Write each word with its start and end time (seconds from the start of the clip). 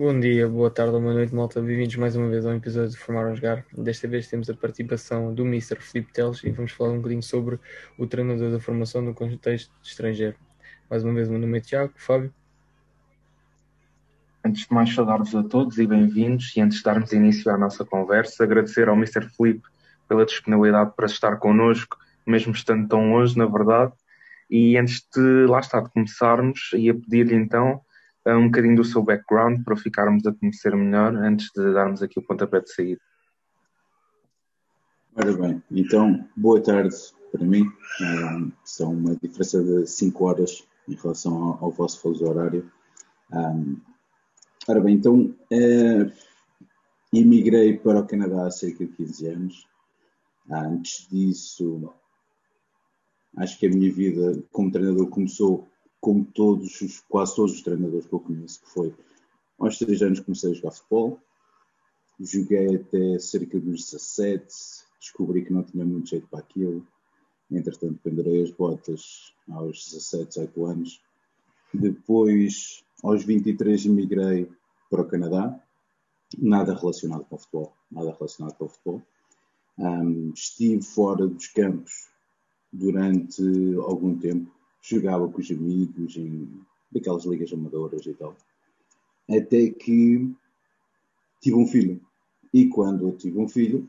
Bom 0.00 0.18
dia, 0.18 0.48
boa 0.48 0.70
tarde 0.70 0.94
ou 0.94 1.00
boa 1.02 1.12
noite, 1.12 1.34
malta. 1.34 1.60
Bem-vindos 1.60 1.94
mais 1.96 2.16
uma 2.16 2.26
vez 2.26 2.46
ao 2.46 2.54
episódio 2.54 2.88
de 2.88 2.96
Formar 2.96 3.26
a 3.26 3.34
Jogar. 3.34 3.66
Desta 3.76 4.08
vez 4.08 4.26
temos 4.28 4.48
a 4.48 4.54
participação 4.54 5.34
do 5.34 5.44
Mr. 5.44 5.76
Felipe 5.78 6.10
Teles 6.10 6.42
e 6.42 6.50
vamos 6.50 6.72
falar 6.72 6.92
um 6.92 6.96
bocadinho 6.96 7.22
sobre 7.22 7.60
o 7.98 8.06
treinador 8.06 8.50
da 8.50 8.58
formação 8.58 9.02
no 9.02 9.12
contexto 9.12 9.70
estrangeiro. 9.82 10.36
Mais 10.88 11.04
uma 11.04 11.12
vez, 11.12 11.28
o 11.28 11.32
meu 11.32 11.40
nome 11.42 11.58
é 11.58 11.60
Tiago, 11.60 11.92
Fábio. 11.96 12.32
Antes 14.42 14.66
de 14.66 14.72
mais, 14.72 14.94
saudar-vos 14.94 15.34
a 15.34 15.42
todos 15.42 15.76
e 15.76 15.86
bem-vindos. 15.86 16.56
E 16.56 16.62
antes 16.62 16.78
de 16.78 16.84
darmos 16.84 17.12
início 17.12 17.52
à 17.52 17.58
nossa 17.58 17.84
conversa, 17.84 18.42
agradecer 18.42 18.88
ao 18.88 18.96
Mr. 18.96 19.28
Felipe 19.36 19.68
pela 20.08 20.24
disponibilidade 20.24 20.94
para 20.96 21.04
estar 21.04 21.36
connosco, 21.36 21.98
mesmo 22.26 22.54
estando 22.54 22.88
tão 22.88 23.10
longe, 23.10 23.36
na 23.36 23.44
verdade. 23.44 23.92
E 24.48 24.78
antes 24.78 25.06
de, 25.14 25.44
lá 25.46 25.60
está, 25.60 25.78
de 25.78 25.90
começarmos, 25.90 26.70
ia 26.72 26.94
pedir-lhe 26.94 27.34
então 27.34 27.82
um 28.26 28.46
bocadinho 28.46 28.76
do 28.76 28.84
seu 28.84 29.02
background 29.02 29.62
para 29.64 29.76
ficarmos 29.76 30.26
a 30.26 30.32
conhecer 30.32 30.76
melhor 30.76 31.14
antes 31.16 31.50
de 31.54 31.72
darmos 31.72 32.02
aqui 32.02 32.18
o 32.18 32.22
pontapé 32.22 32.60
de 32.60 32.72
saída. 32.72 33.00
Ora 35.16 35.32
bem, 35.36 35.62
então, 35.70 36.28
boa 36.36 36.62
tarde 36.62 36.94
para 37.32 37.44
mim. 37.44 37.64
Um, 38.00 38.52
são 38.64 38.92
uma 38.92 39.16
diferença 39.16 39.62
de 39.62 39.86
5 39.86 40.24
horas 40.24 40.66
em 40.88 40.94
relação 40.94 41.34
ao, 41.42 41.64
ao 41.64 41.70
vosso 41.70 42.00
fuso 42.00 42.26
horário. 42.26 42.70
Um, 43.32 43.80
ora 44.68 44.80
bem, 44.80 44.96
então, 44.96 45.34
uh, 45.52 46.12
emigrei 47.12 47.78
para 47.78 48.00
o 48.00 48.06
Canadá 48.06 48.46
há 48.46 48.50
cerca 48.50 48.84
de 48.84 48.92
15 48.92 49.26
anos. 49.26 49.68
Antes 50.50 51.06
disso, 51.08 51.92
acho 53.36 53.58
que 53.58 53.66
a 53.66 53.70
minha 53.70 53.92
vida 53.92 54.42
como 54.50 54.70
treinador 54.70 55.08
começou 55.08 55.69
como 56.00 56.24
todos, 56.24 56.80
os, 56.80 57.00
quase 57.08 57.36
todos 57.36 57.52
os 57.52 57.62
treinadores 57.62 58.06
que 58.06 58.12
eu 58.12 58.20
conheço, 58.20 58.60
que 58.60 58.70
foi 58.70 58.94
aos 59.58 59.78
3 59.78 60.02
anos 60.02 60.20
comecei 60.20 60.50
a 60.50 60.54
jogar 60.54 60.70
futebol, 60.72 61.20
joguei 62.18 62.76
até 62.76 63.18
cerca 63.18 63.58
dos 63.58 63.90
17, 63.90 64.46
descobri 64.98 65.44
que 65.44 65.52
não 65.52 65.62
tinha 65.62 65.84
muito 65.84 66.08
jeito 66.08 66.26
para 66.28 66.40
aquilo, 66.40 66.86
entretanto 67.50 68.00
pendurei 68.02 68.42
as 68.42 68.50
botas 68.50 69.34
aos 69.50 69.90
17, 69.90 70.28
18 70.28 70.64
anos, 70.66 71.00
depois 71.72 72.84
aos 73.02 73.24
23 73.24 73.86
emigrei 73.86 74.50
para 74.90 75.02
o 75.02 75.08
Canadá, 75.08 75.62
nada 76.38 76.74
relacionado 76.74 77.24
com 77.24 77.36
o 77.36 77.38
futebol, 77.38 77.76
nada 77.90 78.12
relacionado 78.12 78.54
com 78.56 78.64
o 78.64 78.68
futebol. 78.68 79.02
Um, 79.78 80.32
estive 80.34 80.82
fora 80.82 81.26
dos 81.26 81.48
campos 81.48 82.08
durante 82.72 83.42
algum 83.78 84.16
tempo, 84.18 84.54
jogava 84.82 85.28
com 85.28 85.40
os 85.40 85.50
amigos 85.50 86.16
em 86.16 86.60
daquelas 86.90 87.24
ligas 87.24 87.52
amadoras 87.52 88.04
e 88.06 88.14
tal. 88.14 88.36
Até 89.28 89.70
que 89.70 90.34
tive 91.40 91.56
um 91.56 91.66
filho. 91.66 92.00
E 92.52 92.68
quando 92.68 93.08
eu 93.08 93.16
tive 93.16 93.38
um 93.38 93.48
filho, 93.48 93.88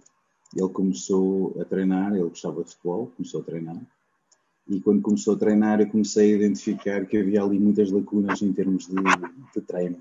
ele 0.56 0.70
começou 0.70 1.60
a 1.60 1.66
treinar, 1.66 2.14
ele 2.14 2.30
gostava 2.30 2.64
de 2.64 2.70
futebol, 2.72 3.12
começou 3.16 3.42
a 3.42 3.44
treinar. 3.44 3.82
E 4.68 4.80
quando 4.80 5.02
começou 5.02 5.36
a 5.36 5.40
treinar, 5.40 5.82
eu 5.82 5.90
comecei 5.90 6.34
a 6.34 6.36
identificar 6.36 7.06
que 7.08 7.18
havia 7.18 7.42
ali 7.42 7.60
muitas 7.60 7.92
lacunas 7.92 8.42
em 8.42 8.54
termos 8.54 8.88
de, 8.88 8.94
de 8.94 9.62
treino. 9.62 10.00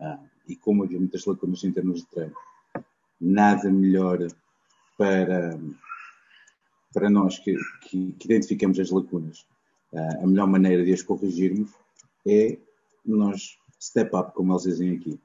Ah, 0.00 0.18
e 0.48 0.56
como 0.56 0.84
havia 0.84 0.98
muitas 0.98 1.26
lacunas 1.26 1.62
em 1.62 1.72
termos 1.72 2.00
de 2.00 2.06
treino, 2.06 2.34
nada 3.20 3.70
melhor 3.70 4.26
para, 4.96 5.60
para 6.92 7.10
nós 7.10 7.38
que, 7.38 7.54
que, 7.82 8.12
que 8.12 8.26
identificamos 8.26 8.80
as 8.80 8.90
lacunas 8.90 9.46
Uh, 9.92 10.24
a 10.24 10.26
melhor 10.26 10.46
maneira 10.46 10.84
de 10.84 10.92
as 10.92 11.02
corrigirmos 11.02 11.70
é 12.26 12.58
nós 13.04 13.58
step 13.80 14.14
up, 14.14 14.32
como 14.34 14.52
eles 14.52 14.64
dizem 14.64 14.96
aqui. 14.96 15.20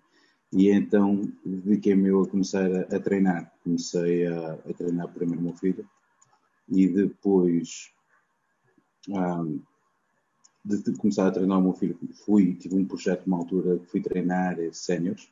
E 0.54 0.70
então 0.70 1.32
dediquei-me 1.46 2.10
eu 2.10 2.24
a 2.24 2.28
começar 2.28 2.70
a, 2.72 2.82
a 2.82 3.00
treinar. 3.00 3.52
Comecei 3.64 4.28
a, 4.28 4.54
a, 4.54 4.74
treinar 4.74 5.08
primeiro 5.14 5.42
meu 5.42 5.54
filho 5.54 5.88
e 6.70 6.88
depois 6.88 7.92
um, 9.10 9.62
de, 10.64 10.84
de, 10.84 10.94
começar 10.98 11.28
a 11.28 11.32
treinar 11.32 11.58
o 11.58 11.64
meu 11.64 11.74
filho, 11.74 11.98
fui, 12.26 12.54
tive 12.54 12.76
um 12.76 12.86
projeto 12.86 13.26
numa 13.26 13.40
altura 13.40 13.80
que 13.80 13.88
fui 13.88 14.02
treinar 14.02 14.58
séniores, 14.74 15.30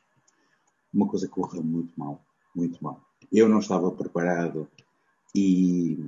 uma 0.92 1.06
coisa 1.06 1.26
que 1.26 1.32
correu 1.32 1.62
muito 1.62 1.92
mal, 1.98 2.24
muito 2.54 2.82
mal. 2.82 3.00
Eu 3.30 3.48
não 3.48 3.60
estava 3.60 3.90
preparado 3.92 4.68
e, 5.34 5.98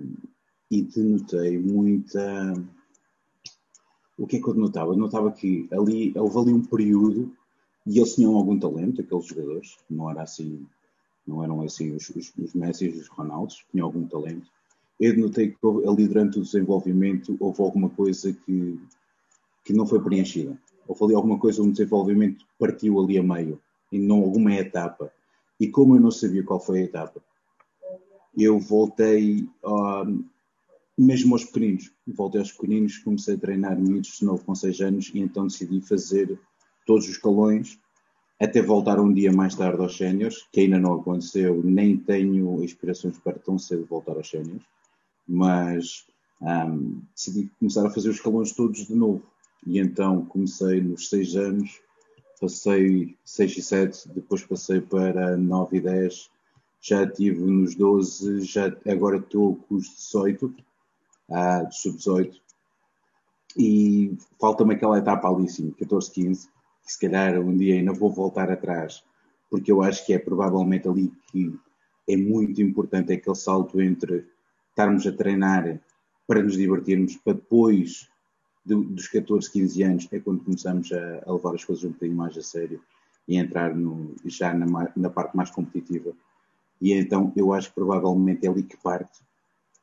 e 0.70 0.82
denotei 0.82 1.58
muita 1.58 2.52
o 4.22 4.26
que 4.26 4.36
é 4.36 4.40
que 4.40 4.48
eu 4.48 4.54
notava? 4.54 4.92
Eu 4.92 4.96
notava 4.96 5.32
que 5.32 5.66
ali, 5.72 6.12
houve 6.16 6.38
ali 6.38 6.52
um 6.52 6.62
período 6.62 7.32
e 7.84 7.98
eles 7.98 8.14
tinham 8.14 8.36
algum 8.36 8.56
talento, 8.56 9.00
aqueles 9.00 9.26
jogadores, 9.26 9.76
não 9.90 10.08
era 10.08 10.22
assim, 10.22 10.64
não 11.26 11.42
eram 11.42 11.60
assim 11.60 11.90
os, 11.90 12.08
os, 12.10 12.32
os 12.38 12.54
Messi 12.54 12.86
e 12.86 13.00
os 13.00 13.08
Ronaldos, 13.08 13.64
tinham 13.72 13.84
algum 13.84 14.06
talento. 14.06 14.46
Eu 15.00 15.18
notei 15.18 15.50
que 15.50 15.56
ali 15.88 16.06
durante 16.06 16.38
o 16.38 16.42
desenvolvimento 16.42 17.36
houve 17.40 17.62
alguma 17.62 17.90
coisa 17.90 18.32
que, 18.32 18.80
que 19.64 19.72
não 19.72 19.88
foi 19.88 20.00
preenchida. 20.00 20.56
Houve 20.86 21.04
ali 21.06 21.14
alguma 21.16 21.36
coisa, 21.36 21.60
um 21.60 21.72
desenvolvimento 21.72 22.46
partiu 22.60 23.00
ali 23.00 23.18
a 23.18 23.24
meio, 23.24 23.60
em 23.90 23.98
não 23.98 24.20
alguma 24.20 24.54
etapa. 24.54 25.12
E 25.58 25.66
como 25.66 25.96
eu 25.96 26.00
não 26.00 26.12
sabia 26.12 26.44
qual 26.44 26.60
foi 26.60 26.82
a 26.82 26.84
etapa, 26.84 27.20
eu 28.38 28.60
voltei 28.60 29.48
a, 29.64 30.04
mesmo 30.98 31.34
aos 31.34 31.44
pequeninos. 31.44 31.90
Voltei 32.06 32.40
aos 32.40 32.52
pequeninos, 32.52 32.98
comecei 32.98 33.34
a 33.34 33.38
treinar 33.38 33.78
miúdos 33.78 34.18
de 34.18 34.24
novo 34.24 34.44
com 34.44 34.54
6 34.54 34.80
anos 34.80 35.10
e 35.14 35.20
então 35.20 35.46
decidi 35.46 35.80
fazer 35.80 36.38
todos 36.86 37.04
os 37.04 37.12
escalões 37.12 37.78
até 38.42 38.60
voltar 38.60 38.98
um 38.98 39.12
dia 39.12 39.32
mais 39.32 39.54
tarde 39.54 39.80
aos 39.80 39.96
séniores, 39.96 40.44
que 40.50 40.62
ainda 40.62 40.76
não 40.76 40.94
aconteceu, 40.94 41.62
nem 41.62 41.96
tenho 41.96 42.62
inspirações 42.64 43.16
para 43.16 43.38
tão 43.38 43.56
cedo 43.56 43.86
voltar 43.86 44.16
aos 44.16 44.28
séniores, 44.28 44.64
mas 45.28 46.04
um, 46.40 47.00
decidi 47.14 47.48
começar 47.60 47.86
a 47.86 47.90
fazer 47.90 48.08
os 48.08 48.16
escalões 48.16 48.50
todos 48.50 48.84
de 48.84 48.94
novo. 48.96 49.22
E 49.64 49.78
então 49.78 50.24
comecei 50.24 50.80
nos 50.80 51.08
6 51.08 51.36
anos, 51.36 51.80
passei 52.40 53.16
6 53.24 53.58
e 53.58 53.62
7, 53.62 54.08
depois 54.08 54.42
passei 54.42 54.80
para 54.80 55.36
9 55.36 55.76
e 55.76 55.80
10, 55.80 56.28
já 56.80 57.04
estive 57.04 57.44
nos 57.44 57.76
12, 57.76 58.40
já, 58.40 58.76
agora 58.90 59.18
estou 59.18 59.54
com 59.54 59.76
os 59.76 59.84
18, 59.84 60.52
uh, 61.28 61.70
sub-18. 61.70 62.32
E 63.56 64.16
falta-me 64.40 64.74
aquela 64.74 64.98
etapa 64.98 65.28
ali, 65.28 65.48
sim, 65.48 65.70
14, 65.72 66.10
15, 66.10 66.48
que 66.84 66.92
se 66.92 66.98
calhar 66.98 67.38
um 67.38 67.56
dia 67.56 67.74
ainda 67.74 67.92
vou 67.92 68.10
voltar 68.10 68.50
atrás, 68.50 69.04
porque 69.50 69.70
eu 69.70 69.82
acho 69.82 70.06
que 70.06 70.14
é 70.14 70.18
provavelmente 70.18 70.88
ali 70.88 71.12
que 71.30 71.54
é 72.08 72.16
muito 72.16 72.62
importante 72.62 73.12
aquele 73.12 73.36
salto 73.36 73.80
entre 73.80 74.26
estarmos 74.70 75.06
a 75.06 75.12
treinar 75.12 75.78
para 76.26 76.42
nos 76.42 76.56
divertirmos, 76.56 77.16
para 77.16 77.34
depois 77.34 78.08
dos 78.64 79.08
14, 79.08 79.50
15 79.50 79.82
anos 79.82 80.08
é 80.12 80.20
quando 80.20 80.44
começamos 80.44 80.92
a, 80.92 81.22
a, 81.26 81.32
levar 81.32 81.54
as 81.54 81.64
coisas 81.64 81.84
um 81.84 81.90
bocadinho 81.90 82.16
mais 82.16 82.36
a 82.38 82.42
sério 82.42 82.80
e 83.26 83.36
entrar 83.36 83.74
no, 83.74 84.14
já 84.24 84.54
na, 84.54 84.92
na, 84.96 85.10
parte 85.10 85.36
mais 85.36 85.50
competitiva. 85.50 86.12
E 86.80 86.92
então 86.92 87.32
eu 87.36 87.52
acho 87.52 87.68
que 87.68 87.74
provavelmente 87.74 88.46
é 88.46 88.50
ali 88.50 88.62
que 88.62 88.76
parte. 88.76 89.20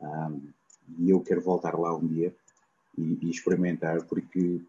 Um, 0.01 0.49
e 0.97 1.09
eu 1.09 1.21
quero 1.21 1.41
voltar 1.41 1.77
lá 1.77 1.95
um 1.95 2.05
dia 2.05 2.35
e, 2.97 3.17
e 3.21 3.29
experimentar, 3.29 4.03
porque 4.05 4.61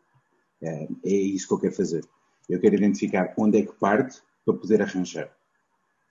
é, 0.62 0.88
é, 1.04 1.10
isso 1.10 1.48
que 1.48 1.54
eu 1.54 1.58
quero 1.58 1.74
fazer. 1.74 2.04
Eu 2.48 2.60
quero 2.60 2.74
identificar 2.74 3.32
onde 3.36 3.58
é 3.58 3.66
que 3.66 3.72
parte 3.72 4.20
para 4.44 4.54
poder 4.54 4.82
arranjar 4.82 5.34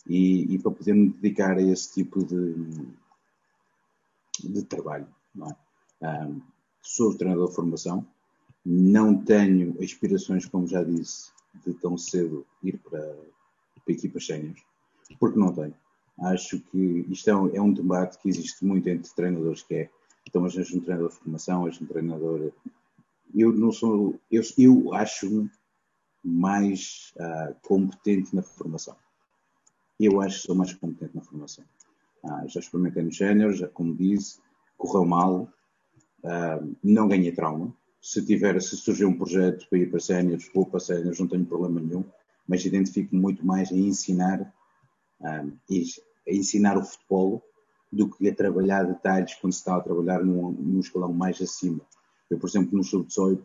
e, 0.07 0.53
e 0.53 0.59
para 0.59 0.71
poder 0.71 0.93
me 0.93 1.09
dedicar 1.09 1.57
a 1.57 1.61
esse 1.61 1.93
tipo 1.93 2.23
de, 2.23 2.55
de 4.43 4.63
trabalho. 4.63 5.07
É? 6.01 6.25
Um, 6.25 6.41
sou 6.81 7.15
treinador 7.15 7.49
de 7.49 7.55
formação, 7.55 8.05
não 8.65 9.15
tenho 9.23 9.75
aspirações, 9.81 10.45
como 10.45 10.67
já 10.67 10.83
disse, 10.83 11.31
de 11.65 11.73
tão 11.73 11.97
cedo 11.97 12.45
ir 12.63 12.77
para, 12.77 13.15
para 13.83 13.93
equipas 13.93 14.25
séniores, 14.25 14.61
porque 15.19 15.39
não 15.39 15.53
tenho. 15.53 15.75
Acho 16.21 16.59
que 16.59 17.05
isto 17.09 17.29
é 17.29 17.35
um, 17.35 17.55
é 17.55 17.61
um 17.61 17.71
debate 17.71 18.17
que 18.19 18.29
existe 18.29 18.65
muito 18.65 18.87
entre 18.89 19.13
treinadores, 19.13 19.63
que 19.63 19.75
é 19.75 19.89
então, 20.29 20.43
mas 20.43 20.55
és 20.55 20.71
um 20.71 20.79
treinador 20.79 21.09
de 21.09 21.15
formação, 21.15 21.65
és 21.65 21.81
um 21.81 21.87
treinador. 21.87 22.51
Eu 23.35 23.51
não 23.51 23.71
sou. 23.71 24.19
Eu, 24.31 24.43
eu 24.59 24.93
acho-me 24.93 25.49
mais 26.23 27.11
uh, 27.15 27.55
competente 27.63 28.35
na 28.35 28.43
formação. 28.43 28.95
Eu 29.99 30.21
acho 30.21 30.39
que 30.39 30.45
sou 30.45 30.55
mais 30.55 30.71
competente 30.71 31.15
na 31.15 31.23
formação. 31.23 31.65
Uh, 32.23 32.47
já 32.47 32.59
experimentei 32.59 33.01
no 33.01 33.11
género, 33.11 33.53
já, 33.53 33.67
como 33.67 33.95
disse, 33.95 34.39
correu 34.77 35.03
mal, 35.03 35.51
uh, 36.23 36.75
não 36.83 37.07
ganhei 37.07 37.31
trauma. 37.31 37.75
Se 37.99 38.23
tiver, 38.23 38.61
se 38.61 38.77
surgir 38.77 39.05
um 39.05 39.17
projeto 39.17 39.67
para 39.67 39.79
ir 39.79 39.89
para 39.89 39.99
séniores, 39.99 40.47
vou 40.53 40.63
para 40.63 40.79
séniores, 40.79 41.19
não 41.19 41.27
tenho 41.27 41.45
problema 41.45 41.81
nenhum, 41.81 42.05
mas 42.47 42.63
identifico-me 42.63 43.19
muito 43.19 43.43
mais 43.43 43.71
em 43.71 43.87
ensinar, 43.87 44.53
a 45.21 45.43
ensinar 46.27 46.77
o 46.77 46.85
futebol 46.85 47.43
do 47.91 48.09
que 48.09 48.29
a 48.29 48.35
trabalhar 48.35 48.83
detalhes 48.83 49.35
quando 49.35 49.53
se 49.53 49.59
está 49.59 49.75
a 49.75 49.81
trabalhar 49.81 50.23
num, 50.23 50.51
num 50.51 50.79
escalão 50.79 51.13
mais 51.13 51.41
acima. 51.41 51.81
Eu, 52.29 52.37
por 52.37 52.47
exemplo, 52.47 52.77
no 52.77 52.83
sub-18, 52.83 53.43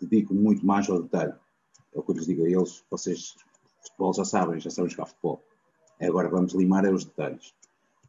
dedico 0.00 0.34
muito 0.34 0.64
mais 0.64 0.88
ao 0.88 1.02
detalhe. 1.02 1.34
É 1.94 1.98
o 1.98 2.02
que 2.02 2.12
eu 2.12 2.14
lhes 2.14 2.26
digo 2.26 2.44
a 2.44 2.48
eles, 2.48 2.84
vocês 2.90 3.36
Futebol 3.86 4.12
já 4.12 4.24
sabem, 4.24 4.60
já 4.60 4.70
sabem 4.70 4.90
jogar 4.90 5.06
futebol. 5.06 5.42
Agora 6.00 6.28
vamos 6.28 6.52
limar 6.54 6.84
os 6.92 7.04
detalhes. 7.04 7.54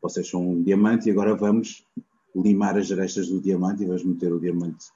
Vocês 0.02 0.28
são 0.28 0.42
um 0.42 0.64
diamante 0.64 1.08
e 1.08 1.12
agora 1.12 1.36
vamos 1.36 1.86
limar 2.36 2.78
as 2.78 2.92
arestas 2.92 3.30
do 3.30 3.40
diamante 3.40 3.84
e 3.84 3.86
vamos 3.86 4.04
meter 4.04 4.34
o 4.34 4.40
diamante. 4.40 4.92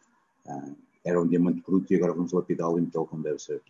Ah, 0.47 0.71
era 1.03 1.21
um 1.21 1.27
diamante 1.27 1.61
bruto 1.61 1.91
e 1.93 1.95
agora 1.95 2.13
vamos 2.13 2.31
lapidá-lo 2.31 2.77
e 2.77 2.81
metê-lo 2.81 3.07
como 3.07 3.23
deve 3.23 3.39
ser. 3.39 3.61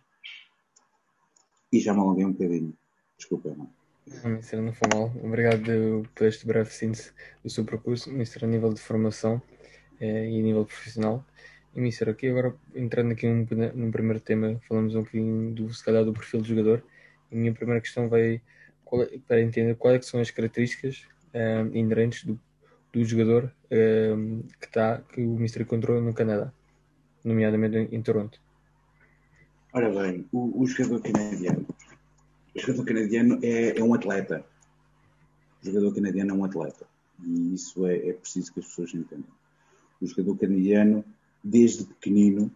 E 1.72 1.80
já 1.80 1.94
me 1.94 2.00
alonguei 2.00 2.24
um 2.24 2.32
bocadinho. 2.32 2.76
Desculpa, 3.16 3.48
irmão. 3.50 3.70
Mister, 4.06 4.60
não 4.60 4.72
foi 4.72 4.88
mal. 4.92 5.12
Obrigado 5.22 6.08
por 6.14 6.26
este 6.26 6.46
breve 6.46 6.70
síntese 6.70 7.12
do 7.42 7.48
seu 7.48 7.64
percurso, 7.64 8.10
Mister, 8.10 8.44
a 8.44 8.48
nível 8.48 8.72
de 8.72 8.80
formação 8.80 9.40
eh, 10.00 10.28
e 10.28 10.40
a 10.40 10.42
nível 10.42 10.64
profissional. 10.64 11.24
E, 11.74 11.80
Mister, 11.80 12.08
aqui 12.08 12.28
agora, 12.28 12.54
entrando 12.74 13.12
aqui 13.12 13.26
num, 13.26 13.46
num 13.74 13.90
primeiro 13.90 14.20
tema, 14.20 14.60
falamos 14.68 14.94
um 14.94 15.02
bocadinho 15.02 15.54
do, 15.54 15.72
se 15.72 15.84
calhar, 15.84 16.04
do 16.04 16.12
perfil 16.12 16.40
do 16.40 16.46
jogador. 16.46 16.84
E 17.30 17.36
a 17.36 17.38
minha 17.38 17.52
primeira 17.52 17.80
questão 17.80 18.08
vai 18.08 18.42
é, 18.92 19.18
para 19.26 19.40
entender 19.40 19.76
quais 19.76 19.98
é 19.98 20.02
são 20.02 20.20
as 20.20 20.30
características 20.30 21.06
eh, 21.32 21.64
inerentes 21.72 22.24
do, 22.24 22.38
do 22.92 23.04
jogador 23.04 23.52
eh, 23.70 24.14
que, 24.60 24.68
tá, 24.68 25.00
que 25.12 25.22
o 25.22 25.30
Mister 25.38 25.62
encontrou 25.62 26.00
no 26.00 26.12
Canadá, 26.12 26.52
nomeadamente 27.24 27.76
em, 27.76 27.96
em 27.96 28.02
Toronto. 28.02 28.40
Ora 29.72 29.88
bem, 29.88 30.26
o, 30.32 30.60
o 30.60 30.66
jogador 30.66 31.00
canadiano 31.00 31.66
o 32.54 32.60
jogador 32.60 32.84
canadiano 32.84 33.38
é, 33.42 33.78
é, 33.78 33.82
um 33.82 33.94
atleta. 33.94 34.44
O 35.62 35.66
jogador 35.66 35.94
canadiano 35.94 36.30
é 36.32 36.34
um 36.34 36.44
atleta. 36.44 36.86
E 37.24 37.54
isso 37.54 37.86
é, 37.86 38.08
é 38.08 38.12
preciso 38.12 38.52
que 38.52 38.60
as 38.60 38.66
pessoas 38.66 38.94
entendam. 38.94 39.30
O 40.00 40.06
jogador 40.06 40.36
canadiano, 40.36 41.04
desde 41.42 41.84
pequenino, 41.84 42.50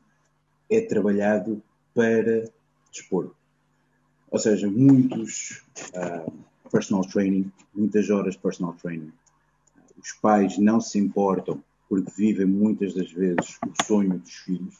é 0.69 0.81
trabalhado 0.81 1.63
para 1.95 2.51
dispor. 2.91 3.33
Ou 4.31 4.39
seja, 4.39 4.71
muitos 4.71 5.63
uh, 5.95 6.33
personal 6.71 7.03
training, 7.03 7.51
muitas 7.75 8.11
horas 8.11 8.35
de 8.35 8.41
personal 8.41 8.75
training. 8.75 9.13
Os 10.03 10.13
pais 10.13 10.59
não 10.59 10.81
se 10.81 10.99
importam 10.99 11.63
porque 11.89 12.11
vivem 12.17 12.45
muitas 12.45 12.93
das 12.93 13.11
vezes 13.13 13.59
o 13.65 13.85
sonho 13.85 14.19
dos 14.19 14.35
filhos, 14.35 14.77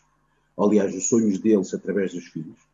aliás, 0.59 0.95
os 0.95 1.09
sonhos 1.09 1.39
deles 1.39 1.73
através 1.73 2.13
dos 2.13 2.25
filhos 2.25 2.66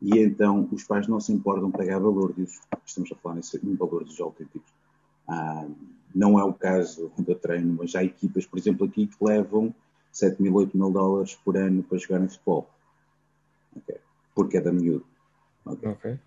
e 0.00 0.18
então 0.18 0.68
os 0.72 0.84
pais 0.84 1.06
não 1.06 1.20
se 1.20 1.32
importam 1.32 1.70
pagar 1.70 1.98
valor 1.98 2.32
disso. 2.32 2.60
Estamos 2.84 3.12
a 3.12 3.16
falar 3.16 3.38
em 3.38 3.74
valores 3.74 4.18
autênticos. 4.20 4.72
Ah, 5.28 5.68
não 6.14 6.38
é 6.38 6.44
o 6.44 6.52
caso 6.52 7.12
da 7.18 7.34
treino, 7.34 7.76
mas 7.78 7.94
há 7.94 8.02
equipas, 8.02 8.46
por 8.46 8.58
exemplo, 8.58 8.86
aqui 8.86 9.06
que 9.06 9.24
levam 9.24 9.74
7 10.10 10.42
mil, 10.42 10.54
8 10.54 10.76
mil 10.76 10.90
dólares 10.90 11.34
por 11.44 11.56
ano 11.56 11.82
para 11.82 11.98
jogar 11.98 12.22
em 12.22 12.28
futebol. 12.28 12.68
Okay. 13.76 13.98
Porque 14.34 14.56
é 14.56 14.60
da 14.60 14.72
miúdo. 14.72 15.04
Okay. 15.64 15.88
Okay. 15.90 16.18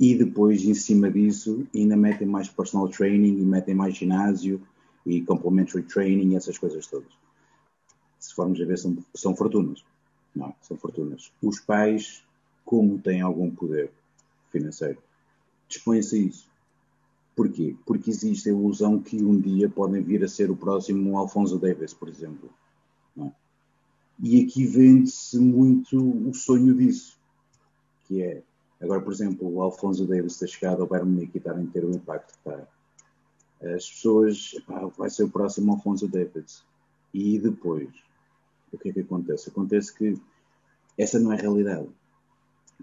E 0.00 0.14
depois, 0.16 0.64
em 0.64 0.74
cima 0.74 1.10
disso, 1.10 1.66
ainda 1.74 1.96
metem 1.96 2.26
mais 2.26 2.48
personal 2.48 2.88
training 2.88 3.38
e 3.38 3.44
metem 3.44 3.74
mais 3.74 3.96
ginásio 3.96 4.60
e 5.04 5.20
complementary 5.22 5.82
training 5.82 6.32
e 6.32 6.36
essas 6.36 6.56
coisas 6.56 6.86
todas. 6.86 7.12
Se 8.18 8.34
formos 8.34 8.60
a 8.60 8.64
ver, 8.64 8.78
são, 8.78 8.96
são 9.14 9.36
fortunas. 9.36 9.84
Não, 10.34 10.54
são 10.62 10.76
fortunas. 10.76 11.32
Os 11.42 11.60
pais 11.60 12.24
como 12.68 12.98
têm 12.98 13.22
algum 13.22 13.50
poder 13.50 13.90
financeiro, 14.52 14.98
dispõem-se 15.66 16.16
a 16.16 16.18
isso. 16.18 16.50
Porquê? 17.34 17.74
Porque 17.86 18.10
existe 18.10 18.50
a 18.50 18.52
ilusão 18.52 19.00
que 19.00 19.24
um 19.24 19.40
dia 19.40 19.70
podem 19.70 20.02
vir 20.02 20.22
a 20.22 20.28
ser 20.28 20.50
o 20.50 20.56
próximo 20.56 21.16
Alfonso 21.16 21.58
Davis, 21.58 21.94
por 21.94 22.10
exemplo. 22.10 22.50
É? 23.16 23.30
E 24.22 24.44
aqui 24.44 24.66
vende-se 24.66 25.38
muito 25.38 25.98
o 26.28 26.34
sonho 26.34 26.74
disso, 26.74 27.18
que 28.06 28.22
é, 28.22 28.42
agora, 28.82 29.00
por 29.00 29.14
exemplo, 29.14 29.50
o 29.50 29.62
Alfonso 29.62 30.06
Davis 30.06 30.38
ter 30.38 30.48
chegado 30.48 30.82
ao 30.82 30.86
Bayern 30.86 31.10
Munique 31.10 31.36
e 31.36 31.38
estar 31.38 31.58
a 31.58 31.66
ter 31.72 31.86
o 31.86 31.96
impacto 31.96 32.34
que 32.34 32.50
está. 32.50 32.68
As 33.74 33.88
pessoas, 33.88 34.54
vai 34.98 35.08
ser 35.08 35.22
o 35.22 35.30
próximo 35.30 35.72
Alfonso 35.72 36.06
Davis. 36.06 36.62
E 37.14 37.38
depois, 37.38 37.88
o 38.70 38.76
que 38.76 38.90
é 38.90 38.92
que 38.92 39.00
acontece? 39.00 39.48
Acontece 39.48 39.94
que 39.96 40.20
essa 40.98 41.18
não 41.18 41.32
é 41.32 41.36
a 41.38 41.40
realidade. 41.40 41.88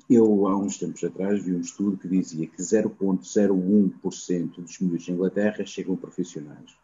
Eu, 0.10 0.48
há 0.48 0.58
uns 0.58 0.78
tempos 0.78 1.04
atrás, 1.04 1.44
vi 1.44 1.54
um 1.54 1.62
estudo 1.62 1.98
que 1.98 2.08
dizia 2.08 2.48
que 2.48 2.62
0,01% 2.62 4.62
dos 4.62 4.80
miúdos 4.80 5.04
de 5.04 5.12
Inglaterra 5.12 5.66
chegam 5.66 5.96
profissionais. 5.96 6.76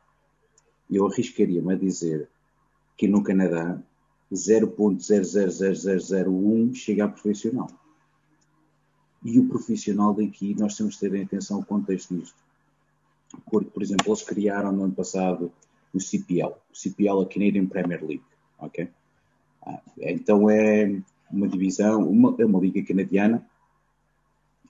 Eu 0.89 1.05
arriscaria-me 1.07 1.73
a 1.73 1.77
dizer 1.77 2.27
que 2.97 3.07
no 3.07 3.23
Canadá 3.23 3.79
0,000001 4.31 6.73
chega 6.73 7.05
a 7.05 7.09
profissional. 7.09 7.69
E 9.23 9.39
o 9.39 9.47
profissional 9.47 10.13
daqui, 10.13 10.53
nós 10.55 10.75
temos 10.75 10.97
que 10.97 11.09
ter 11.09 11.23
atenção 11.23 11.57
ao 11.57 11.65
contexto 11.65 12.15
disto. 12.15 12.35
Porque, 13.49 13.69
por 13.69 13.81
exemplo, 13.83 14.07
eles 14.07 14.23
criaram 14.23 14.71
no 14.71 14.85
ano 14.85 14.93
passado 14.93 15.51
o 15.93 15.99
CPL, 15.99 16.53
o 16.71 16.75
CPL, 16.75 17.21
a 17.21 17.27
Canadian 17.27 17.67
Premier 17.67 18.03
League, 18.03 18.23
ok? 18.57 18.89
Ah, 19.63 19.79
então 19.99 20.49
é 20.49 20.99
uma 21.31 21.47
divisão, 21.47 22.07
uma, 22.09 22.35
é 22.39 22.45
uma 22.45 22.59
liga 22.59 22.83
canadiana, 22.83 23.45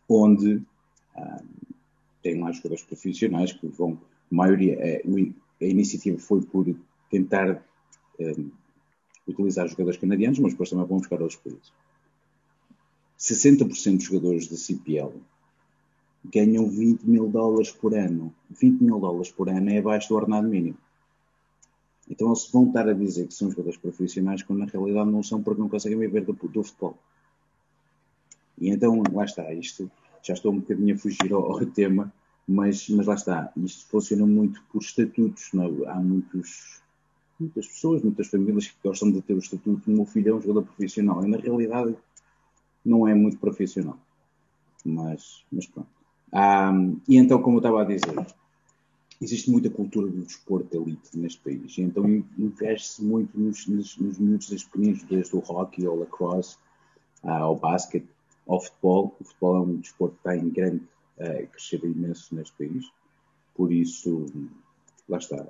onde 0.07 0.61
ah, 1.15 1.41
tem 2.21 2.39
lá 2.39 2.51
jogadores 2.51 2.83
profissionais 2.83 3.53
que 3.53 3.67
vão, 3.67 3.99
a 4.31 4.35
maioria, 4.35 4.75
é, 4.79 5.01
a 5.61 5.65
iniciativa 5.65 6.17
foi 6.19 6.41
por 6.41 6.65
tentar 7.09 7.63
um, 8.19 8.49
ah, 8.49 8.61
utilizar 9.27 9.67
jogadores 9.67 9.99
canadianos, 9.99 10.39
mas 10.39 10.53
depois 10.53 10.69
também 10.69 10.85
vão 10.85 10.97
buscar 10.97 11.21
outros 11.21 11.39
países. 11.39 11.71
60% 13.19 13.97
dos 13.97 14.03
jogadores 14.03 14.47
da 14.47 14.57
CPL 14.57 15.13
ganham 16.25 16.67
20 16.69 17.03
mil 17.03 17.29
dólares 17.29 17.71
por 17.71 17.93
ano. 17.93 18.33
20 18.49 18.81
mil 18.81 18.99
dólares 18.99 19.31
por 19.31 19.49
ano 19.49 19.69
é 19.69 19.77
abaixo 19.77 20.09
do 20.09 20.15
ordenado 20.15 20.47
mínimo. 20.47 20.77
Então 22.09 22.27
eles 22.27 22.49
vão 22.51 22.67
estar 22.67 22.87
a 22.87 22.93
dizer 22.93 23.27
que 23.27 23.33
são 23.33 23.49
jogadores 23.49 23.77
profissionais 23.77 24.43
quando 24.43 24.59
na 24.59 24.65
realidade 24.65 25.09
não 25.09 25.23
são 25.23 25.41
porque 25.41 25.61
não 25.61 25.69
conseguem 25.69 25.99
viver 25.99 26.25
do, 26.25 26.33
do 26.33 26.63
futebol. 26.63 26.97
E 28.59 28.69
então, 28.69 29.01
lá 29.11 29.25
está, 29.25 29.51
isto 29.53 29.89
já 30.23 30.33
estou 30.33 30.51
um 30.51 30.59
bocadinho 30.59 30.93
a 30.93 30.97
fugir 30.97 31.33
ao, 31.33 31.51
ao 31.51 31.65
tema, 31.65 32.13
mas, 32.47 32.87
mas 32.89 33.07
lá 33.07 33.15
está, 33.15 33.51
isto 33.57 33.87
funciona 33.87 34.25
muito 34.25 34.61
por 34.71 34.81
estatutos. 34.81 35.49
Não? 35.53 35.85
É? 35.85 35.89
Há 35.89 35.95
muitos, 35.95 36.81
muitas 37.39 37.67
pessoas, 37.67 38.01
muitas 38.03 38.27
famílias 38.27 38.67
que 38.67 38.75
gostam 38.83 39.11
de 39.11 39.21
ter 39.21 39.33
o 39.33 39.39
estatuto. 39.39 39.89
O 39.89 39.93
meu 39.93 40.05
filho 40.05 40.29
é 40.29 40.35
um 40.35 40.41
jogador 40.41 40.63
profissional 40.63 41.25
e 41.25 41.29
na 41.29 41.37
realidade 41.37 41.95
não 42.85 43.07
é 43.07 43.15
muito 43.15 43.37
profissional. 43.37 43.97
Mas, 44.85 45.43
mas 45.51 45.65
pronto. 45.65 45.89
Ah, 46.31 46.71
e 47.07 47.17
então, 47.17 47.41
como 47.41 47.57
eu 47.57 47.59
estava 47.61 47.81
a 47.81 47.85
dizer, 47.85 48.15
existe 49.21 49.51
muita 49.51 49.69
cultura 49.69 50.07
do 50.07 50.23
desporto 50.23 50.67
de 50.69 50.77
elite 50.77 51.17
neste 51.17 51.39
país, 51.41 51.77
então 51.77 52.05
investe-se 52.37 53.03
muito 53.03 53.39
nos, 53.39 53.67
nos 53.67 53.97
miúdos 54.17 54.63
pequeninos, 54.63 55.03
desde 55.03 55.35
o 55.35 55.39
hockey 55.39 55.85
ao 55.85 55.95
lacrosse, 55.95 56.57
ah, 57.23 57.39
ao 57.39 57.55
basquete, 57.55 58.07
ao 58.47 58.59
futebol. 58.59 59.15
O 59.19 59.23
futebol 59.23 59.55
é 59.55 59.59
um 59.59 59.77
desporto 59.77 60.15
que 60.15 60.19
está 60.21 60.35
em 60.35 60.49
grande 60.49 60.83
uh, 61.19 61.85
imenso 61.85 62.33
neste 62.35 62.53
país, 62.57 62.91
por 63.53 63.71
isso, 63.71 64.25
lá 65.07 65.19
está, 65.19 65.47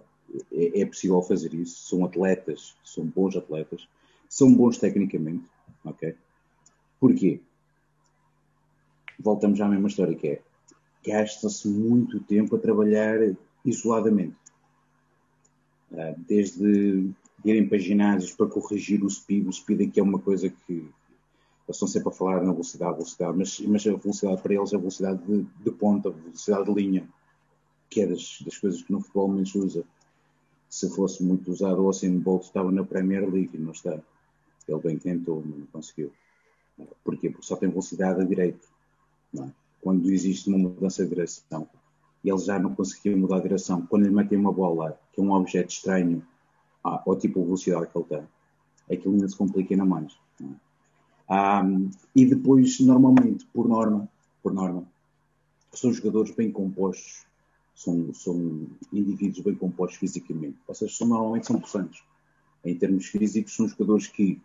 é, 0.51 0.81
é, 0.81 0.85
possível 0.85 1.21
fazer 1.21 1.53
isso. 1.53 1.87
São 1.87 2.03
atletas, 2.03 2.75
são 2.83 3.05
bons 3.05 3.37
atletas, 3.37 3.87
são 4.27 4.53
bons 4.53 4.77
tecnicamente, 4.77 5.45
ok? 5.85 6.15
Porquê? 6.99 7.39
Voltamos 9.17 9.61
à 9.61 9.67
mesma 9.67 9.87
história 9.87 10.15
que 10.15 10.27
é 10.27 10.41
gasta-se 11.05 11.67
muito 11.67 12.19
tempo 12.19 12.55
a 12.55 12.59
trabalhar 12.59 13.17
isoladamente. 13.65 14.35
Ah, 15.93 16.15
desde 16.17 17.11
irem 17.43 17.67
para 17.67 17.77
ginásios 17.77 18.33
para 18.33 18.47
corrigir 18.47 19.03
o 19.03 19.09
speed, 19.09 19.47
o 19.47 19.51
speed 19.51 19.89
aqui 19.89 19.99
é 19.99 20.03
uma 20.03 20.19
coisa 20.19 20.49
que 20.49 20.73
eles 20.73 21.77
estão 21.77 21.87
sempre 21.87 22.09
a 22.09 22.11
falar 22.11 22.43
na 22.43 22.51
velocidade, 22.51 22.95
velocidade, 22.95 23.37
mas, 23.37 23.59
mas 23.61 23.87
a 23.87 23.95
velocidade 23.95 24.41
para 24.41 24.53
eles 24.53 24.73
é 24.73 24.75
a 24.75 24.79
velocidade 24.79 25.23
de, 25.25 25.43
de 25.43 25.71
ponta, 25.71 26.09
a 26.09 26.11
velocidade 26.11 26.65
de 26.65 26.73
linha, 26.73 27.09
que 27.89 28.01
é 28.01 28.07
das, 28.07 28.41
das 28.45 28.57
coisas 28.57 28.81
que 28.81 28.91
no 28.91 29.01
futebol 29.01 29.27
menos 29.29 29.53
usa. 29.55 29.83
Se 30.69 30.89
fosse 30.89 31.23
muito 31.23 31.51
usado, 31.51 31.81
o 31.81 31.87
Austin 31.87 32.19
Bolt 32.19 32.43
estava 32.43 32.71
na 32.71 32.83
Premier 32.83 33.29
League 33.29 33.51
e 33.53 33.57
não 33.57 33.71
está. 33.71 33.99
Ele 34.67 34.79
bem 34.79 34.97
tentou, 34.97 35.43
mas 35.45 35.57
não 35.57 35.65
conseguiu. 35.67 36.11
Porquê? 37.03 37.29
Porque 37.29 37.45
só 37.45 37.57
tem 37.57 37.69
velocidade 37.69 38.21
a 38.21 38.23
direito. 38.23 38.67
É? 39.37 39.49
Quando 39.81 40.09
existe 40.09 40.47
uma 40.49 40.57
mudança 40.57 41.03
de 41.03 41.09
direção, 41.09 41.67
e 42.23 42.29
ele 42.29 42.39
já 42.39 42.59
não 42.59 42.75
conseguia 42.75 43.15
mudar 43.15 43.37
a 43.37 43.41
direção. 43.41 43.85
Quando 43.85 44.03
lhe 44.03 44.11
metem 44.11 44.37
uma 44.37 44.51
bola, 44.51 44.99
que 45.13 45.19
é 45.19 45.23
um 45.23 45.31
objeto 45.33 45.71
estranho 45.71 46.23
ah, 46.83 47.01
ao 47.05 47.15
tipo 47.15 47.39
de 47.39 47.45
velocidade 47.45 47.87
que 47.87 47.97
ele 47.97 48.05
tem, 48.05 48.97
aquilo 48.97 49.15
ainda 49.15 49.27
se 49.27 49.37
complica 49.37 49.73
ainda 49.73 49.85
mais. 49.85 50.15
Ah, 51.27 51.63
e 52.15 52.25
depois, 52.25 52.79
normalmente, 52.79 53.45
por 53.53 53.67
norma, 53.67 54.07
por 54.43 54.53
norma, 54.53 54.85
são 55.73 55.93
jogadores 55.93 56.31
bem 56.35 56.51
compostos, 56.51 57.25
são, 57.73 58.13
são 58.13 58.67
indivíduos 58.91 59.39
bem 59.39 59.55
compostos 59.55 59.97
fisicamente. 59.97 60.57
Ou 60.67 60.75
seja, 60.75 60.93
são, 60.93 61.07
normalmente 61.07 61.47
são 61.47 61.59
possantes. 61.59 62.03
Em 62.63 62.75
termos 62.75 63.07
físicos, 63.07 63.55
são 63.55 63.67
jogadores 63.67 64.07
que, 64.07 64.39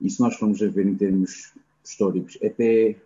e 0.00 0.10
se 0.10 0.20
nós 0.20 0.36
formos 0.36 0.62
a 0.62 0.68
ver 0.68 0.86
em 0.86 0.94
termos 0.94 1.54
históricos, 1.82 2.38
até 2.44 2.96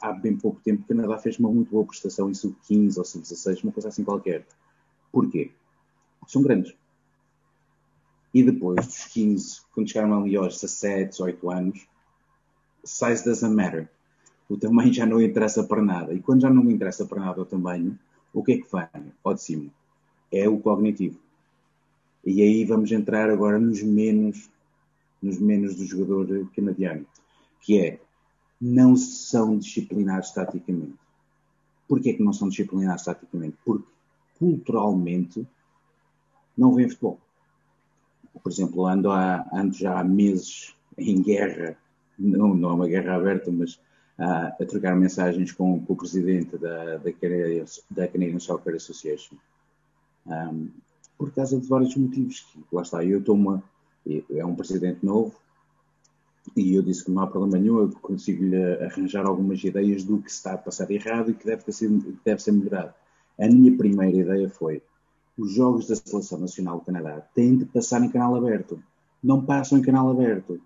há 0.00 0.12
bem 0.12 0.36
pouco 0.36 0.60
tempo, 0.60 0.82
o 0.82 0.86
Canadá 0.86 1.18
fez 1.18 1.38
uma 1.38 1.50
muito 1.50 1.70
boa 1.70 1.84
prestação 1.84 2.30
em 2.30 2.34
sub-15 2.34 2.98
ou 2.98 3.04
sub-16, 3.04 3.62
uma 3.64 3.72
coisa 3.72 3.88
assim 3.88 4.04
qualquer. 4.04 4.46
Porquê? 5.10 5.52
São 6.26 6.42
grandes. 6.42 6.74
E 8.34 8.42
depois 8.42 8.84
dos 8.86 9.04
15, 9.06 9.60
quando 9.72 9.88
chegaram 9.88 10.22
ali 10.22 10.36
aos 10.36 10.60
17, 10.60 11.10
18 11.10 11.50
anos, 11.50 11.86
size 12.84 13.24
doesn't 13.24 13.54
matter. 13.54 13.88
O 14.48 14.56
tamanho 14.56 14.92
já 14.92 15.06
não 15.06 15.20
interessa 15.20 15.64
para 15.64 15.82
nada. 15.82 16.12
E 16.12 16.20
quando 16.20 16.42
já 16.42 16.50
não 16.50 16.62
me 16.62 16.72
interessa 16.72 17.06
para 17.06 17.20
nada 17.20 17.40
o 17.40 17.46
tamanho, 17.46 17.98
o 18.32 18.44
que 18.44 18.52
é 18.52 18.56
que 18.58 18.68
vem 18.70 19.12
ao 19.24 19.34
de 19.34 19.42
cima? 19.42 19.70
É 20.30 20.48
o 20.48 20.58
cognitivo. 20.58 21.18
E 22.24 22.42
aí 22.42 22.64
vamos 22.64 22.92
entrar 22.92 23.30
agora 23.30 23.58
nos 23.58 23.82
menos, 23.82 24.50
nos 25.22 25.38
menos 25.38 25.76
do 25.76 25.86
jogador 25.86 26.50
canadiano, 26.54 27.06
que 27.60 27.80
é 27.80 28.00
não 28.60 28.96
são 28.96 29.58
disciplinados 29.58 30.30
taticamente. 30.30 30.98
Porquê 31.88 32.14
que 32.14 32.22
não 32.22 32.32
são 32.32 32.48
disciplinados 32.48 33.04
taticamente? 33.04 33.56
Porque 33.64 33.86
culturalmente 34.38 35.46
não 36.56 36.74
vêem 36.74 36.88
futebol. 36.88 37.20
Por 38.42 38.50
exemplo, 38.50 38.86
ando, 38.86 39.10
há, 39.10 39.46
ando 39.52 39.74
já 39.74 39.98
há 39.98 40.04
meses 40.04 40.74
em 40.96 41.22
guerra, 41.22 41.76
não, 42.18 42.54
não 42.54 42.70
é 42.70 42.72
uma 42.72 42.88
guerra 42.88 43.16
aberta, 43.16 43.50
mas 43.50 43.78
a, 44.18 44.48
a 44.48 44.66
trocar 44.66 44.96
mensagens 44.96 45.52
com, 45.52 45.80
com, 45.84 45.92
o 45.92 45.96
presidente 45.96 46.56
da, 46.56 46.96
da, 46.96 47.12
Canadian, 47.12 47.64
da 47.90 48.08
Canadian 48.08 48.38
Soccer 48.38 48.74
Association. 48.74 49.36
Um, 50.26 50.70
por 51.18 51.32
causa 51.32 51.58
de 51.58 51.66
vários 51.66 51.94
motivos. 51.96 52.40
Que, 52.40 52.60
lá 52.72 52.82
está, 52.82 53.04
eu 53.04 53.20
estou 53.20 53.34
uma. 53.34 53.62
É 54.30 54.44
um 54.44 54.54
presidente 54.54 55.04
novo 55.04 55.34
e 56.54 56.74
eu 56.74 56.82
disse 56.82 57.04
que 57.04 57.10
não 57.10 57.22
há 57.22 57.26
problema 57.26 57.58
nenhum, 57.58 57.80
eu 57.80 57.90
consigo-lhe 58.00 58.56
arranjar 58.84 59.26
algumas 59.26 59.62
ideias 59.64 60.04
do 60.04 60.18
que 60.20 60.30
está 60.30 60.52
a 60.54 60.58
passar 60.58 60.90
errado 60.90 61.30
e 61.30 61.34
que 61.34 61.46
deve 61.46 61.70
ser, 61.72 61.88
deve 62.24 62.42
ser 62.42 62.52
melhorado. 62.52 62.94
A 63.38 63.46
minha 63.46 63.76
primeira 63.76 64.16
ideia 64.16 64.48
foi: 64.48 64.82
os 65.36 65.52
jogos 65.52 65.86
da 65.86 65.96
Seleção 65.96 66.38
Nacional 66.38 66.78
do 66.78 66.84
Canadá 66.84 67.20
têm 67.34 67.56
de 67.56 67.64
passar 67.64 68.02
em 68.02 68.10
canal 68.10 68.34
aberto. 68.36 68.82
Não 69.22 69.44
passam 69.44 69.78
em 69.78 69.82
canal 69.82 70.10
aberto 70.10 70.60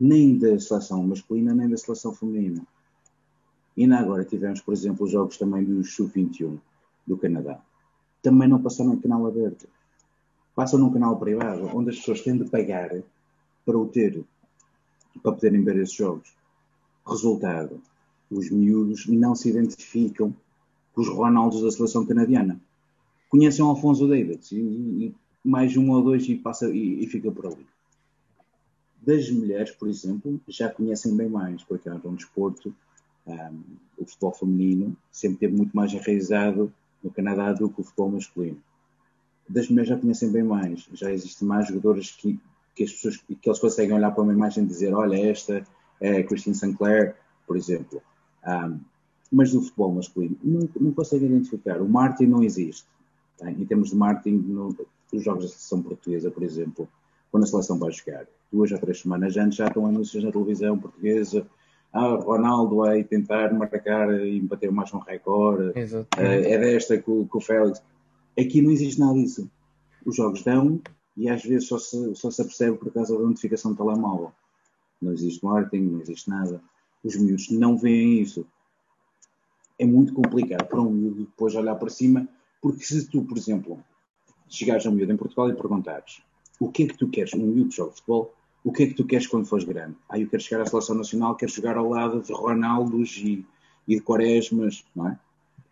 nem 0.00 0.38
da 0.38 0.58
seleção 0.58 1.06
masculina 1.06 1.52
nem 1.52 1.68
da 1.68 1.76
seleção 1.76 2.14
feminina. 2.14 2.66
E 3.76 3.82
ainda 3.82 3.98
agora 3.98 4.24
tivemos, 4.24 4.60
por 4.62 4.72
exemplo, 4.72 5.04
os 5.04 5.12
jogos 5.12 5.36
também 5.36 5.62
do 5.62 5.84
Sub-21 5.84 6.58
do 7.06 7.18
Canadá. 7.18 7.60
Também 8.22 8.48
não 8.48 8.62
passaram 8.62 8.94
em 8.94 9.00
canal 9.00 9.26
aberto. 9.26 9.68
Passam 10.54 10.78
num 10.78 10.92
canal 10.92 11.18
privado, 11.18 11.70
onde 11.74 11.90
as 11.90 11.96
pessoas 11.96 12.22
têm 12.22 12.36
de 12.36 12.48
pagar 12.48 13.02
para 13.70 13.78
o 13.78 13.86
ter, 13.86 14.24
para 15.22 15.32
poderem 15.32 15.62
ver 15.62 15.76
esses 15.76 15.94
jogos. 15.94 16.34
Resultado, 17.06 17.80
os 18.28 18.50
miúdos 18.50 19.06
não 19.06 19.34
se 19.36 19.48
identificam 19.48 20.34
com 20.92 21.00
os 21.00 21.08
Ronaldos 21.08 21.62
da 21.62 21.70
seleção 21.70 22.04
canadiana. 22.04 22.60
Conhecem 23.28 23.64
o 23.64 23.68
Alfonso 23.68 24.08
Davis 24.08 24.50
e, 24.50 24.56
e 24.56 25.14
mais 25.44 25.76
um 25.76 25.90
ou 25.90 26.02
dois 26.02 26.28
e, 26.28 26.34
passa, 26.34 26.68
e, 26.68 27.04
e 27.04 27.06
fica 27.06 27.30
por 27.30 27.46
ali 27.46 27.64
das 29.02 29.30
mulheres, 29.30 29.70
por 29.70 29.88
exemplo, 29.88 30.40
já 30.46 30.68
conhecem 30.68 31.16
bem 31.16 31.28
mais, 31.28 31.64
porque 31.64 31.88
é 31.88 31.94
um 32.04 32.14
desporto, 32.14 32.74
um, 33.26 33.62
o 33.96 34.04
futebol 34.04 34.32
feminino 34.32 34.96
sempre 35.10 35.38
teve 35.38 35.56
muito 35.56 35.74
mais 35.74 35.92
enraizado 35.92 36.72
no 37.02 37.10
Canadá 37.10 37.52
do 37.52 37.70
que 37.70 37.80
o 37.80 37.84
futebol 37.84 38.10
masculino. 38.10 38.62
Das 39.48 39.68
mulheres 39.68 39.88
já 39.88 39.96
conhecem 39.96 40.30
bem 40.30 40.42
mais, 40.42 40.86
já 40.92 41.10
existem 41.10 41.48
mais 41.48 41.66
jogadoras 41.66 42.10
que, 42.10 42.38
que 42.74 42.84
as 42.84 42.92
pessoas 42.92 43.16
que 43.16 43.48
eles 43.48 43.58
conseguem 43.58 43.94
olhar 43.94 44.10
para 44.12 44.22
uma 44.22 44.32
imagem 44.32 44.64
e 44.64 44.66
dizer, 44.66 44.94
olha, 44.94 45.16
esta 45.30 45.66
é 46.00 46.18
a 46.18 46.24
Christine 46.24 46.54
Sinclair, 46.54 47.16
por 47.46 47.56
exemplo. 47.56 48.02
Um, 48.46 48.80
mas 49.30 49.52
do 49.52 49.60
futebol 49.60 49.92
masculino 49.92 50.36
não, 50.42 50.68
não 50.80 50.92
conseguem 50.92 51.28
identificar. 51.28 51.80
O 51.80 51.88
Martin 51.88 52.26
não 52.26 52.42
existe. 52.42 52.86
Tá? 53.38 53.50
Em 53.50 53.64
termos 53.64 53.90
de 53.90 53.96
Martin, 53.96 54.32
no, 54.32 54.76
nos 55.12 55.22
jogos 55.22 55.44
da 55.44 55.50
seleção 55.50 55.82
portuguesa, 55.82 56.30
por 56.30 56.42
exemplo, 56.42 56.88
quando 57.30 57.44
a 57.44 57.46
seleção 57.46 57.78
vai 57.78 57.92
jogar, 57.92 58.26
duas 58.52 58.72
ou 58.72 58.78
três 58.78 59.00
semanas 59.00 59.36
antes 59.36 59.56
já 59.56 59.68
estão 59.68 59.86
anúncios 59.86 60.24
na 60.24 60.32
televisão 60.32 60.78
portuguesa. 60.78 61.46
Ah, 61.92 62.14
Ronaldo 62.16 62.76
vai 62.76 63.02
tentar 63.02 63.52
marcar 63.52 64.12
e 64.24 64.40
bater 64.40 64.70
mais 64.70 64.92
um 64.94 64.98
recorde. 64.98 65.70
Uh, 65.70 66.06
é 66.18 66.58
desta 66.58 66.98
que 66.98 67.10
o 67.10 67.40
Félix. 67.40 67.82
Aqui 68.38 68.62
não 68.62 68.70
existe 68.70 69.00
nada 69.00 69.14
disso. 69.14 69.50
Os 70.06 70.16
jogos 70.16 70.42
dão 70.42 70.80
e 71.20 71.28
às 71.28 71.44
vezes 71.44 71.68
só 71.68 71.78
se, 71.78 72.14
só 72.14 72.30
se 72.30 72.40
apercebe 72.40 72.78
por 72.78 72.90
causa 72.90 73.14
da 73.14 73.22
notificação 73.22 73.72
do 73.72 73.76
telemóvel. 73.76 74.32
Não 75.02 75.12
existe 75.12 75.44
marketing, 75.44 75.84
não 75.84 76.00
existe 76.00 76.30
nada. 76.30 76.62
Os 77.04 77.14
miúdos 77.14 77.50
não 77.50 77.76
veem 77.76 78.22
isso. 78.22 78.46
É 79.78 79.84
muito 79.84 80.14
complicado 80.14 80.66
para 80.66 80.80
um 80.80 80.90
miúdo 80.90 81.24
depois 81.26 81.54
olhar 81.54 81.74
para 81.74 81.90
cima, 81.90 82.26
porque 82.62 82.84
se 82.84 83.06
tu, 83.06 83.22
por 83.22 83.36
exemplo, 83.36 83.84
chegares 84.48 84.86
a 84.86 84.88
um 84.88 84.94
miúdo 84.94 85.12
em 85.12 85.16
Portugal 85.18 85.50
e 85.50 85.54
perguntares 85.54 86.22
o 86.58 86.70
que 86.70 86.84
é 86.84 86.86
que 86.86 86.96
tu 86.96 87.06
queres, 87.08 87.34
um 87.34 87.38
miúdo 87.38 87.68
que 87.68 87.76
joga 87.76 87.92
futebol, 87.92 88.34
o 88.64 88.72
que 88.72 88.84
é 88.84 88.86
que 88.86 88.94
tu 88.94 89.04
queres 89.04 89.26
quando 89.26 89.44
fores 89.44 89.64
grande? 89.64 89.96
Ah, 90.08 90.18
eu 90.18 90.26
quero 90.26 90.42
chegar 90.42 90.62
à 90.62 90.66
seleção 90.66 90.94
nacional, 90.94 91.34
quero 91.34 91.52
jogar 91.52 91.76
ao 91.76 91.88
lado 91.88 92.22
de 92.22 92.32
Ronaldos 92.32 93.18
e, 93.18 93.46
e 93.86 93.96
de 93.96 94.00
Quaresmas, 94.00 94.84
não 94.96 95.08
é? 95.08 95.18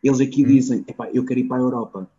Eles 0.03 0.21
aqui 0.21 0.45
hum. 0.45 0.49
dizem, 0.49 0.85
eu 1.15 1.25
quero 1.25 1.41
ir 1.41 1.45
para 1.45 1.57
a 1.57 1.61
Europa. 1.61 2.11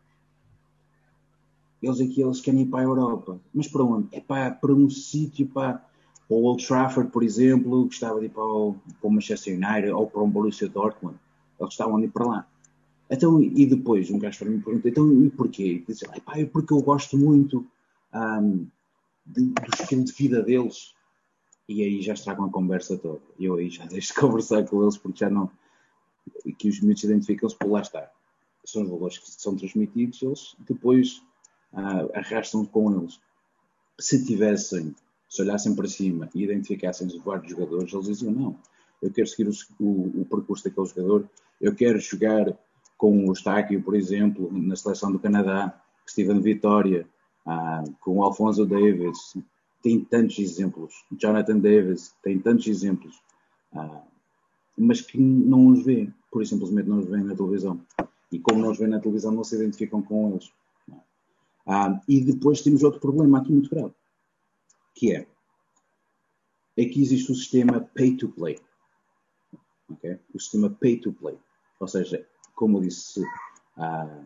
Eles 1.81 2.01
aqui, 2.01 2.21
eles 2.21 2.41
querem 2.41 2.61
ir 2.61 2.65
para 2.65 2.79
a 2.79 2.83
Europa. 2.83 3.39
Mas 3.53 3.67
para 3.67 3.83
onde? 3.83 4.07
É 4.11 4.19
para, 4.19 4.51
para 4.51 4.73
um 4.73 4.89
sítio, 4.89 5.47
para, 5.47 5.83
o 6.29 6.43
Old 6.43 6.65
Trafford, 6.65 7.11
por 7.11 7.23
exemplo, 7.23 7.85
gostava 7.85 8.19
de 8.19 8.27
ir 8.27 8.29
para 8.29 8.43
o, 8.43 8.75
para 9.01 9.07
o 9.07 9.11
Manchester 9.11 9.55
United 9.55 9.91
ou 9.91 10.07
para 10.07 10.21
o 10.21 10.27
Borussia 10.27 10.69
Dortmund. 10.69 11.17
Eles 11.59 11.73
estavam 11.73 11.97
a 11.97 12.03
ir 12.03 12.11
para 12.11 12.25
lá. 12.25 12.47
Então, 13.09 13.41
e 13.41 13.65
depois, 13.65 14.11
um 14.11 14.19
gajo 14.19 14.45
mim 14.45 14.61
pergunta, 14.61 14.87
então, 14.87 15.23
e 15.23 15.29
porquê? 15.31 15.83
Epá, 16.15 16.37
é 16.37 16.45
porque 16.45 16.71
eu 16.71 16.81
gosto 16.81 17.17
muito 17.17 17.65
um, 18.13 18.67
de, 19.25 19.45
do 19.45 19.81
estilo 19.81 20.03
de 20.03 20.13
vida 20.13 20.43
deles. 20.43 20.93
E 21.67 21.83
aí 21.83 22.01
já 22.03 22.13
estragam 22.13 22.45
a 22.45 22.51
conversa 22.51 22.95
toda. 22.97 23.21
Eu 23.39 23.55
aí 23.55 23.69
já 23.69 23.85
deixo 23.87 24.13
de 24.13 24.19
conversar 24.19 24.63
com 24.65 24.83
eles 24.83 24.97
porque 24.97 25.19
já 25.19 25.29
não. 25.31 25.49
que 26.59 26.69
os 26.69 26.79
miúdos 26.81 27.03
identificam-se 27.03 27.55
por 27.55 27.71
lá 27.71 27.81
estar. 27.81 28.11
São 28.63 28.83
os 28.83 28.89
valores 28.89 29.17
que 29.17 29.31
são 29.31 29.55
transmitidos, 29.55 30.21
eles 30.21 30.55
depois 30.59 31.23
uh, 31.73 32.09
arrastam 32.13 32.65
com 32.65 32.91
eles. 32.95 33.19
Se 33.99 34.25
tivessem, 34.25 34.95
se 35.29 35.41
olhassem 35.41 35.75
para 35.75 35.87
cima 35.87 36.29
e 36.33 36.43
identificassem 36.43 37.07
os 37.07 37.17
vários 37.17 37.51
jogadores, 37.51 37.93
eles 37.93 38.07
diziam: 38.07 38.31
não, 38.31 38.59
eu 39.01 39.11
quero 39.11 39.27
seguir 39.27 39.49
o, 39.49 39.83
o, 39.83 40.21
o 40.21 40.25
percurso 40.25 40.63
daquele 40.63 40.87
jogador, 40.87 41.29
eu 41.59 41.75
quero 41.75 41.99
jogar 41.99 42.57
com 42.97 43.27
o 43.27 43.31
Estáquio, 43.31 43.81
por 43.81 43.95
exemplo, 43.95 44.49
na 44.51 44.75
seleção 44.75 45.11
do 45.11 45.19
Canadá, 45.19 45.81
Steven 46.07 46.41
Vitória, 46.41 47.07
ah, 47.45 47.83
com 48.01 48.17
o 48.17 48.23
Alfonso 48.23 48.65
Davis, 48.65 49.37
tem 49.81 50.03
tantos 50.03 50.37
exemplos, 50.39 50.93
Jonathan 51.17 51.59
Davis, 51.59 52.13
tem 52.21 52.37
tantos 52.39 52.67
exemplos, 52.67 53.21
ah, 53.73 54.03
mas 54.77 55.01
que 55.01 55.17
não 55.17 55.67
os 55.67 55.83
vê, 55.85 56.09
por 56.31 56.45
simplesmente 56.45 56.89
não 56.89 56.99
os 56.99 57.07
vê 57.07 57.17
na 57.17 57.35
televisão. 57.35 57.79
E 58.31 58.37
como 58.39 58.61
não 58.61 58.71
os 58.71 58.77
vê 58.77 58.87
na 58.87 58.99
televisão, 58.99 59.31
não 59.31 59.43
se 59.43 59.55
identificam 59.55 60.01
com 60.01 60.31
eles. 60.31 60.51
Ah, 61.71 62.01
e 62.07 62.19
depois 62.19 62.61
temos 62.61 62.81
outro 62.81 62.99
problema 62.99 63.37
aqui 63.37 63.51
muito 63.51 63.69
grave, 63.69 63.93
que 64.95 65.13
é 65.13 65.27
aqui 66.81 66.99
existe 66.99 67.31
o 67.31 67.35
sistema 67.35 67.79
pay 67.93 68.17
to 68.17 68.27
play. 68.29 68.59
Okay? 69.91 70.19
O 70.33 70.39
sistema 70.39 70.69
pay 70.69 70.97
to 70.97 71.13
play. 71.13 71.37
Ou 71.79 71.87
seja, 71.87 72.27
como 72.55 72.77
eu 72.77 72.81
disse, 72.81 73.23
ah, 73.77 74.23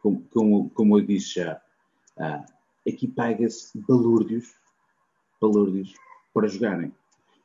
como, 0.00 0.24
como, 0.32 0.70
como 0.70 0.98
eu 0.98 1.04
disse 1.04 1.34
já, 1.34 1.60
ah, 2.18 2.46
aqui 2.88 3.06
paga-se 3.08 3.78
balúrdios, 3.86 4.54
balúrdios 5.38 5.94
para 6.32 6.48
jogarem. 6.48 6.94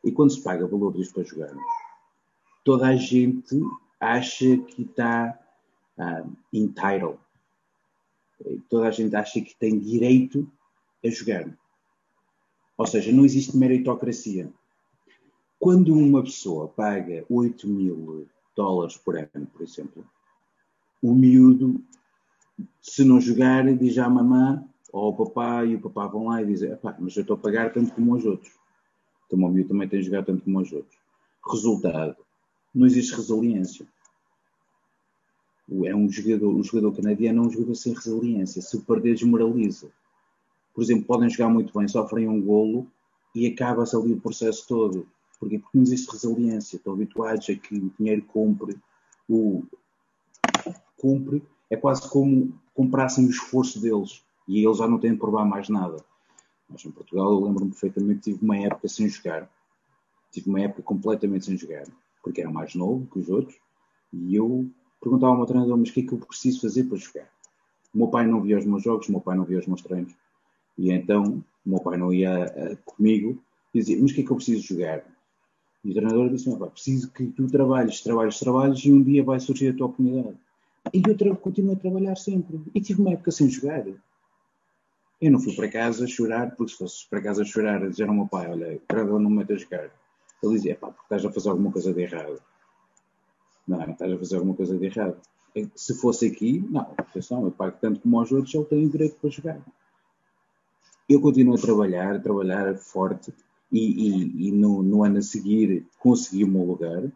E 0.02 0.12
quando 0.14 0.32
se 0.32 0.42
paga 0.42 0.66
balúrdios 0.66 1.12
para 1.12 1.24
jogarem, 1.24 1.62
toda 2.64 2.88
a 2.88 2.96
gente 2.96 3.60
acha 4.00 4.58
que 4.58 4.84
está 4.84 5.38
ah, 5.98 6.24
entitled. 6.54 7.20
Toda 8.70 8.88
a 8.88 8.92
gente 8.92 9.16
acha 9.16 9.42
que 9.42 9.56
tem 9.56 9.80
direito 9.80 10.50
a 11.04 11.10
jogar. 11.10 11.58
Ou 12.78 12.86
seja, 12.86 13.12
não 13.12 13.26
existe 13.26 13.58
meritocracia. 13.58 14.52
Quando 15.60 15.94
uma 15.94 16.24
pessoa 16.24 16.68
paga 16.68 17.26
8 17.30 17.68
mil 17.68 18.28
dólares 18.56 18.98
por 18.98 19.18
ano, 19.18 19.48
por 19.48 19.62
exemplo, 19.64 20.06
o 21.02 21.14
miúdo 21.14 21.84
se 22.82 23.04
não 23.04 23.20
jogar, 23.20 23.72
diz 23.76 23.98
à 23.98 24.10
mamã 24.10 24.64
ou 24.92 25.06
ao 25.06 25.16
papá, 25.16 25.66
e 25.66 25.76
o 25.76 25.82
papá 25.82 26.08
vão 26.08 26.28
lá 26.28 26.42
e 26.42 26.46
dizem: 26.46 26.78
mas 27.00 27.16
eu 27.16 27.22
estou 27.22 27.36
a 27.36 27.40
pagar 27.40 27.74
tanto 27.74 27.94
como 27.94 28.16
os 28.16 28.26
outros. 28.26 28.54
Então 29.26 29.40
o 29.40 29.50
meu 29.50 29.68
também 29.68 29.88
tem 29.88 30.00
a 30.00 30.04
jogar 30.04 30.24
tanto 30.24 30.44
como 30.44 30.60
os 30.60 30.72
outros. 30.72 30.98
Resultado: 31.50 32.16
não 32.74 32.88
existe 32.88 33.16
resiliência. 33.16 33.86
É 35.84 35.96
um 35.96 36.10
jogador, 36.10 36.56
um 36.56 36.64
jogador 36.64 36.96
canadiano 36.96 37.44
é 37.44 37.48
um 37.48 37.52
jogador 37.52 37.76
sem 37.76 37.94
resiliência. 37.94 38.62
Se 38.62 38.80
perder, 38.82 39.16
desmoraliza. 39.16 39.90
Por 40.74 40.84
exemplo, 40.84 41.06
podem 41.06 41.30
jogar 41.30 41.50
muito 41.50 41.78
bem, 41.78 41.88
sofrem 41.88 42.28
um 42.28 42.42
golo 42.42 42.88
e 43.36 43.48
acaba-se 43.48 43.96
ali 43.96 44.14
o 44.14 44.22
processo 44.22 44.66
todo. 44.68 45.08
Porquê? 45.40 45.60
Porque 45.60 45.78
não 45.78 45.84
existe 45.84 46.10
resiliência. 46.12 46.78
Estão 46.78 46.94
habituados 46.94 47.50
a 47.50 47.56
que 47.56 47.76
o 47.76 47.92
dinheiro 47.98 48.22
compre 48.24 48.78
o. 49.30 49.64
cumpre, 50.98 51.44
é 51.70 51.76
quase 51.76 52.10
como 52.10 52.54
comprassem 52.74 53.26
o 53.26 53.30
esforço 53.30 53.82
deles 53.82 54.24
e 54.48 54.64
eles 54.66 54.78
já 54.78 54.88
não 54.88 55.00
têm 55.00 55.12
de 55.12 55.18
provar 55.18 55.46
mais 55.46 55.68
nada. 55.68 55.98
Nós 56.70 56.84
em 56.86 56.92
Portugal, 56.92 57.32
eu 57.32 57.44
lembro-me 57.44 57.72
perfeitamente, 57.72 58.32
tive 58.32 58.44
uma 58.44 58.58
época 58.58 58.88
sem 58.88 59.08
jogar. 59.10 59.50
Tive 60.32 60.50
uma 60.50 60.62
época 60.62 60.82
completamente 60.84 61.46
sem 61.46 61.58
jogar, 61.58 61.86
porque 62.24 62.42
era 62.42 62.50
mais 62.50 62.76
novo 62.76 63.08
que 63.08 63.20
os 63.20 63.30
outros, 63.30 63.58
e 64.12 64.36
eu 64.36 64.70
perguntava 65.02 65.32
ao 65.32 65.38
meu 65.38 65.46
treinador, 65.46 65.78
mas 65.78 65.90
o 65.90 65.94
que 65.94 66.02
é 66.02 66.04
que 66.04 66.14
eu 66.14 66.18
preciso 66.20 66.62
fazer 66.62 66.84
para 66.86 66.98
jogar? 66.98 67.30
O 67.94 67.98
meu 67.98 68.08
pai 68.08 68.28
não 68.28 68.42
via 68.42 68.58
os 68.58 68.66
meus 68.66 68.84
jogos, 68.84 69.08
o 69.08 69.12
meu 69.12 69.22
pai 69.22 69.38
não 69.38 69.46
via 69.46 69.60
os 69.60 69.68
meus 69.68 69.82
treinos, 69.82 70.14
e 70.78 70.92
então 70.92 71.44
o 71.66 71.70
meu 71.70 71.80
pai 71.80 71.98
não 71.98 72.14
ia 72.14 72.46
uh, 72.46 72.78
comigo, 72.86 73.42
e 73.74 73.80
dizia, 73.80 74.00
mas 74.02 74.12
o 74.12 74.16
que 74.16 74.22
é 74.22 74.24
que 74.24 74.32
eu 74.32 74.36
preciso 74.36 74.62
jogar? 74.62 75.04
E 75.84 75.92
o 75.92 75.94
treinador 75.94 76.30
disse, 76.30 76.50
preciso 76.72 77.12
que 77.12 77.28
tu 77.28 77.48
trabalhes, 77.48 78.02
trabalhes, 78.02 78.40
trabalhes, 78.40 78.80
e 78.80 78.92
um 78.92 79.02
dia 79.02 79.24
vai 79.24 79.40
surgir 79.40 79.70
a 79.70 79.74
tua 79.74 79.88
oportunidade. 79.88 80.38
E 80.94 81.02
eu 81.06 81.36
continuo 81.36 81.74
a 81.74 81.76
trabalhar 81.76 82.16
sempre. 82.16 82.62
E 82.74 82.82
tive 82.82 83.02
uma 83.02 83.14
época 83.14 83.32
sem 83.32 83.50
jogar. 83.50 83.86
Eu 85.20 85.32
não 85.32 85.40
fui 85.40 85.56
para 85.56 85.70
casa 85.70 86.08
chorar, 86.08 86.56
porque 86.56 86.72
se 86.72 86.78
fosse 86.78 87.10
para 87.10 87.22
casa 87.22 87.44
chorar, 87.44 87.88
dizer 87.90 88.08
ao 88.08 88.14
meu 88.14 88.28
pai: 88.28 88.50
Olha, 88.50 88.80
treinador, 88.88 89.20
não 89.20 89.30
me 89.30 89.38
mete 89.38 89.54
a 89.54 89.58
jogar. 89.58 89.92
Ele 90.44 90.54
dizia: 90.54 90.76
Pá, 90.76 90.88
porque 90.88 91.04
estás 91.04 91.26
a 91.26 91.32
fazer 91.32 91.50
alguma 91.50 91.72
coisa 91.72 91.94
de 91.94 92.02
errado. 92.02 92.42
Não, 93.68 93.82
estás 93.90 94.12
a 94.12 94.18
fazer 94.18 94.36
alguma 94.36 94.56
coisa 94.56 94.78
de 94.78 94.86
errado. 94.86 95.18
Se 95.76 95.96
fosse 95.96 96.28
aqui, 96.28 96.60
não, 96.70 96.82
atenção, 96.98 97.44
eu 97.44 97.52
pago 97.52 97.78
tanto 97.82 98.00
como 98.00 98.20
aos 98.20 98.32
outros, 98.32 98.54
ele 98.54 98.66
tem 98.66 98.88
direito 98.88 99.18
para 99.20 99.30
jogar. 99.30 99.62
Eu 101.10 101.20
continuo 101.20 101.56
a 101.56 101.60
trabalhar, 101.60 102.16
a 102.16 102.20
trabalhar 102.20 102.78
forte 102.78 103.34
e, 103.72 103.80
e, 103.80 104.48
e 104.48 104.52
no, 104.52 104.84
no, 104.84 105.04
ano 105.04 105.18
a 105.18 105.22
seguir 105.22 105.86
consegui 106.00 106.44
o 106.44 106.48
meu 106.48 106.64
lugar. 106.64 107.12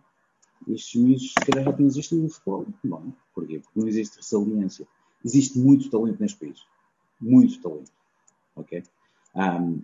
Estes 0.67 1.01
miúdos, 1.01 1.33
se 1.33 1.45
calhar, 1.45 1.65
já 1.65 1.73
têm 1.73 1.85
existido 1.85 2.23
no 2.23 2.29
futebol. 2.29 2.65
Não, 2.83 3.13
porquê? 3.33 3.59
Porque 3.59 3.79
não 3.79 3.87
existe 3.87 4.17
resiliência. 4.17 4.87
Existe 5.23 5.59
muito 5.59 5.89
talento 5.89 6.19
neste 6.19 6.37
país 6.37 6.65
muito 7.21 7.61
talento. 7.61 7.91
Ok? 8.55 8.83
Um, 9.35 9.81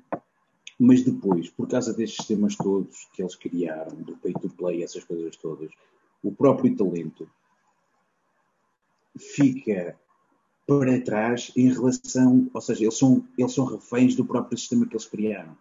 mas 0.79 1.03
depois, 1.03 1.49
por 1.49 1.67
causa 1.67 1.93
destes 1.93 2.17
sistemas 2.17 2.55
todos 2.55 3.07
que 3.13 3.21
eles 3.21 3.35
criaram, 3.35 3.95
do 4.01 4.17
pay 4.17 4.33
to 4.33 4.49
play, 4.49 4.83
essas 4.83 5.03
coisas 5.03 5.35
todas, 5.37 5.71
o 6.27 6.31
próprio 6.31 6.75
talento 6.75 7.29
fica 9.17 9.97
para 10.67 11.01
trás 11.01 11.51
em 11.55 11.71
relação, 11.71 12.51
ou 12.53 12.61
seja, 12.61 12.83
eles 12.83 12.97
são, 12.97 13.25
eles 13.37 13.53
são 13.53 13.65
reféns 13.65 14.15
do 14.15 14.25
próprio 14.25 14.57
sistema 14.57 14.85
que 14.85 14.93
eles 14.93 15.05
criaram. 15.05 15.57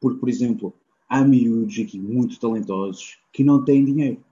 Porque, 0.00 0.18
por 0.18 0.28
exemplo, 0.28 0.72
há 1.08 1.22
miúdos 1.22 1.78
aqui 1.78 2.00
muito 2.00 2.40
talentosos 2.40 3.18
que 3.32 3.44
não 3.44 3.62
têm 3.62 3.84
dinheiro. 3.84 4.24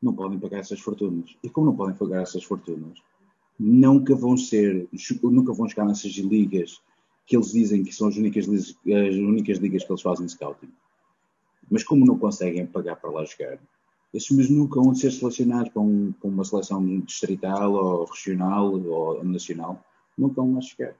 Não 0.00 0.14
podem 0.14 0.38
pagar 0.38 0.58
essas 0.58 0.78
fortunas. 0.78 1.36
E 1.42 1.50
como 1.50 1.66
não 1.66 1.76
podem 1.76 1.96
pagar 1.96 2.22
essas 2.22 2.44
fortunas, 2.44 3.02
nunca 3.58 4.14
vão 4.14 4.36
ser, 4.36 4.88
nunca 5.24 5.52
vão 5.52 5.68
chegar 5.68 5.84
nessas 5.84 6.12
ligas 6.12 6.80
que 7.26 7.36
eles 7.36 7.50
dizem 7.50 7.82
que 7.82 7.92
são 7.92 8.06
as 8.06 8.16
únicas, 8.16 8.48
as 8.48 9.14
únicas 9.16 9.58
ligas 9.58 9.82
que 9.82 9.90
eles 9.90 10.02
fazem 10.02 10.28
scouting. 10.28 10.72
Mas 11.68 11.82
como 11.82 12.06
não 12.06 12.16
conseguem 12.16 12.64
pagar 12.64 12.96
para 12.96 13.10
lá 13.10 13.24
jogar, 13.24 13.58
esses 14.12 14.30
mesmos 14.30 14.58
nunca 14.58 14.80
vão 14.80 14.94
ser 14.94 15.10
selecionados 15.12 15.70
para, 15.70 15.82
um, 15.82 16.12
para, 16.12 16.28
uma 16.28 16.44
seleção 16.44 16.84
distrital 17.00 17.72
ou 17.72 18.04
regional 18.04 18.72
ou 18.72 19.24
nacional, 19.24 19.84
nunca 20.16 20.36
vão 20.36 20.54
lá 20.54 20.60
chegar. 20.60 20.94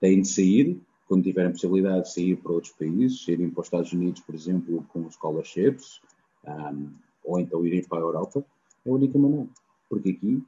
Têm 0.00 0.22
de 0.22 0.28
sair, 0.28 0.80
quando 1.06 1.22
tiverem 1.22 1.52
possibilidade 1.52 2.04
de 2.04 2.12
sair 2.12 2.36
para 2.36 2.52
outros 2.52 2.72
países, 2.72 3.26
irem 3.28 3.50
para 3.50 3.60
os 3.60 3.66
Estados 3.66 3.92
Unidos, 3.92 4.20
por 4.20 4.34
exemplo, 4.34 4.84
com 4.88 5.10
scholarships, 5.10 6.00
um, 6.46 6.90
ou 7.24 7.38
então 7.38 7.64
irem 7.64 7.84
para 7.84 7.98
a 7.98 8.02
Europa, 8.02 8.44
é 8.84 8.90
a 8.90 8.92
única 8.92 9.18
maneira. 9.18 9.48
Porque 9.88 10.10
aqui 10.10 10.42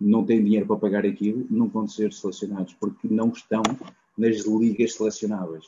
não 0.00 0.24
têm 0.24 0.44
dinheiro 0.44 0.66
para 0.66 0.76
pagar 0.76 1.06
aquilo, 1.06 1.46
não 1.50 1.68
vão 1.68 1.86
ser 1.86 2.12
selecionados, 2.12 2.74
porque 2.74 3.08
não 3.08 3.28
estão 3.28 3.62
nas 4.16 4.44
ligas 4.44 4.94
selecionáveis. 4.94 5.66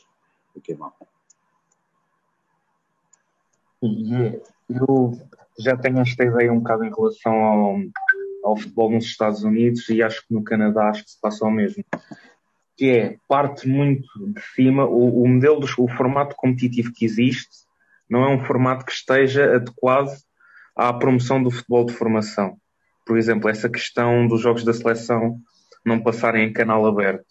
O 0.55 0.61
que 0.61 0.73
é 0.73 0.77
mau. 0.77 0.95
E 3.83 4.41
eu 4.69 5.19
já 5.59 5.77
tenho 5.77 6.01
esta 6.01 6.25
ideia 6.25 6.53
um 6.53 6.59
bocado 6.59 6.85
em 6.85 6.93
relação 6.95 7.35
ao, 7.35 7.79
ao 8.45 8.57
futebol 8.57 8.91
nos 8.91 9.05
Estados 9.05 9.43
Unidos 9.43 9.89
e 9.89 10.03
acho 10.03 10.27
que 10.27 10.35
no 10.35 10.43
Canadá 10.43 10.89
acho 10.89 11.05
que 11.05 11.11
se 11.11 11.21
passa 11.21 11.45
o 11.45 11.51
mesmo. 11.51 11.85
Que 12.77 12.91
é, 12.91 13.17
parte 13.27 13.69
muito 13.69 14.07
de 14.33 14.41
cima, 14.55 14.85
o, 14.85 15.23
o 15.23 15.29
modelo, 15.29 15.61
do, 15.61 15.67
o 15.79 15.89
formato 15.89 16.37
competitivo 16.37 16.93
que 16.93 17.05
existe 17.05 17.67
não 18.09 18.23
é 18.23 18.29
um 18.29 18.45
formato 18.45 18.85
que 18.85 18.93
esteja 18.93 19.57
adequado 19.57 20.11
à 20.77 20.93
promoção 20.93 21.43
do 21.43 21.51
futebol 21.51 21.85
de 21.85 21.95
formação 21.95 22.57
por 23.07 23.17
exemplo, 23.17 23.49
essa 23.49 23.71
questão 23.71 24.27
dos 24.27 24.41
jogos 24.41 24.65
da 24.65 24.73
seleção 24.73 25.39
não 25.85 26.03
passarem 26.03 26.49
em 26.49 26.53
canal 26.53 26.85
aberto. 26.85 27.25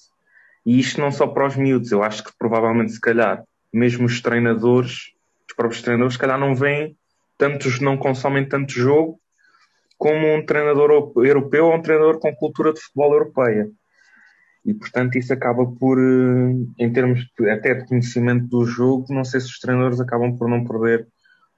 E 0.65 0.79
isto 0.79 1.01
não 1.01 1.11
só 1.11 1.27
para 1.27 1.45
os 1.45 1.57
miúdos, 1.57 1.91
eu 1.91 2.01
acho 2.01 2.23
que 2.23 2.31
provavelmente, 2.39 2.93
se 2.93 3.01
calhar, 3.01 3.43
mesmo 3.73 4.05
os 4.05 4.21
treinadores, 4.21 5.11
os 5.47 5.55
próprios 5.55 5.81
treinadores, 5.81 6.13
se 6.13 6.19
calhar 6.19 6.39
não 6.39 6.55
veem 6.55 6.95
tantos, 7.37 7.79
não 7.79 7.97
consomem 7.97 8.47
tanto 8.47 8.71
jogo 8.71 9.19
como 9.97 10.35
um 10.35 10.45
treinador 10.45 11.13
europeu 11.17 11.67
ou 11.67 11.75
um 11.75 11.81
treinador 11.81 12.19
com 12.19 12.35
cultura 12.35 12.73
de 12.73 12.81
futebol 12.81 13.13
europeia. 13.13 13.69
E, 14.65 14.73
portanto, 14.73 15.17
isso 15.17 15.31
acaba 15.31 15.65
por, 15.65 15.99
eh, 15.99 16.83
em 16.83 16.91
termos 16.91 17.25
de, 17.37 17.49
até 17.49 17.75
de 17.75 17.87
conhecimento 17.87 18.47
do 18.47 18.65
jogo, 18.65 19.05
não 19.13 19.23
sei 19.23 19.39
se 19.39 19.47
os 19.47 19.59
treinadores 19.59 20.01
acabam 20.01 20.35
por 20.35 20.49
não 20.49 20.65
perder 20.65 21.07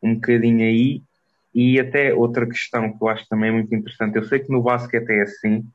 um 0.04 0.16
bocadinho 0.16 0.62
aí. 0.62 1.02
E 1.56 1.80
até 1.80 2.14
outra 2.14 2.46
questão 2.46 2.92
que 2.96 3.04
eu 3.04 3.08
acho 3.08 3.28
também 3.28 3.52
muito 3.52 3.74
interessante, 3.74 4.18
eu 4.18 4.24
sei 4.26 4.40
que 4.40 4.52
no 4.52 4.62
basquete 4.62 5.10
é 5.10 5.22
assim, 5.22 5.66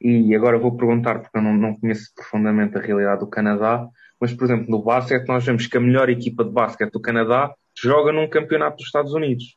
e 0.00 0.34
agora 0.34 0.58
vou 0.58 0.76
perguntar 0.76 1.18
porque 1.18 1.36
eu 1.36 1.42
não, 1.42 1.52
não 1.52 1.76
conheço 1.78 2.10
profundamente 2.14 2.78
a 2.78 2.80
realidade 2.80 3.20
do 3.20 3.26
Canadá, 3.26 3.86
mas 4.18 4.32
por 4.32 4.44
exemplo, 4.44 4.70
no 4.70 4.82
basquete 4.82 5.28
nós 5.28 5.44
vemos 5.44 5.66
que 5.66 5.76
a 5.76 5.80
melhor 5.80 6.08
equipa 6.08 6.42
de 6.42 6.50
basquete 6.50 6.92
do 6.92 7.00
Canadá 7.00 7.52
joga 7.74 8.12
num 8.12 8.28
campeonato 8.28 8.78
dos 8.78 8.86
Estados 8.86 9.12
Unidos. 9.12 9.56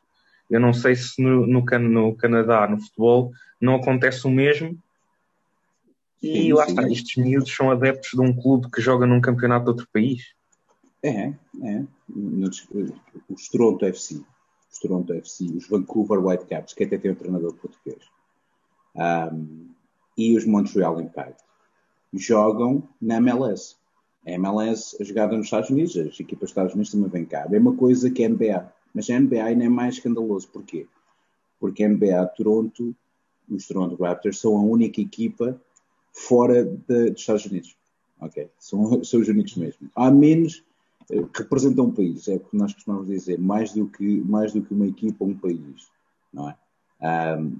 Eu 0.50 0.60
não 0.60 0.72
sei 0.72 0.94
se 0.94 1.22
no, 1.22 1.46
no, 1.46 1.62
no 1.62 2.16
Canadá, 2.16 2.66
no 2.68 2.80
futebol, 2.80 3.32
não 3.60 3.76
acontece 3.76 4.26
o 4.26 4.30
mesmo. 4.30 4.78
E 6.22 6.42
sim, 6.44 6.52
lá 6.52 6.64
sim. 6.64 6.70
está, 6.70 6.88
estes 6.88 7.16
miúdos 7.22 7.54
são 7.54 7.70
adeptos 7.70 8.10
de 8.10 8.20
um 8.20 8.34
clube 8.34 8.70
que 8.70 8.80
joga 8.80 9.06
num 9.06 9.20
campeonato 9.20 9.64
de 9.64 9.70
outro 9.70 9.88
país. 9.92 10.34
É, 11.02 11.32
é. 11.62 11.84
Os 13.28 13.48
Toronto 13.48 13.84
FC 13.84 14.22
os 14.74 14.80
Toronto 14.80 15.12
FC, 15.12 15.44
os 15.56 15.68
Vancouver 15.68 16.24
Whitecaps, 16.24 16.74
que 16.74 16.84
até 16.84 16.98
tem 16.98 17.12
um 17.12 17.14
treinador 17.14 17.54
português, 17.54 18.02
um, 18.96 19.68
e 20.18 20.36
os 20.36 20.44
Montreal 20.44 21.00
Impact, 21.00 21.42
jogam 22.12 22.82
na 23.00 23.16
MLS. 23.16 23.76
A 24.26 24.30
MLS 24.32 24.96
é 25.00 25.04
jogada 25.04 25.36
nos 25.36 25.46
Estados 25.46 25.70
Unidos, 25.70 25.96
as 25.96 26.18
equipas 26.18 26.40
dos 26.40 26.50
Estados 26.50 26.74
Unidos 26.74 26.92
também 26.92 27.10
vêm 27.10 27.24
cá. 27.24 27.44
A 27.44 27.48
mesma 27.48 27.74
coisa 27.74 28.10
que 28.10 28.24
a 28.24 28.28
NBA. 28.28 28.72
Mas 28.94 29.10
a 29.10 29.18
NBA 29.18 29.44
ainda 29.44 29.64
é 29.64 29.68
mais 29.68 29.94
escandaloso. 29.94 30.48
Porquê? 30.48 30.86
Porque 31.60 31.84
a 31.84 31.88
NBA 31.88 32.26
Toronto, 32.36 32.94
os 33.48 33.66
Toronto 33.66 34.02
Raptors, 34.02 34.38
são 34.38 34.56
a 34.56 34.62
única 34.62 35.00
equipa 35.00 35.60
fora 36.12 36.64
de, 36.64 37.10
dos 37.10 37.20
Estados 37.20 37.44
Unidos. 37.46 37.76
Ok? 38.20 38.48
São, 38.58 39.02
são 39.04 39.20
os 39.20 39.28
únicos 39.28 39.56
mesmo. 39.56 39.90
Há 39.94 40.10
menos 40.10 40.64
representa 41.34 41.82
um 41.82 41.90
país, 41.90 42.28
é 42.28 42.36
o 42.36 42.40
que 42.40 42.56
nós 42.56 42.72
costumamos 42.72 43.06
dizer, 43.08 43.38
mais 43.38 43.72
do 43.72 43.86
que, 43.86 44.20
mais 44.22 44.52
do 44.52 44.62
que 44.62 44.72
uma 44.72 44.86
equipa, 44.86 45.24
um 45.24 45.36
país, 45.36 45.90
não 46.32 46.48
é? 46.48 46.56
Um, 47.38 47.56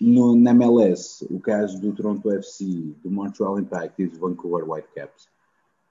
no, 0.00 0.36
na 0.36 0.50
MLS, 0.50 1.26
o 1.30 1.40
caso 1.40 1.80
do 1.80 1.92
Toronto 1.92 2.30
FC, 2.30 2.64
do 3.02 3.10
Montreal 3.10 3.58
Impact 3.58 4.02
e 4.02 4.06
do 4.06 4.18
Vancouver 4.18 4.68
Whitecaps, 4.68 5.28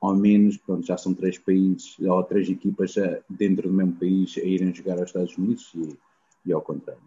ao 0.01 0.15
menos, 0.15 0.57
pronto, 0.57 0.85
já 0.85 0.97
são 0.97 1.13
três 1.13 1.37
países, 1.37 1.97
ou 1.99 2.23
três 2.23 2.49
equipas 2.49 2.93
já 2.93 3.19
dentro 3.29 3.69
do 3.69 3.73
mesmo 3.73 3.93
país 3.93 4.37
a 4.37 4.41
irem 4.41 4.73
jogar 4.73 4.99
aos 4.99 5.09
Estados 5.09 5.37
Unidos 5.37 5.71
e, 5.75 5.97
e 6.45 6.53
ao 6.53 6.61
contrário. 6.61 7.01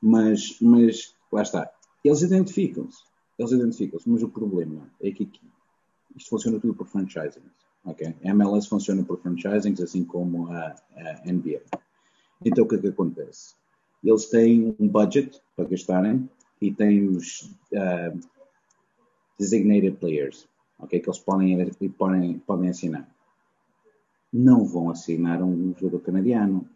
Mas, 0.00 0.56
mas, 0.60 1.14
lá 1.30 1.42
está, 1.42 1.70
eles 2.04 2.22
identificam-se, 2.22 3.02
eles 3.38 3.52
identificam-se, 3.52 4.08
mas 4.08 4.22
o 4.22 4.28
problema 4.28 4.88
é 5.00 5.10
que 5.10 5.24
aqui, 5.24 5.40
isto 6.16 6.30
funciona 6.30 6.58
tudo 6.58 6.74
por 6.74 6.86
franchising 6.86 7.42
Ok? 7.84 8.14
A 8.24 8.28
MLS 8.28 8.68
funciona 8.68 9.02
por 9.02 9.18
franchisings, 9.20 9.80
assim 9.80 10.04
como 10.04 10.48
a, 10.52 10.76
a 10.96 11.32
NBA. 11.32 11.62
Então, 12.44 12.64
o 12.64 12.68
que 12.68 12.76
é 12.76 12.78
que 12.78 12.88
acontece? 12.88 13.54
Eles 14.04 14.26
têm 14.26 14.76
um 14.78 14.88
budget 14.88 15.40
para 15.56 15.68
gastarem 15.68 16.28
e 16.60 16.72
têm 16.72 17.08
os 17.08 17.50
uh, 17.72 18.18
designated 19.38 19.96
players, 19.96 20.46
ok? 20.78 21.00
Que 21.00 21.08
eles 21.08 21.18
podem, 21.18 21.90
podem, 21.96 22.38
podem 22.38 22.70
assinar. 22.70 23.08
Não 24.32 24.64
vão 24.64 24.90
assinar 24.90 25.42
um 25.42 25.74
jogador 25.78 26.00
canadiano. 26.00 26.68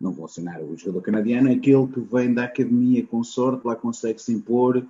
Não 0.00 0.12
vão 0.12 0.26
assinar. 0.26 0.62
O 0.62 0.76
jogador 0.76 1.02
canadiano 1.02 1.48
é 1.48 1.54
aquele 1.54 1.86
que 1.86 2.00
vem 2.00 2.32
da 2.32 2.44
academia 2.44 3.06
com 3.06 3.22
sorte, 3.24 3.66
lá 3.66 3.74
consegue 3.74 4.20
se 4.20 4.32
impor 4.32 4.86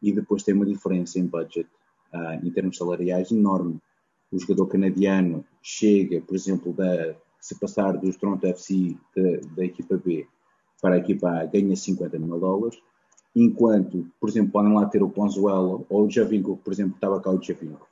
e 0.00 0.12
depois 0.12 0.42
tem 0.42 0.54
uma 0.54 0.66
diferença 0.66 1.18
em 1.18 1.26
budget, 1.26 1.68
uh, 2.12 2.44
em 2.44 2.50
termos 2.50 2.76
salariais, 2.76 3.30
enorme 3.30 3.80
o 4.32 4.38
jogador 4.38 4.66
canadiano 4.66 5.44
chega, 5.62 6.20
por 6.22 6.34
exemplo, 6.34 6.72
da 6.72 7.14
se 7.38 7.54
passar 7.56 7.92
dos 7.98 8.16
Toronto 8.16 8.46
FC 8.46 8.96
da 9.56 9.64
equipa 9.64 9.96
B 9.96 10.26
para 10.80 10.94
a 10.94 10.98
equipa 10.98 11.28
A, 11.28 11.44
ganha 11.44 11.76
50 11.76 12.18
mil 12.18 12.40
dólares, 12.40 12.80
enquanto, 13.34 14.06
por 14.20 14.28
exemplo, 14.28 14.52
podem 14.52 14.74
lá 14.74 14.86
ter 14.86 15.02
o 15.02 15.10
Ponzuelo 15.10 15.86
ou 15.88 16.06
o 16.06 16.10
Javinco, 16.10 16.58
por 16.58 16.72
exemplo, 16.72 16.94
estava 16.94 17.20
cá 17.20 17.30
o 17.30 17.42
Javinco. 17.42 17.88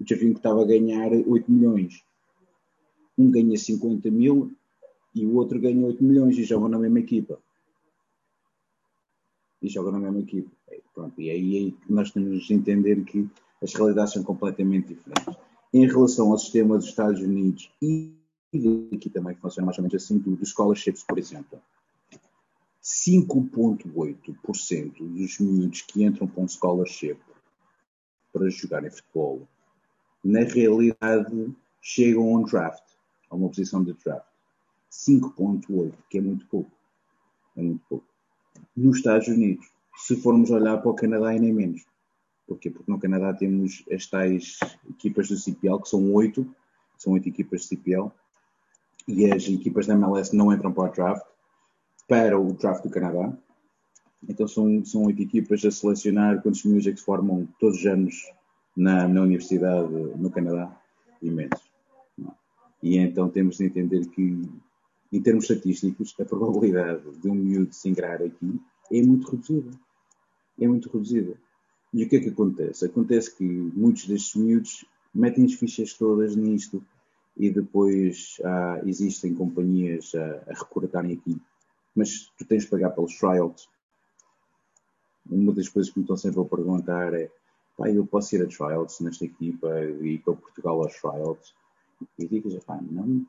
O 0.00 0.08
Javinco 0.08 0.38
estava 0.38 0.62
a 0.62 0.66
ganhar 0.66 1.10
8 1.12 1.50
milhões. 1.50 2.02
Um 3.16 3.30
ganha 3.30 3.56
50 3.56 4.10
mil 4.10 4.52
e 5.14 5.26
o 5.26 5.34
outro 5.34 5.60
ganha 5.60 5.84
8 5.84 6.02
milhões 6.02 6.38
e 6.38 6.44
jogam 6.44 6.68
na 6.68 6.78
mesma 6.78 7.00
equipa. 7.00 7.38
E 9.60 9.68
jogam 9.68 9.92
na 9.92 9.98
mesma 9.98 10.20
equipa. 10.20 10.50
Pronto, 10.94 11.20
e 11.20 11.30
aí, 11.30 11.56
aí 11.56 11.76
nós 11.88 12.10
temos 12.10 12.44
de 12.44 12.54
entender 12.54 13.04
que 13.04 13.28
as 13.62 13.74
realidades 13.74 14.12
são 14.12 14.22
completamente 14.22 14.94
diferentes. 14.94 15.36
Em 15.72 15.86
relação 15.86 16.30
ao 16.32 16.38
sistema 16.38 16.76
dos 16.76 16.86
Estados 16.86 17.20
Unidos 17.20 17.70
e 17.80 18.14
aqui 18.92 19.10
também 19.10 19.34
funciona 19.36 19.66
mais 19.66 19.78
ou 19.78 19.82
menos 19.82 20.02
assim, 20.02 20.18
dos 20.18 20.48
scholarships, 20.48 21.04
por 21.04 21.18
exemplo. 21.18 21.60
5,8% 22.88 24.98
dos 24.98 25.38
miúdos 25.38 25.82
que 25.82 26.02
entram 26.02 26.26
para 26.26 26.42
um 26.42 26.48
scholarship 26.48 27.18
para 28.32 28.48
jogar 28.48 28.82
em 28.82 28.90
futebol, 28.90 29.46
na 30.24 30.40
realidade 30.40 31.54
chegam 31.82 32.22
a 32.22 32.38
um 32.38 32.44
draft, 32.44 32.82
a 33.28 33.36
uma 33.36 33.48
posição 33.48 33.84
de 33.84 33.92
draft. 33.92 34.26
5,8%, 34.90 35.92
que 36.08 36.16
é 36.16 36.22
muito 36.22 36.46
pouco. 36.46 36.70
É 37.56 37.62
muito 37.62 37.84
pouco. 37.90 38.06
Nos 38.74 38.96
Estados 38.96 39.28
Unidos, 39.28 39.70
se 39.94 40.16
formos 40.16 40.50
olhar 40.50 40.78
para 40.78 40.90
o 40.90 40.94
Canadá, 40.94 41.34
é 41.34 41.38
nem 41.38 41.52
menos. 41.52 41.84
Porquê? 42.46 42.70
Porque 42.70 42.90
no 42.90 42.98
Canadá 42.98 43.34
temos 43.34 43.84
as 43.92 44.06
tais 44.06 44.58
equipas 44.88 45.28
do 45.28 45.36
CPL, 45.36 45.82
que 45.82 45.90
são 45.90 46.10
oito, 46.14 46.50
são 46.96 47.12
oito 47.12 47.28
equipas 47.28 47.60
de 47.62 47.66
CPL, 47.66 48.10
e 49.06 49.30
as 49.30 49.46
equipas 49.46 49.86
da 49.86 49.92
MLS 49.92 50.34
não 50.34 50.50
entram 50.52 50.72
para 50.72 50.90
o 50.90 50.94
draft, 50.94 51.26
para 52.08 52.40
o 52.40 52.52
draft 52.54 52.82
do 52.82 52.90
Canadá. 52.90 53.36
Então 54.28 54.48
são, 54.48 54.84
são 54.84 55.04
oito 55.04 55.22
equipas 55.22 55.64
a 55.64 55.70
selecionar 55.70 56.42
quantos 56.42 56.64
miúdos 56.64 56.86
é 56.86 56.92
que 56.92 56.98
se 56.98 57.04
formam 57.04 57.46
todos 57.60 57.78
os 57.78 57.86
anos 57.86 58.32
na, 58.76 59.06
na 59.06 59.22
universidade 59.22 59.92
no 59.92 60.30
Canadá, 60.30 60.74
imensos. 61.22 61.68
E 62.82 62.96
então 62.96 63.28
temos 63.28 63.58
de 63.58 63.64
entender 63.64 64.06
que, 64.06 64.48
em 65.12 65.20
termos 65.20 65.50
estatísticos, 65.50 66.14
a 66.20 66.24
probabilidade 66.24 67.02
de 67.20 67.28
um 67.28 67.34
miúdo 67.34 67.74
se 67.74 67.88
ingrar 67.88 68.22
aqui 68.22 68.60
é 68.90 69.02
muito 69.02 69.30
reduzida. 69.30 69.70
É 70.60 70.66
muito 70.66 70.90
reduzida. 70.90 71.36
E 71.92 72.04
o 72.04 72.08
que 72.08 72.16
é 72.16 72.20
que 72.20 72.28
acontece? 72.28 72.84
Acontece 72.84 73.36
que 73.36 73.44
muitos 73.44 74.06
destes 74.06 74.34
miúdos 74.34 74.84
metem 75.14 75.44
as 75.44 75.54
fichas 75.54 75.94
todas 75.94 76.36
nisto 76.36 76.82
e 77.36 77.50
depois 77.50 78.36
ah, 78.44 78.80
existem 78.84 79.34
companhias 79.34 80.12
a, 80.14 80.42
a 80.50 80.54
recrutarem 80.54 81.14
aqui. 81.14 81.40
Mas 81.98 82.30
tu 82.38 82.44
tens 82.44 82.62
de 82.62 82.70
pagar 82.70 82.90
pelos 82.90 83.18
tryouts. 83.18 83.68
Uma 85.28 85.52
das 85.52 85.68
coisas 85.68 85.92
que 85.92 85.98
me 85.98 86.04
estão 86.04 86.16
sempre 86.16 86.40
a 86.40 86.44
perguntar 86.44 87.12
é 87.12 87.28
pá, 87.76 87.90
eu 87.90 88.06
posso 88.06 88.36
ir 88.36 88.42
a 88.42 88.46
tryouts 88.46 89.00
nesta 89.00 89.24
equipa 89.24 89.68
e 90.00 90.14
ir 90.14 90.18
para 90.18 90.34
Portugal 90.34 90.80
aos 90.80 90.94
tryouts? 90.94 91.52
E 92.16 92.24
digo, 92.24 92.48
pá, 92.60 92.78
não. 92.80 93.26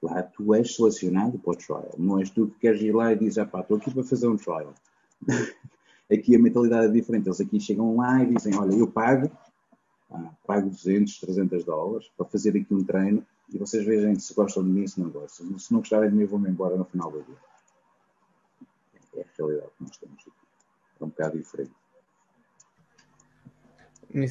Lá 0.00 0.22
tu 0.22 0.54
és 0.54 0.76
selecionado 0.76 1.36
para 1.40 1.50
o 1.50 1.56
trial. 1.56 1.94
Não 1.98 2.20
és 2.20 2.30
tu 2.30 2.46
que 2.46 2.60
queres 2.60 2.80
ir 2.80 2.94
lá 2.94 3.12
e 3.12 3.18
dizes, 3.18 3.38
ah, 3.38 3.46
pá, 3.46 3.60
estou 3.60 3.76
aqui 3.76 3.90
para 3.92 4.04
fazer 4.04 4.28
um 4.28 4.36
trial. 4.36 4.72
aqui 6.08 6.36
a 6.36 6.38
mentalidade 6.38 6.86
é 6.86 6.90
diferente. 6.90 7.26
Eles 7.26 7.40
aqui 7.40 7.58
chegam 7.58 7.96
lá 7.96 8.22
e 8.22 8.32
dizem: 8.32 8.56
Olha, 8.56 8.72
eu 8.72 8.86
pago, 8.86 9.28
ah, 10.12 10.30
pago 10.46 10.70
200, 10.70 11.18
300 11.18 11.64
dólares 11.64 12.08
para 12.16 12.24
fazer 12.26 12.56
aqui 12.56 12.72
um 12.72 12.84
treino 12.84 13.26
e 13.52 13.58
vocês 13.58 13.84
vejam 13.84 14.14
se 14.14 14.32
gostam 14.32 14.62
de 14.62 14.70
mim, 14.70 14.86
se 14.86 15.00
não 15.00 15.10
gostam. 15.10 15.58
Se 15.58 15.72
não 15.72 15.80
gostarem 15.80 16.08
de 16.08 16.14
mim, 16.14 16.24
vou-me 16.24 16.48
embora 16.48 16.76
no 16.76 16.84
final 16.84 17.10
do 17.10 17.22
dia. 17.22 17.49
É 19.14 19.22
a 19.22 19.24
realidade 19.36 19.70
que 19.76 19.82
nós 19.84 19.96
temos 19.96 20.20
aqui. 20.20 20.32
É 21.00 21.04
um 21.04 21.08
bocado 21.08 21.38
diferente. 21.38 21.72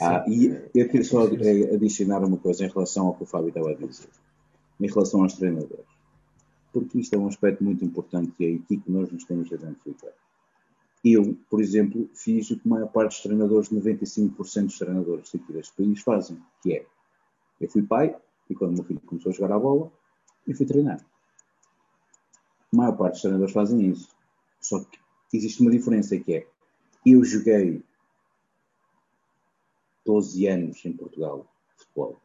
Ah, 0.01 0.25
e 0.27 0.47
eu 0.75 0.87
queria 0.87 1.03
só 1.03 1.23
adicionar 1.23 2.23
uma 2.23 2.37
coisa 2.37 2.65
em 2.65 2.69
relação 2.69 3.07
ao 3.07 3.15
que 3.15 3.23
o 3.23 3.25
Fábio 3.25 3.47
estava 3.47 3.71
a 3.71 3.73
dizer, 3.73 4.09
em 4.79 4.87
relação 4.87 5.23
aos 5.23 5.33
treinadores, 5.33 5.85
porque 6.73 6.99
isto 6.99 7.15
é 7.15 7.17
um 7.17 7.27
aspecto 7.27 7.63
muito 7.63 7.83
importante 7.85 8.33
e 8.39 8.45
é 8.45 8.55
aqui 8.55 8.77
que 8.77 8.91
nós 8.91 9.09
nos 9.09 9.23
temos 9.23 9.47
de 9.47 9.55
identificar. 9.55 10.11
Eu, 11.03 11.37
por 11.49 11.61
exemplo, 11.61 12.09
fiz 12.13 12.51
o 12.51 12.59
que 12.59 12.67
a 12.67 12.69
maior 12.69 12.87
parte 12.89 13.11
dos 13.11 13.21
treinadores, 13.21 13.69
95% 13.69 14.65
dos 14.65 14.77
treinadores 14.77 15.33
aqui 15.33 15.53
deste 15.53 15.73
país 15.73 16.01
fazem, 16.01 16.37
que 16.61 16.73
é, 16.73 16.85
eu 17.61 17.69
fui 17.69 17.83
pai, 17.83 18.13
e 18.49 18.55
quando 18.55 18.71
o 18.71 18.75
meu 18.75 18.83
filho 18.83 18.99
começou 19.05 19.31
a 19.31 19.33
jogar 19.33 19.55
a 19.55 19.59
bola, 19.59 19.89
eu 20.45 20.55
fui 20.55 20.65
treinar. 20.65 20.99
A 22.73 22.75
maior 22.75 22.97
parte 22.97 23.13
dos 23.13 23.21
treinadores 23.21 23.53
fazem 23.53 23.89
isso. 23.89 24.09
Só 24.69 24.79
que 24.81 24.99
existe 25.35 25.61
uma 25.61 25.71
diferença 25.71 26.15
que 26.15 26.31
é, 26.31 26.47
eu 27.03 27.25
joguei 27.25 27.81
12 30.05 30.45
anos 30.45 30.85
em 30.85 30.93
Portugal, 30.93 31.51
futebol. 31.75 32.17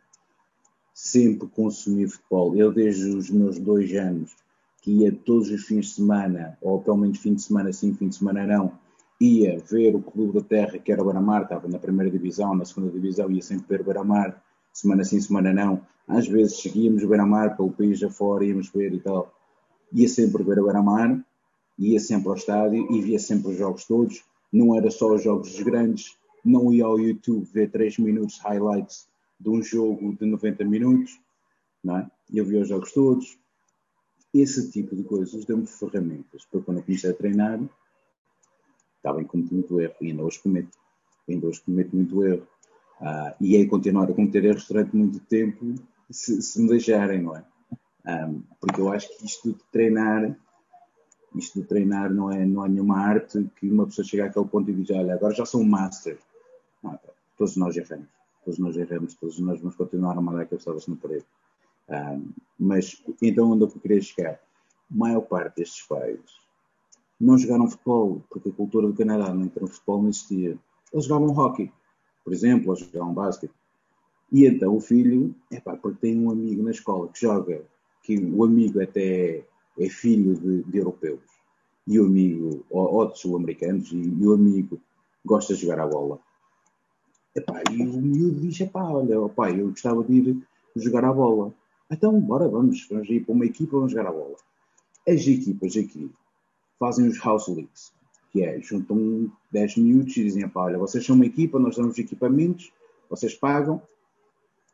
Sempre 0.92 1.48
consumi 1.48 2.06
futebol. 2.06 2.54
Eu, 2.54 2.70
desde 2.70 3.08
os 3.16 3.30
meus 3.30 3.58
dois 3.58 3.90
anos, 3.94 4.36
que 4.82 4.90
ia 4.90 5.10
todos 5.10 5.50
os 5.50 5.64
fins 5.64 5.86
de 5.86 5.92
semana, 5.94 6.58
ou 6.60 6.82
pelo 6.82 6.98
menos 6.98 7.16
fim 7.16 7.32
de 7.32 7.40
semana 7.40 7.72
sim, 7.72 7.94
fim 7.94 8.08
de 8.08 8.16
semana 8.16 8.46
não, 8.46 8.78
ia 9.18 9.58
ver 9.60 9.96
o 9.96 10.02
Clube 10.02 10.34
da 10.34 10.46
Terra, 10.46 10.78
que 10.78 10.92
era 10.92 11.00
o 11.00 11.06
Beira-Mar, 11.06 11.44
estava 11.44 11.66
na 11.66 11.78
primeira 11.78 12.10
divisão, 12.10 12.54
na 12.54 12.66
segunda 12.66 12.92
divisão, 12.92 13.30
ia 13.30 13.40
sempre 13.40 13.66
ver 13.68 13.80
o 13.80 13.84
Beira-Mar, 13.84 14.44
semana 14.70 15.02
sim, 15.02 15.18
semana 15.18 15.50
não. 15.50 15.80
Às 16.06 16.28
vezes 16.28 16.60
seguíamos 16.60 17.02
o 17.02 17.08
Beira-Mar 17.08 17.56
pelo 17.56 17.72
país 17.72 18.02
afora, 18.02 18.44
íamos 18.44 18.68
ver 18.68 18.92
e 18.92 19.00
tal. 19.00 19.34
Ia 19.94 20.08
sempre 20.08 20.42
ver 20.42 20.58
o 20.58 20.64
Beira-Mar, 20.64 21.24
ia 21.78 21.98
sempre 21.98 22.28
ao 22.28 22.34
estádio 22.34 22.90
e 22.92 23.00
via 23.00 23.18
sempre 23.18 23.52
os 23.52 23.58
jogos 23.58 23.84
todos. 23.84 24.24
Não 24.52 24.76
era 24.76 24.90
só 24.90 25.12
os 25.14 25.22
jogos 25.22 25.50
dos 25.50 25.62
grandes, 25.62 26.16
não 26.44 26.72
ia 26.72 26.84
ao 26.84 26.98
YouTube 26.98 27.48
ver 27.52 27.70
3 27.70 27.98
minutos 27.98 28.38
highlights 28.38 29.08
de 29.40 29.50
um 29.50 29.62
jogo 29.62 30.14
de 30.14 30.26
90 30.26 30.64
minutos, 30.64 31.18
não 31.82 31.98
é? 31.98 32.10
Eu 32.32 32.44
via 32.44 32.60
os 32.60 32.68
jogos 32.68 32.92
todos, 32.92 33.38
esse 34.32 34.70
tipo 34.70 34.96
de 34.96 35.04
coisas 35.04 35.44
deu-me 35.44 35.66
ferramentas 35.66 36.44
para 36.44 36.60
quando 36.60 36.78
eu 36.78 36.84
comecei 36.84 37.10
a 37.10 37.14
treinar, 37.14 37.60
estava 38.96 39.20
em 39.20 39.24
cometer 39.24 39.54
muito 39.54 39.80
erro 39.80 39.94
e 40.00 40.10
ainda 40.10 40.24
hoje 40.24 40.40
cometo. 40.40 40.76
Ainda 41.28 41.46
hoje 41.46 41.60
cometo 41.60 41.94
muito 41.94 42.24
erro. 42.24 42.46
Uh, 43.00 43.34
e 43.40 43.56
aí 43.56 43.66
continuar 43.66 44.10
a 44.10 44.14
cometer 44.14 44.44
erros 44.44 44.66
durante 44.66 44.96
muito 44.96 45.20
tempo 45.20 45.74
se, 46.10 46.40
se 46.42 46.60
me 46.60 46.68
deixarem, 46.68 47.22
não 47.22 47.36
é? 47.36 47.44
Um, 48.06 48.42
porque 48.60 48.80
eu 48.80 48.92
acho 48.92 49.08
que 49.16 49.24
isto 49.24 49.52
de 49.52 49.58
treinar, 49.70 50.36
isto 51.34 51.60
de 51.60 51.66
treinar 51.66 52.12
não 52.12 52.30
é, 52.30 52.44
não 52.44 52.64
é 52.64 52.68
nenhuma 52.68 52.98
arte 52.98 53.48
que 53.56 53.68
uma 53.68 53.86
pessoa 53.86 54.06
chega 54.06 54.26
àquele 54.26 54.46
ponto 54.46 54.70
e 54.70 54.74
diz, 54.74 54.90
olha, 54.90 55.14
agora 55.14 55.34
já 55.34 55.44
sou 55.44 55.60
um 55.60 55.64
master. 55.64 56.18
Não, 56.82 56.98
todos 57.36 57.56
nós 57.56 57.76
erramos, 57.76 58.08
todos 58.44 58.58
nós 58.58 58.76
erramos, 58.76 59.14
todos 59.14 59.38
nós 59.38 59.60
vamos 59.60 59.76
continuar 59.76 60.16
a 60.16 60.20
mandar 60.20 60.46
cabeçadas 60.46 60.86
no 60.86 60.96
parede. 60.96 61.24
Um, 61.88 62.30
mas 62.58 63.02
então 63.20 63.50
onde 63.50 63.64
eu 63.64 63.68
queria 63.68 64.00
chegar? 64.00 64.34
A 64.34 64.96
maior 64.96 65.22
parte 65.22 65.56
destes 65.56 65.86
pais 65.86 66.20
não 67.20 67.38
jogaram 67.38 67.70
futebol, 67.70 68.22
porque 68.28 68.48
a 68.48 68.52
cultura 68.52 68.86
do 68.86 68.94
Canadá 68.94 69.32
nem 69.34 69.48
para 69.48 69.66
futebol 69.66 70.02
não 70.02 70.08
existia. 70.08 70.58
Eles 70.92 71.06
jogavam 71.06 71.36
hockey, 71.36 71.72
por 72.22 72.32
exemplo, 72.32 72.70
ou 72.70 72.76
jogavam 72.76 73.14
basquete. 73.14 73.52
E 74.32 74.46
então 74.46 74.74
o 74.74 74.80
filho, 74.80 75.34
é 75.50 75.60
pá, 75.60 75.76
porque 75.76 75.98
tem 76.00 76.18
um 76.18 76.30
amigo 76.30 76.62
na 76.62 76.70
escola 76.70 77.08
que 77.08 77.20
joga, 77.20 77.62
que 78.02 78.18
o 78.18 78.44
amigo 78.44 78.80
até 78.82 79.44
é 79.78 79.88
filho 79.88 80.34
de, 80.34 80.62
de 80.62 80.78
europeus, 80.78 81.20
e 81.86 81.98
o 81.98 82.06
amigo, 82.06 82.64
ou, 82.70 82.94
ou 82.94 83.10
de 83.10 83.18
sul-americanos, 83.18 83.92
e, 83.92 83.96
e, 83.96 84.26
o 84.26 84.32
amigo 84.32 84.80
gosta 85.24 85.54
de 85.54 85.62
jogar 85.62 85.80
a 85.80 85.86
bola. 85.86 86.18
Epá, 87.34 87.62
e 87.70 87.82
o 87.82 88.00
miúdo 88.00 88.40
diz, 88.40 88.60
epá, 88.60 88.84
olha, 88.84 89.28
pai, 89.28 89.60
eu 89.60 89.68
gostava 89.68 90.04
de 90.04 90.14
ir 90.14 90.46
jogar 90.76 91.04
a 91.04 91.12
bola. 91.12 91.52
Então, 91.90 92.18
bora, 92.20 92.48
vamos, 92.48 92.86
vamos 92.88 93.08
ir 93.10 93.24
para 93.24 93.34
uma 93.34 93.44
equipa, 93.44 93.76
vamos 93.76 93.92
jogar 93.92 94.08
a 94.08 94.12
bola. 94.12 94.36
As 95.06 95.26
equipas 95.26 95.76
aqui 95.76 96.10
fazem 96.78 97.08
os 97.08 97.18
house 97.18 97.48
leagues, 97.48 97.92
que 98.30 98.42
é, 98.42 98.60
juntam 98.60 99.30
10 99.50 99.76
minutos 99.78 100.16
e 100.16 100.24
dizem, 100.24 100.48
pá, 100.48 100.62
olha, 100.62 100.78
vocês 100.78 101.04
são 101.04 101.16
uma 101.16 101.26
equipa, 101.26 101.58
nós 101.58 101.76
damos 101.76 101.98
equipamentos, 101.98 102.72
vocês 103.10 103.34
pagam, 103.34 103.82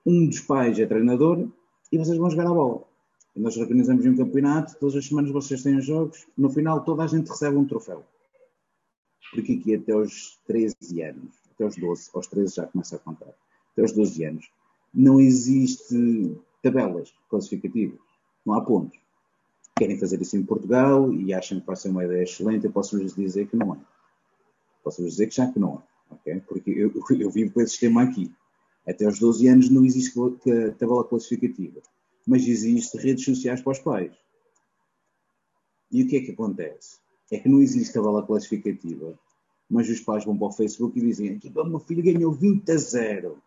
um 0.04 0.26
dos 0.26 0.40
pais 0.40 0.78
é 0.78 0.86
treinador 0.86 1.48
e 1.92 1.98
vocês 1.98 2.16
vão 2.16 2.30
jogar 2.30 2.46
a 2.46 2.54
bola. 2.54 2.89
Nós 3.36 3.56
organizamos 3.56 4.04
um 4.04 4.16
campeonato, 4.16 4.76
todas 4.78 4.96
as 4.96 5.06
semanas 5.06 5.30
vocês 5.30 5.62
têm 5.62 5.78
os 5.78 5.84
jogos, 5.84 6.26
no 6.36 6.50
final 6.50 6.84
toda 6.84 7.04
a 7.04 7.06
gente 7.06 7.28
recebe 7.28 7.56
um 7.56 7.64
troféu. 7.64 8.04
Porque 9.32 9.52
aqui 9.52 9.74
até 9.76 9.92
aos 9.92 10.38
13 10.46 11.02
anos, 11.02 11.34
até 11.54 11.64
aos 11.64 11.76
12, 11.76 12.10
aos 12.12 12.26
13 12.26 12.54
já 12.56 12.66
começa 12.66 12.96
a 12.96 12.98
contar, 12.98 13.32
até 13.72 13.82
aos 13.82 13.92
12 13.92 14.24
anos, 14.24 14.50
não 14.92 15.20
existe 15.20 16.36
tabelas 16.62 17.14
classificativas, 17.28 18.00
não 18.44 18.54
há 18.54 18.60
pontos. 18.60 18.98
Querem 19.76 19.98
fazer 19.98 20.20
isso 20.20 20.36
em 20.36 20.42
Portugal 20.42 21.12
e 21.12 21.32
acham 21.32 21.60
que 21.60 21.66
vai 21.66 21.76
ser 21.76 21.88
uma 21.88 22.04
ideia 22.04 22.24
excelente, 22.24 22.66
eu 22.66 22.72
posso-vos 22.72 23.14
dizer 23.14 23.46
que 23.46 23.56
não 23.56 23.74
é. 23.74 23.78
Posso-vos 24.82 25.12
dizer 25.12 25.28
que 25.28 25.36
já 25.36 25.50
que 25.50 25.58
não 25.58 25.82
é, 26.10 26.14
okay? 26.14 26.40
porque 26.40 26.70
eu, 26.70 26.92
eu 27.16 27.30
vivo 27.30 27.52
com 27.52 27.60
esse 27.60 27.70
sistema 27.70 28.02
aqui. 28.02 28.30
Até 28.86 29.04
aos 29.04 29.20
12 29.20 29.46
anos 29.46 29.70
não 29.70 29.84
existe 29.84 30.18
tabela 30.78 31.04
classificativa. 31.04 31.80
Mas 32.26 32.46
existe 32.46 32.96
redes 32.96 33.24
sociais 33.24 33.60
para 33.60 33.72
os 33.72 33.78
pais. 33.78 34.12
E 35.90 36.02
o 36.02 36.08
que 36.08 36.16
é 36.16 36.20
que 36.20 36.32
acontece? 36.32 36.98
É 37.30 37.38
que 37.38 37.48
não 37.48 37.60
existe 37.60 37.92
tabela 37.92 38.24
classificativa, 38.24 39.18
mas 39.68 39.88
os 39.88 40.00
pais 40.00 40.24
vão 40.24 40.36
para 40.36 40.48
o 40.48 40.52
Facebook 40.52 40.98
e 40.98 41.02
dizem: 41.02 41.36
aqui 41.36 41.48
o 41.48 41.64
meu 41.64 41.80
filho 41.80 42.02
ganhou 42.02 42.32
20 42.32 42.70
a 42.70 42.76
0. 42.76 43.42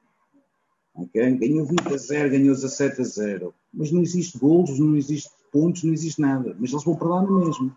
Okay? 0.96 1.32
Ganhou 1.38 1.66
20 1.66 1.94
a 1.94 1.98
0, 1.98 2.30
ganhou 2.30 2.56
17 2.56 3.02
a 3.02 3.04
0. 3.04 3.54
Mas 3.74 3.92
não 3.92 4.02
existe 4.02 4.38
golos, 4.38 4.80
não 4.80 4.96
existe 4.96 5.30
pontos, 5.52 5.84
não 5.84 5.94
existe 5.94 6.22
nada. 6.22 6.56
Mas 6.60 6.72
eles 6.72 6.84
vão 6.84 6.96
para 6.96 7.10
lá 7.10 7.22
no 7.22 7.46
mesmo. 7.46 7.76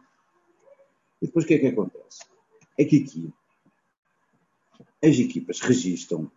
E 1.20 1.26
depois 1.26 1.44
o 1.44 1.48
que 1.48 1.54
é 1.54 1.58
que 1.58 1.66
acontece? 1.66 2.20
É 2.78 2.84
que 2.84 3.02
aqui 3.02 3.32
as 5.02 5.18
equipas 5.18 5.60
registram. 5.60 6.30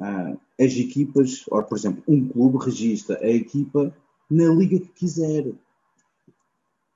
Ah, 0.00 0.36
as 0.60 0.72
equipas, 0.72 1.44
ou 1.48 1.62
por 1.62 1.78
exemplo, 1.78 2.02
um 2.08 2.28
clube 2.28 2.64
registra 2.64 3.18
a 3.18 3.28
equipa 3.28 3.94
na 4.30 4.46
liga 4.46 4.78
que 4.78 4.88
quiser. 4.88 5.52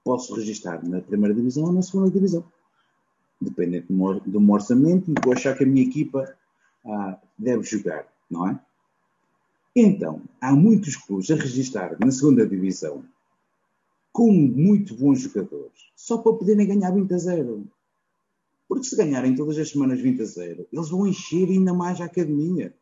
Posso 0.04 0.34
registrar 0.34 0.86
na 0.86 1.00
primeira 1.00 1.34
divisão 1.34 1.64
ou 1.64 1.72
na 1.72 1.82
segunda 1.82 2.10
divisão. 2.10 2.44
Dependente 3.40 3.86
do 3.86 4.40
meu 4.40 4.54
orçamento 4.54 5.10
e 5.10 5.14
eu 5.24 5.32
achar 5.32 5.56
que 5.56 5.64
a 5.64 5.66
minha 5.66 5.86
equipa 5.86 6.36
ah, 6.84 7.18
deve 7.38 7.62
jogar, 7.62 8.06
não 8.30 8.48
é? 8.48 8.60
Então, 9.76 10.22
há 10.40 10.52
muitos 10.52 10.96
clubes 10.96 11.30
a 11.30 11.36
registrar 11.36 11.96
na 12.00 12.10
segunda 12.10 12.46
divisão 12.46 13.04
com 14.12 14.32
muito 14.32 14.96
bons 14.96 15.20
jogadores, 15.20 15.92
só 15.94 16.18
para 16.18 16.32
poderem 16.32 16.66
ganhar 16.66 16.90
20 16.90 17.14
a 17.14 17.18
0. 17.18 17.64
Porque 18.68 18.84
se 18.84 18.96
ganharem 18.96 19.36
todas 19.36 19.56
as 19.56 19.70
semanas 19.70 20.00
20 20.00 20.20
a 20.20 20.24
0, 20.24 20.66
eles 20.72 20.90
vão 20.90 21.06
encher 21.06 21.48
ainda 21.48 21.72
mais 21.72 22.00
a 22.00 22.06
academia. 22.06 22.74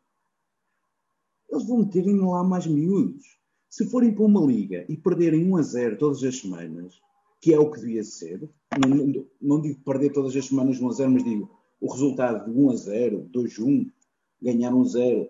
Eles 1.57 1.67
vão 1.67 1.79
meter 1.79 2.07
ainda 2.07 2.25
lá 2.25 2.43
mais 2.43 2.67
miúdos. 2.67 3.37
Se 3.69 3.89
forem 3.89 4.13
para 4.13 4.23
uma 4.23 4.45
liga 4.45 4.85
e 4.87 4.95
perderem 4.95 5.45
1 5.51 5.57
a 5.57 5.61
0 5.61 5.97
todas 5.97 6.23
as 6.23 6.39
semanas, 6.39 7.01
que 7.41 7.53
é 7.53 7.59
o 7.59 7.69
que 7.69 7.79
devia 7.79 8.03
ser, 8.03 8.49
não, 8.79 8.89
não, 8.89 9.25
não 9.41 9.61
digo 9.61 9.79
perder 9.83 10.11
todas 10.11 10.35
as 10.35 10.45
semanas 10.45 10.79
1 10.79 10.87
a 10.87 10.93
0, 10.93 11.11
mas 11.11 11.23
digo 11.23 11.49
o 11.79 11.91
resultado 11.91 12.45
de 12.45 12.59
1 12.59 12.69
a 12.69 12.75
0, 12.75 13.29
2 13.31 13.59
a 13.59 13.63
1, 13.63 13.91
ganhar 14.41 14.73
1 14.73 14.81
a 14.81 14.85
0, 14.85 15.29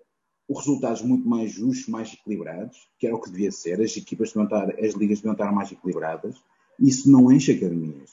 os 0.49 0.59
resultados 0.59 1.01
muito 1.01 1.27
mais 1.27 1.51
justos, 1.51 1.87
mais 1.87 2.13
equilibrados, 2.13 2.89
que 2.97 3.07
era 3.07 3.15
o 3.15 3.21
que 3.21 3.29
devia 3.29 3.51
ser, 3.51 3.81
as 3.81 3.95
equipas 3.97 4.29
deviam 4.29 4.45
estar, 4.45 4.69
as 4.79 4.93
ligas 4.93 5.19
deviam 5.19 5.33
estar 5.33 5.51
mais 5.51 5.71
equilibradas, 5.71 6.41
isso 6.79 7.11
não 7.11 7.31
enche 7.31 7.53
academias. 7.53 8.11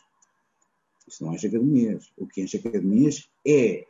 Isso 1.07 1.23
não 1.25 1.35
enche 1.35 1.47
academias. 1.47 2.11
O 2.17 2.27
que 2.27 2.43
enche 2.43 2.57
academias 2.57 3.29
é 3.47 3.87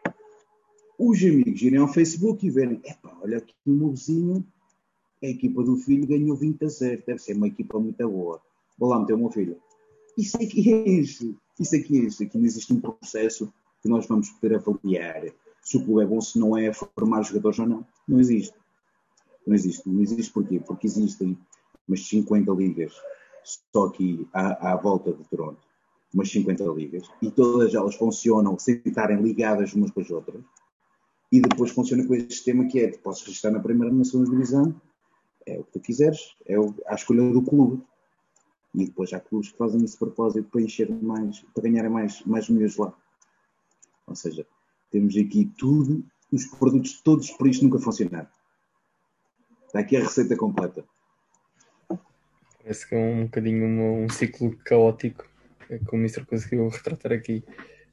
os 0.99 1.23
amigos 1.23 1.63
irem 1.63 1.79
ao 1.79 1.89
Facebook 1.89 2.45
e 2.45 2.51
verem: 2.51 2.81
epá, 2.85 3.04
olha 3.25 3.39
aqui 3.39 3.55
o 3.67 3.71
meu 3.71 3.91
vizinho, 3.91 4.47
a 5.23 5.27
equipa 5.27 5.63
do 5.63 5.77
filho 5.77 6.07
ganhou 6.07 6.37
20 6.37 6.65
a 6.65 6.69
0, 6.69 7.03
deve 7.07 7.19
ser 7.19 7.35
uma 7.35 7.49
equipa 7.49 7.81
muito 7.81 8.09
boa. 8.09 8.41
Vou 8.79 8.91
lá 8.91 9.01
meter 9.01 9.15
o 9.15 9.19
meu 9.19 9.31
filho. 9.31 9.57
Isso 10.17 10.37
aqui 10.37 10.73
é 10.73 10.89
isso. 10.89 11.35
Isso 11.59 11.75
aqui 11.75 11.99
é 11.99 12.03
isso. 12.03 12.23
Aqui 12.23 12.37
não 12.37 12.45
existe 12.45 12.73
um 12.73 12.81
processo 12.81 13.53
que 13.83 13.89
nós 13.89 14.07
vamos 14.07 14.29
poder 14.31 14.57
avaliar 14.57 15.25
se 15.63 15.79
o 15.79 15.85
clube 15.85 16.03
é 16.03 16.07
bom, 16.07 16.21
se 16.21 16.39
não 16.39 16.57
é 16.57 16.71
formar 16.73 17.23
jogadores 17.23 17.59
ou 17.59 17.67
não. 17.67 17.87
Não 18.07 18.21
existe. 18.21 18.55
Não 19.47 19.55
existe. 19.55 19.89
Não 19.89 20.03
existe 20.03 20.33
porquê? 20.33 20.61
Porque 20.61 20.87
existem 20.87 21.39
umas 21.89 22.07
50 22.07 22.53
ligas 22.53 22.93
só 23.43 23.87
aqui 23.87 24.27
à, 24.33 24.73
à 24.73 24.77
volta 24.77 25.13
de 25.13 25.25
Toronto 25.25 25.61
umas 26.15 26.31
50 26.31 26.65
ligas, 26.67 27.09
e 27.21 27.29
todas 27.29 27.75
elas 27.75 27.97
funcionam 27.97 28.57
sem 28.57 28.81
estarem 28.85 29.21
ligadas 29.21 29.75
umas 29.75 29.91
com 29.91 30.01
as 30.01 30.11
outras, 30.11 30.41
e 31.35 31.41
depois 31.41 31.73
funciona 31.73 32.07
com 32.07 32.15
este 32.15 32.33
sistema 32.33 32.65
que 32.69 32.79
é, 32.79 32.93
tu 32.93 33.01
podes 33.01 33.23
registrar 33.23 33.51
na 33.51 33.59
primeira 33.59 33.93
na 33.93 34.05
segunda 34.05 34.31
divisão, 34.31 34.81
é 35.45 35.59
o 35.59 35.65
que 35.65 35.73
tu 35.73 35.81
quiseres, 35.81 36.37
é 36.47 36.55
a 36.87 36.95
escolha 36.95 37.29
do 37.29 37.43
clube. 37.43 37.83
E 38.73 38.87
depois 38.87 39.13
há 39.13 39.19
clubes 39.19 39.51
que 39.51 39.59
fazem 39.59 39.83
esse 39.85 39.99
propósito 39.99 40.49
para 40.49 40.63
encher 40.63 40.89
mais, 40.89 41.41
para 41.53 41.65
ganharem 41.65 41.91
mais, 41.91 42.23
mais 42.25 42.49
milhões 42.49 42.77
lá. 42.77 42.97
Ou 44.07 44.15
seja, 44.15 44.47
temos 44.93 45.17
aqui 45.17 45.53
tudo, 45.59 46.05
os 46.31 46.45
produtos 46.47 47.01
todos 47.03 47.29
por 47.33 47.49
isto 47.49 47.65
nunca 47.65 47.81
funcionaram. 47.81 48.29
Está 49.67 49.81
aqui 49.81 49.97
a 49.97 50.03
receita 50.03 50.37
completa. 50.37 50.85
Parece 52.63 52.89
que 52.89 52.95
é 52.95 52.99
um 52.99 53.25
bocadinho 53.25 53.65
um, 53.65 54.05
um 54.05 54.09
ciclo 54.09 54.57
caótico 54.59 55.29
que 55.67 55.97
o 55.97 55.99
Mister 55.99 56.25
conseguiu 56.25 56.69
retratar 56.69 57.13
aqui. 57.13 57.43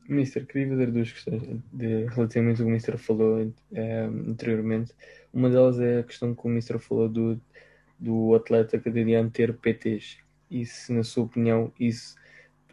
Mister, 0.07 0.45
queria 0.45 0.69
fazer 0.69 0.91
duas 0.91 1.11
questões 1.11 1.41
de, 1.71 2.05
relativamente 2.05 2.61
ao 2.61 2.65
que 2.65 2.71
o 2.71 2.73
Mister 2.73 2.97
falou 2.97 3.51
é, 3.73 4.01
anteriormente. 4.27 4.93
Uma 5.33 5.49
delas 5.49 5.79
é 5.79 5.99
a 5.99 6.03
questão 6.03 6.35
que 6.35 6.45
o 6.45 6.49
Mister 6.49 6.79
falou 6.79 7.07
do, 7.07 7.39
do 7.97 8.35
atleta 8.35 8.77
deveria 8.77 9.27
ter 9.29 9.53
PTs. 9.53 10.17
E 10.49 10.65
se, 10.65 10.91
na 10.91 11.03
sua 11.03 11.23
opinião, 11.23 11.71
isso, 11.79 12.15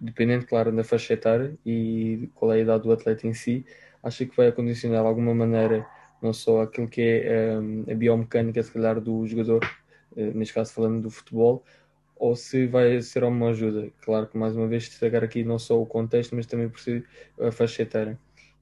dependendo, 0.01 0.47
claro, 0.47 0.73
da 0.73 0.83
faixa 0.83 1.15
etária 1.15 1.57
e 1.65 2.29
qual 2.35 2.53
é 2.53 2.57
a 2.57 2.61
idade 2.61 2.83
do 2.83 2.93
atleta 2.93 3.27
em 3.27 3.35
si, 3.35 3.65
acha 4.03 4.27
que 4.27 4.37
vai 4.37 4.51
condicionar 4.51 5.03
de 5.03 5.09
alguma 5.09 5.35
maneira 5.35 5.87
não 6.21 6.33
só 6.33 6.63
aquilo 6.63 6.89
que 6.89 7.01
é 7.01 7.57
um, 7.59 7.85
a 7.89 7.95
biomecânica, 7.95 8.63
se 8.63 8.73
calhar, 8.73 9.01
do 9.01 9.27
jogador, 9.27 9.65
uh, 10.13 10.37
neste 10.37 10.55
caso 10.55 10.73
falando 10.73 11.03
do 11.03 11.11
futebol, 11.11 11.65
ou 12.19 12.35
se 12.35 12.67
vai 12.67 13.01
ser 13.01 13.25
uma 13.25 13.51
ajuda. 13.51 13.91
Claro 14.03 14.27
que 14.27 14.37
mais 14.37 14.57
uma 14.57 14.67
vez 14.67 14.89
destacar 14.89 15.23
aqui 15.23 15.45
não 15.45 15.59
só 15.59 15.81
o 15.81 15.87
contexto, 15.87 16.35
mas 16.35 16.47
também 16.47 16.69
por 16.69 16.81
si 16.81 17.05
a 17.41 17.51
faixa 17.53 17.83
etária. 17.83 18.19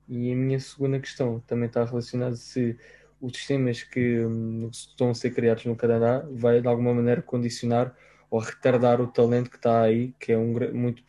E 0.08 0.32
a 0.32 0.36
minha 0.36 0.60
segunda 0.60 1.00
questão 1.00 1.40
também 1.46 1.66
está 1.66 1.84
relacionada 1.84 2.36
se 2.36 2.76
os 3.20 3.32
sistemas 3.36 3.82
que 3.82 4.20
um, 4.20 4.68
estão 4.70 5.10
a 5.10 5.14
ser 5.14 5.30
criados 5.30 5.64
no 5.64 5.74
Canadá 5.74 6.24
vai 6.30 6.60
de 6.60 6.68
alguma 6.68 6.94
maneira 6.94 7.22
condicionar 7.22 7.96
ou 8.30 8.38
retardar 8.38 9.00
o 9.00 9.06
talento 9.06 9.50
que 9.50 9.56
está 9.56 9.82
aí, 9.82 10.12
que 10.20 10.32
é 10.32 10.38
um 10.38 10.52
muito 10.74 11.02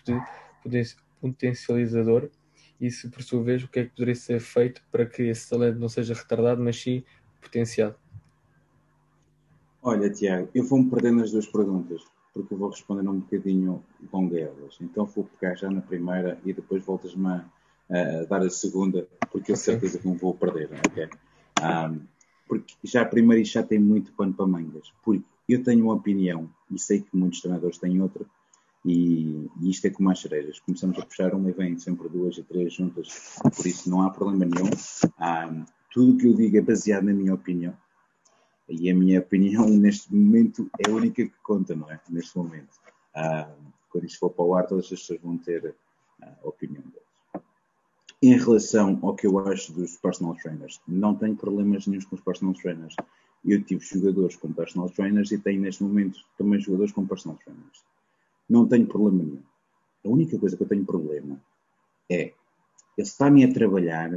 potencializador, 1.21 2.29
e 2.79 2.89
se 2.91 3.09
por 3.09 3.23
sua 3.23 3.43
vez 3.43 3.63
o 3.63 3.67
que 3.67 3.79
é 3.79 3.83
que 3.83 3.89
poderia 3.89 4.15
ser 4.15 4.39
feito 4.39 4.81
para 4.91 5.05
que 5.05 5.23
esse 5.23 5.49
talento 5.49 5.79
não 5.79 5.89
seja 5.89 6.13
retardado, 6.13 6.63
mas 6.63 6.79
sim 6.79 7.03
potenciado. 7.41 7.95
Olha, 9.81 10.09
Tiago, 10.09 10.49
eu 10.53 10.63
vou-me 10.63 10.89
perder 10.89 11.11
nas 11.11 11.31
duas 11.31 11.47
perguntas 11.47 12.01
porque 12.37 12.53
eu 12.53 12.57
vou 12.57 12.69
responder 12.69 13.07
um 13.07 13.19
bocadinho 13.19 13.83
longuelas. 14.13 14.77
Então 14.79 15.05
vou 15.05 15.25
pegar 15.25 15.55
já 15.55 15.69
na 15.69 15.81
primeira 15.81 16.39
e 16.45 16.53
depois 16.53 16.83
voltas-me 16.85 17.27
a, 17.27 17.45
a, 17.89 18.25
dar 18.25 18.41
a 18.41 18.49
segunda, 18.49 19.07
porque 19.31 19.51
eu 19.51 19.55
okay. 19.55 19.55
certeza 19.55 19.97
que 19.97 20.07
não 20.07 20.15
vou 20.15 20.33
perder. 20.35 20.69
Okay? 20.91 21.09
Um, 21.61 22.01
porque 22.47 22.75
já 22.83 23.01
a 23.01 23.05
primeira 23.05 23.43
já 23.43 23.63
tem 23.63 23.79
muito 23.79 24.11
pano 24.13 24.33
para 24.33 24.45
mangas. 24.45 24.93
Porque 25.03 25.23
eu 25.49 25.63
tenho 25.63 25.85
uma 25.85 25.95
opinião 25.95 26.49
e 26.69 26.79
sei 26.79 27.01
que 27.01 27.17
muitos 27.17 27.41
treinadores 27.41 27.77
têm 27.77 28.01
outra. 28.01 28.23
E, 28.85 29.49
e 29.59 29.69
isto 29.69 29.85
é 29.85 29.89
como 29.89 30.11
as 30.11 30.19
cerejas. 30.19 30.59
Começamos 30.59 30.97
a 30.99 31.05
puxar 31.05 31.33
uma 31.33 31.49
e 31.49 31.53
vem 31.53 31.77
sempre 31.79 32.07
duas 32.07 32.37
e 32.37 32.43
três 32.43 32.73
juntas. 32.73 33.37
Por 33.55 33.65
isso 33.65 33.89
não 33.89 34.03
há 34.03 34.09
problema 34.11 34.45
nenhum. 34.45 34.69
Um, 34.69 35.65
tudo 35.91 36.13
o 36.13 36.17
que 36.17 36.27
eu 36.27 36.33
digo 36.33 36.57
é 36.57 36.61
baseado 36.61 37.03
na 37.03 37.13
minha 37.13 37.33
opinião 37.33 37.73
e 38.69 38.89
a 38.89 38.95
minha 38.95 39.19
opinião 39.19 39.67
neste 39.69 40.13
momento 40.13 40.69
é 40.79 40.89
a 40.89 40.93
única 40.93 41.25
que 41.25 41.33
conta, 41.43 41.75
não 41.75 41.89
é? 41.91 41.99
Neste 42.09 42.37
momento. 42.37 42.75
Ah, 43.15 43.49
quando 43.89 44.05
isto 44.05 44.19
for 44.19 44.29
para 44.29 44.45
o 44.45 44.53
ar, 44.53 44.67
todas 44.67 44.85
as 44.85 44.99
pessoas 44.99 45.21
vão 45.21 45.37
ter 45.37 45.75
ah, 46.21 46.33
a 46.43 46.47
opinião 46.47 46.83
deles. 46.83 47.07
Em 48.21 48.37
relação 48.37 48.99
ao 49.03 49.15
que 49.15 49.27
eu 49.27 49.37
acho 49.39 49.71
dos 49.73 49.95
personal 49.97 50.35
trainers, 50.35 50.81
não 50.87 51.15
tenho 51.15 51.35
problemas 51.35 51.85
nenhum 51.85 52.01
com 52.03 52.15
os 52.15 52.21
personal 52.21 52.53
trainers. 52.55 52.95
Eu 53.45 53.63
tive 53.63 53.85
jogadores 53.85 54.35
com 54.35 54.51
personal 54.51 54.89
trainers 54.89 55.31
e 55.31 55.37
tenho 55.37 55.61
neste 55.61 55.83
momento 55.83 56.19
também 56.37 56.59
jogadores 56.59 56.91
com 56.91 57.05
personal 57.05 57.37
trainers. 57.43 57.83
Não 58.49 58.67
tenho 58.67 58.87
problema 58.87 59.23
nenhum. 59.23 59.43
A 60.03 60.09
única 60.09 60.37
coisa 60.39 60.57
que 60.57 60.63
eu 60.63 60.67
tenho 60.67 60.85
problema 60.85 61.39
é 62.09 62.33
ele 62.97 63.07
está-me 63.07 63.43
a 63.43 63.53
trabalhar 63.53 64.09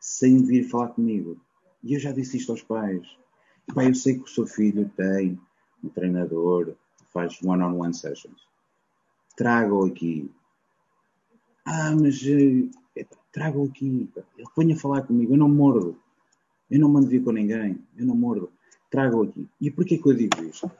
sem 0.00 0.44
vir 0.44 0.68
falar 0.68 0.88
comigo. 0.88 1.36
E 1.82 1.94
eu 1.94 2.00
já 2.00 2.12
disse 2.12 2.36
isto 2.36 2.52
aos 2.52 2.62
pais 2.62 3.18
Bem, 3.74 3.88
eu 3.88 3.94
sei 3.94 4.14
que 4.18 4.24
o 4.24 4.28
seu 4.28 4.46
filho 4.46 4.90
tem 4.96 5.38
um 5.84 5.88
treinador, 5.90 6.74
faz 7.12 7.38
one-on-one 7.42 7.76
-on 7.76 7.90
-one 7.90 7.94
sessions. 7.94 8.48
Traga-o 9.36 9.84
aqui. 9.84 10.30
Ah, 11.64 11.94
mas 11.94 12.20
eh, 12.26 13.06
traga-o 13.30 13.66
aqui. 13.66 14.08
Ele 14.36 14.48
ponha 14.54 14.74
a 14.74 14.78
falar 14.78 15.02
comigo. 15.02 15.34
Eu 15.34 15.38
não 15.38 15.48
mordo. 15.48 15.96
Eu 16.70 16.80
não 16.80 16.88
mando 16.88 17.08
vir 17.08 17.22
com 17.22 17.30
ninguém. 17.30 17.78
Eu 17.96 18.06
não 18.06 18.16
mordo. 18.16 18.50
Traga-o 18.90 19.22
aqui. 19.22 19.46
E 19.60 19.70
porquê 19.70 19.98
que 19.98 20.08
eu 20.08 20.14
digo 20.14 20.42
isto? 20.44 20.70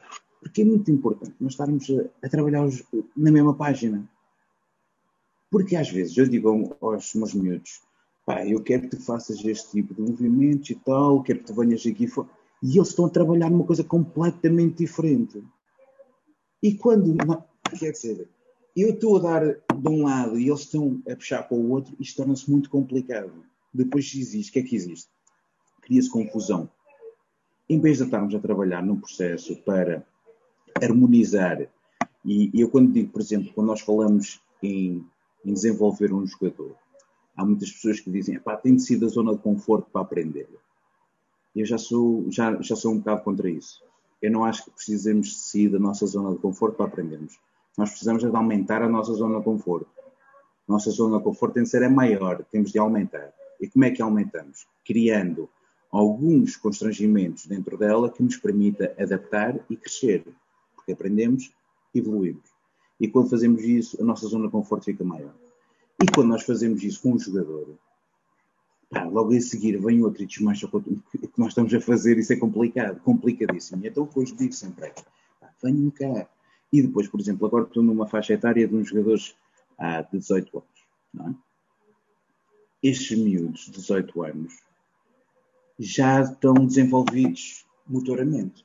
Porque 0.40 0.62
é 0.62 0.64
muito 0.64 0.90
importante 0.90 1.34
nós 1.38 1.52
estarmos 1.52 1.88
a, 1.90 2.26
a 2.26 2.28
trabalhar 2.28 2.64
os, 2.64 2.82
na 3.16 3.30
mesma 3.30 3.54
página. 3.54 4.08
Porque 5.50 5.76
às 5.76 5.90
vezes 5.90 6.16
eu 6.16 6.26
digo 6.26 6.76
aos 6.80 7.14
meus 7.14 7.34
miúdos, 7.34 7.82
pá, 8.24 8.46
eu 8.46 8.62
quero 8.62 8.82
que 8.82 8.96
tu 8.96 9.02
faças 9.02 9.44
este 9.44 9.70
tipo 9.70 9.94
de 9.94 10.00
movimentos 10.00 10.68
e 10.70 10.74
tal, 10.74 11.22
quero 11.22 11.40
que 11.40 11.46
tu 11.46 11.54
venhas 11.54 11.86
aqui 11.86 12.06
fora 12.06 12.28
e 12.62 12.76
eles 12.76 12.88
estão 12.88 13.06
a 13.06 13.10
trabalhar 13.10 13.50
numa 13.50 13.64
coisa 13.64 13.84
completamente 13.84 14.78
diferente. 14.78 15.42
E 16.62 16.74
quando, 16.74 17.16
quer 17.78 17.92
dizer, 17.92 18.28
eu 18.76 18.90
estou 18.90 19.16
a 19.16 19.20
dar 19.20 19.44
de 19.44 19.88
um 19.88 20.04
lado 20.04 20.38
e 20.38 20.48
eles 20.48 20.60
estão 20.60 21.00
a 21.08 21.14
puxar 21.14 21.42
para 21.44 21.56
o 21.56 21.70
outro, 21.70 21.94
isto 22.00 22.16
torna-se 22.16 22.50
muito 22.50 22.68
complicado. 22.70 23.32
Depois 23.72 24.12
existe, 24.14 24.50
o 24.50 24.52
que 24.52 24.58
é 24.58 24.62
que 24.62 24.76
existe? 24.76 25.10
Cria-se 25.82 26.10
confusão. 26.10 26.68
Em 27.68 27.80
vez 27.80 27.98
de 27.98 28.04
estarmos 28.04 28.34
a 28.34 28.38
trabalhar 28.38 28.82
num 28.82 28.96
processo 28.96 29.56
para 29.62 30.04
harmonizar. 30.82 31.68
E, 32.24 32.50
eu 32.54 32.68
quando 32.68 32.92
digo, 32.92 33.12
por 33.12 33.20
exemplo, 33.20 33.52
quando 33.54 33.68
nós 33.68 33.80
falamos 33.80 34.40
em, 34.62 35.04
em 35.44 35.52
desenvolver 35.52 36.12
um 36.12 36.26
jogador, 36.26 36.74
há 37.36 37.44
muitas 37.44 37.70
pessoas 37.70 38.00
que 38.00 38.10
dizem, 38.10 38.40
tem 38.62 38.76
de 38.76 38.82
ser 38.82 38.98
da 38.98 39.06
zona 39.06 39.34
de 39.34 39.42
conforto 39.42 39.88
para 39.92 40.02
aprender. 40.02 40.48
Eu 41.58 41.66
já 41.66 41.76
sou, 41.76 42.24
já, 42.30 42.62
já 42.62 42.76
sou 42.76 42.92
um 42.92 42.98
bocado 42.98 43.24
contra 43.24 43.50
isso. 43.50 43.82
Eu 44.22 44.30
não 44.30 44.44
acho 44.44 44.64
que 44.64 44.70
precisemos 44.70 45.26
de 45.26 45.34
sair 45.34 45.68
da 45.68 45.78
nossa 45.80 46.06
zona 46.06 46.30
de 46.30 46.38
conforto 46.38 46.76
para 46.76 46.86
aprendermos. 46.86 47.36
Nós 47.76 47.90
precisamos 47.90 48.22
de 48.22 48.28
aumentar 48.28 48.80
a 48.80 48.88
nossa 48.88 49.12
zona 49.14 49.38
de 49.38 49.44
conforto. 49.44 49.88
Nossa 50.68 50.88
zona 50.92 51.18
de 51.18 51.24
conforto 51.24 51.54
tem 51.54 51.64
de 51.64 51.68
ser 51.68 51.82
a 51.82 51.90
maior, 51.90 52.44
temos 52.44 52.70
de 52.70 52.78
aumentar. 52.78 53.32
E 53.60 53.66
como 53.66 53.84
é 53.84 53.90
que 53.90 54.00
aumentamos? 54.00 54.68
Criando 54.84 55.48
alguns 55.90 56.54
constrangimentos 56.54 57.46
dentro 57.46 57.76
dela 57.76 58.08
que 58.08 58.22
nos 58.22 58.36
permita 58.36 58.94
adaptar 58.96 59.58
e 59.68 59.76
crescer. 59.76 60.24
Porque 60.76 60.92
aprendemos, 60.92 61.52
evoluímos. 61.92 62.48
E 63.00 63.08
quando 63.08 63.30
fazemos 63.30 63.64
isso, 63.64 64.00
a 64.00 64.04
nossa 64.04 64.28
zona 64.28 64.46
de 64.46 64.52
conforto 64.52 64.84
fica 64.84 65.02
maior. 65.02 65.34
E 66.00 66.06
quando 66.14 66.28
nós 66.28 66.44
fazemos 66.44 66.84
isso 66.84 67.02
com 67.02 67.14
um 67.14 67.18
jogador, 67.18 67.76
pá, 68.90 69.04
logo 69.04 69.34
a 69.34 69.40
seguir 69.40 69.78
vem 69.78 70.02
outro 70.02 70.22
e 70.22 70.26
desmancha 70.26 70.66
o 70.66 70.80
que 70.80 71.28
nós 71.36 71.48
estamos 71.48 71.72
a 71.74 71.80
fazer, 71.80 72.18
isso 72.18 72.32
é 72.32 72.36
complicado, 72.36 73.00
complicadíssimo. 73.00 73.84
Então 73.86 74.04
depois 74.04 74.34
digo 74.36 74.52
sempre, 74.52 74.92
pá, 75.40 75.50
venham 75.62 75.90
cá. 75.90 76.28
E 76.72 76.82
depois, 76.82 77.08
por 77.08 77.18
exemplo, 77.20 77.46
agora 77.46 77.64
estou 77.64 77.82
numa 77.82 78.06
faixa 78.06 78.34
etária 78.34 78.68
de 78.68 78.74
uns 78.74 78.88
jogadores 78.88 79.34
de 80.12 80.18
18 80.18 80.58
anos. 81.16 81.34
É? 82.82 82.88
Estes 82.88 83.18
miúdos 83.18 83.66
de 83.66 83.72
18 83.72 84.22
anos 84.22 84.54
já 85.78 86.20
estão 86.20 86.54
desenvolvidos 86.54 87.64
motoramente. 87.86 88.64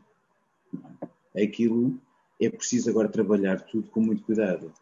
É? 1.34 1.44
Aquilo 1.44 1.98
é 2.42 2.50
preciso 2.50 2.90
agora 2.90 3.08
trabalhar 3.08 3.62
tudo 3.62 3.90
com 3.90 4.02
muito 4.02 4.24
cuidado. 4.24 4.74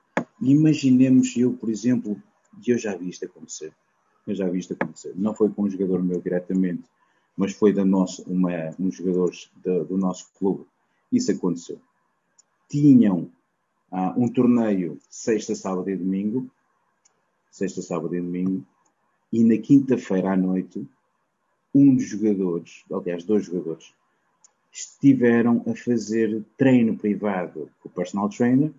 Imaginemos 0.41 1.35
eu, 1.37 1.53
por 1.53 1.69
exemplo, 1.69 2.21
e 2.65 2.71
eu 2.71 2.77
já 2.77 2.95
vi 2.95 3.09
isto 3.09 3.25
acontecer. 3.25 3.71
Eu 4.25 4.35
já 4.35 4.47
vi 4.49 4.59
isto 4.59 4.73
acontecer. 4.73 5.13
Não 5.15 5.33
foi 5.33 5.49
com 5.49 5.63
um 5.63 5.69
jogador 5.69 6.03
meu 6.03 6.21
diretamente, 6.21 6.83
mas 7.35 7.53
foi 7.53 7.73
da 7.73 7.83
nossa, 7.83 8.23
uma, 8.29 8.75
um 8.79 8.91
jogadores 8.91 9.49
do, 9.63 9.85
do 9.85 9.97
nosso 9.97 10.31
clube. 10.37 10.65
Isso 11.11 11.31
aconteceu. 11.31 11.79
Tinham 12.69 13.29
ah, 13.91 14.13
um 14.15 14.29
torneio 14.31 14.97
sexta, 15.09 15.55
sábado 15.55 15.89
e 15.89 15.95
domingo. 15.95 16.49
Sexta, 17.49 17.81
sábado 17.81 18.15
e 18.15 18.21
domingo. 18.21 18.63
E 19.31 19.43
na 19.43 19.57
quinta-feira 19.57 20.33
à 20.33 20.37
noite, 20.37 20.87
um 21.73 21.95
dos 21.95 22.07
jogadores, 22.07 22.83
aliás, 22.91 23.23
dois 23.23 23.45
jogadores, 23.45 23.93
estiveram 24.71 25.63
a 25.67 25.75
fazer 25.75 26.43
treino 26.57 26.97
privado 26.97 27.69
com 27.81 27.89
o 27.89 27.91
personal 27.91 28.29
trainer 28.29 28.71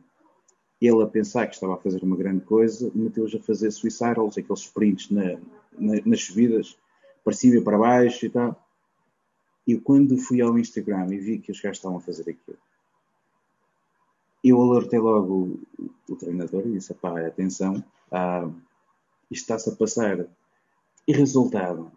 ele 0.86 1.02
a 1.02 1.06
pensar 1.06 1.46
que 1.46 1.54
estava 1.54 1.74
a 1.74 1.78
fazer 1.78 2.02
uma 2.02 2.16
grande 2.16 2.44
coisa, 2.44 2.90
meteu-os 2.94 3.34
a 3.34 3.38
fazer 3.40 3.70
suicidals, 3.70 4.36
aqueles 4.36 4.62
sprints 4.62 5.10
na, 5.10 5.38
na, 5.78 6.00
nas 6.04 6.24
subidas, 6.24 6.76
para 7.22 7.32
cima 7.32 7.56
e 7.56 7.62
para 7.62 7.78
baixo 7.78 8.26
e 8.26 8.30
tal. 8.30 8.68
E 9.66 9.78
quando 9.78 10.18
fui 10.18 10.40
ao 10.40 10.58
Instagram 10.58 11.06
e 11.14 11.18
vi 11.18 11.38
que 11.38 11.52
os 11.52 11.60
gajos 11.60 11.78
estavam 11.78 11.98
a 11.98 12.00
fazer 12.00 12.22
aquilo, 12.22 12.58
eu 14.42 14.60
alertei 14.60 14.98
logo 14.98 15.60
o, 15.78 15.90
o 16.08 16.16
treinador 16.16 16.66
e 16.66 16.72
disse: 16.72 16.92
pá, 16.94 17.20
atenção, 17.24 17.82
ah, 18.10 18.50
isto 19.30 19.42
está-se 19.42 19.70
a 19.70 19.76
passar. 19.76 20.26
E 21.06 21.12
resultado, 21.12 21.90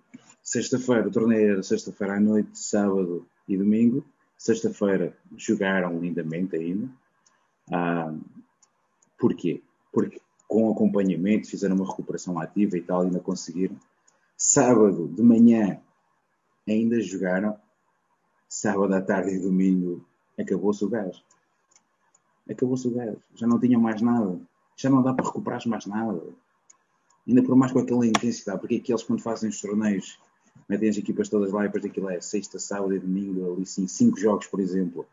sexta-feira, 0.44 1.08
o 1.08 1.12
torneio 1.12 1.54
era 1.54 1.64
sexta-feira 1.64 2.18
à 2.18 2.20
noite, 2.20 2.58
sábado 2.58 3.28
e 3.48 3.58
domingo. 3.58 4.06
Sexta-feira 4.38 5.18
jogaram 5.36 6.00
lindamente 6.00 6.56
ainda. 6.56 6.88
Ah, 7.72 8.14
Porquê? 9.18 9.62
Porque 9.92 10.22
com 10.48 10.72
acompanhamento 10.72 11.50
fizeram 11.50 11.76
uma 11.76 11.88
recuperação 11.88 12.40
ativa 12.40 12.78
e 12.78 12.82
tal, 12.82 13.02
ainda 13.02 13.20
conseguiram. 13.20 13.76
Sábado 14.38 15.08
de 15.08 15.22
manhã 15.22 15.80
ainda 16.68 17.00
jogaram. 17.02 17.58
Sábado 18.48 18.94
à 18.94 19.02
tarde 19.02 19.32
e 19.32 19.40
domingo 19.40 20.06
acabou-se 20.40 20.84
o 20.84 20.90
gás. 20.90 21.24
Acabou-se 22.50 22.88
o 22.88 22.92
gás. 22.92 23.18
Já 23.34 23.48
não 23.48 23.60
tinha 23.60 23.80
mais 23.80 24.02
nada. 24.02 24.40
Já 24.78 24.90
não 24.90 25.02
dá 25.02 25.14
para 25.14 25.26
recuperar 25.26 25.66
mais 25.68 25.86
nada. 25.86 26.22
Ainda 27.28 27.42
por 27.42 27.56
mais 27.56 27.72
com 27.72 27.80
aquela 27.80 28.06
intensidade, 28.06 28.60
porque 28.60 28.76
aqueles 28.76 29.04
quando 29.04 29.22
fazem 29.22 29.50
os 29.50 29.60
torneios 29.60 30.20
metem 30.70 30.90
as 30.90 30.98
equipas 30.98 31.28
todas 31.28 31.52
lá 31.52 31.64
e 31.64 31.68
depois 31.68 31.86
aquilo 31.86 32.10
é 32.10 32.22
sexta, 32.22 32.60
sábado 32.60 32.96
e 32.96 33.00
domingo, 33.00 33.54
ali 33.54 33.66
sim, 33.66 33.88
cinco 33.88 34.20
jogos, 34.20 34.48
por 34.48 34.60
exemplo. 34.60 35.06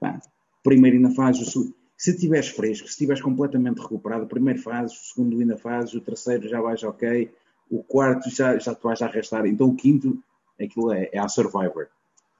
Pá, 0.00 0.20
primeiro 0.62 0.96
ainda 0.96 1.10
faz 1.10 1.38
o, 1.56 1.74
se 1.98 2.12
estiveres 2.12 2.48
fresco, 2.50 2.86
se 2.86 2.92
estiveres 2.92 3.20
completamente 3.20 3.80
recuperado, 3.80 4.22
o 4.22 4.28
primeiro 4.28 4.60
fazes, 4.62 4.96
o 4.96 5.04
segundo 5.04 5.40
ainda 5.40 5.58
fazes, 5.58 5.94
o 5.94 6.00
terceiro 6.00 6.48
já 6.48 6.60
vais 6.60 6.80
ok, 6.84 7.28
o 7.68 7.82
quarto 7.82 8.30
já, 8.30 8.56
já 8.56 8.72
te 8.72 8.84
vais 8.84 9.02
a 9.02 9.06
arrastar. 9.06 9.44
Então 9.46 9.66
o 9.66 9.74
quinto, 9.74 10.16
aquilo 10.60 10.92
é, 10.92 11.10
é 11.12 11.18
a 11.18 11.28
Survivor. 11.28 11.88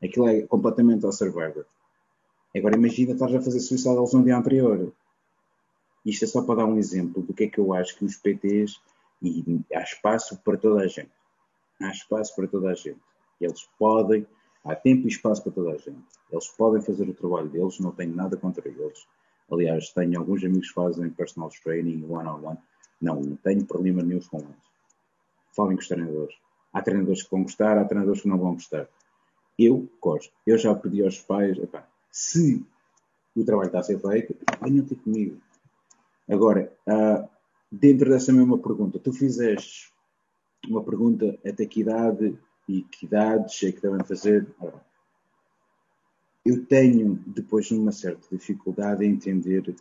Aquilo 0.02 0.28
é 0.28 0.42
completamente 0.42 1.04
a 1.04 1.10
Survivor. 1.10 1.66
Agora 2.56 2.76
imagina 2.76 3.12
estás 3.12 3.34
a 3.34 3.40
fazer 3.40 3.58
suicidals 3.58 4.14
no 4.14 4.22
dia 4.22 4.38
anterior. 4.38 4.92
Isto 6.06 6.24
é 6.24 6.28
só 6.28 6.42
para 6.42 6.54
dar 6.54 6.66
um 6.66 6.78
exemplo 6.78 7.20
do 7.20 7.34
que 7.34 7.44
é 7.44 7.48
que 7.48 7.58
eu 7.58 7.74
acho 7.74 7.98
que 7.98 8.04
os 8.04 8.16
PTs, 8.16 8.80
e 9.20 9.60
há 9.74 9.82
espaço 9.82 10.38
para 10.44 10.56
toda 10.56 10.82
a 10.82 10.86
gente. 10.86 11.10
Há 11.82 11.90
espaço 11.90 12.34
para 12.36 12.46
toda 12.46 12.70
a 12.70 12.74
gente. 12.74 13.00
Eles 13.40 13.68
podem, 13.76 14.24
há 14.64 14.76
tempo 14.76 15.08
e 15.08 15.08
espaço 15.08 15.42
para 15.42 15.52
toda 15.52 15.72
a 15.72 15.76
gente. 15.76 15.98
Eles 16.30 16.46
podem 16.46 16.80
fazer 16.80 17.08
o 17.08 17.14
trabalho 17.14 17.48
deles, 17.48 17.80
não 17.80 17.90
tenho 17.90 18.14
nada 18.14 18.36
contra 18.36 18.68
eles 18.68 19.04
Aliás, 19.50 19.90
tenho 19.92 20.18
alguns 20.18 20.44
amigos 20.44 20.68
que 20.68 20.74
fazem 20.74 21.10
personal 21.10 21.50
training 21.62 22.04
one-on-one. 22.04 22.38
-on 22.38 22.50
-one. 22.50 22.58
Não, 23.00 23.20
não 23.20 23.36
tenho 23.36 23.64
problema 23.64 24.02
nenhum 24.02 24.20
com 24.20 24.38
eles. 24.38 24.56
Falem 25.54 25.76
com 25.76 25.82
os 25.82 25.88
treinadores. 25.88 26.34
Há 26.72 26.82
treinadores 26.82 27.22
que 27.22 27.30
vão 27.30 27.42
gostar, 27.42 27.78
há 27.78 27.84
treinadores 27.84 28.22
que 28.22 28.28
não 28.28 28.38
vão 28.38 28.54
gostar. 28.54 28.88
Eu 29.58 29.88
gosto. 30.00 30.32
Eu 30.46 30.58
já 30.58 30.74
pedi 30.74 31.02
aos 31.02 31.20
pais, 31.20 31.56
epá, 31.58 31.88
se 32.10 32.64
o 33.34 33.44
trabalho 33.44 33.68
está 33.68 33.80
a 33.80 33.82
ser 33.82 33.98
feito, 33.98 34.36
venham 34.60 34.84
ter 34.84 34.96
comigo. 34.96 35.40
Agora, 36.28 36.72
uh, 36.86 37.28
dentro 37.70 38.10
dessa 38.10 38.32
mesma 38.32 38.58
pergunta, 38.58 38.98
tu 38.98 39.12
fizeste 39.12 39.92
uma 40.68 40.82
pergunta 40.82 41.38
até 41.46 41.64
que 41.64 41.80
idade 41.80 42.38
e 42.68 42.82
que 42.82 43.06
idades 43.06 43.62
é 43.62 43.72
que 43.72 43.80
devem 43.80 44.04
fazer. 44.04 44.46
Ora, 44.60 44.84
eu 46.48 46.64
tenho 46.64 47.14
depois 47.26 47.70
uma 47.70 47.92
certa 47.92 48.26
dificuldade 48.34 49.04
em 49.04 49.10
entender 49.10 49.76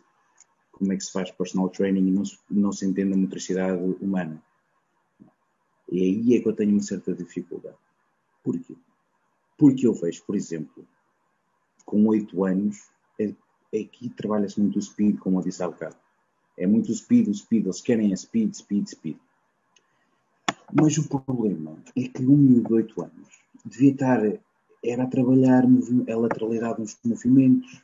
como 0.70 0.92
é 0.92 0.96
que 0.96 1.04
se 1.04 1.12
faz 1.12 1.30
personal 1.30 1.70
training 1.70 2.06
e 2.08 2.10
não 2.10 2.24
se, 2.24 2.38
não 2.50 2.72
se 2.72 2.86
entende 2.86 3.14
a 3.14 3.16
motricidade 3.16 3.82
humana. 4.00 4.42
E 5.90 6.02
aí 6.02 6.36
é 6.36 6.40
que 6.40 6.48
eu 6.48 6.52
tenho 6.52 6.72
uma 6.72 6.82
certa 6.82 7.14
dificuldade. 7.14 7.78
Porquê? 8.44 8.76
Porque 9.56 9.86
eu 9.86 9.94
vejo, 9.94 10.22
por 10.24 10.36
exemplo, 10.36 10.86
com 11.86 12.06
8 12.06 12.44
anos, 12.44 12.90
é, 13.18 13.34
aqui 13.74 14.10
trabalha-se 14.10 14.60
muito 14.60 14.78
o 14.78 14.82
speed, 14.82 15.18
como 15.18 15.38
eu 15.38 15.44
disse 15.44 15.62
há 15.62 15.68
bocado. 15.68 15.96
É 16.56 16.66
muito 16.66 16.92
o 16.92 16.94
speed, 16.94 17.28
o 17.28 17.34
speed, 17.34 17.64
eles 17.64 17.80
querem 17.80 18.12
a 18.12 18.16
speed, 18.16 18.54
speed, 18.54 18.86
speed. 18.88 19.16
Mas 20.72 20.98
o 20.98 21.08
problema 21.08 21.82
é 21.96 22.08
que 22.08 22.22
um 22.22 22.36
miúdo 22.36 22.68
de 22.68 22.74
8 22.74 23.02
anos 23.02 23.28
devia 23.64 23.92
estar 23.92 24.20
era 24.84 25.06
trabalhar 25.06 25.64
a 25.64 26.16
lateralidade 26.16 26.80
nos 26.80 26.98
movimentos, 27.04 27.82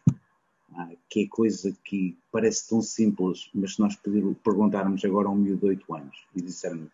ah, 0.76 0.90
que 1.08 1.24
é 1.24 1.28
coisa 1.28 1.76
que 1.84 2.16
parece 2.30 2.68
tão 2.68 2.82
simples, 2.82 3.50
mas 3.54 3.74
se 3.74 3.80
nós 3.80 3.96
perguntarmos 4.42 5.04
agora 5.04 5.28
a 5.28 5.30
um 5.30 5.36
miúdo 5.36 5.60
de 5.60 5.66
8 5.66 5.94
anos 5.94 6.16
e 6.34 6.42
dissermos, 6.42 6.90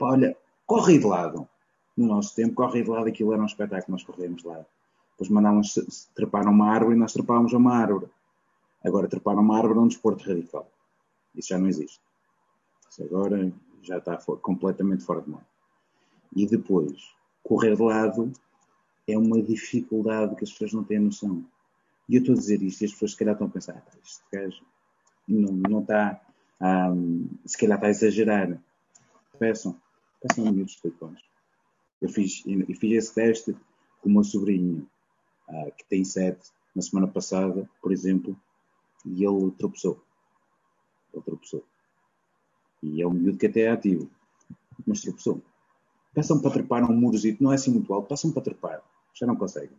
olha, 0.00 0.36
corre 0.66 0.98
de 0.98 1.06
lado. 1.06 1.48
No 1.96 2.06
nosso 2.06 2.34
tempo, 2.34 2.54
corre 2.54 2.82
de 2.82 2.88
lado, 2.88 3.08
aquilo 3.08 3.32
era 3.32 3.42
um 3.42 3.46
espetáculo, 3.46 3.92
nós 3.92 4.04
corremos 4.04 4.42
lá. 4.44 4.64
Depois 5.12 5.28
mandávamos 5.28 5.74
trepar 6.14 6.46
a 6.46 6.50
uma 6.50 6.70
árvore 6.70 6.96
e 6.96 6.98
nós 6.98 7.12
trepávamos 7.12 7.52
a 7.52 7.58
uma 7.58 7.76
árvore. 7.76 8.06
Agora, 8.82 9.08
trepar 9.08 9.36
a 9.36 9.40
uma 9.40 9.58
árvore 9.58 9.78
é 9.78 9.82
um 9.82 9.88
desporto 9.88 10.26
radical. 10.26 10.70
Isso 11.34 11.48
já 11.48 11.58
não 11.58 11.68
existe. 11.68 12.00
Isso 12.88 13.02
agora 13.04 13.52
já 13.82 13.98
está 13.98 14.16
completamente 14.16 15.04
fora 15.04 15.20
de 15.20 15.30
mão. 15.30 15.42
E 16.34 16.46
depois, 16.46 17.14
correr 17.42 17.76
de 17.76 17.82
lado 17.82 18.32
é 19.12 19.18
uma 19.18 19.42
dificuldade 19.42 20.36
que 20.36 20.44
as 20.44 20.50
pessoas 20.50 20.72
não 20.72 20.84
têm 20.84 20.98
noção. 20.98 21.44
E 22.08 22.16
eu 22.16 22.20
estou 22.20 22.34
a 22.34 22.38
dizer 22.38 22.60
isto 22.62 22.82
e 22.82 22.84
as 22.86 22.92
pessoas 22.92 23.12
se 23.12 23.16
calhar 23.16 23.34
estão 23.34 23.46
a 23.46 23.50
pensar, 23.50 23.84
ah, 23.86 23.98
este 24.04 24.22
gajo 24.32 24.64
não, 25.28 25.52
não 25.52 25.80
está, 25.80 26.20
um, 26.60 27.28
se 27.46 27.56
calhar 27.56 27.78
está 27.78 27.86
a 27.86 27.90
exagerar. 27.90 28.60
Peçam, 29.38 29.80
peçam 30.20 30.44
minuto 30.46 30.72
de 30.82 31.04
anos. 31.04 31.22
Eu 32.02 32.08
fiz, 32.08 32.42
eu 32.46 32.74
fiz 32.74 32.92
esse 32.92 33.14
teste 33.14 33.56
com 34.00 34.08
o 34.08 34.12
meu 34.12 34.24
sobrinho, 34.24 34.88
uh, 35.48 35.72
que 35.76 35.84
tem 35.88 36.02
sete, 36.04 36.50
na 36.74 36.82
semana 36.82 37.06
passada, 37.06 37.68
por 37.80 37.92
exemplo, 37.92 38.36
e 39.04 39.24
ele 39.24 39.50
tropeçou. 39.52 40.02
Ele 41.12 41.22
tropeçou. 41.22 41.64
E 42.82 43.00
é 43.00 43.06
um 43.06 43.12
miúdo 43.12 43.38
que 43.38 43.46
até 43.46 43.60
é 43.62 43.70
ativo, 43.70 44.10
mas 44.86 45.02
tropeçou. 45.02 45.40
Peçam 46.12 46.40
para 46.40 46.50
trepar 46.50 46.90
um 46.90 46.96
murozito, 46.96 47.42
não 47.42 47.52
é 47.52 47.54
assim 47.54 47.70
muito 47.70 47.92
alto, 47.94 48.08
peçam 48.08 48.32
para 48.32 48.42
trepar 48.42 48.82
já 49.14 49.26
não 49.26 49.36
consegue. 49.36 49.72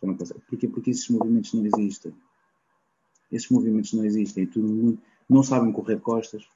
Já 0.00 0.06
não 0.06 0.16
consegue. 0.16 0.40
Porquê? 0.48 0.68
Porque 0.68 0.90
esses 0.90 1.08
movimentos 1.08 1.52
não 1.52 1.64
existem. 1.64 2.14
Esses 3.30 3.48
movimentos 3.50 3.92
não 3.92 4.04
existem. 4.04 4.46
Tudo, 4.46 4.98
não 5.28 5.42
sabem 5.42 5.72
correr 5.72 5.96
de 5.96 6.02
costas. 6.02 6.46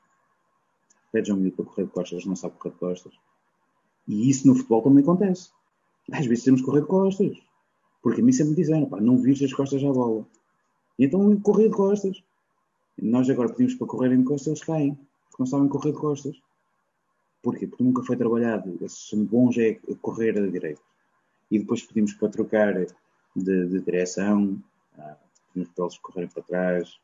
Pedes 1.12 1.30
um 1.30 1.50
para 1.50 1.64
correr 1.64 1.84
de 1.84 1.92
costas, 1.92 2.24
não 2.24 2.34
sabe 2.34 2.56
correr 2.56 2.74
de 2.74 2.80
costas. 2.80 3.14
E 4.08 4.28
isso 4.28 4.46
no 4.46 4.54
futebol 4.54 4.82
também 4.82 5.02
acontece. 5.02 5.50
Às 6.10 6.26
vezes 6.26 6.44
temos 6.44 6.60
que 6.60 6.66
correr 6.66 6.82
de 6.82 6.88
costas. 6.88 7.38
Porque 8.02 8.20
a 8.20 8.24
mim 8.24 8.32
sempre 8.32 8.50
me 8.50 8.56
disseram, 8.56 8.86
pá, 8.86 9.00
não 9.00 9.16
vires 9.16 9.42
as 9.42 9.52
costas 9.52 9.82
à 9.82 9.92
bola. 9.92 10.26
E 10.98 11.04
então 11.04 11.40
correr 11.40 11.68
de 11.68 11.74
costas. 11.74 12.22
Nós 13.00 13.28
agora 13.30 13.48
pedimos 13.48 13.74
para 13.74 13.86
correrem 13.86 14.18
de 14.18 14.24
costas, 14.24 14.46
eles 14.48 14.64
caem. 14.64 14.98
Porque 15.30 15.42
não 15.42 15.46
sabem 15.46 15.68
correr 15.68 15.92
de 15.92 15.98
costas. 15.98 16.36
Porquê? 17.42 17.66
Porque 17.66 17.84
nunca 17.84 18.02
foi 18.02 18.16
trabalhado. 18.16 18.76
Esses 18.82 19.12
bons 19.14 19.56
é 19.58 19.74
correr 20.00 20.36
a 20.38 20.46
direita. 20.46 20.80
E 21.50 21.58
depois 21.58 21.82
pedimos 21.82 22.12
para 22.14 22.28
trocar 22.28 22.74
de, 22.74 23.66
de 23.66 23.80
direção, 23.80 24.62
ah, 24.98 25.16
pedimos 25.52 25.72
para 25.74 25.84
eles 25.84 25.98
correrem 25.98 26.30
para 26.30 26.42
trás, 26.42 27.00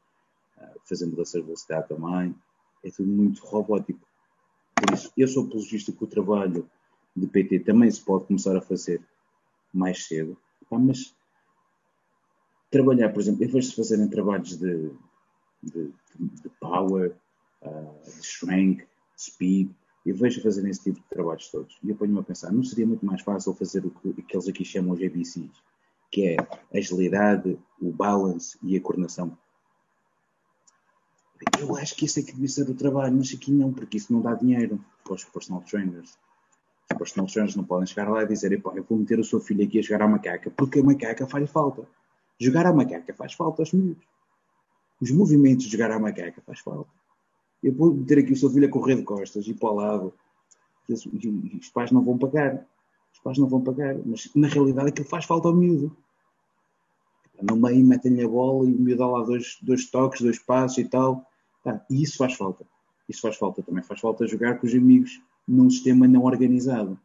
ah, 0.58 0.72
fazer 0.84 1.06
mudanças 1.06 1.40
de 1.40 1.46
velocidade 1.46 1.88
também. 1.88 2.34
É 2.82 2.90
tudo 2.90 3.08
muito 3.08 3.44
robótico. 3.44 4.00
Por 4.74 4.94
isso, 4.94 5.12
eu 5.16 5.28
sou 5.28 5.44
apologista 5.44 5.92
que 5.92 6.04
o 6.04 6.06
trabalho 6.06 6.68
de 7.14 7.26
PT 7.26 7.60
também 7.60 7.90
se 7.90 8.02
pode 8.02 8.26
começar 8.26 8.56
a 8.56 8.62
fazer 8.62 9.02
mais 9.72 10.06
cedo. 10.06 10.36
Mas 10.70 11.14
trabalhar, 12.70 13.10
por 13.10 13.20
exemplo, 13.20 13.44
em 13.44 13.48
vez 13.48 13.66
de 13.66 13.76
fazerem 13.76 14.08
trabalhos 14.08 14.56
de, 14.56 14.90
de, 15.62 15.92
de 16.18 16.48
power, 16.60 17.14
uh, 17.62 18.00
de 18.04 18.86
speed, 19.16 19.70
eu 20.04 20.14
vejo 20.14 20.42
fazerem 20.42 20.70
esse 20.70 20.84
tipo 20.84 21.00
de 21.00 21.06
trabalhos 21.08 21.48
todos. 21.48 21.78
E 21.82 21.90
eu 21.90 21.96
ponho-me 21.96 22.20
a 22.20 22.22
pensar, 22.22 22.50
não 22.52 22.62
seria 22.62 22.86
muito 22.86 23.04
mais 23.04 23.20
fácil 23.20 23.54
fazer 23.54 23.84
o 23.84 23.90
que, 23.90 24.22
que 24.22 24.36
eles 24.36 24.48
aqui 24.48 24.64
chamam 24.64 24.92
os 24.92 25.02
ABCs, 25.02 25.50
que 26.10 26.26
é 26.28 26.36
a 26.40 26.78
agilidade, 26.78 27.58
o 27.80 27.92
balance 27.92 28.58
e 28.62 28.76
a 28.76 28.80
coordenação. 28.80 29.36
Eu 31.58 31.76
acho 31.76 31.94
que 31.94 32.04
esse 32.04 32.20
é 32.20 32.22
que 32.22 32.32
devia 32.32 32.48
ser 32.48 32.68
o 32.68 32.74
trabalho, 32.74 33.16
mas 33.16 33.32
aqui 33.34 33.50
não, 33.50 33.72
porque 33.72 33.96
isso 33.96 34.12
não 34.12 34.20
dá 34.20 34.34
dinheiro 34.34 34.82
para 35.04 35.14
os 35.14 35.24
personal 35.24 35.62
trainers. 35.62 36.18
Os 36.90 36.98
personal 36.98 37.26
trainers 37.26 37.56
não 37.56 37.64
podem 37.64 37.86
chegar 37.86 38.10
lá 38.10 38.22
e 38.22 38.26
dizer, 38.26 38.52
eu 38.52 38.84
vou 38.84 38.98
meter 38.98 39.18
o 39.18 39.24
seu 39.24 39.40
filho 39.40 39.64
aqui 39.64 39.78
a 39.78 39.82
jogar 39.82 40.02
à 40.04 40.08
macaca, 40.08 40.50
porque 40.50 40.80
a 40.80 40.82
macaca 40.82 41.26
faz 41.26 41.48
falta. 41.50 41.86
Jogar 42.38 42.66
à 42.66 42.72
macaca 42.72 43.14
faz 43.14 43.34
falta 43.34 43.62
aos 43.62 43.72
miúdos. 43.72 44.04
Os 45.00 45.10
movimentos 45.10 45.66
de 45.66 45.72
jogar 45.72 45.90
à 45.90 45.98
macaca 45.98 46.42
faz 46.42 46.60
falta. 46.60 46.90
Eu 47.62 47.74
vou 47.74 47.94
meter 47.94 48.18
aqui 48.18 48.32
o 48.32 48.36
seu 48.36 48.50
filho 48.50 48.66
a 48.66 48.70
correr 48.70 48.96
de 48.96 49.02
costas 49.02 49.46
e 49.46 49.54
para 49.54 49.70
o 49.70 49.74
lado. 49.74 50.14
E 50.88 50.92
os 50.92 51.68
pais 51.68 51.90
não 51.90 52.02
vão 52.02 52.18
pagar. 52.18 52.66
Os 53.12 53.20
pais 53.20 53.38
não 53.38 53.48
vão 53.48 53.62
pagar. 53.62 53.96
Mas 54.04 54.30
na 54.34 54.48
realidade 54.48 54.88
aquilo 54.88 55.08
faz 55.08 55.24
falta 55.24 55.48
ao 55.48 55.54
miúdo. 55.54 55.94
No 57.42 57.56
meio 57.56 57.84
metem-lhe 57.84 58.22
a 58.22 58.28
bola 58.28 58.68
e 58.68 58.74
o 58.74 58.80
miúdo 58.80 58.98
dá 58.98 59.06
lá 59.06 59.22
dois, 59.22 59.58
dois 59.62 59.90
toques, 59.90 60.20
dois 60.20 60.38
passos 60.38 60.78
e 60.78 60.84
tal. 60.84 61.26
Tá, 61.62 61.84
e 61.90 62.02
isso 62.02 62.16
faz 62.16 62.34
falta. 62.34 62.66
Isso 63.08 63.20
faz 63.20 63.36
falta 63.36 63.62
também. 63.62 63.82
Faz 63.82 64.00
falta 64.00 64.26
jogar 64.26 64.58
com 64.58 64.66
os 64.66 64.74
amigos 64.74 65.20
num 65.46 65.68
sistema 65.68 66.06
não 66.06 66.24
organizado. 66.24 66.98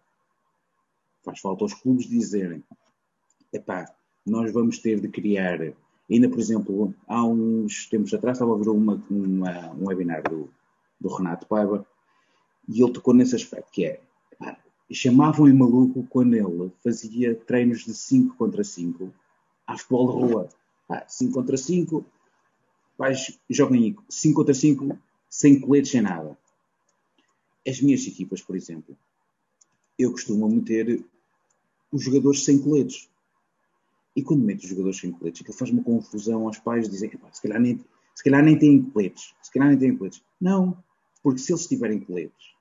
Faz 1.23 1.39
falta 1.39 1.63
aos 1.63 1.73
clubes 1.73 2.07
dizerem: 2.07 2.63
epá, 3.51 3.85
nós 4.25 4.51
vamos 4.51 4.79
ter 4.79 4.99
de 4.99 5.09
criar. 5.09 5.73
Ainda, 6.09 6.29
por 6.29 6.39
exemplo, 6.39 6.93
há 7.07 7.23
uns 7.23 7.87
tempos 7.87 8.13
atrás 8.13 8.37
estava 8.37 8.53
a 8.53 8.57
ver 8.57 8.69
uma, 8.69 9.03
uma, 9.09 9.71
um 9.71 9.87
webinar 9.87 10.23
do, 10.23 10.49
do 10.99 11.09
Renato 11.09 11.47
Paiva 11.47 11.85
e 12.67 12.81
ele 12.81 12.93
tocou 12.93 13.13
nesse 13.13 13.35
aspecto, 13.35 13.71
que 13.71 13.85
é 13.85 14.01
chamavam-lhe 14.91 15.53
maluco 15.53 16.05
quando 16.09 16.35
ele 16.35 16.71
fazia 16.83 17.35
treinos 17.35 17.85
de 17.85 17.93
5 17.93 18.35
contra 18.35 18.63
5 18.63 19.11
a 19.65 19.77
futebol 19.77 20.07
de 20.07 20.33
rua. 20.33 20.49
5 21.07 21.33
contra 21.33 21.57
5, 21.57 22.05
vais, 22.97 23.39
joguem 23.49 23.95
5 24.07 24.35
contra 24.35 24.53
5 24.53 24.97
sem 25.27 25.59
coletes, 25.59 25.91
sem 25.91 26.01
nada. 26.01 26.37
As 27.67 27.81
minhas 27.81 28.05
equipas, 28.05 28.41
por 28.41 28.55
exemplo, 28.55 28.95
eu 29.97 30.11
costumo 30.11 30.47
meter 30.47 31.03
os 31.91 32.03
jogadores 32.03 32.43
sem 32.43 32.59
coletes. 32.59 33.09
E 34.15 34.23
quando 34.23 34.43
meto 34.43 34.63
os 34.63 34.69
jogadores 34.69 34.97
sem 34.97 35.11
coletes, 35.11 35.41
aquilo 35.41 35.57
faz 35.57 35.71
uma 35.71 35.83
confusão 35.83 36.47
aos 36.47 36.57
pais, 36.57 36.89
dizem 36.89 37.09
que 37.09 37.17
se 37.33 37.41
calhar 37.41 37.59
nem, 37.59 37.83
se 38.13 38.23
calhar 38.23 38.43
nem 38.43 38.57
têm 38.57 38.81
coletes, 38.81 39.33
se 39.41 39.51
calhar 39.51 39.69
nem 39.69 39.77
têm 39.77 39.97
coletes. 39.97 40.23
Não, 40.39 40.77
porque 41.21 41.39
se 41.39 41.51
eles 41.51 41.67
tiverem 41.67 41.99
coletes, 41.99 42.53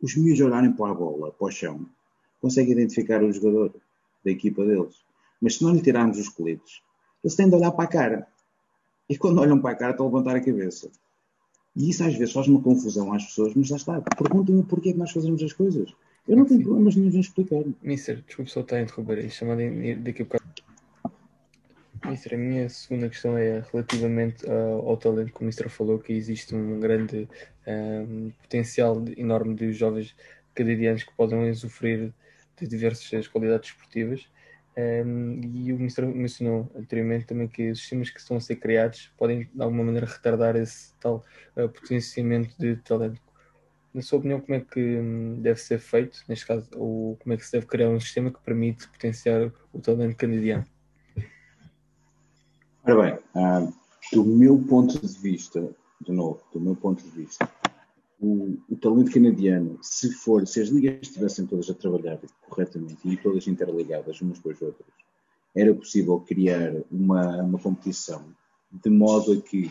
os 0.00 0.16
miúdos 0.16 0.40
olharem 0.40 0.72
para 0.72 0.92
a 0.92 0.94
bola, 0.94 1.32
para 1.32 1.46
o 1.46 1.50
chão, 1.50 1.86
conseguem 2.40 2.72
identificar 2.72 3.22
o 3.22 3.32
jogador 3.32 3.74
da 4.24 4.30
equipa 4.30 4.64
deles. 4.64 5.02
Mas 5.40 5.56
se 5.56 5.64
não 5.64 5.72
lhe 5.72 5.82
tirarmos 5.82 6.18
os 6.18 6.28
coletes, 6.28 6.82
eles 7.22 7.34
têm 7.34 7.48
de 7.48 7.56
olhar 7.56 7.72
para 7.72 7.84
a 7.84 7.88
cara. 7.88 8.28
E 9.08 9.18
quando 9.18 9.40
olham 9.40 9.60
para 9.60 9.72
a 9.72 9.74
cara, 9.74 9.90
estão 9.92 10.06
a 10.06 10.08
levantar 10.08 10.36
a 10.36 10.40
cabeça. 10.40 10.90
E 11.76 11.90
isso 11.90 12.04
às 12.04 12.14
vezes 12.14 12.32
faz 12.32 12.46
uma 12.46 12.62
confusão 12.62 13.12
às 13.12 13.24
pessoas, 13.24 13.52
mas 13.54 13.66
já 13.66 13.76
está. 13.76 14.00
Perguntem-me 14.00 14.62
porquê 14.62 14.92
que 14.92 14.98
nós 14.98 15.10
fazemos 15.10 15.42
as 15.42 15.52
coisas. 15.52 15.92
Eu 16.28 16.36
não 16.36 16.44
tenho 16.44 16.62
problemas 16.62 16.96
nenhum 16.96 17.10
em 17.10 17.20
explicar. 17.20 17.64
Mister, 17.82 18.22
desculpe 18.26 18.50
só 18.50 18.60
estar 18.60 18.76
a 18.76 18.82
interromper 18.82 19.18
aí, 19.18 19.30
chamado 19.30 19.60
daqui 20.02 20.22
a 20.22 20.24
bocado. 20.24 20.44
Mister, 22.04 22.34
a 22.34 22.36
minha 22.36 22.68
segunda 22.68 23.08
questão 23.08 23.36
é 23.36 23.64
relativamente 23.72 24.44
uh, 24.44 24.86
ao 24.86 24.96
talento, 24.96 25.32
como 25.32 25.44
o 25.44 25.46
Mister 25.46 25.70
falou, 25.70 25.98
que 25.98 26.12
existe 26.12 26.54
um 26.54 26.78
grande 26.78 27.26
um, 27.66 28.30
potencial 28.42 29.02
enorme 29.16 29.54
de 29.54 29.72
jovens 29.72 30.14
canadianos 30.54 31.02
que 31.02 31.12
podem 31.14 31.50
usufruir 31.50 32.12
de 32.60 32.66
diversas 32.66 33.26
qualidades 33.26 33.70
esportivas. 33.70 34.28
Um, 34.76 35.40
e 35.54 35.72
o 35.72 35.76
Ministro 35.76 36.06
mencionou 36.06 36.70
anteriormente 36.76 37.26
também 37.26 37.48
que 37.48 37.70
os 37.70 37.78
sistemas 37.78 38.10
que 38.10 38.20
estão 38.20 38.36
a 38.36 38.40
ser 38.40 38.56
criados 38.56 39.10
podem 39.16 39.48
de 39.54 39.62
alguma 39.62 39.84
maneira 39.84 40.06
retardar 40.06 40.56
esse 40.56 40.92
tal 41.00 41.24
uh, 41.56 41.68
potenciamento 41.68 42.54
de 42.58 42.76
talento. 42.76 43.20
Na 43.94 44.02
sua 44.02 44.18
opinião, 44.18 44.40
como 44.40 44.56
é 44.56 44.60
que 44.60 44.80
um, 44.80 45.40
deve 45.40 45.60
ser 45.60 45.78
feito, 45.78 46.22
neste 46.28 46.46
caso, 46.46 46.68
ou 46.74 47.16
como 47.16 47.32
é 47.32 47.36
que 47.36 47.46
se 47.46 47.52
deve 47.52 47.66
criar 47.66 47.88
um 47.88 48.00
sistema 48.00 48.30
que 48.30 48.40
permite 48.40 48.88
potenciar 48.88 49.50
o 49.72 49.80
talento 49.80 50.16
canadiano? 50.16 50.73
Ora 52.86 53.02
bem, 53.02 53.18
uh, 53.34 53.72
do 54.12 54.24
meu 54.26 54.58
ponto 54.58 55.00
de 55.00 55.18
vista, 55.18 55.74
de 56.02 56.12
novo, 56.12 56.42
do 56.52 56.60
meu 56.60 56.76
ponto 56.76 57.02
de 57.02 57.08
vista, 57.08 57.50
o, 58.20 58.58
o, 58.68 58.76
talento 58.76 59.10
canadiano, 59.10 59.78
se 59.80 60.12
for, 60.12 60.46
se 60.46 60.60
as 60.60 60.68
ligas 60.68 60.98
estivessem 61.00 61.46
todas 61.46 61.70
a 61.70 61.74
trabalhar 61.74 62.20
corretamente 62.46 63.08
e 63.08 63.16
todas 63.16 63.46
interligadas 63.46 64.20
umas 64.20 64.38
com 64.38 64.50
as 64.50 64.60
outras, 64.60 64.86
era 65.56 65.74
possível 65.74 66.20
criar 66.20 66.74
uma, 66.92 67.42
uma 67.42 67.58
competição 67.58 68.22
de 68.70 68.90
modo 68.90 69.32
a 69.32 69.40
que 69.40 69.70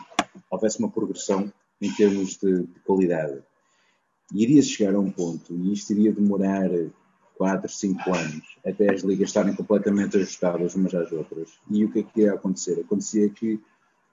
houvesse 0.49 0.80
uma 0.80 0.89
progressão 0.89 1.53
em 1.80 1.93
termos 1.93 2.38
de, 2.38 2.64
de 2.64 2.80
qualidade. 2.80 3.43
Iria 4.34 4.64
chegar 4.64 4.95
a 4.95 4.99
um 4.99 5.11
ponto, 5.11 5.53
e 5.53 5.72
isto 5.72 5.91
iria 5.91 6.11
demorar 6.11 6.68
4, 7.38 7.70
5 7.70 8.14
anos, 8.14 8.58
até 8.66 8.92
as 8.92 9.02
ligas 9.02 9.30
estarem 9.30 9.56
completamente 9.56 10.18
ajustadas 10.18 10.76
umas 10.76 10.94
às 10.94 11.12
outras. 11.12 11.50
E 11.70 11.84
o 11.84 11.92
que 11.92 12.00
é 12.00 12.04
que 12.04 12.22
ia 12.22 12.34
acontecer? 12.34 12.80
Acontecia 12.80 13.30
que 13.30 13.60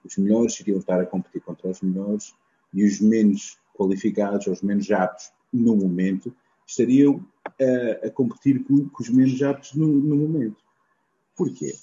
os 0.03 0.17
melhores 0.17 0.59
iriam 0.59 0.79
estar 0.79 0.99
a 0.99 1.05
competir 1.05 1.41
contra 1.41 1.69
os 1.69 1.81
melhores 1.81 2.33
e 2.73 2.85
os 2.85 2.99
menos 2.99 3.57
qualificados, 3.73 4.47
ou 4.47 4.53
os 4.53 4.61
menos 4.61 4.89
aptos 4.91 5.31
no 5.51 5.75
momento, 5.75 6.33
estariam 6.65 7.25
a, 7.45 8.07
a 8.07 8.11
competir 8.11 8.63
com, 8.63 8.87
com, 8.89 9.03
os 9.03 9.09
menos 9.09 9.41
aptos 9.41 9.73
no, 9.73 9.87
no, 9.87 10.15
momento. 10.15 10.63
Porquê? 11.35 11.75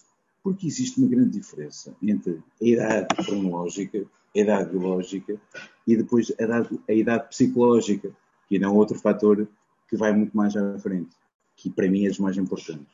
Porque 0.43 0.67
existe 0.67 0.99
uma 0.99 1.09
grande 1.09 1.39
diferença 1.39 1.95
entre 2.03 2.43
a 2.61 2.65
idade 2.65 3.15
cronológica, 3.17 4.05
a 4.35 4.39
idade 4.39 4.71
biológica 4.71 5.41
e 5.87 5.97
depois 5.97 6.33
a 6.39 6.43
idade, 6.43 6.81
a 6.89 6.93
idade 6.93 7.29
psicológica, 7.29 8.11
que 8.49 8.57
é 8.57 8.69
um 8.69 8.77
outro 8.77 8.99
fator 8.99 9.47
que 9.89 9.97
vai 9.97 10.13
muito 10.13 10.37
mais 10.37 10.57
à 10.57 10.79
frente, 10.79 11.17
que 11.59 11.69
para 11.69 11.91
mim 11.91 12.07
é 12.07 12.09
dos 12.09 12.21
mais 12.21 12.39
importantes. 12.39 12.87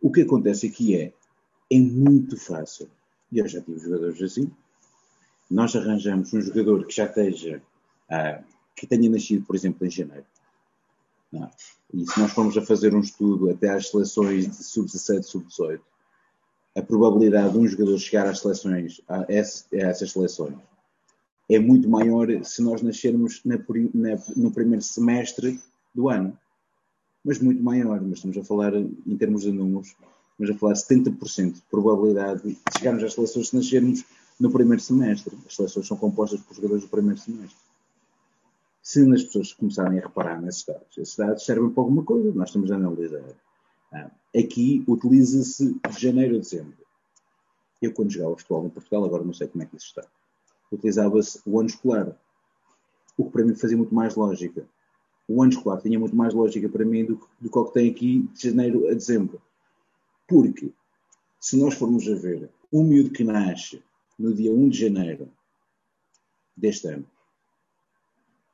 O 0.00 0.12
que 0.12 0.20
acontece 0.20 0.66
aqui 0.66 0.94
é, 0.94 1.12
é 1.70 1.80
muito 1.80 2.36
fácil, 2.36 2.88
e 3.32 3.38
eu 3.38 3.48
já 3.48 3.60
tive 3.62 3.80
jogadores 3.80 4.20
assim, 4.20 4.50
nós 5.50 5.74
arranjamos 5.74 6.32
um 6.32 6.40
jogador 6.40 6.86
que 6.86 6.94
já 6.94 7.06
esteja 7.06 7.62
ah, 8.10 8.42
que 8.76 8.86
tenha 8.86 9.08
nascido, 9.08 9.44
por 9.44 9.56
exemplo, 9.56 9.86
em 9.86 9.90
janeiro. 9.90 10.26
Não. 11.32 11.44
É? 11.44 11.50
E 11.94 12.06
se 12.06 12.20
nós 12.20 12.32
formos 12.32 12.56
a 12.56 12.62
fazer 12.62 12.94
um 12.94 13.00
estudo 13.00 13.50
até 13.50 13.70
às 13.70 13.88
seleções 13.88 14.46
de 14.46 14.64
sub-17, 14.64 15.22
sub-18, 15.22 15.80
a 16.76 16.82
probabilidade 16.82 17.52
de 17.52 17.58
um 17.58 17.66
jogador 17.66 17.98
chegar 17.98 18.26
às 18.26 18.40
seleções, 18.40 19.00
a, 19.08 19.26
essas 19.28 20.12
seleções, 20.12 20.56
é 21.50 21.58
muito 21.58 21.88
maior 21.88 22.28
se 22.44 22.62
nós 22.62 22.82
nascermos 22.82 23.42
na, 23.44 23.56
na, 23.56 24.22
no 24.36 24.50
primeiro 24.50 24.82
semestre 24.82 25.60
do 25.94 26.08
ano. 26.08 26.38
Mas 27.24 27.38
muito 27.38 27.62
maior, 27.62 28.00
mas 28.00 28.18
estamos 28.18 28.36
a 28.36 28.44
falar 28.44 28.74
em 28.74 29.16
termos 29.16 29.42
de 29.42 29.52
números, 29.52 29.94
estamos 30.32 30.56
a 30.56 30.58
falar 30.58 30.74
70% 30.74 31.52
de 31.54 31.62
probabilidade 31.70 32.42
de 32.42 32.58
chegarmos 32.76 33.04
às 33.04 33.14
seleções 33.14 33.48
se 33.48 33.56
nascermos 33.56 34.04
no 34.40 34.50
primeiro 34.50 34.82
semestre. 34.82 35.36
As 35.46 35.54
seleções 35.54 35.86
são 35.86 35.96
compostas 35.96 36.40
por 36.40 36.56
jogadores 36.56 36.82
do 36.82 36.88
primeiro 36.88 37.20
semestre 37.20 37.56
se 38.82 39.00
as 39.12 39.22
pessoas 39.22 39.52
começarem 39.52 40.00
a 40.00 40.02
reparar 40.02 40.42
nesses 40.42 40.64
dados, 40.64 40.98
esses 40.98 41.16
dados 41.16 41.44
servem 41.44 41.70
para 41.70 41.82
alguma 41.82 42.04
coisa, 42.04 42.32
nós 42.32 42.48
estamos 42.48 42.70
a 42.72 42.74
analisar. 42.74 43.22
Ah, 43.92 44.10
aqui 44.36 44.84
utiliza-se 44.88 45.80
janeiro 45.98 46.36
a 46.36 46.38
dezembro. 46.38 46.76
Eu, 47.80 47.92
quando 47.92 48.10
jogava 48.10 48.36
futebol 48.36 48.66
em 48.66 48.70
Portugal, 48.70 49.04
agora 49.04 49.24
não 49.24 49.32
sei 49.32 49.46
como 49.46 49.62
é 49.62 49.66
que 49.66 49.76
isso 49.76 49.86
está, 49.86 50.04
utilizava-se 50.70 51.40
o 51.46 51.60
ano 51.60 51.68
escolar, 51.68 52.16
o 53.16 53.24
que 53.24 53.30
para 53.30 53.44
mim 53.44 53.54
fazia 53.54 53.76
muito 53.76 53.94
mais 53.94 54.16
lógica. 54.16 54.66
O 55.32 55.42
ano 55.42 55.50
escolar 55.50 55.80
tinha 55.80 55.98
muito 55.98 56.14
mais 56.14 56.34
lógica 56.34 56.68
para 56.68 56.84
mim 56.84 57.06
do, 57.06 57.20
do 57.40 57.50
que 57.50 57.58
o 57.58 57.64
que 57.64 57.72
tem 57.72 57.90
aqui 57.90 58.28
de 58.34 58.50
janeiro 58.50 58.86
a 58.88 58.92
dezembro. 58.92 59.40
Porque, 60.28 60.70
se 61.40 61.56
nós 61.56 61.72
formos 61.74 62.06
a 62.06 62.14
ver, 62.14 62.50
um 62.70 62.84
miúdo 62.84 63.10
que 63.10 63.24
nasce 63.24 63.82
no 64.18 64.34
dia 64.34 64.52
1 64.52 64.68
de 64.68 64.78
janeiro 64.78 65.28
deste 66.54 66.86
ano, 66.88 67.06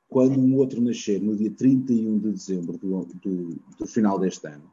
quando 0.09 0.39
um 0.39 0.57
outro 0.57 0.81
nascer 0.81 1.21
no 1.21 1.37
dia 1.37 1.51
31 1.51 2.19
de 2.19 2.31
dezembro 2.31 2.79
do, 2.79 3.05
do, 3.05 3.57
do 3.77 3.87
final 3.87 4.17
deste 4.19 4.47
ano, 4.47 4.71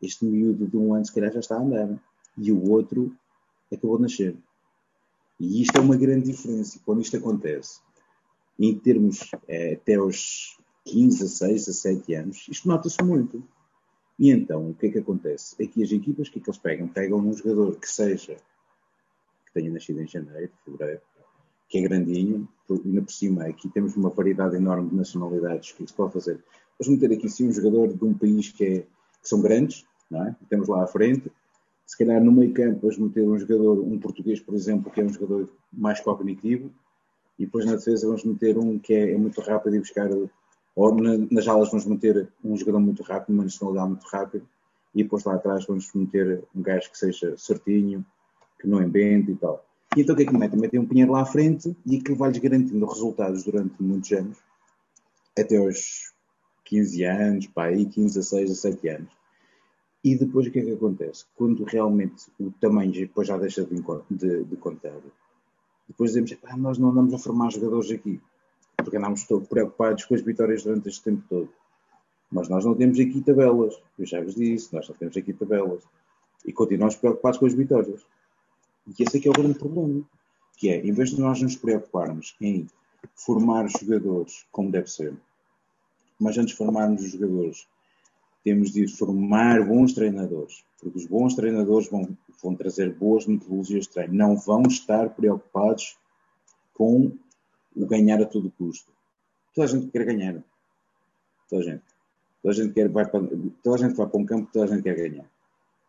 este 0.00 0.24
miúdo 0.24 0.66
de 0.66 0.76
um 0.76 0.94
ano 0.94 1.04
se 1.04 1.12
calhar 1.12 1.32
já 1.32 1.40
está 1.40 1.56
a 1.56 1.60
andar 1.60 2.02
e 2.38 2.50
o 2.50 2.70
outro 2.70 3.14
acabou 3.70 3.96
de 3.98 4.04
nascer. 4.04 4.36
E 5.38 5.60
isto 5.60 5.76
é 5.76 5.80
uma 5.80 5.96
grande 5.96 6.30
diferença. 6.30 6.80
Quando 6.84 7.02
isto 7.02 7.16
acontece, 7.16 7.80
em 8.58 8.74
termos 8.74 9.30
é, 9.46 9.74
até 9.74 9.96
aos 9.96 10.56
15, 10.86 11.18
16, 11.18 11.66
17 11.66 12.14
anos, 12.14 12.46
isto 12.48 12.68
nota-se 12.68 13.02
muito. 13.02 13.42
E 14.18 14.30
então, 14.30 14.70
o 14.70 14.74
que 14.74 14.86
é 14.86 14.90
que 14.90 14.98
acontece? 14.98 15.62
Aqui 15.62 15.82
as 15.82 15.92
equipas, 15.92 16.28
o 16.28 16.32
que 16.32 16.38
é 16.38 16.42
que 16.42 16.48
eles 16.48 16.58
pegam? 16.58 16.88
Pegam 16.88 17.18
um 17.18 17.32
jogador 17.32 17.76
que 17.76 17.88
seja, 17.88 18.36
que 19.46 19.52
tenha 19.52 19.70
nascido 19.70 20.00
em 20.00 20.06
janeiro, 20.06 20.50
fevereiro, 20.64 21.02
que 21.68 21.78
é 21.78 21.82
grandinho, 21.82 22.48
ainda 22.70 23.02
por 23.02 23.12
cima 23.12 23.44
aqui 23.44 23.68
temos 23.68 23.96
uma 23.96 24.10
variedade 24.10 24.56
enorme 24.56 24.88
de 24.88 24.96
nacionalidades 24.96 25.72
que 25.72 25.86
se 25.86 25.92
pode 25.92 26.12
fazer. 26.12 26.42
Vamos 26.78 27.00
meter 27.00 27.14
aqui 27.14 27.28
sim 27.28 27.48
um 27.48 27.52
jogador 27.52 27.92
de 27.92 28.04
um 28.04 28.14
país 28.14 28.52
que, 28.52 28.64
é, 28.64 28.78
que 28.80 29.28
são 29.28 29.40
grandes, 29.40 29.84
não 30.10 30.24
é? 30.24 30.36
temos 30.48 30.68
lá 30.68 30.84
à 30.84 30.86
frente, 30.86 31.30
se 31.84 31.98
calhar 31.98 32.22
no 32.22 32.32
meio 32.32 32.52
campo 32.52 32.80
vamos 32.82 32.98
meter 32.98 33.22
um 33.22 33.38
jogador, 33.38 33.80
um 33.80 33.98
português, 33.98 34.40
por 34.40 34.54
exemplo, 34.54 34.90
que 34.90 35.00
é 35.00 35.04
um 35.04 35.12
jogador 35.12 35.48
mais 35.72 36.00
cognitivo, 36.00 36.70
e 37.38 37.44
depois 37.44 37.66
na 37.66 37.74
defesa 37.74 38.06
vamos 38.06 38.24
meter 38.24 38.56
um 38.56 38.78
que 38.78 38.94
é, 38.94 39.12
é 39.12 39.18
muito 39.18 39.40
rápido 39.40 39.76
e 39.76 39.80
buscar 39.80 40.08
ou 40.76 40.94
na, 40.94 41.16
nas 41.30 41.48
alas 41.48 41.70
vamos 41.70 41.86
meter 41.86 42.28
um 42.44 42.54
jogador 42.54 42.80
muito 42.80 43.02
rápido, 43.02 43.34
uma 43.34 43.44
nacionalidade 43.44 43.88
muito 43.88 44.06
rápida, 44.06 44.44
e 44.94 45.02
depois 45.02 45.24
lá 45.24 45.34
atrás 45.34 45.64
vamos 45.66 45.92
meter 45.94 46.44
um 46.54 46.62
gajo 46.62 46.90
que 46.90 46.98
seja 46.98 47.34
certinho, 47.38 48.04
que 48.60 48.68
não 48.68 48.82
embente 48.82 49.32
e 49.32 49.36
tal. 49.36 49.64
E 49.96 50.02
então 50.02 50.14
o 50.14 50.16
que 50.16 50.24
é 50.24 50.26
que 50.26 50.36
metem? 50.36 50.60
Metem 50.60 50.78
um 50.78 50.86
Pinheiro 50.86 51.12
lá 51.12 51.22
à 51.22 51.26
frente 51.26 51.74
e 51.86 52.00
que 52.00 52.14
vai-lhes 52.14 52.38
garantindo 52.38 52.84
resultados 52.84 53.42
durante 53.42 53.82
muitos 53.82 54.12
anos, 54.12 54.38
até 55.38 55.56
aos 55.56 56.12
15 56.66 57.04
anos, 57.04 57.46
pá, 57.46 57.64
aí 57.64 57.86
15, 57.86 58.18
16, 58.18 58.50
17 58.50 58.88
anos. 58.88 59.12
E 60.04 60.14
depois 60.14 60.46
o 60.46 60.50
que 60.50 60.58
é 60.58 60.64
que 60.64 60.72
acontece? 60.72 61.24
Quando 61.34 61.64
realmente 61.64 62.26
o 62.38 62.50
tamanho 62.60 62.92
depois 62.92 63.26
já 63.26 63.38
deixa 63.38 63.64
de, 63.64 63.82
de, 64.10 64.44
de 64.44 64.56
contar, 64.56 64.94
depois 65.88 66.10
dizemos, 66.10 66.36
ah, 66.44 66.56
nós 66.56 66.78
não 66.78 66.90
andamos 66.90 67.14
a 67.14 67.18
formar 67.18 67.50
jogadores 67.50 67.90
aqui 67.90 68.20
porque 68.86 68.98
andámos 68.98 69.24
todos 69.24 69.48
preocupados 69.48 70.04
com 70.04 70.14
as 70.14 70.22
vitórias 70.22 70.62
durante 70.62 70.88
este 70.88 71.02
tempo 71.02 71.20
todo. 71.28 71.52
Mas 72.30 72.48
nós 72.48 72.64
não 72.64 72.72
temos 72.72 73.00
aqui 73.00 73.20
tabelas, 73.20 73.74
eu 73.98 74.06
já 74.06 74.22
vos 74.22 74.36
disse, 74.36 74.72
nós 74.72 74.88
não 74.88 74.94
temos 74.94 75.16
aqui 75.16 75.32
tabelas. 75.32 75.82
E 76.46 76.52
continuamos 76.52 76.94
preocupados 76.94 77.40
com 77.40 77.46
as 77.46 77.54
vitórias. 77.54 78.06
E 78.86 79.02
esse 79.02 79.16
é 79.16 79.20
que 79.20 79.26
é 79.26 79.30
o 79.30 79.34
grande 79.34 79.58
problema. 79.58 80.04
Que 80.56 80.70
é, 80.70 80.86
em 80.86 80.92
vez 80.92 81.10
de 81.10 81.20
nós 81.20 81.42
nos 81.42 81.56
preocuparmos 81.56 82.36
em 82.40 82.68
formar 83.16 83.68
jogadores 83.68 84.46
como 84.52 84.70
deve 84.70 84.88
ser, 84.88 85.16
mas 86.16 86.38
antes 86.38 86.52
de 86.52 86.56
formarmos 86.56 87.02
os 87.02 87.10
jogadores, 87.10 87.66
temos 88.44 88.70
de 88.70 88.86
formar 88.86 89.64
bons 89.66 89.94
treinadores. 89.94 90.64
Porque 90.78 90.96
os 90.96 91.06
bons 91.06 91.34
treinadores 91.34 91.88
vão, 91.88 92.16
vão 92.40 92.54
trazer 92.54 92.94
boas 92.94 93.26
metodologias 93.26 93.86
de 93.86 93.90
treino. 93.90 94.14
Não 94.14 94.36
vão 94.36 94.62
estar 94.62 95.10
preocupados 95.10 95.98
com 96.72 97.10
o 97.76 97.86
ganhar 97.86 98.20
a 98.22 98.26
todo 98.26 98.50
custo. 98.50 98.90
Toda 99.54 99.66
a 99.66 99.70
gente 99.70 99.88
quer 99.88 100.04
ganhar. 100.04 100.42
Toda 101.48 101.62
a 101.62 101.64
gente. 101.64 101.84
Toda 102.42 102.54
a 102.54 102.56
gente, 102.56 102.74
quer, 102.74 102.88
vai 102.88 103.08
para, 103.08 103.20
toda 103.62 103.76
a 103.76 103.78
gente 103.78 103.96
vai 103.96 104.06
para 104.06 104.20
um 104.20 104.26
campo, 104.26 104.50
toda 104.52 104.64
a 104.64 104.68
gente 104.68 104.82
quer 104.82 104.96
ganhar. 104.96 105.26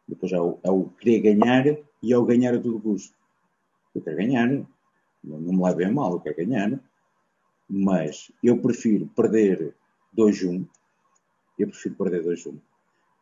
Depois 0.07 0.31
há 0.33 0.41
o, 0.41 0.59
há 0.63 0.71
o 0.71 0.89
querer 0.89 1.19
ganhar 1.19 1.65
e 2.01 2.13
há 2.13 2.19
o 2.19 2.25
ganhar 2.25 2.53
a 2.53 2.59
todo 2.59 2.79
custo. 2.79 3.15
Eu 3.95 4.01
quero 4.01 4.17
ganhar. 4.17 4.47
Não, 4.47 5.39
não 5.39 5.53
me 5.53 5.63
levem 5.63 5.87
a 5.87 5.91
mal, 5.91 6.13
eu 6.13 6.19
quero 6.19 6.37
ganhar. 6.37 6.79
Mas 7.69 8.31
eu 8.43 8.57
prefiro 8.59 9.07
perder 9.07 9.75
2-1. 10.15 10.65
Eu 11.57 11.67
prefiro 11.67 11.95
perder 11.95 12.23
2-1 12.23 12.57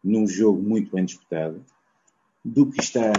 num 0.06 0.28
jogo 0.28 0.62
muito 0.62 0.96
bem 0.96 1.04
disputado 1.04 1.66
do 2.44 2.70
que 2.70 2.80
estar 2.80 3.16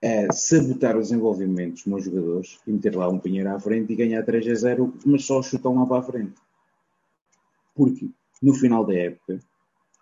é 0.00 0.30
sabotar 0.32 0.96
os 0.96 1.08
desenvolvimentos 1.08 1.82
dos 1.82 1.86
meus 1.86 2.04
jogadores 2.04 2.58
e 2.66 2.72
meter 2.72 2.94
lá 2.94 3.08
um 3.08 3.18
Pinheiro 3.18 3.50
à 3.50 3.58
frente 3.58 3.92
e 3.92 3.96
ganhar 3.96 4.22
3 4.22 4.48
a 4.48 4.54
0, 4.54 4.94
mas 5.04 5.24
só 5.24 5.42
chutam 5.42 5.74
lá 5.74 5.86
para 5.86 5.98
a 5.98 6.02
frente. 6.02 6.34
Porque 7.74 8.08
no 8.42 8.54
final 8.54 8.84
da 8.84 8.94
época 8.94 9.40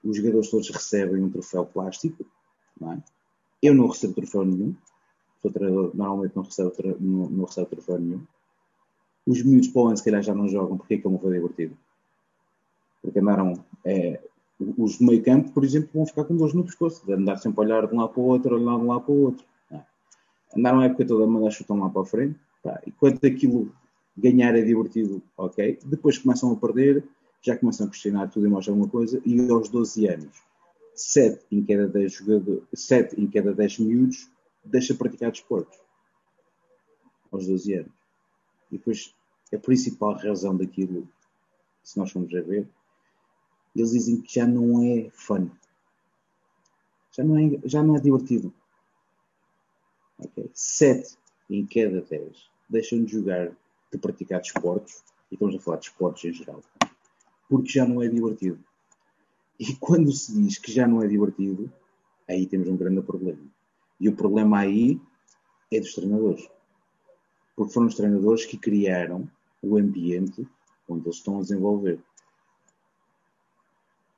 os 0.03 0.17
jogadores 0.17 0.51
todos 0.51 0.69
recebem 0.71 1.23
um 1.23 1.31
troféu 1.31 1.65
plástico, 1.65 2.27
não 2.81 2.93
é? 2.93 3.03
Eu 3.63 3.75
não 3.75 3.87
recebo 3.87 4.15
troféu 4.15 4.45
nenhum, 4.45 4.75
o 5.43 5.51
treinador 5.51 5.91
normalmente 5.95 6.37
não 6.37 6.43
recebe, 6.43 6.73
não, 7.01 7.31
não 7.31 7.45
recebe 7.45 7.71
troféu 7.71 7.99
nenhum. 7.99 8.23
Os 9.27 9.43
miúdos 9.43 9.69
para 9.69 9.83
o 9.83 9.97
se 9.97 10.05
calhar 10.05 10.23
já 10.23 10.35
não 10.35 10.49
jogam 10.49 10.77
porque 10.77 10.95
é 10.95 10.99
que 10.99 11.09
não 11.09 11.19
foi 11.19 11.33
divertido. 11.33 11.77
Porque 13.01 13.19
andaram 13.19 13.65
é, 13.85 14.21
os 14.77 14.99
de 14.99 15.05
meio 15.05 15.23
campo, 15.23 15.51
por 15.53 15.65
exemplo, 15.65 15.91
vão 15.95 16.07
ficar 16.07 16.25
com 16.25 16.37
dores 16.37 16.55
no 16.55 16.65
pescoço, 16.65 17.07
de 17.07 17.13
andar 17.13 17.39
sempre 17.39 17.61
a 17.61 17.65
olhar 17.65 17.87
de 17.87 17.95
um 17.95 18.01
lado 18.01 18.13
para 18.13 18.21
o 18.21 18.27
outro, 18.27 18.55
olhar 18.55 18.77
de 18.77 18.85
um 18.85 18.89
lado 18.89 19.03
para 19.03 19.13
o 19.13 19.23
outro 19.23 19.47
andaram 20.57 20.81
a 20.81 20.87
época 20.87 21.07
toda 21.07 21.25
a 21.25 21.27
mandar 21.27 21.51
chutam 21.51 21.79
lá 21.79 21.89
para 21.89 22.03
a 22.03 22.07
frente, 22.07 22.39
pá, 22.63 22.81
e 22.87 22.91
quando 22.93 23.25
aquilo 23.25 23.73
ganhar 24.17 24.55
é 24.57 24.63
divertido, 24.63 25.23
ok. 25.37 25.79
Depois 25.85 26.19
começam 26.19 26.53
a 26.53 26.57
perder, 26.57 27.05
já 27.43 27.57
começam 27.57 27.87
a 27.87 27.91
questionar 27.91 28.29
tudo 28.29 28.47
e 28.47 28.51
mais 28.51 28.69
alguma 28.69 28.89
coisa, 28.89 29.21
e 29.25 29.51
aos 29.51 29.69
12 29.69 30.07
anos, 30.07 30.43
7 30.95 31.45
em 31.51 31.65
cada 31.65 31.89
10 31.89 32.13
jogadores, 32.13 32.63
7 32.73 33.21
em 33.21 33.27
cada 33.29 33.53
10 33.53 33.81
miúdos 33.81 34.31
deixa 34.65 34.95
praticar 34.95 35.31
desportos. 35.31 35.79
Aos 37.31 37.47
12 37.47 37.75
anos. 37.75 37.93
E 38.71 38.79
depois, 38.79 39.15
a 39.53 39.59
principal 39.59 40.15
razão 40.15 40.57
daquilo, 40.57 41.07
se 41.83 41.99
nós 41.99 42.11
formos 42.11 42.35
a 42.35 42.41
ver, 42.41 42.69
eles 43.75 43.91
dizem 43.91 44.21
que 44.21 44.35
já 44.35 44.47
não 44.47 44.83
é 44.83 45.11
fun. 45.11 45.51
Já 47.11 47.25
não 47.25 47.37
é, 47.37 47.61
já 47.65 47.83
não 47.83 47.97
é 47.97 48.01
divertido. 48.01 48.53
Okay? 50.55 51.03
7 51.05 51.19
em 51.51 51.67
cada 51.67 52.01
10 52.01 52.49
deixam 52.71 53.05
de 53.05 53.13
jogar, 53.13 53.51
de 53.93 53.99
praticar 53.99 54.41
desportos, 54.41 55.03
e 55.31 55.35
estamos 55.35 55.57
a 55.57 55.59
falar 55.59 55.79
de 55.79 55.87
esportes 55.87 56.25
em 56.25 56.33
geral, 56.33 56.63
porque 57.49 57.73
já 57.73 57.85
não 57.85 58.01
é 58.01 58.09
divertido. 58.09 58.59
E 59.59 59.75
quando 59.77 60.11
se 60.13 60.33
diz 60.33 60.59
que 60.59 60.73
já 60.73 60.87
não 60.87 61.03
é 61.03 61.09
divertido, 61.09 61.71
aí 62.29 62.47
temos 62.47 62.69
um 62.69 62.77
grande 62.77 63.03
problema. 63.03 63.43
E 64.01 64.09
o 64.09 64.17
problema 64.17 64.61
aí 64.61 65.01
é 65.73 65.81
dos 65.81 65.95
treinadores. 65.95 66.49
Porque 67.55 67.73
foram 67.73 67.87
os 67.87 67.95
treinadores 67.95 68.45
que 68.45 68.57
criaram 68.57 69.31
o 69.63 69.77
ambiente 69.77 70.49
onde 70.89 71.07
eles 71.07 71.17
estão 71.17 71.39
a 71.39 71.43
desenvolver. 71.43 72.01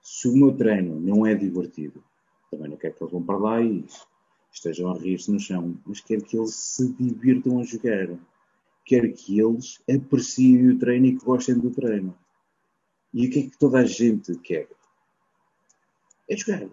Se 0.03 0.29
o 0.29 0.37
meu 0.37 0.57
treino 0.57 0.99
não 1.01 1.27
é 1.27 1.35
divertido, 1.35 2.03
também 2.51 2.71
não 2.71 2.77
quero 2.77 2.95
que 2.95 3.03
eles 3.03 3.13
vão 3.13 3.23
para 3.23 3.37
lá 3.37 3.61
e 3.61 3.85
estejam 4.57 4.91
a 4.91 4.99
rir-se 4.99 5.31
no 5.31 5.39
chão, 5.39 5.77
mas 5.87 6.01
quero 6.01 6.25
que 6.25 6.37
eles 6.37 6.55
se 6.55 6.89
divirtam 6.95 7.61
a 7.61 7.65
jogar. 7.65 8.09
Quero 8.85 9.13
que 9.13 9.39
eles 9.39 9.83
apreciem 9.89 10.69
o 10.69 10.79
treino 10.79 11.07
e 11.07 11.17
que 11.17 11.25
gostem 11.25 11.59
do 11.59 11.71
treino. 11.71 12.17
E 13.13 13.27
o 13.27 13.31
que 13.31 13.41
é 13.41 13.43
que 13.43 13.59
toda 13.59 13.79
a 13.79 13.85
gente 13.85 14.35
quer? 14.39 14.69
É 16.29 16.37
jogar. 16.37 16.69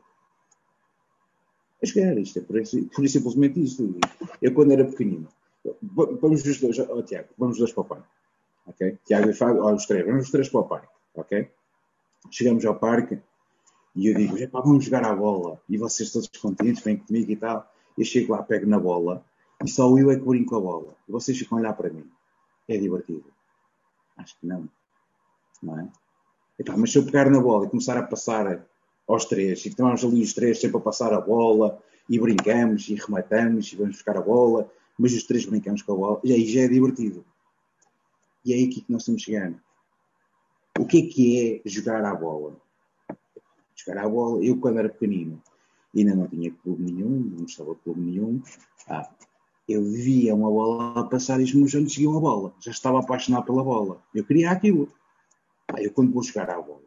É 1.81 1.85
jogar. 1.85 2.17
Isto 2.17 2.39
é 2.39 2.41
por, 2.41 2.55
por 2.95 3.09
simplesmente 3.09 3.61
isto. 3.61 3.99
Eu, 4.41 4.53
quando 4.53 4.71
era 4.71 4.85
pequenino, 4.85 5.27
vamos 5.81 6.45
os 6.45 6.59
dois, 6.59 6.79
oh, 6.79 7.03
Tiago, 7.03 7.29
vamos 7.37 7.55
os 7.55 7.59
dois 7.59 7.73
para 7.73 7.81
o 7.81 7.85
parque. 7.85 8.07
Ok? 8.65 8.97
Tiago 9.05 9.29
e 9.29 9.33
Fábio, 9.33 9.63
oh, 9.63 9.73
os 9.73 9.85
três, 9.85 10.05
vamos 10.05 10.25
os 10.25 10.31
três 10.31 10.49
para 10.49 10.61
o 10.61 10.67
parque. 10.67 10.93
Ok? 11.15 11.51
Chegamos 12.31 12.65
ao 12.65 12.79
parque 12.79 13.19
e 13.95 14.07
eu 14.07 14.15
digo, 14.15 14.37
vamos 14.51 14.85
jogar 14.85 15.03
à 15.03 15.13
bola. 15.13 15.61
E 15.67 15.77
vocês 15.77 16.11
todos 16.11 16.29
contentes, 16.39 16.81
vêm 16.81 16.97
comigo 16.97 17.29
e 17.29 17.35
tal 17.35 17.72
eu 17.97 18.05
chego 18.05 18.33
lá, 18.33 18.43
pego 18.43 18.67
na 18.67 18.79
bola 18.79 19.23
e 19.63 19.69
só 19.69 19.97
eu 19.97 20.11
é 20.11 20.15
que 20.15 20.25
brinco 20.25 20.55
a 20.55 20.59
bola. 20.59 20.95
E 21.07 21.11
vocês 21.11 21.37
ficam 21.37 21.57
a 21.57 21.61
olhar 21.61 21.73
para 21.73 21.89
mim. 21.89 22.09
É 22.67 22.77
divertido? 22.77 23.25
Acho 24.17 24.37
que 24.39 24.45
não. 24.45 24.69
Não 25.61 25.79
é? 25.79 25.89
Epá, 26.59 26.75
mas 26.77 26.91
se 26.91 26.97
eu 26.97 27.05
pegar 27.05 27.29
na 27.29 27.39
bola 27.39 27.65
e 27.65 27.69
começar 27.69 27.97
a 27.97 28.03
passar 28.03 28.65
aos 29.07 29.25
três, 29.25 29.65
e 29.65 29.69
estamos 29.69 30.03
ali 30.03 30.21
os 30.21 30.33
três 30.33 30.59
sempre 30.59 30.77
a 30.77 30.81
passar 30.81 31.13
a 31.13 31.21
bola, 31.21 31.81
e 32.09 32.19
brincamos, 32.19 32.89
e 32.89 32.95
rematamos, 32.95 33.71
e 33.71 33.75
vamos 33.75 33.95
buscar 33.95 34.17
a 34.17 34.21
bola, 34.21 34.69
mas 34.97 35.13
os 35.13 35.23
três 35.23 35.45
brincamos 35.45 35.81
com 35.81 35.93
a 35.93 35.95
bola, 35.95 36.21
e 36.23 36.33
aí 36.33 36.45
já 36.45 36.61
é 36.61 36.67
divertido. 36.67 37.25
E 38.45 38.53
é 38.53 38.55
aí 38.55 38.67
que 38.67 38.85
nós 38.89 39.01
estamos 39.01 39.21
chegando. 39.21 39.59
O 40.77 40.85
que 40.85 40.99
é 40.99 41.01
que 41.07 41.61
é 41.65 41.69
jogar 41.69 42.03
à 42.03 42.13
bola? 42.13 42.57
Jogar 43.75 44.05
à 44.05 44.09
bola, 44.09 44.43
eu 44.43 44.59
quando 44.59 44.79
era 44.79 44.89
pequenino, 44.89 45.41
ainda 45.95 46.15
não 46.15 46.27
tinha 46.27 46.51
clube 46.51 46.83
nenhum, 46.83 47.19
não 47.37 47.45
estava 47.45 47.75
clube 47.75 48.01
nenhum. 48.01 48.41
Ah, 48.87 49.09
eu 49.67 49.83
via 49.83 50.35
uma 50.35 50.49
bola 50.49 51.07
passar 51.09 51.39
e 51.39 51.43
os 51.43 51.53
meus 51.53 51.73
olhos 51.73 51.93
seguiam 51.93 52.17
a 52.17 52.19
bola. 52.19 52.53
Já 52.59 52.71
estava 52.71 52.99
apaixonado 52.99 53.45
pela 53.45 53.63
bola. 53.63 54.01
Eu 54.13 54.25
queria 54.25 54.51
aquilo. 54.51 54.91
Pá, 55.67 55.81
eu 55.81 55.91
quando 55.91 56.11
vou 56.11 56.23
jogar 56.23 56.49
à 56.49 56.61
bola, 56.61 56.81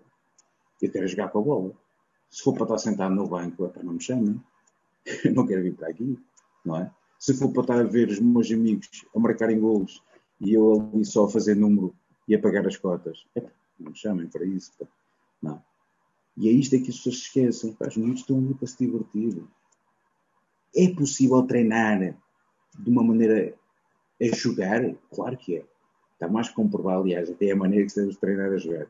eu 0.82 0.90
quero 0.90 1.06
jogar 1.06 1.28
com 1.28 1.38
a 1.38 1.42
bola. 1.42 1.72
Se 2.30 2.42
for 2.42 2.52
para 2.52 2.64
estar 2.64 2.78
sentado 2.78 3.14
no 3.14 3.26
banco, 3.26 3.64
é 3.64 3.68
para 3.68 3.82
não 3.82 3.94
me 3.94 4.00
chamem. 4.00 4.40
Não 5.32 5.46
quero 5.46 5.62
vir 5.62 5.76
para 5.76 5.88
aqui, 5.88 6.18
não 6.64 6.76
é? 6.78 6.90
Se 7.16 7.32
for 7.32 7.52
para 7.52 7.62
estar 7.62 7.78
a 7.78 7.84
ver 7.84 8.08
os 8.08 8.18
meus 8.18 8.50
amigos 8.50 9.06
a 9.14 9.20
marcarem 9.20 9.60
golos 9.60 10.02
e 10.40 10.52
eu 10.52 10.90
ali 10.92 11.04
só 11.04 11.26
a 11.26 11.30
fazer 11.30 11.54
número 11.54 11.94
e 12.26 12.34
a 12.34 12.40
pagar 12.40 12.66
as 12.66 12.76
cotas, 12.76 13.24
é 13.36 13.40
não 13.78 13.92
me 13.92 13.96
chamem 13.96 14.26
para 14.26 14.44
isso. 14.44 14.72
Não. 15.40 15.62
E 16.36 16.48
é 16.48 16.52
isto 16.52 16.74
é 16.76 16.78
que 16.78 16.90
as 16.90 16.96
pessoas 16.96 17.16
esquecem. 17.16 17.76
Os 17.80 17.96
miúdos 17.96 18.20
estão 18.20 18.38
ali 18.38 18.54
para 18.54 18.66
se 18.66 18.78
divertir. 18.78 19.42
É 20.74 20.88
possível 20.90 21.42
treinar 21.42 22.14
de 22.78 22.90
uma 22.90 23.02
maneira 23.02 23.54
a 24.20 24.26
jogar? 24.26 24.94
Claro 25.12 25.36
que 25.36 25.56
é. 25.56 25.64
Está 26.12 26.28
mais 26.28 26.48
comprovado, 26.48 27.02
aliás, 27.02 27.30
até 27.30 27.50
a 27.50 27.56
maneira 27.56 27.84
que 27.84 27.92
se 27.92 28.00
deve 28.00 28.16
treinar 28.16 28.52
a 28.52 28.56
jogar. 28.58 28.86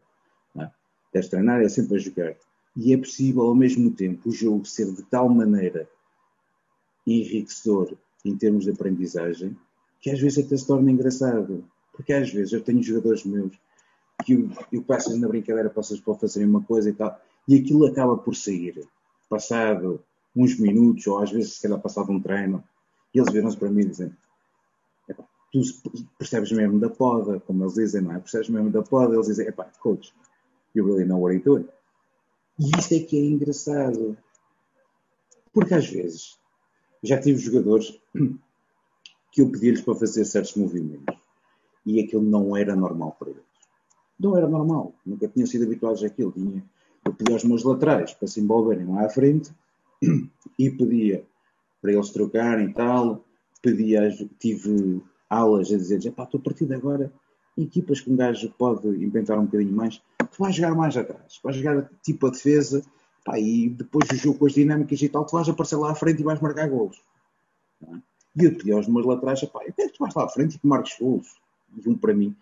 Não 0.55 0.65
é? 0.65 1.23
Treinar 1.23 1.61
é 1.61 1.69
sempre 1.69 1.97
a 1.97 1.99
jogar. 1.99 2.37
E 2.77 2.93
é 2.93 2.97
possível, 2.97 3.43
ao 3.43 3.55
mesmo 3.55 3.91
tempo, 3.91 4.29
o 4.29 4.33
jogo 4.33 4.67
ser 4.67 4.93
de 4.93 5.03
tal 5.05 5.29
maneira 5.29 5.89
enriquecedor 7.07 7.97
em 8.25 8.37
termos 8.37 8.65
de 8.65 8.71
aprendizagem 8.73 9.57
que 10.01 10.11
às 10.11 10.21
vezes 10.21 10.45
até 10.45 10.57
se 10.57 10.67
torna 10.67 10.91
engraçado. 10.91 11.65
Porque 11.93 12.13
às 12.13 12.31
vezes 12.31 12.53
eu 12.53 12.61
tenho 12.61 12.83
jogadores 12.83 13.25
meus 13.25 13.59
que 14.25 14.33
eu, 14.33 14.51
eu 14.73 14.83
passo 14.83 15.17
na 15.19 15.29
brincadeira, 15.29 15.71
passas 15.71 16.01
para 16.01 16.15
fazerem 16.15 16.49
uma 16.49 16.63
coisa 16.63 16.91
e 16.91 16.93
tal, 16.93 17.21
e 17.49 17.57
aquilo 17.57 17.87
acaba 17.87 18.17
por 18.17 18.35
sair. 18.35 18.87
Passado 19.29 20.03
uns 20.35 20.59
minutos, 20.59 21.07
ou 21.07 21.19
às 21.19 21.31
vezes 21.31 21.55
se 21.55 21.63
calhar 21.63 21.81
passado 21.81 22.13
um 22.13 22.21
treino, 22.21 22.63
e 23.15 23.19
eles 23.19 23.33
viram-se 23.33 23.57
para 23.57 23.71
mim 23.71 23.83
e 23.83 23.87
dizem: 23.87 24.17
Tu 25.53 25.61
percebes 26.19 26.53
mesmo 26.53 26.79
da 26.79 26.91
poda, 26.91 27.41
como 27.41 27.65
eles 27.65 27.75
dizem, 27.75 28.03
não 28.03 28.13
é? 28.13 28.19
Percebes 28.19 28.49
mesmo 28.49 28.71
da 28.71 28.83
poda? 28.83 29.15
Eles 29.15 29.27
dizem: 29.27 29.47
Epá, 29.47 29.65
coach, 29.81 30.13
you 30.75 30.85
really 30.85 31.05
know 31.05 31.21
what 31.21 31.35
you're 31.35 31.45
doing. 31.45 31.69
E 32.59 32.71
isto 32.79 32.95
é 32.95 33.01
que 33.01 33.19
é 33.19 33.25
engraçado. 33.25 34.17
Porque 35.53 35.75
às 35.75 35.89
vezes 35.89 36.39
já 37.03 37.19
tive 37.19 37.39
jogadores 37.39 37.99
que 39.33 39.41
eu 39.41 39.51
pedi-lhes 39.51 39.81
para 39.81 39.95
fazer 39.95 40.25
certos 40.25 40.55
movimentos 40.55 41.17
e 41.87 42.01
aquilo 42.01 42.23
não 42.23 42.57
era 42.57 42.75
normal 42.75 43.17
para 43.19 43.31
eles. 43.31 43.43
Não 44.19 44.37
era 44.37 44.49
normal. 44.49 44.95
Nunca 45.05 45.29
tinham 45.29 45.47
sido 45.47 45.65
habituados 45.65 46.03
àquilo. 46.03 46.33
Tinha, 46.33 46.63
eu 47.07 47.15
pedia 47.15 47.35
aos 47.35 47.45
meus 47.45 47.63
laterais 47.63 48.13
para 48.13 48.27
se 48.27 48.41
envolverem 48.41 48.87
lá 48.87 49.07
à 49.07 49.09
frente 49.09 49.53
e 50.59 50.71
pedia 50.71 51.25
para 51.81 51.93
eles 51.93 52.11
trocarem 52.11 52.71
e 52.71 52.73
tal. 52.73 53.25
Pedia, 53.63 54.11
tive 54.39 55.01
aulas 55.31 55.73
a 55.73 55.77
dizer: 55.77 56.11
pá, 56.13 56.25
estou 56.25 56.41
partido 56.41 56.75
agora. 56.75 57.13
Equipas 57.57 58.01
que 58.01 58.11
um 58.11 58.17
gajo 58.17 58.53
pode 58.59 58.87
inventar 58.89 59.39
um 59.39 59.47
bocadinho 59.47 59.73
mais, 59.73 60.03
tu 60.19 60.39
vais 60.39 60.55
jogar 60.55 60.75
mais 60.75 60.95
atrás, 60.95 61.41
vais 61.43 61.57
jogar 61.57 61.91
tipo 62.03 62.27
a 62.27 62.31
defesa, 62.31 62.83
pá, 63.25 63.39
e 63.41 63.71
depois 63.71 64.07
do 64.09 64.15
jogo 64.15 64.41
com 64.41 64.47
as 64.47 64.53
dinâmicas 64.53 65.01
e 65.01 65.09
tal, 65.09 65.25
tu 65.25 65.33
vais 65.33 65.49
aparecer 65.49 65.77
lá 65.77 65.93
à 65.93 65.95
frente 65.95 66.21
e 66.21 66.25
vais 66.25 66.39
marcar 66.39 66.69
golos. 66.69 67.01
É? 67.83 67.95
E 68.39 68.45
eu 68.45 68.55
pedi 68.55 68.73
aos 68.73 68.87
meus 68.89 69.07
laterais: 69.07 69.43
pá, 69.45 69.61
eu 69.65 69.73
quero 69.73 69.91
que 69.91 69.97
tu 69.97 70.05
vais 70.05 70.15
lá 70.15 70.25
à 70.25 70.29
frente 70.29 70.57
e 70.57 70.59
que 70.59 70.67
marques 70.67 70.99
golos. 70.99 71.35
E 71.83 71.89
um 71.89 71.97
para 71.97 72.13
mim, 72.13 72.37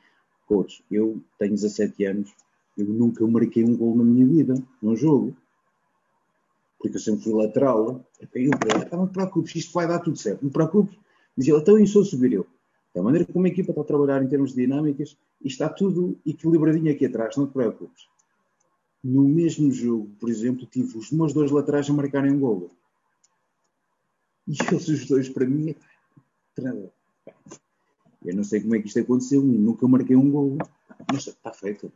coach, 0.47 0.85
eu 0.91 1.21
tenho 1.39 1.53
17 1.53 2.05
anos, 2.07 2.35
eu 2.77 2.87
nunca 2.87 3.27
marquei 3.27 3.65
um 3.65 3.77
gol 3.77 3.97
na 3.97 4.05
minha 4.05 4.27
vida, 4.27 4.55
num 4.83 4.97
jogo 4.97 5.37
porque 6.85 6.99
eu 6.99 7.01
sempre 7.01 7.25
fui 7.25 7.33
lateral, 7.33 8.05
eu 8.21 8.29
para 8.29 8.41
ele, 8.43 8.51
não 8.93 9.07
te 9.07 9.15
preocupes, 9.15 9.57
isto 9.57 9.73
vai 9.73 9.89
dar 9.89 10.01
tudo 10.01 10.19
certo, 10.19 10.43
não 10.43 10.51
te 10.51 10.53
preocupes. 10.53 10.95
Dizia 11.35 11.57
então 11.57 11.79
eu 11.79 11.87
sou 11.87 12.05
subir 12.05 12.35
eu. 12.35 12.47
Da 12.95 13.03
maneira 13.03 13.25
como 13.25 13.47
a 13.47 13.49
equipa 13.49 13.73
está 13.73 13.81
a 13.81 13.85
trabalhar 13.85 14.23
em 14.23 14.29
termos 14.29 14.53
de 14.53 14.61
dinâmicas, 14.61 15.17
e 15.43 15.49
está 15.49 15.71
tudo 15.71 16.21
equilibradinho 16.27 16.93
aqui 16.93 17.07
atrás, 17.07 17.39
não 17.39 17.47
te 17.47 17.55
preocupes. 17.55 18.07
No 19.03 19.27
mesmo 19.27 19.73
jogo, 19.73 20.11
por 20.21 20.29
exemplo, 20.29 20.67
tive 20.67 20.99
os 20.99 21.11
meus 21.11 21.33
dois 21.33 21.51
laterais 21.51 21.89
a 21.89 21.93
marcarem 21.95 22.33
um 22.33 22.39
golo. 22.39 22.71
E 24.47 24.53
eles, 24.71 24.87
os 24.87 25.07
dois, 25.07 25.31
para 25.31 25.47
mim, 25.47 25.75
eu 28.27 28.37
não 28.37 28.45
sei 28.45 28.61
como 28.61 28.77
é 28.77 28.81
que 28.81 28.89
isto 28.89 29.01
aconteceu, 29.01 29.43
nunca 29.43 29.89
marquei 29.89 30.17
um 30.17 30.31
golo. 30.31 30.59
Mas 31.11 31.27
está 31.27 31.51
feito. 31.51 31.91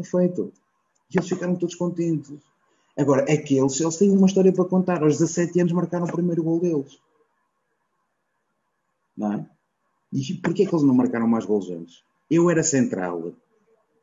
Está 0.00 0.18
feito. 0.18 0.52
E 1.12 1.18
eles 1.18 1.28
ficaram 1.28 1.56
todos 1.56 1.74
contentes. 1.74 2.38
Agora, 2.96 3.22
aqueles, 3.22 3.80
eles 3.80 3.96
têm 3.96 4.10
uma 4.10 4.26
história 4.26 4.52
para 4.52 4.64
contar. 4.64 5.02
Aos 5.02 5.18
17 5.18 5.60
anos 5.60 5.72
marcaram 5.72 6.06
o 6.06 6.12
primeiro 6.12 6.42
gol 6.42 6.60
deles. 6.60 6.98
Não 9.16 9.32
é? 9.32 9.46
E 10.12 10.34
porquê 10.34 10.62
é 10.62 10.66
que 10.66 10.74
eles 10.74 10.84
não 10.84 10.94
marcaram 10.94 11.28
mais 11.28 11.44
gols 11.44 11.70
antes? 11.70 12.02
Eu 12.30 12.50
era 12.50 12.62
central 12.62 13.32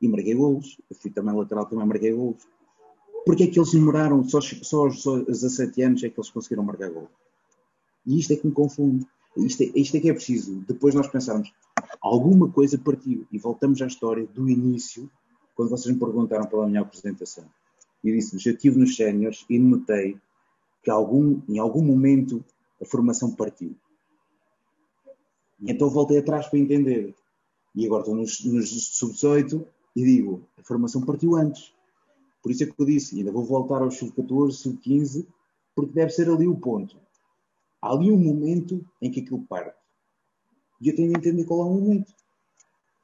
e 0.01 0.07
marquei 0.07 0.33
gols. 0.33 0.79
Eu 0.89 0.95
fui 0.95 1.11
também 1.11 1.35
lateral, 1.35 1.65
também 1.65 1.85
marquei 1.85 2.13
gols. 2.13 2.47
Porquê 3.25 3.43
é 3.43 3.47
que 3.47 3.59
eles 3.59 3.71
demoraram 3.71 4.23
só, 4.23 4.39
só 4.39 4.85
aos 4.85 5.03
17 5.03 5.81
anos 5.81 6.03
é 6.03 6.09
que 6.09 6.19
eles 6.19 6.29
conseguiram 6.29 6.63
marcar 6.63 6.89
gol? 6.89 7.09
E 8.05 8.19
isto 8.19 8.31
é 8.33 8.37
que 8.37 8.47
me 8.47 8.53
confunde. 8.53 9.05
Isto 9.35 9.63
é, 9.63 9.71
isto 9.75 9.97
é 9.97 9.99
que 9.99 10.09
é 10.09 10.13
preciso. 10.13 10.63
Depois 10.67 10.95
nós 10.95 11.07
pensarmos, 11.07 11.53
alguma 12.01 12.49
coisa 12.49 12.77
partiu. 12.77 13.27
E 13.31 13.37
voltamos 13.37 13.81
à 13.81 13.87
história 13.87 14.25
do 14.27 14.49
início, 14.49 15.09
quando 15.57 15.69
vocês 15.71 15.91
me 15.91 15.99
perguntaram 15.99 16.45
pela 16.45 16.67
minha 16.67 16.81
apresentação 16.81 17.43
e 18.03 18.11
disse-vos, 18.11 18.45
eu 18.45 18.53
estive 18.53 18.77
nos 18.77 18.95
séniores 18.95 19.43
e 19.49 19.57
notei 19.57 20.15
que 20.83 20.91
algum, 20.91 21.41
em 21.49 21.57
algum 21.57 21.83
momento 21.83 22.45
a 22.79 22.85
formação 22.85 23.35
partiu. 23.35 23.75
E 25.59 25.71
então 25.71 25.89
voltei 25.89 26.19
atrás 26.19 26.47
para 26.47 26.59
entender. 26.59 27.15
E 27.73 27.87
agora 27.87 28.01
estou 28.01 28.15
nos, 28.15 28.45
nos 28.45 28.97
sub-18 28.97 29.65
e 29.95 30.05
digo, 30.05 30.47
a 30.59 30.63
formação 30.63 31.01
partiu 31.01 31.35
antes. 31.35 31.73
Por 32.43 32.51
isso 32.51 32.63
é 32.63 32.67
que 32.67 32.73
eu 32.79 32.85
disse, 32.85 33.17
ainda 33.17 33.31
vou 33.31 33.43
voltar 33.43 33.81
aos 33.81 33.97
sub-14, 33.97 34.51
sub-15, 34.51 35.25
porque 35.75 35.91
deve 35.91 36.11
ser 36.11 36.29
ali 36.29 36.47
o 36.47 36.55
ponto. 36.55 36.95
Há 37.81 37.91
ali 37.91 38.11
um 38.11 38.17
momento 38.17 38.85
em 39.01 39.09
que 39.09 39.21
aquilo 39.21 39.41
parte. 39.41 39.75
E 40.79 40.89
eu 40.89 40.95
tenho 40.95 41.11
de 41.11 41.17
entender 41.17 41.45
qual 41.45 41.61
é 41.61 41.65
o 41.65 41.73
momento. 41.73 42.13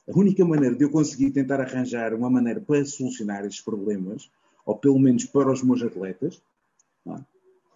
A 0.08 0.18
única 0.18 0.44
maneira 0.44 0.76
de 0.76 0.84
eu 0.84 0.90
conseguir 0.90 1.32
tentar 1.32 1.62
arranjar 1.62 2.14
uma 2.14 2.30
maneira 2.30 2.60
para 2.60 2.84
solucionar 2.86 3.46
estes 3.46 3.64
problemas 3.64 4.30
ou 4.66 4.78
pelo 4.78 5.00
menos 5.00 5.26
para 5.26 5.52
os 5.52 5.64
meus 5.64 5.82
atletas, 5.82 6.42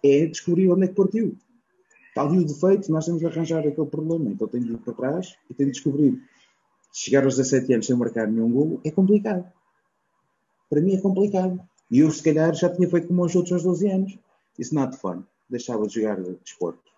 é? 0.02 0.22
é 0.22 0.26
descobrir 0.26 0.70
onde 0.70 0.84
é 0.84 0.88
que 0.88 0.94
partiu. 0.94 1.36
Está 2.08 2.22
ali 2.22 2.38
o 2.38 2.44
defeito, 2.44 2.90
nós 2.90 3.04
temos 3.04 3.20
de 3.20 3.26
arranjar 3.26 3.60
aquele 3.60 3.86
problema. 3.86 4.30
Então 4.30 4.48
tenho 4.48 4.64
de 4.64 4.72
ir 4.72 4.78
para 4.78 4.94
trás 4.94 5.36
e 5.48 5.54
tenho 5.54 5.70
de 5.70 5.74
descobrir. 5.74 6.22
Chegar 6.92 7.24
aos 7.24 7.36
17 7.36 7.74
anos 7.74 7.86
sem 7.86 7.96
marcar 7.96 8.26
nenhum 8.26 8.50
golo 8.50 8.80
é 8.84 8.90
complicado. 8.90 9.50
Para 10.68 10.80
mim 10.80 10.94
é 10.94 11.00
complicado. 11.00 11.60
E 11.90 12.00
eu, 12.00 12.10
se 12.10 12.22
calhar, 12.22 12.54
já 12.54 12.68
tinha 12.68 12.88
feito 12.88 13.08
como 13.08 13.24
os 13.24 13.34
outros 13.34 13.52
aos 13.52 13.62
12 13.62 13.90
anos. 13.90 14.18
Isso 14.58 14.74
not 14.74 14.96
fun. 14.96 15.22
Deixava 15.48 15.86
de 15.86 15.94
jogar 15.94 16.20
de 16.20 16.34
desporto. 16.44 16.90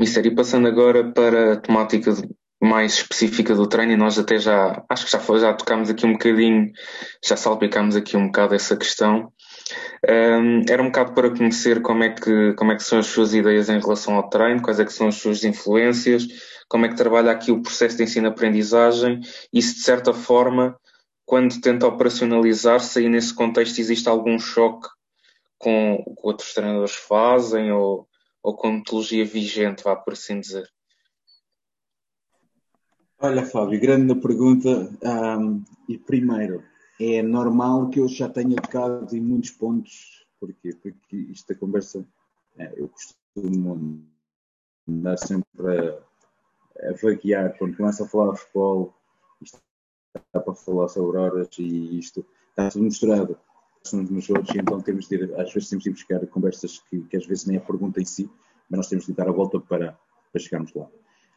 Mister, 0.00 0.24
e 0.24 0.34
passando 0.34 0.66
agora 0.66 1.12
para 1.12 1.52
a 1.52 1.56
temática 1.56 2.10
mais 2.58 2.94
específica 2.94 3.54
do 3.54 3.66
treino 3.66 3.92
e 3.92 3.96
nós 3.98 4.18
até 4.18 4.38
já, 4.38 4.82
acho 4.88 5.04
que 5.04 5.12
já, 5.12 5.20
foi, 5.20 5.40
já 5.40 5.52
tocámos 5.52 5.90
aqui 5.90 6.06
um 6.06 6.12
bocadinho, 6.12 6.72
já 7.22 7.36
salpicámos 7.36 7.94
aqui 7.94 8.16
um 8.16 8.28
bocado 8.28 8.54
essa 8.54 8.74
questão. 8.78 9.30
Um, 10.08 10.62
era 10.66 10.82
um 10.82 10.86
bocado 10.86 11.12
para 11.12 11.28
conhecer 11.28 11.82
como 11.82 12.02
é, 12.02 12.08
que, 12.08 12.54
como 12.54 12.72
é 12.72 12.76
que 12.76 12.82
são 12.82 12.98
as 12.98 13.08
suas 13.08 13.34
ideias 13.34 13.68
em 13.68 13.78
relação 13.78 14.14
ao 14.14 14.30
treino, 14.30 14.62
quais 14.62 14.80
é 14.80 14.86
que 14.86 14.92
são 14.92 15.06
as 15.06 15.16
suas 15.16 15.44
influências, 15.44 16.26
como 16.66 16.86
é 16.86 16.88
que 16.88 16.96
trabalha 16.96 17.30
aqui 17.30 17.52
o 17.52 17.60
processo 17.60 17.98
de 17.98 18.04
ensino-aprendizagem 18.04 19.20
e 19.52 19.60
se 19.60 19.74
de 19.74 19.80
certa 19.82 20.14
forma, 20.14 20.74
quando 21.26 21.60
tenta 21.60 21.86
operacionalizar-se, 21.86 23.00
aí 23.00 23.08
nesse 23.10 23.34
contexto 23.34 23.78
existe 23.78 24.08
algum 24.08 24.38
choque 24.38 24.88
com 25.58 26.02
o 26.06 26.14
que 26.16 26.26
outros 26.26 26.54
treinadores 26.54 26.94
fazem 26.94 27.70
ou, 27.70 28.08
ou 28.42 28.54
com 28.56 28.72
metodologia 28.72 29.24
vigente, 29.24 29.84
vá 29.84 29.96
por 29.96 30.14
assim 30.14 30.40
dizer. 30.40 30.68
Olha, 33.18 33.44
Fábio, 33.44 33.80
grande 33.80 34.14
pergunta. 34.14 34.90
Um, 35.02 35.62
e 35.88 35.98
primeiro, 35.98 36.64
é 36.98 37.22
normal 37.22 37.90
que 37.90 38.00
eu 38.00 38.08
já 38.08 38.28
tenha 38.28 38.56
tocado 38.56 39.14
em 39.14 39.20
muitos 39.20 39.50
pontos, 39.50 40.26
porque, 40.38 40.74
porque 40.74 41.16
isto 41.16 41.52
da 41.52 41.58
conversa, 41.58 42.06
é, 42.56 42.72
eu 42.76 42.88
costumo 42.88 44.02
andar 44.88 45.18
sempre 45.18 45.46
a, 45.78 46.88
a 46.88 46.92
vaguear, 47.02 47.56
quando 47.58 47.76
começa 47.76 48.04
a 48.04 48.08
falar 48.08 48.32
de 48.32 48.40
futebol, 48.40 48.94
isto 49.42 49.60
está 50.16 50.40
para 50.40 50.54
falar 50.54 50.88
sobre 50.88 51.18
horas 51.18 51.48
e 51.58 51.98
isto 51.98 52.24
está 52.50 52.70
tudo 52.70 52.84
misturado 52.84 53.38
uns 53.92 54.10
nos 54.10 54.28
outros, 54.30 54.54
e 54.54 54.58
então 54.58 54.80
temos 54.80 55.08
de 55.08 55.16
ir, 55.16 55.40
às 55.40 55.52
vezes 55.52 55.68
temos 55.68 55.84
de 55.84 55.90
buscar 55.90 56.26
conversas 56.26 56.78
que, 56.90 57.00
que 57.02 57.16
às 57.16 57.26
vezes 57.26 57.46
nem 57.46 57.56
a 57.56 57.60
pergunta 57.60 58.00
em 58.00 58.04
si, 58.04 58.30
mas 58.68 58.78
nós 58.78 58.88
temos 58.88 59.06
de 59.06 59.12
dar 59.12 59.28
a 59.28 59.32
volta 59.32 59.58
para, 59.58 59.98
para 60.32 60.40
chegarmos 60.40 60.72
lá. 60.74 60.86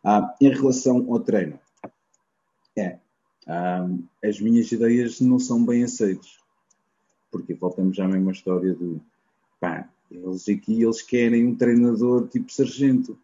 Ah, 0.04 0.36
em 0.42 0.50
relação 0.50 1.12
ao 1.12 1.20
treino, 1.20 1.60
é. 2.78 3.00
Um, 3.48 4.06
as 4.24 4.40
minhas 4.40 4.72
ideias 4.72 5.20
não 5.20 5.40
são 5.40 5.66
bem 5.66 5.84
aceitas. 5.84 6.38
Porque 7.32 7.54
voltamos 7.54 8.00
à 8.00 8.08
mesma 8.08 8.32
história 8.32 8.74
do 8.74 9.02
pá, 9.60 9.90
eles 10.10 10.48
aqui 10.48 10.84
eles 10.84 11.02
querem 11.02 11.48
um 11.48 11.56
treinador 11.56 12.28
tipo 12.28 12.52
sargento. 12.52 13.18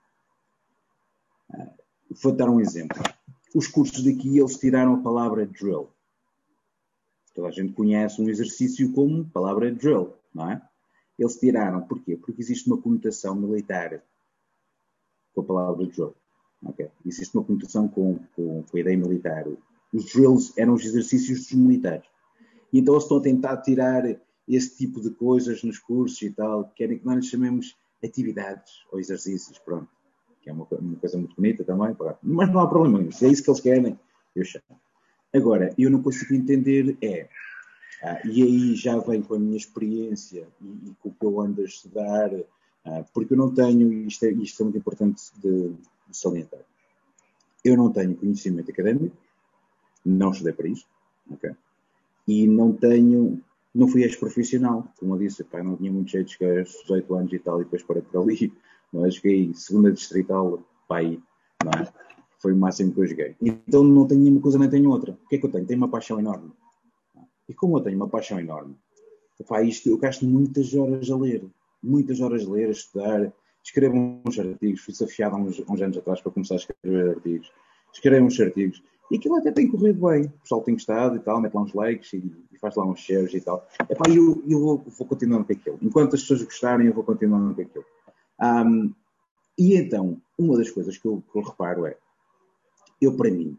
Ah, 1.52 1.70
vou 2.22 2.32
dar 2.32 2.50
um 2.50 2.60
exemplo. 2.60 3.02
Os 3.54 3.68
cursos 3.68 4.04
daqui 4.04 4.38
eles 4.38 4.58
tiraram 4.58 4.96
a 4.96 5.02
palavra 5.02 5.46
drill. 5.46 5.90
Toda 7.34 7.48
a 7.48 7.52
gente 7.52 7.74
conhece 7.74 8.22
um 8.22 8.30
exercício 8.30 8.92
como 8.94 9.26
palavra 9.26 9.72
drill, 9.72 10.14
não 10.34 10.52
é? 10.52 10.62
Eles 11.18 11.36
tiraram. 11.38 11.82
Porquê? 11.82 12.18
Porque 12.18 12.42
existe 12.42 12.68
uma 12.68 12.82
conotação 12.82 13.36
militar 13.36 14.02
com 15.34 15.42
a 15.42 15.44
palavra 15.44 15.86
drill. 15.86 16.16
Okay? 16.64 16.90
Existe 17.06 17.36
uma 17.36 17.44
conotação 17.44 17.88
com, 17.88 18.20
com, 18.36 18.64
com, 18.64 18.78
a 18.78 18.80
ideia 18.80 18.98
militar. 18.98 19.46
Os 19.94 20.06
drills 20.06 20.54
eram 20.58 20.74
os 20.74 20.86
exercícios 20.86 21.40
dos 21.40 21.54
militares. 21.54 22.08
E 22.72 22.80
então 22.80 22.94
eles 22.94 23.04
estão 23.04 23.18
a 23.18 23.22
tentar 23.22 23.58
tirar 23.58 24.04
esse 24.48 24.78
tipo 24.78 25.00
de 25.02 25.12
coisas 25.12 25.64
nos 25.64 25.78
cursos 25.78 26.22
e 26.22 26.32
tal, 26.32 26.70
querem 26.76 26.98
que 26.98 27.06
nós 27.06 27.26
chamemos 27.26 27.78
atividades 28.04 28.84
ou 28.92 29.00
exercícios, 29.00 29.60
pronto. 29.60 29.90
Que 30.42 30.50
é 30.50 30.54
uma, 30.54 30.68
uma 30.72 30.96
coisa 30.96 31.18
muito 31.18 31.36
bonita 31.36 31.64
também, 31.64 31.94
pronto. 31.94 32.18
mas 32.24 32.52
não 32.52 32.62
há 32.62 32.68
problema 32.68 32.98
nenhum. 32.98 33.12
Se 33.12 33.26
é 33.26 33.30
isso 33.30 33.44
que 33.44 33.50
eles 33.50 33.62
querem, 33.62 34.00
eu 34.36 34.44
chamo. 34.44 34.80
Agora, 35.34 35.74
eu 35.78 35.90
não 35.90 36.02
consigo 36.02 36.34
entender 36.34 36.98
é, 37.02 37.30
ah, 38.04 38.20
e 38.26 38.42
aí 38.42 38.76
já 38.76 38.98
vem 39.00 39.22
com 39.22 39.36
a 39.36 39.40
minha 39.40 39.58
experiência 39.58 40.48
e, 40.62 40.90
e, 40.90 40.96
com 41.00 41.10
o 41.10 41.14
que 41.14 41.26
eu 41.26 41.42
ando 41.42 41.62
a 41.62 41.66
estudar, 41.66 42.32
ah, 42.86 43.04
porque 43.14 43.34
eu 43.34 43.38
não 43.38 43.54
tenho, 43.54 43.92
isto 44.08 44.26
é, 44.26 44.32
isto 44.32 44.62
é 44.62 44.64
muito 44.64 44.78
importante 44.78 45.22
de, 45.38 45.70
de 45.70 46.18
salientar, 46.18 46.62
eu 47.64 47.78
não 47.78 47.92
tenho 47.92 48.16
conhecimento 48.16 48.72
académico, 48.72 49.16
não 50.06 50.32
estudei 50.32 50.54
para 50.54 50.68
isso, 50.68 50.88
ok? 51.30 51.52
E 52.28 52.48
não 52.48 52.74
tenho 52.74 53.42
não 53.74 53.88
fui 53.88 54.04
ex-profissional, 54.04 54.92
como 55.00 55.16
eu 55.16 55.20
disse, 55.20 55.44
pá, 55.44 55.64
não 55.64 55.78
tinha 55.78 55.92
muito 55.92 56.10
jeito 56.10 56.28
de 56.28 56.34
chegar 56.34 56.60
aos 56.60 56.72
18 56.82 57.16
anos 57.16 57.34
e 57.34 57.40
tal, 57.40 57.62
e 57.62 57.64
depois 57.64 57.84
para 57.84 58.02
por 58.02 58.24
ali, 58.24 58.52
é? 58.94 59.12
Joguei 59.12 59.54
segunda 59.54 59.92
distrital, 59.92 60.64
pá, 60.88 60.98
aí, 60.98 61.22
não 61.64 61.72
é? 61.72 62.09
Foi 62.40 62.54
o 62.54 62.58
máximo 62.58 62.94
que 62.94 63.02
eu 63.02 63.08
joguei. 63.08 63.36
Então 63.42 63.84
não 63.84 64.08
tenho 64.08 64.22
nenhuma 64.22 64.42
coisa, 64.42 64.58
nem 64.58 64.70
tenho 64.70 64.90
outra. 64.90 65.12
O 65.12 65.28
que 65.28 65.36
é 65.36 65.40
que 65.40 65.46
eu 65.46 65.52
tenho? 65.52 65.66
Tenho 65.66 65.80
uma 65.80 65.90
paixão 65.90 66.20
enorme. 66.20 66.52
E 67.48 67.54
como 67.54 67.78
eu 67.78 67.82
tenho 67.82 67.98
uma 67.98 68.08
paixão 68.08 68.40
enorme, 68.40 68.76
pá, 69.48 69.62
isto, 69.62 69.90
eu 69.90 69.98
gasto 69.98 70.26
muitas 70.26 70.74
horas 70.74 71.10
a 71.10 71.18
ler, 71.18 71.44
muitas 71.82 72.22
horas 72.22 72.46
a 72.46 72.50
ler, 72.50 72.68
a 72.68 72.72
estudar, 72.72 73.34
escrevo 73.64 74.22
uns 74.26 74.40
artigos, 74.40 74.82
fui 74.82 74.94
desafiado 74.94 75.36
há 75.36 75.40
uns, 75.40 75.60
uns 75.68 75.82
anos 75.82 75.98
atrás 75.98 76.22
para 76.22 76.32
começar 76.32 76.56
a 76.56 76.58
escrever 76.58 77.16
artigos, 77.16 77.52
escrevo 77.92 78.26
uns 78.26 78.40
artigos, 78.40 78.84
e 79.12 79.16
aquilo 79.18 79.38
até 79.38 79.52
tem 79.52 79.68
corrido 79.68 80.08
bem. 80.08 80.26
O 80.26 80.42
pessoal 80.42 80.62
tem 80.62 80.76
gostado 80.76 81.16
e 81.16 81.20
tal, 81.20 81.42
mete 81.42 81.54
lá 81.54 81.62
uns 81.62 81.74
likes 81.74 82.14
e, 82.14 82.18
e 82.52 82.60
faz 82.60 82.76
lá 82.76 82.86
uns 82.86 83.00
shares 83.00 83.34
e 83.34 83.42
tal. 83.42 83.68
Epá, 83.90 84.10
eu, 84.10 84.44
eu 84.48 84.60
vou, 84.60 84.86
vou 84.86 85.08
continuando 85.08 85.46
com 85.46 85.54
aquilo. 85.54 85.80
Enquanto 85.82 86.16
as 86.16 86.22
pessoas 86.22 86.44
gostarem, 86.44 86.88
eu 86.88 86.94
vou 86.94 87.04
continuando 87.04 87.56
com 87.56 87.62
aquilo. 87.62 87.86
Um, 88.40 88.94
e 89.58 89.76
então, 89.76 90.22
uma 90.38 90.56
das 90.58 90.70
coisas 90.70 90.98
que 90.98 91.08
eu, 91.08 91.24
que 91.32 91.38
eu 91.38 91.42
reparo 91.42 91.88
é, 91.88 91.98
eu 93.02 93.16
para 93.16 93.32
mim, 93.32 93.58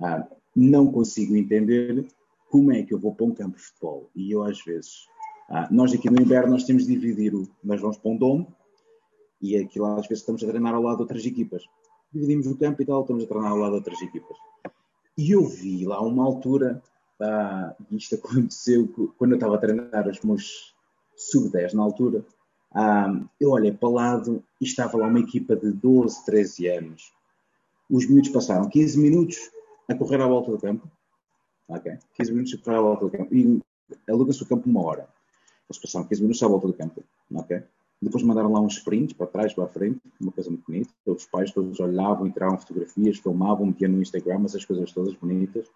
uh, 0.00 0.24
não 0.54 0.90
consigo 0.90 1.36
entender 1.36 2.06
como 2.50 2.72
é 2.72 2.82
que 2.82 2.94
eu 2.94 2.98
vou 2.98 3.14
para 3.14 3.26
um 3.26 3.34
campo 3.34 3.56
de 3.56 3.62
futebol. 3.62 4.10
E 4.14 4.30
eu 4.30 4.42
às 4.42 4.62
vezes, 4.62 5.06
uh, 5.50 5.72
nós 5.72 5.92
aqui 5.92 6.10
no 6.10 6.20
inverno, 6.20 6.52
nós 6.52 6.64
temos 6.64 6.86
de 6.86 6.96
dividir, 6.96 7.34
o, 7.34 7.48
nós 7.62 7.80
vamos 7.80 7.98
para 7.98 8.10
um 8.10 8.16
domo, 8.16 8.54
e 9.40 9.56
aqui 9.56 9.78
lá 9.78 9.98
às 9.98 10.06
vezes 10.06 10.22
estamos 10.22 10.42
a 10.42 10.48
treinar 10.48 10.74
ao 10.74 10.82
lado 10.82 10.96
de 10.96 11.02
outras 11.02 11.24
equipas. 11.24 11.64
Dividimos 12.12 12.46
o 12.46 12.56
campo 12.56 12.80
e 12.80 12.86
tal, 12.86 13.02
estamos 13.02 13.24
a 13.24 13.26
treinar 13.26 13.50
ao 13.50 13.58
lado 13.58 13.72
de 13.72 13.76
outras 13.78 14.00
equipas. 14.00 14.36
E 15.16 15.30
eu 15.30 15.44
vi 15.46 15.84
lá 15.84 16.00
uma 16.00 16.24
altura, 16.24 16.82
ah, 17.20 17.74
isto 17.90 18.14
aconteceu 18.16 18.88
quando 19.18 19.32
eu 19.32 19.36
estava 19.36 19.56
a 19.56 19.58
treinar 19.58 20.08
os 20.08 20.20
meus 20.22 20.74
sub-10 21.16 21.74
na 21.74 21.82
altura, 21.82 22.24
ah, 22.72 23.12
eu 23.40 23.50
olhei 23.50 23.72
para 23.72 23.88
o 23.88 23.92
lado 23.92 24.42
e 24.60 24.64
estava 24.64 24.96
lá 24.96 25.06
uma 25.06 25.20
equipa 25.20 25.54
de 25.54 25.70
12, 25.72 26.24
13 26.24 26.68
anos. 26.68 27.12
Os 27.90 28.06
minutos 28.08 28.30
passaram 28.30 28.68
15 28.68 28.98
minutos 28.98 29.50
a 29.88 29.94
correr 29.94 30.20
à 30.20 30.26
volta 30.26 30.50
do 30.50 30.58
campo. 30.58 30.90
Ok? 31.68 31.92
15 32.14 32.32
minutos 32.32 32.54
a 32.54 32.58
correr 32.58 32.76
à 32.76 32.80
volta 32.80 33.04
do 33.04 33.10
campo. 33.10 33.34
E 33.34 33.60
aluga-se 34.08 34.42
o 34.42 34.46
campo 34.46 34.68
uma 34.68 34.82
hora. 34.82 35.08
Eles 35.68 35.80
passaram 35.80 36.06
15 36.06 36.22
minutos 36.22 36.42
à 36.42 36.48
volta 36.48 36.66
do 36.66 36.72
campo. 36.74 37.04
Ok? 37.34 37.62
Depois 38.00 38.22
mandaram 38.22 38.52
lá 38.52 38.60
uns 38.60 38.76
sprints 38.76 39.14
para 39.14 39.26
trás, 39.26 39.54
para 39.54 39.64
a 39.64 39.68
frente, 39.68 40.00
uma 40.20 40.32
coisa 40.32 40.50
muito 40.50 40.64
bonita. 40.66 40.90
Os 41.06 41.24
pais 41.26 41.50
todos 41.52 41.80
olhavam 41.80 42.30
tiravam 42.30 42.58
fotografias, 42.58 43.18
filmavam, 43.18 43.66
metiam 43.66 43.90
no 43.90 44.02
Instagram, 44.02 44.44
essas 44.44 44.64
coisas 44.64 44.92
todas 44.92 45.14
bonitas. 45.14 45.66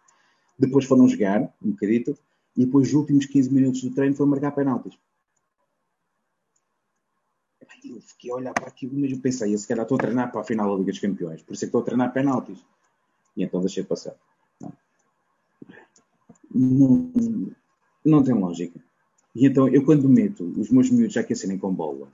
Depois 0.59 0.85
foram 0.85 1.09
jogar 1.09 1.43
um 1.63 1.71
bocadito 1.71 2.17
e 2.57 2.65
depois, 2.67 2.89
os 2.89 2.95
últimos 2.95 3.25
15 3.25 3.55
minutos 3.55 3.83
do 3.83 3.95
treino, 3.95 4.17
foi 4.17 4.27
marcar 4.27 4.51
penaltis. 4.51 4.99
Eu 7.89 8.01
fiquei 8.01 8.31
a 8.31 8.35
olhar 8.35 8.53
para 8.53 8.69
aquilo, 8.69 8.99
mas 8.99 9.11
eu 9.11 9.19
pensei, 9.19 9.57
se 9.57 9.67
calhar 9.67 9.85
estou 9.85 9.97
a 9.97 10.01
treinar 10.01 10.31
para 10.31 10.41
a 10.41 10.45
final 10.45 10.71
da 10.71 10.79
Liga 10.79 10.93
dos 10.93 11.01
Campeões, 11.01 11.43
por 11.43 11.55
isso 11.55 11.65
é 11.65 11.67
que 11.67 11.69
estou 11.69 11.81
a 11.81 11.85
treinar 11.85 12.13
penaltis. 12.13 12.59
E 13.37 13.43
então 13.43 13.61
deixei 13.61 13.85
passar. 13.85 14.15
Não, 16.51 17.13
não, 18.05 18.23
tem 18.23 18.35
lógica. 18.35 18.81
E 19.35 19.47
então, 19.47 19.69
eu 19.69 19.85
quando 19.85 20.09
meto 20.09 20.45
os 20.59 20.71
meus 20.71 20.91
miúdos 20.91 21.13
já 21.13 21.21
aquecerem 21.21 21.59
com 21.59 21.73
bola, 21.73 22.09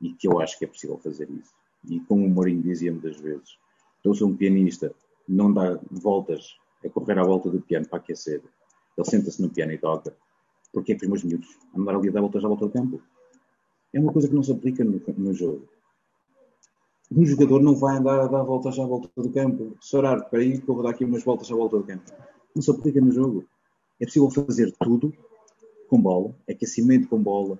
e 0.00 0.12
que 0.12 0.26
eu 0.26 0.40
acho 0.40 0.58
que 0.58 0.64
é 0.64 0.68
possível 0.68 0.98
fazer 0.98 1.28
isso, 1.30 1.52
e 1.88 2.00
como 2.00 2.24
o 2.24 2.30
Mourinho 2.30 2.62
dizia 2.62 2.92
muitas 2.92 3.20
vezes, 3.20 3.56
eu 4.04 4.14
sou 4.14 4.28
um 4.28 4.36
pianista, 4.36 4.94
não 5.28 5.52
dá 5.52 5.78
voltas 5.90 6.56
a 6.84 6.88
correr 6.88 7.18
à 7.18 7.24
volta 7.24 7.50
do 7.50 7.60
piano 7.60 7.86
para 7.86 7.98
aquecer. 7.98 8.42
Ele 8.96 9.06
senta-se 9.06 9.40
no 9.40 9.50
piano 9.50 9.72
e 9.72 9.78
toca. 9.78 10.14
Porque 10.72 10.92
é 10.92 10.96
que 10.96 11.04
os 11.04 11.08
meus 11.08 11.24
miúdos 11.24 11.56
andar 11.76 11.94
ali 11.94 12.08
a 12.08 12.12
dar 12.12 12.20
voltas 12.20 12.44
à 12.44 12.48
volta 12.48 12.66
do 12.66 12.72
campo? 12.72 13.02
É 13.92 14.00
uma 14.00 14.12
coisa 14.12 14.28
que 14.28 14.34
não 14.34 14.42
se 14.42 14.52
aplica 14.52 14.84
no, 14.84 15.00
no 15.16 15.34
jogo. 15.34 15.68
Um 17.10 17.26
jogador 17.26 17.62
não 17.62 17.74
vai 17.74 17.98
andar 17.98 18.20
a 18.20 18.26
dar 18.26 18.42
voltas 18.42 18.78
à 18.78 18.86
volta 18.86 19.10
do 19.16 19.30
campo. 19.30 19.76
Se 19.80 19.94
orar, 19.96 20.28
para 20.30 20.40
aí 20.40 20.58
que 20.58 20.68
eu 20.68 20.74
vou 20.74 20.82
dar 20.82 20.90
aqui 20.90 21.04
umas 21.04 21.22
voltas 21.22 21.50
à 21.50 21.54
volta 21.54 21.76
do 21.76 21.84
campo. 21.84 22.10
Não 22.54 22.62
se 22.62 22.70
aplica 22.70 23.00
no 23.00 23.12
jogo. 23.12 23.44
É 24.00 24.06
possível 24.06 24.30
fazer 24.30 24.72
tudo 24.82 25.12
com 25.88 26.00
bola, 26.00 26.34
aquecimento 26.48 27.06
com 27.08 27.22
bola, 27.22 27.58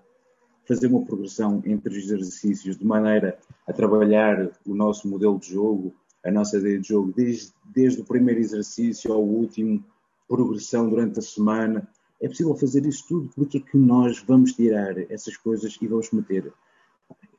fazer 0.66 0.86
uma 0.86 1.04
progressão 1.04 1.62
entre 1.66 1.90
os 1.90 2.04
exercícios 2.04 2.78
de 2.78 2.84
maneira 2.84 3.38
a 3.68 3.72
trabalhar 3.72 4.50
o 4.66 4.74
nosso 4.74 5.06
modelo 5.06 5.38
de 5.38 5.50
jogo, 5.50 5.94
a 6.24 6.30
nossa 6.30 6.56
ideia 6.56 6.78
de 6.78 6.88
jogo, 6.88 7.12
desde, 7.14 7.52
desde 7.74 8.00
o 8.00 8.04
primeiro 8.04 8.40
exercício 8.40 9.12
ao 9.12 9.22
último, 9.22 9.84
progressão 10.26 10.88
durante 10.88 11.18
a 11.18 11.22
semana. 11.22 11.86
É 12.22 12.28
possível 12.28 12.54
fazer 12.54 12.86
isso 12.86 13.04
tudo. 13.08 13.28
Porque 13.34 13.58
é 13.58 13.60
que 13.60 13.76
nós 13.76 14.20
vamos 14.20 14.52
tirar 14.52 14.96
essas 15.10 15.36
coisas 15.36 15.76
e 15.80 15.86
vamos 15.86 16.10
meter? 16.12 16.52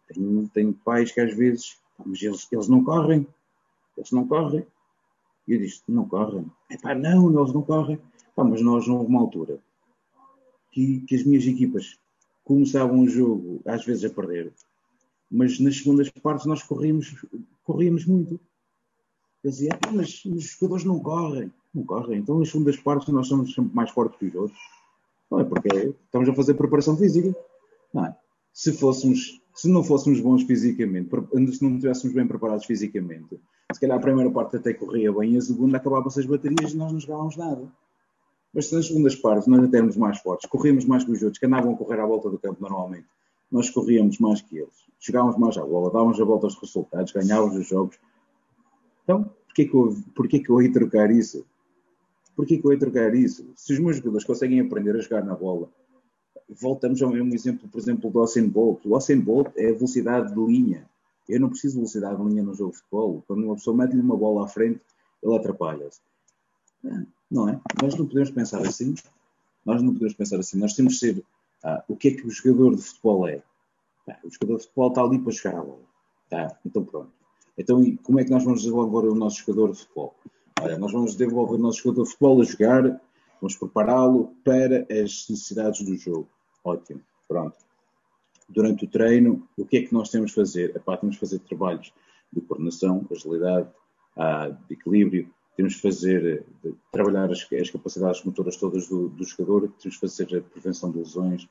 Tenho, 0.07 0.47
tenho 0.49 0.73
pais 0.73 1.11
que 1.11 1.21
às 1.21 1.34
vezes, 1.34 1.77
mas 2.05 2.21
eles, 2.21 2.47
eles 2.51 2.67
não 2.67 2.84
correm, 2.84 3.25
eles 3.97 4.11
não 4.11 4.27
correm. 4.27 4.67
E 5.47 5.53
eu 5.53 5.59
disse, 5.59 5.81
não 5.88 6.07
correm. 6.07 6.45
É 6.69 6.77
pá, 6.77 6.93
não, 6.93 7.39
eles 7.39 7.53
não 7.53 7.63
correm. 7.63 7.99
Pá, 8.36 8.43
mas 8.43 8.61
nós, 8.61 8.86
não 8.88 8.97
houve 8.97 9.09
uma 9.09 9.21
altura 9.21 9.59
que, 10.73 11.01
que 11.01 11.15
as 11.15 11.23
minhas 11.23 11.45
equipas 11.45 11.97
começavam 12.43 12.99
o 12.99 13.07
jogo 13.07 13.61
às 13.65 13.86
vezes 13.86 14.03
a 14.03 14.13
perder, 14.13 14.51
mas 15.31 15.59
nas 15.59 15.77
segundas 15.77 16.09
partes 16.09 16.45
nós 16.45 16.63
corríamos, 16.63 17.25
corríamos 17.63 18.05
muito. 18.05 18.39
Eu 19.43 19.51
dizia, 19.51 19.71
mas 19.93 20.25
os 20.25 20.43
jogadores 20.43 20.84
não 20.84 20.99
correm, 20.99 21.51
então 21.76 22.39
nas 22.39 22.49
segundas 22.49 22.78
partes 22.78 23.07
nós 23.09 23.28
somos 23.28 23.53
sempre 23.53 23.76
mais 23.76 23.89
fortes 23.89 24.19
que 24.19 24.26
os 24.28 24.36
outros. 24.36 24.59
Não 25.32 25.39
é 25.39 25.43
porque 25.43 25.95
estamos 26.05 26.30
a 26.30 26.34
fazer 26.34 26.53
preparação 26.53 26.95
física. 26.95 27.36
Não 27.93 28.05
é? 28.05 28.15
Se 28.53 28.71
fôssemos, 28.74 29.41
se 29.55 29.67
não 29.67 29.84
fôssemos 29.84 30.19
bons 30.19 30.43
fisicamente, 30.43 31.09
se 31.51 31.63
não 31.63 31.71
estivéssemos 31.71 32.15
bem 32.15 32.28
preparados 32.28 32.65
fisicamente, 32.65 33.39
se 33.71 33.80
calhar 33.80 33.97
a 33.97 34.01
primeira 34.01 34.30
parte 34.30 34.57
até 34.57 34.74
corria 34.74 35.11
bem 35.11 35.34
e 35.34 35.38
a 35.38 35.41
segunda 35.41 35.78
acabava-se 35.78 36.19
as 36.19 36.26
baterias 36.28 36.74
e 36.74 36.78
nós 36.78 36.91
não 36.91 36.99
jogávamos 36.99 37.36
nada. 37.36 37.67
Mas 38.53 38.67
se 38.67 38.76
nas 38.76 38.86
segundas 38.86 39.15
partes 39.15 39.47
nós 39.47 39.63
até 39.63 39.78
éramos 39.78 39.97
mais 39.97 40.19
fortes, 40.19 40.47
corríamos 40.47 40.86
mais 40.86 41.03
que 41.03 41.11
os 41.11 41.24
outros, 41.24 41.39
que 41.39 41.45
andavam 41.47 41.74
a 41.74 41.78
correr 41.78 41.99
à 41.99 42.05
volta 42.05 42.30
do 42.30 42.38
campo 42.38 42.61
normalmente, 42.61 43.07
nós 43.51 43.71
corríamos 43.71 44.19
mais 44.19 44.41
que 44.41 44.59
eles, 44.59 44.86
chegávamos 44.99 45.38
mais 45.38 45.57
à 45.57 45.65
bola, 45.65 45.91
dávamos 45.91 46.21
a 46.21 46.24
volta 46.24 46.45
aos 46.45 46.55
resultados, 46.55 47.11
ganhávamos 47.11 47.55
os 47.55 47.67
jogos. 47.67 47.97
Então, 49.03 49.24
porquê 49.47 49.65
que 49.65 49.76
eu, 49.76 49.97
porquê 50.15 50.39
que 50.39 50.49
eu 50.51 50.61
ia 50.61 50.71
trocar 50.71 51.09
isso? 51.09 51.43
Porquê 52.36 52.57
que 52.57 52.65
eu 52.65 52.73
ia 52.73 52.79
trocar 52.79 53.13
isso? 53.13 53.45
Se 53.55 53.73
os 53.73 53.79
meus 53.79 53.97
jogadores 53.97 54.25
conseguem 54.25 54.59
aprender 54.59 54.95
a 54.95 55.01
jogar 55.01 55.23
na 55.23 55.36
bola, 55.36 55.69
voltamos 56.49 57.01
ao 57.01 57.09
mesmo 57.09 57.34
exemplo, 57.34 57.67
por 57.67 57.79
exemplo, 57.79 58.09
do 58.09 58.21
Usain 58.21 58.47
Bolt. 58.47 58.86
O 58.86 58.95
Usain 58.95 59.19
Bolt 59.19 59.51
é 59.55 59.71
velocidade 59.71 60.34
de 60.34 60.39
linha. 60.39 60.89
Eu 61.27 61.39
não 61.39 61.49
preciso 61.49 61.73
de 61.73 61.79
velocidade 61.79 62.17
de 62.17 62.29
linha 62.29 62.43
no 62.43 62.53
jogo 62.53 62.71
de 62.71 62.77
futebol. 62.77 63.23
Quando 63.27 63.43
uma 63.45 63.55
pessoa 63.55 63.75
mete-lhe 63.77 64.01
uma 64.01 64.17
bola 64.17 64.45
à 64.45 64.47
frente, 64.47 64.81
ele 65.21 65.36
atrapalha-se. 65.36 66.01
Não 67.31 67.49
é? 67.49 67.59
Nós 67.81 67.95
não 67.95 68.05
podemos 68.05 68.31
pensar 68.31 68.61
assim. 68.61 68.95
Nós 69.65 69.81
não 69.81 69.93
podemos 69.93 70.13
pensar 70.13 70.39
assim. 70.39 70.57
Nós 70.57 70.73
temos 70.73 70.93
de 70.93 70.99
ser. 70.99 71.23
Ah, 71.63 71.84
o 71.88 71.95
que 71.95 72.09
é 72.09 72.11
que 72.11 72.27
o 72.27 72.29
jogador 72.29 72.75
de 72.75 72.81
futebol 72.81 73.27
é? 73.27 73.41
Ah, 74.09 74.19
o 74.23 74.29
jogador 74.29 74.57
de 74.57 74.63
futebol 74.63 74.89
está 74.89 75.01
ali 75.01 75.19
para 75.19 75.31
jogar 75.31 75.59
a 75.59 75.63
bola. 75.63 75.93
Tá? 76.29 76.57
Então 76.65 76.84
pronto. 76.84 77.11
Então 77.57 77.97
como 78.03 78.19
é 78.19 78.25
que 78.25 78.31
nós 78.31 78.43
vamos 78.43 78.61
desenvolver 78.61 79.07
o 79.07 79.15
nosso 79.15 79.39
jogador 79.39 79.71
de 79.71 79.79
futebol? 79.79 80.13
Olha, 80.61 80.77
nós 80.77 80.91
vamos 80.91 81.15
desenvolver 81.15 81.55
o 81.55 81.57
nosso 81.57 81.79
jogador 81.79 82.03
de 82.03 82.09
futebol 82.11 82.41
a 82.41 82.45
jogar, 82.45 83.01
vamos 83.41 83.55
prepará-lo 83.57 84.35
para 84.43 84.81
as 84.89 85.27
necessidades 85.29 85.83
do 85.83 85.95
jogo. 85.97 86.29
Ótimo. 86.63 87.01
Pronto. 87.27 87.57
durante 88.47 88.85
o 88.85 88.87
treino, 88.87 89.47
o 89.57 89.65
que 89.65 89.77
é 89.77 89.81
que 89.81 89.93
nós 89.93 90.09
temos 90.09 90.29
de 90.29 90.35
fazer? 90.35 90.75
Epá, 90.75 90.95
temos 90.97 91.15
de 91.15 91.19
fazer 91.19 91.39
trabalhos 91.39 91.91
de 92.31 92.41
coordenação, 92.41 93.05
agilidade, 93.11 93.69
ah, 94.15 94.49
de 94.49 94.73
equilíbrio, 94.73 95.29
temos 95.55 95.73
de 95.73 95.81
fazer, 95.81 96.45
de 96.63 96.75
trabalhar 96.91 97.31
as, 97.31 97.47
as, 97.51 97.69
capacidades 97.69 98.23
motoras 98.23 98.57
todas 98.57 98.87
do, 98.87 99.09
do, 99.09 99.23
jogador, 99.23 99.71
temos 99.79 99.95
de 99.95 99.99
fazer 99.99 100.37
a 100.37 100.41
prevenção 100.41 100.91
de 100.91 100.99
lesões, 100.99 101.47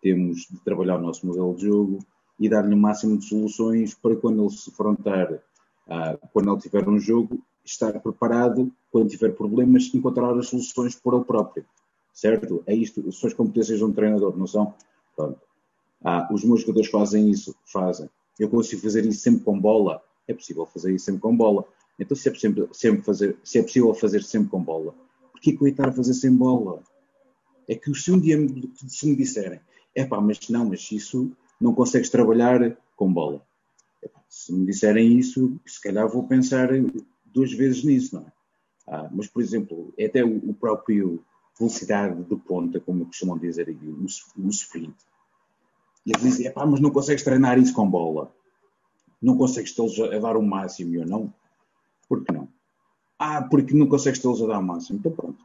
temos 0.00 0.46
de 0.50 0.58
trabalhar 0.60 0.96
o 0.96 1.02
nosso 1.02 1.26
modelo 1.26 1.54
de 1.54 1.66
jogo 1.66 1.98
e 2.38 2.48
dar-lhe 2.48 2.74
o 2.74 2.78
máximo 2.78 3.18
de 3.18 3.24
soluções 3.24 3.94
para 3.94 4.16
quando 4.16 4.42
ele 4.42 4.50
se 4.50 4.70
frontar, 4.70 5.42
ah, 5.88 6.16
quando 6.32 6.50
ele 6.50 6.60
tiver 6.60 6.88
um 6.88 6.98
jogo, 6.98 7.44
estar 7.70 7.98
preparado, 8.00 8.70
quando 8.90 9.08
tiver 9.08 9.34
problemas, 9.34 9.92
encontrar 9.94 10.36
as 10.38 10.48
soluções 10.48 10.94
por 10.94 11.14
ele 11.14 11.24
próprio. 11.24 11.64
Certo? 12.12 12.62
É 12.66 12.74
isto, 12.74 13.12
são 13.12 13.28
as 13.28 13.34
competências 13.34 13.78
de 13.78 13.84
um 13.84 13.92
treinador, 13.92 14.36
não 14.36 14.46
são? 14.46 14.74
Pronto. 15.14 15.40
Ah, 16.04 16.28
os 16.32 16.44
meus 16.44 16.60
jogadores 16.60 16.90
fazem 16.90 17.30
isso, 17.30 17.54
fazem. 17.64 18.08
Eu 18.38 18.48
consigo 18.48 18.82
fazer 18.82 19.04
isso 19.04 19.20
sempre 19.20 19.44
com 19.44 19.58
bola. 19.58 20.02
É 20.26 20.34
possível 20.34 20.66
fazer 20.66 20.94
isso 20.94 21.06
sempre 21.06 21.20
com 21.20 21.36
bola. 21.36 21.64
Então, 21.98 22.16
se 22.16 22.28
é, 22.28 22.34
sempre, 22.34 22.68
sempre 22.72 23.02
fazer, 23.02 23.36
se 23.42 23.58
é 23.58 23.62
possível 23.62 23.92
fazer 23.94 24.22
sempre 24.22 24.50
com 24.50 24.62
bola, 24.62 24.94
por 25.32 25.40
que 25.40 25.56
eu 25.60 25.84
a 25.84 25.92
fazer 25.92 26.14
sem 26.14 26.32
bola? 26.34 26.82
É 27.68 27.74
que 27.74 27.92
se 27.94 28.10
um 28.10 28.18
dia 28.18 28.36
me, 28.36 28.72
se 28.74 29.08
me 29.08 29.16
disserem, 29.16 29.60
é 29.94 30.04
pá, 30.04 30.20
mas 30.20 30.48
não, 30.48 30.68
mas 30.68 30.90
isso 30.90 31.30
não 31.60 31.74
consegues 31.74 32.08
trabalhar 32.08 32.76
com 32.96 33.12
bola. 33.12 33.42
Se 34.28 34.52
me 34.52 34.66
disserem 34.66 35.18
isso, 35.18 35.58
se 35.66 35.80
calhar 35.80 36.08
vou 36.08 36.26
pensar 36.26 36.70
duas 37.38 37.52
vezes 37.52 37.84
nisso, 37.84 38.16
não 38.16 38.22
é? 38.22 38.32
Ah, 38.88 39.08
mas, 39.12 39.28
por 39.28 39.40
exemplo, 39.40 39.92
é 39.96 40.06
até 40.06 40.24
o, 40.24 40.36
o, 40.38 40.54
próprio 40.54 41.22
velocidade 41.56 42.24
de 42.24 42.36
ponta, 42.36 42.80
como 42.80 43.06
costumam 43.06 43.38
dizer 43.38 43.68
aqui, 43.68 43.86
o, 43.86 44.06
o 44.44 44.48
sprint. 44.48 44.96
Eles 46.04 46.22
dizem, 46.22 46.50
pá, 46.52 46.66
mas 46.66 46.80
não 46.80 46.90
consegues 46.90 47.22
treinar 47.22 47.58
isso 47.58 47.74
com 47.74 47.88
bola. 47.88 48.34
Não 49.20 49.36
consegues 49.36 49.72
tê-los 49.72 49.98
a 50.00 50.18
dar 50.18 50.36
o 50.36 50.42
máximo. 50.42 50.94
Eu, 50.94 51.06
não. 51.06 51.32
Por 52.08 52.24
que 52.24 52.32
não? 52.32 52.48
Ah, 53.18 53.42
porque 53.42 53.74
não 53.74 53.86
consegues 53.86 54.20
tê-los 54.20 54.42
a 54.42 54.46
dar 54.46 54.58
o 54.58 54.62
máximo. 54.62 54.98
Então 54.98 55.12
pronto. 55.12 55.44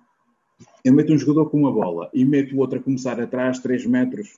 Eu 0.83 0.93
meto 0.93 1.11
um 1.11 1.17
jogador 1.17 1.49
com 1.49 1.57
uma 1.57 1.71
bola 1.71 2.09
e 2.13 2.23
meto 2.23 2.55
o 2.55 2.59
outro 2.59 2.79
a 2.79 2.81
começar 2.81 3.19
atrás 3.19 3.59
3 3.59 3.85
metros 3.85 4.37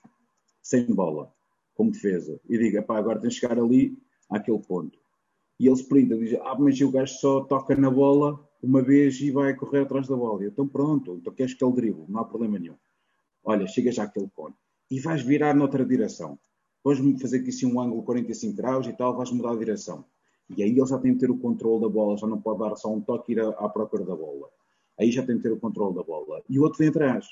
sem 0.62 0.86
bola, 0.86 1.32
como 1.76 1.91
defesa. 1.91 2.39
E 2.49 2.58
digo, 2.58 2.82
pá, 2.84 2.97
agora 2.97 3.20
tens 3.20 3.34
de 3.34 3.39
chegar 3.39 3.60
ali 3.60 3.95
àquele 4.30 4.60
ponto. 4.60 4.97
E 5.60 5.68
ele 5.68 5.76
sprinta, 5.76 6.18
diz, 6.18 6.38
ah, 6.41 6.56
mas 6.58 6.80
o 6.82 6.91
gajo 6.91 7.14
só 7.14 7.43
toca 7.43 7.76
na 7.76 7.89
bola 7.89 8.39
uma 8.62 8.82
vez 8.82 9.20
e 9.22 9.32
vai 9.32 9.53
correr 9.56 9.82
atrás 9.82 10.08
da 10.08 10.16
bola. 10.16 10.43
Eu, 10.43 10.49
então 10.49 10.68
pronto, 10.68 11.16
então 11.16 11.34
queres 11.34 11.53
que 11.53 11.64
ele 11.64 11.74
drible, 11.74 12.06
não 12.10 12.22
há 12.22 12.26
problema 12.26 12.60
nenhum. 12.60 12.76
Olha, 13.43 13.68
chega 13.68 13.91
já 13.91 14.03
àquele 14.03 14.28
ponto 14.28 14.58
e 14.89 14.99
vais 14.99 15.22
virar 15.22 15.56
noutra 15.56 15.86
direção. 15.86 16.38
Vais 16.84 16.99
fazer 17.20 17.38
aqui 17.38 17.49
assim 17.49 17.66
um 17.66 17.80
ângulo 17.80 18.03
45 18.03 18.56
graus 18.56 18.88
e 18.88 18.93
tal, 18.93 19.16
vais 19.16 19.32
mudar 19.32 19.51
a 19.51 19.56
direção. 19.56 20.06
E 20.56 20.62
aí 20.62 20.70
ele 20.70 20.86
já 20.86 20.97
tem 20.99 21.14
que 21.14 21.20
ter 21.20 21.32
o 21.32 21.38
controle 21.38 21.82
da 21.82 21.89
bola, 21.89 22.18
já 22.18 22.28
não 22.28 22.39
pode 22.39 22.60
dar 22.60 22.76
só 22.76 22.93
um 22.93 23.01
toque 23.01 23.32
e 23.32 23.36
ir 23.36 23.39
à, 23.39 23.49
à 23.49 23.70
procura 23.70 24.03
da 24.03 24.16
bola. 24.16 24.49
Aí 24.99 25.12
já 25.12 25.26
tem 25.26 25.38
que 25.38 25.43
ter 25.43 25.51
o 25.51 25.60
controle 25.60 25.95
da 25.95 26.03
bola. 26.03 26.43
E 26.47 26.60
o 26.60 26.64
outro 26.64 26.78
vem 26.78 26.89
atrás. 26.89 27.28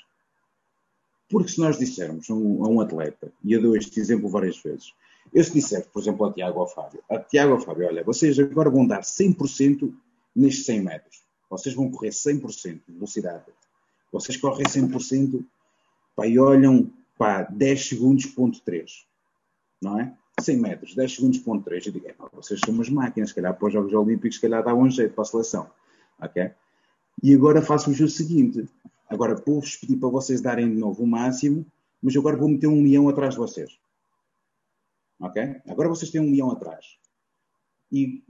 Porque 1.28 1.50
se 1.50 1.58
nós 1.58 1.78
dissermos 1.78 2.28
a 2.28 2.34
um, 2.34 2.64
a 2.64 2.68
um 2.68 2.80
atleta, 2.80 3.32
e 3.42 3.52
eu 3.52 3.62
dou 3.62 3.76
este 3.76 3.98
exemplo 4.00 4.28
várias 4.28 4.60
vezes, 4.60 4.92
eu 5.32 5.42
se 5.42 5.52
disser, 5.52 5.86
por 5.92 6.00
exemplo, 6.00 6.26
a 6.26 6.32
Tiago 6.32 6.60
ou 6.60 6.66
Fábio, 6.66 7.02
a 7.10 7.18
Tiago 7.18 7.54
ou 7.54 7.60
Fábio, 7.60 7.86
olha, 7.86 8.04
vocês 8.04 8.38
agora 8.38 8.70
vão 8.70 8.86
dar 8.86 9.02
100% 9.02 9.92
nestes 10.34 10.66
100 10.66 10.80
metros. 10.82 11.22
Vocês 11.50 11.74
vão 11.74 11.90
correr 11.90 12.10
100% 12.10 12.80
de 12.86 12.94
velocidade. 12.94 13.44
Vocês 14.12 14.36
correm 14.36 14.64
100%, 14.64 15.44
pá, 16.16 16.26
e 16.26 16.38
olham 16.38 16.90
pá, 17.18 17.42
10 17.42 17.88
segundos, 17.88 18.26
ponto 18.26 18.60
3. 18.60 19.06
Não 19.82 20.00
é? 20.00 20.12
100 20.40 20.56
metros, 20.56 20.94
10 20.94 21.14
segundos, 21.14 21.38
ponto 21.38 21.64
3. 21.64 21.86
Eu 21.86 21.92
digo, 21.92 22.08
é, 22.08 22.14
vocês 22.32 22.60
são 22.64 22.74
umas 22.74 22.88
máquinas, 22.88 23.30
se 23.30 23.34
calhar 23.34 23.54
para 23.54 23.66
os 23.66 23.72
Jogos 23.72 23.92
Olímpicos, 23.92 24.36
se 24.36 24.42
calhar 24.42 24.64
dá 24.64 24.74
um 24.74 24.90
jeito 24.90 25.14
para 25.14 25.22
a 25.22 25.26
seleção. 25.26 25.70
Ok? 26.20 26.50
E 27.22 27.34
agora 27.34 27.62
faço-vos 27.62 28.00
o 28.00 28.08
seguinte. 28.08 28.68
Agora 29.08 29.34
vou-vos 29.34 29.76
pedir 29.76 29.96
para 29.96 30.08
vocês 30.08 30.40
darem 30.40 30.68
de 30.68 30.76
novo 30.76 31.02
o 31.02 31.06
máximo, 31.06 31.64
mas 32.02 32.16
agora 32.16 32.36
vou 32.36 32.48
meter 32.48 32.66
um 32.66 32.82
leão 32.82 33.08
atrás 33.08 33.34
de 33.34 33.40
vocês. 33.40 33.78
Ok? 35.20 35.62
Agora 35.68 35.88
vocês 35.88 36.10
têm 36.10 36.20
um 36.20 36.30
leão 36.30 36.50
atrás. 36.50 36.98
E 37.90 38.22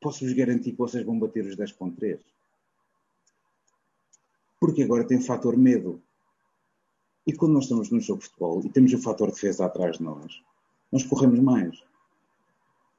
posso-vos 0.00 0.32
garantir 0.32 0.72
que 0.72 0.78
vocês 0.78 1.04
vão 1.04 1.18
bater 1.18 1.44
os 1.44 1.56
10.3. 1.56 2.18
Porque 4.58 4.82
agora 4.82 5.06
tem 5.06 5.20
fator 5.20 5.56
medo. 5.56 6.02
E 7.26 7.32
quando 7.32 7.52
nós 7.52 7.64
estamos 7.64 7.90
num 7.90 8.00
jogo 8.00 8.20
de 8.20 8.28
futebol 8.28 8.62
e 8.64 8.70
temos 8.70 8.92
o 8.92 8.98
fator 8.98 9.30
defesa 9.30 9.66
atrás 9.66 9.98
de 9.98 10.02
nós, 10.02 10.42
nós 10.90 11.04
corremos 11.04 11.38
mais. 11.40 11.82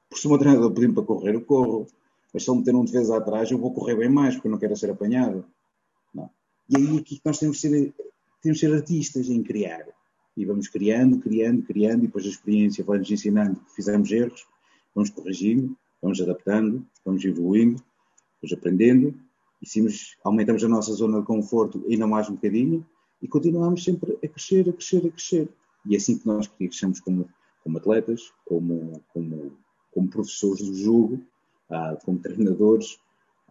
Por 0.10 0.18
se 0.18 0.28
o 0.28 0.30
meu 0.30 0.40
treinador 0.40 0.72
pedir 0.72 0.94
para 0.94 1.04
correr, 1.04 1.36
eu 1.36 1.42
corro. 1.42 1.88
Mas 2.34 2.44
se 2.44 2.50
ele 2.50 2.60
meter 2.60 2.76
um 2.76 2.86
defesa 2.86 3.18
atrás, 3.18 3.52
eu 3.52 3.58
vou 3.58 3.74
correr 3.74 3.96
bem 3.96 4.10
mais, 4.10 4.36
porque 4.36 4.48
eu 4.48 4.52
não 4.52 4.60
quero 4.60 4.76
ser 4.76 4.90
apanhado. 4.90 5.46
Não. 6.14 6.30
E 6.70 6.78
aí 6.78 6.98
aqui 6.98 7.22
nós 7.26 7.38
temos 7.38 7.60
de 7.60 7.62
ser, 7.62 7.94
temos 8.42 8.60
de 8.60 8.66
ser 8.66 8.74
artistas 8.74 9.30
em 9.30 9.44
criar. 9.44 9.86
E 10.42 10.46
vamos 10.46 10.68
criando, 10.68 11.20
criando, 11.20 11.62
criando, 11.62 12.00
e 12.00 12.08
depois 12.08 12.26
a 12.26 12.30
experiência 12.30 12.84
vai 12.84 12.98
nos 12.98 13.12
ensinando 13.12 13.60
que 13.60 13.76
fizemos 13.76 14.12
erros, 14.12 14.48
vamos 14.96 15.12
corrigindo, 15.12 15.78
vamos 16.02 16.20
adaptando, 16.20 16.84
vamos 17.06 17.24
evoluindo, 17.24 17.76
vamos 18.42 18.52
aprendendo, 18.52 19.14
e 19.62 19.70
se 19.70 19.86
aumentamos 20.24 20.64
a 20.64 20.68
nossa 20.68 20.94
zona 20.94 21.20
de 21.20 21.28
conforto 21.28 21.86
ainda 21.88 22.08
mais 22.08 22.28
um 22.28 22.34
bocadinho, 22.34 22.84
e 23.22 23.28
continuamos 23.28 23.84
sempre 23.84 24.14
a 24.14 24.28
crescer, 24.28 24.68
a 24.68 24.74
crescer, 24.74 25.06
a 25.06 25.12
crescer. 25.12 25.50
E 25.86 25.94
é 25.94 25.98
assim 25.98 26.18
que 26.18 26.26
nós 26.26 26.48
crescemos 26.48 27.00
como, 27.00 27.30
como 27.64 27.78
atletas, 27.78 28.34
como, 28.44 29.00
como, 29.14 29.52
como 29.94 30.10
professores 30.10 30.68
do 30.68 30.76
jogo, 30.76 31.24
ah, 31.70 31.96
como 32.04 32.18
treinadores, 32.18 32.98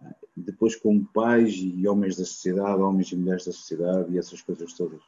ah, 0.03 0.13
depois 0.37 0.75
como 0.75 1.07
pais 1.15 1.55
e 1.55 1.87
homens 1.87 2.17
da 2.17 2.25
sociedade, 2.25 2.83
homens 2.83 3.13
e 3.13 3.17
mulheres 3.17 3.45
da 3.45 3.53
sociedade 3.53 4.13
e 4.13 4.19
essas 4.19 4.43
coisas 4.43 4.73
todas. 4.73 5.01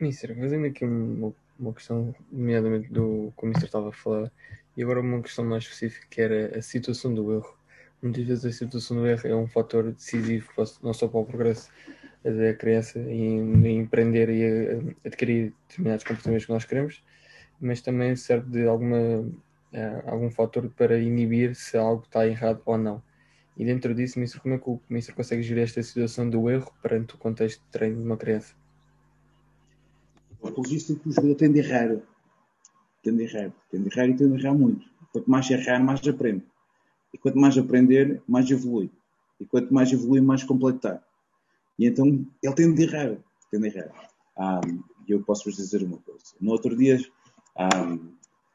Mister, 0.00 0.36
fazendo 0.36 0.66
aqui 0.66 0.84
uma, 0.84 1.32
uma 1.58 1.72
questão, 1.72 2.14
nomeadamente 2.30 2.92
do 2.92 3.32
que 3.36 3.44
o 3.44 3.48
Mister 3.48 3.66
estava 3.66 3.88
a 3.88 3.92
falar, 3.92 4.30
e 4.76 4.82
agora 4.82 5.00
uma 5.00 5.22
questão 5.22 5.44
mais 5.44 5.64
específica 5.64 6.06
que 6.08 6.20
era 6.20 6.58
a 6.58 6.62
situação 6.62 7.12
do 7.12 7.32
erro 7.34 7.58
muitas 8.02 8.24
vezes 8.24 8.44
a 8.44 8.52
situação 8.52 8.96
do 8.96 9.06
erro 9.06 9.26
é 9.26 9.34
um 9.34 9.46
fator 9.46 9.92
decisivo 9.92 10.48
não 10.82 10.92
só 10.92 11.08
para 11.08 11.20
o 11.20 11.24
progresso 11.24 11.70
da 12.22 12.54
criança 12.54 12.98
em, 12.98 13.66
em 13.66 13.78
empreender 13.78 14.28
e 14.28 14.94
adquirir 15.04 15.52
determinados 15.68 16.04
comportamentos 16.04 16.46
que 16.46 16.52
nós 16.52 16.64
queremos, 16.64 17.02
mas 17.60 17.80
também 17.80 18.14
serve 18.16 18.50
de 18.50 18.66
alguma, 18.66 18.98
uh, 18.98 20.02
algum 20.06 20.30
fator 20.30 20.68
para 20.70 20.98
inibir 20.98 21.54
se 21.54 21.76
algo 21.76 22.02
está 22.04 22.26
errado 22.26 22.60
ou 22.64 22.76
não. 22.76 23.02
E 23.56 23.64
dentro 23.64 23.94
disso, 23.94 24.18
Ministro, 24.18 24.40
como 24.40 24.54
é 24.54 24.58
que 24.58 24.68
o 24.68 24.80
Ministro 24.88 25.14
consegue 25.14 25.42
gerir 25.42 25.64
esta 25.64 25.82
situação 25.82 26.28
do 26.28 26.48
erro 26.50 26.72
perante 26.82 27.14
o 27.14 27.18
contexto 27.18 27.60
de 27.60 27.70
treino 27.70 27.96
de 27.96 28.04
uma 28.04 28.16
criança? 28.16 28.54
Pelo 30.52 30.68
visto, 30.68 30.96
que 30.96 31.08
o 31.08 31.12
jogador 31.12 31.34
tende 31.34 31.60
a 31.60 31.64
errar. 31.64 32.00
Tende 33.02 33.22
a 33.22 33.26
errar. 33.26 33.52
Tende 33.70 33.88
a 33.88 33.92
errar 33.92 34.08
e 34.08 34.16
tende 34.16 34.34
a 34.34 34.38
errar 34.38 34.54
muito. 34.54 34.88
Quanto 35.12 35.30
mais 35.30 35.50
errar, 35.50 35.82
mais 35.82 36.06
aprende. 36.06 36.44
E 37.12 37.18
quanto 37.18 37.38
mais 37.38 37.56
aprender, 37.56 38.22
mais 38.28 38.50
evolui. 38.50 38.90
E 39.40 39.46
quanto 39.46 39.72
mais 39.72 39.92
evolui, 39.92 40.20
mais 40.20 40.44
completar. 40.44 41.02
E 41.78 41.86
então 41.86 42.06
ele 42.42 42.54
tende 42.54 42.82
a 42.82 42.86
errar. 42.86 43.18
Tende 43.50 43.68
errar. 43.68 44.10
Um, 44.36 44.82
eu 45.08 45.22
posso-vos 45.22 45.56
dizer 45.56 45.82
uma 45.82 45.98
coisa. 45.98 46.34
No 46.40 46.52
outro 46.52 46.76
dia, 46.76 46.98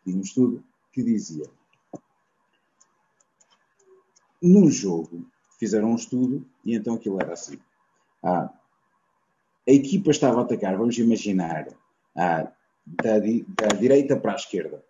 vi 0.06 0.14
um 0.14 0.22
estudo 0.22 0.64
que 0.92 1.04
dizia: 1.04 1.50
num 4.42 4.70
jogo, 4.70 5.26
fizeram 5.60 5.92
um 5.92 5.96
estudo 5.96 6.46
e 6.64 6.76
então 6.76 6.96
aquilo 6.96 7.20
era 7.20 7.34
assim. 7.34 7.58
Ah, 8.22 8.54
a 9.68 9.72
equipa 9.72 10.12
estava 10.12 10.42
a 10.42 10.44
atacar, 10.44 10.78
vamos 10.78 10.98
imaginar, 10.98 11.68
ah, 12.16 12.52
da, 12.86 13.20
da 13.20 13.68
direita 13.80 14.16
para 14.16 14.34
a 14.34 14.36
esquerda 14.36 14.84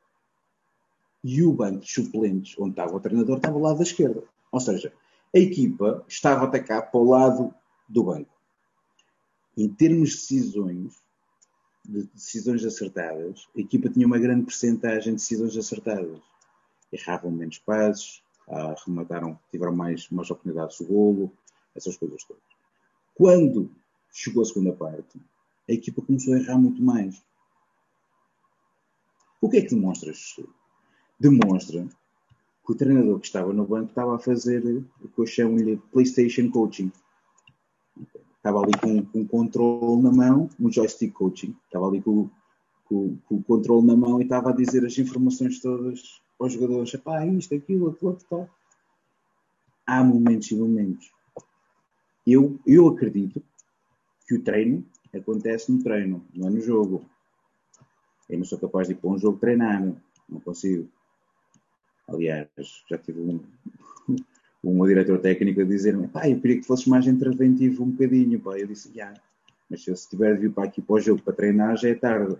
e 1.24 1.42
o 1.42 1.54
banco 1.54 1.80
de 1.80 1.92
suplentes, 1.92 2.56
onde 2.60 2.72
estava 2.72 2.96
o 2.96 3.00
treinador, 3.00 3.38
estava 3.38 3.56
ao 3.56 3.62
lado 3.62 3.78
da 3.78 3.84
esquerda. 3.84 4.24
Ou 4.52 4.60
seja, 4.60 4.92
a 5.34 5.40
equipa 5.40 6.04
estava 6.08 6.42
a 6.42 6.48
atacar 6.48 6.92
para 6.92 7.00
o 7.00 7.10
lado 7.10 7.54
do 7.88 8.04
banco. 8.04 8.30
Em 9.58 9.70
termos 9.70 10.10
de 10.10 10.16
decisões, 10.16 11.02
de 11.86 12.04
decisões 12.14 12.66
acertadas, 12.66 13.48
a 13.56 13.60
equipa 13.60 13.90
tinha 13.90 14.06
uma 14.06 14.20
grande 14.20 14.46
percentagem 14.46 15.14
de 15.14 15.22
decisões 15.22 15.56
acertadas. 15.56 16.20
Erravam 16.92 17.32
menos 17.32 17.58
passes, 17.60 18.22
remataram, 18.86 19.40
tiveram 19.50 19.76
mais, 19.76 20.10
mais 20.10 20.30
oportunidades 20.30 20.78
de 20.78 20.86
golo, 20.86 21.32
essas 21.76 21.96
coisas 21.96 22.24
todas. 22.26 22.44
Quando 23.16 23.72
chegou 24.12 24.44
a 24.44 24.46
segunda 24.46 24.74
parte, 24.74 25.20
a 25.70 25.74
equipa 25.74 26.02
começou 26.02 26.34
a 26.34 26.38
errar 26.38 26.58
muito 26.58 26.82
mais. 26.82 27.22
O 29.42 29.50
que 29.50 29.58
é 29.58 29.62
que 29.62 29.76
demonstra 29.76 30.12
estudo? 30.12 30.54
demonstra 31.30 31.88
que 32.66 32.72
o 32.72 32.76
treinador 32.76 33.20
que 33.20 33.26
estava 33.26 33.54
no 33.54 33.66
banco 33.66 33.90
estava 33.90 34.16
a 34.16 34.20
fazer 34.20 34.64
o 35.02 35.08
que 35.08 35.20
eu 35.20 35.26
chamo-lhe 35.26 35.78
PlayStation 35.92 36.50
Coaching. 36.50 36.92
estava 38.38 38.60
ali 38.60 38.72
com, 38.80 39.06
com 39.06 39.20
um 39.20 39.28
controle 39.28 40.02
na 40.02 40.12
mão, 40.12 40.50
um 40.60 40.72
joystick 40.72 41.14
coaching, 41.14 41.56
estava 41.66 41.88
ali 41.88 42.02
com, 42.02 42.30
com, 42.86 43.18
com 43.26 43.36
o 43.36 43.44
controle 43.44 43.86
na 43.86 43.96
mão 43.96 44.20
e 44.20 44.24
estava 44.24 44.50
a 44.50 44.54
dizer 44.54 44.86
as 44.86 44.98
informações 44.98 45.60
todas 45.60 46.22
aos 46.40 46.54
jogadores, 46.54 46.96
pá, 46.98 47.26
isto, 47.26 47.56
aquilo, 47.56 47.90
aquilo, 47.90 48.12
outro, 48.12 48.26
tal. 48.30 48.50
Há 49.86 50.04
momentos 50.04 50.52
e 50.52 50.56
momentos. 50.56 51.12
Eu, 52.26 52.60
eu 52.66 52.88
acredito 52.88 53.42
que 54.26 54.36
o 54.36 54.42
treino 54.42 54.86
acontece 55.14 55.72
no 55.72 55.84
treino, 55.84 56.26
não 56.34 56.48
é 56.48 56.52
no 56.52 56.62
jogo. 56.62 57.06
Eu 58.30 58.38
não 58.38 58.46
sou 58.46 58.58
capaz 58.58 58.88
de 58.88 58.94
ir 58.94 58.98
para 58.98 59.10
um 59.10 59.18
jogo 59.18 59.38
treinar, 59.38 59.82
não 60.28 60.40
consigo. 60.40 60.88
Aliás, 62.08 62.48
já 62.90 62.98
tive 62.98 63.20
um, 63.22 63.40
um 64.64 64.86
diretor 64.86 65.20
técnico 65.20 65.62
a 65.62 65.66
dizer-me, 65.66 66.08
pá, 66.08 66.28
eu 66.28 66.40
queria 66.40 66.60
que 66.60 66.68
fosses 66.68 66.88
mais 66.88 67.06
interventivo 67.08 67.84
um 67.84 67.92
bocadinho, 67.92 68.40
pá. 68.40 68.58
Eu 68.58 68.68
disse, 68.68 68.92
já, 68.94 69.14
mas 69.70 69.84
se 69.84 69.92
eu 69.92 69.96
tiver 69.96 70.36
de 70.36 70.42
vir 70.42 70.52
para 70.52 70.66
aqui 70.66 70.82
para 70.82 70.96
o 70.96 71.00
jogo 71.00 71.22
para 71.22 71.34
treinar, 71.34 71.78
já 71.78 71.90
é 71.90 71.96
tarde. 71.96 72.38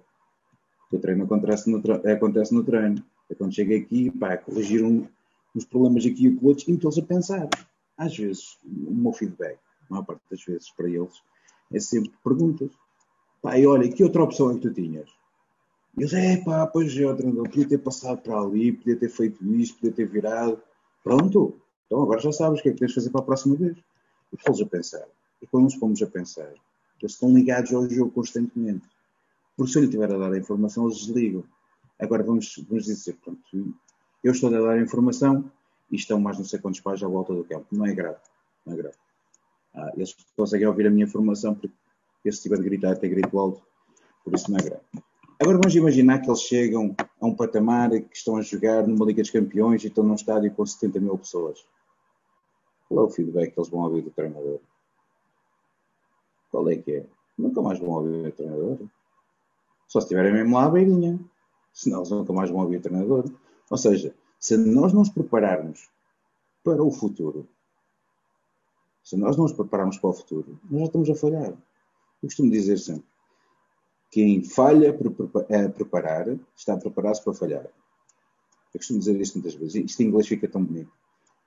O 0.92 1.00
treino 1.00 1.24
acontece 1.24 1.70
no, 1.70 1.82
acontece 2.12 2.54
no 2.54 2.64
treino. 2.64 3.04
É 3.30 3.36
quando 3.36 3.54
chego 3.54 3.76
aqui, 3.76 4.12
pá, 4.12 4.38
corrigir 4.38 4.84
um, 4.84 5.08
uns 5.56 5.66
problemas 5.66 6.06
aqui 6.06 6.28
e 6.28 6.40
outros 6.42 6.68
e 6.68 6.72
metê-los 6.72 6.98
a 6.98 7.02
pensar. 7.02 7.50
Às 7.98 8.18
vezes, 8.18 8.58
o 8.66 8.94
meu 8.94 9.14
feedback, 9.14 9.58
a 9.90 9.94
maior 9.94 10.04
parte 10.04 10.22
das 10.30 10.44
vezes 10.44 10.72
para 10.72 10.90
eles, 10.90 11.22
é 11.74 11.80
sempre 11.80 12.12
perguntas. 12.24 12.70
E 13.56 13.68
olha, 13.68 13.92
que 13.92 14.04
outra 14.04 14.24
opção 14.24 14.52
é 14.52 14.54
que 14.56 14.62
tu 14.62 14.74
tinhas? 14.74 15.10
E 15.98 16.02
eles, 16.02 16.14
é 16.14 16.38
pá, 16.38 16.66
pois 16.66 16.96
é, 16.98 17.14
treinador, 17.14 17.50
podia 17.50 17.68
ter 17.68 17.78
passado 17.80 18.22
para 18.22 18.40
ali, 18.40 18.72
podia 18.72 18.96
ter 18.96 19.10
feito 19.10 19.46
isto, 19.56 19.76
podia 19.76 19.92
ter 19.92 20.06
virado. 20.06 20.62
Pronto, 21.04 21.60
então 21.86 22.02
agora 22.02 22.20
já 22.20 22.32
sabes 22.32 22.60
o 22.60 22.64
que 22.64 22.70
é 22.70 22.72
que 22.72 22.80
tens 22.80 22.90
de 22.90 22.96
fazer 22.96 23.10
para 23.10 23.22
a 23.22 23.26
próxima 23.26 23.56
vez. 23.56 23.78
E 24.32 24.38
pô-los 24.38 24.62
a 24.62 24.66
pensar. 24.66 25.06
E 25.42 25.48
quando 25.48 25.66
nos 25.66 25.76
pomos 25.76 26.02
a 26.02 26.08
pensar, 26.08 26.52
eles 27.00 27.12
estão 27.12 27.34
ligados 27.34 27.74
ao 27.74 27.88
jogo 27.90 28.12
constantemente. 28.12 28.88
Porque 29.56 29.72
se 29.72 29.78
eu 29.78 29.84
lhe 29.84 29.90
tiver 29.90 30.12
a 30.12 30.18
dar 30.18 30.32
a 30.32 30.38
informação, 30.38 30.86
eles 30.86 31.06
desligam. 31.06 31.44
Agora 32.00 32.24
vamos, 32.24 32.56
vamos 32.68 32.86
dizer, 32.86 33.18
pronto, 33.24 33.42
eu 34.24 34.32
estou 34.32 34.50
a 34.50 34.60
dar 34.60 34.70
a 34.72 34.82
informação 34.82 35.52
e 35.92 35.96
estão 35.96 36.20
mais 36.20 36.38
não 36.38 36.46
sei 36.46 36.60
quantos 36.60 36.80
pais 36.80 37.04
à 37.04 37.08
volta 37.08 37.34
do 37.34 37.44
campo. 37.44 37.68
Não 37.72 37.86
é 37.86 37.94
grave. 37.94 38.18
Não 38.66 38.74
é 38.74 38.78
grave. 38.78 38.96
Ah, 39.76 39.92
eles 39.96 40.16
conseguem 40.38 40.68
ouvir 40.68 40.88
a 40.88 40.92
minha 40.92 41.06
informação 41.06 41.56
porque 41.56 42.32
se 42.32 42.42
tiver 42.42 42.58
de 42.58 42.64
gritar 42.64 42.92
até 42.92 43.08
grito 43.08 43.38
alto, 43.40 43.62
por 44.24 44.34
isso 44.34 44.52
não 44.52 44.60
é 44.60 44.64
grave. 44.64 44.84
Agora 45.40 45.58
vamos 45.58 45.76
imaginar 45.76 46.20
que 46.20 46.30
eles 46.30 46.42
chegam 46.42 46.96
a 47.20 47.26
um 47.26 47.36
patamar 47.36 47.90
que 47.90 48.16
estão 48.16 48.38
a 48.38 48.42
jogar 48.42 48.88
numa 48.88 49.06
Liga 49.06 49.22
dos 49.22 49.32
Campeões 49.32 49.84
e 49.84 49.88
estão 49.88 50.04
num 50.04 50.16
estádio 50.16 50.54
com 50.54 50.66
70 50.66 51.00
mil 51.00 51.18
pessoas. 51.18 51.66
Qual 52.88 53.06
é 53.06 53.08
o 53.08 53.10
feedback 53.10 53.52
que 53.52 53.60
eles 53.60 53.70
vão 53.70 53.82
ouvir 53.82 54.04
do 54.04 54.12
treinador? 54.12 54.60
Qual 56.52 56.70
é 56.70 56.76
que 56.78 56.92
é? 56.92 57.06
Nunca 57.38 57.62
mais 57.62 57.80
vão 57.80 57.90
ouvir 57.90 58.28
o 58.28 58.32
treinador. 58.32 58.78
Só 59.88 60.00
se 60.00 60.06
estiverem 60.06 60.32
mesmo 60.32 60.56
lá 60.56 60.66
à 60.66 60.70
beirinha. 60.70 61.20
Senão 61.74 62.00
eles 62.00 62.12
nunca 62.12 62.32
mais 62.32 62.50
vão 62.50 62.62
ouvir 62.62 62.78
o 62.78 62.82
treinador. 62.82 63.26
Ou 63.70 63.78
seja, 63.78 64.16
se 64.40 64.56
nós 64.56 64.94
não 64.94 65.00
nos 65.00 65.10
prepararmos 65.10 65.90
para 66.64 66.84
o 66.84 66.92
futuro, 66.92 67.48
se 69.04 69.18
nós 69.18 69.36
não 69.36 69.44
nos 69.44 69.54
prepararmos 69.54 69.98
para 69.98 70.10
o 70.10 70.14
futuro, 70.14 70.60
nós 70.70 70.80
já 70.80 70.86
estamos 70.86 71.10
a 71.10 71.16
falhar. 71.16 71.50
Eu 71.50 72.28
costumo 72.30 72.50
dizer 72.50 72.78
sempre 72.78 73.14
quem 74.14 74.44
falha 74.44 74.94
por 74.94 75.12
preparar 75.76 76.28
está 76.56 76.76
a 76.76 76.78
preparar-se 76.78 77.24
para 77.24 77.34
falhar. 77.34 77.66
Eu 78.72 78.80
costumo 78.80 79.00
dizer 79.00 79.20
isto 79.20 79.40
muitas 79.40 79.56
vezes. 79.56 79.74
Isto 79.74 80.04
em 80.04 80.06
inglês 80.06 80.28
fica 80.28 80.48
tão 80.48 80.64
bonito. 80.64 80.92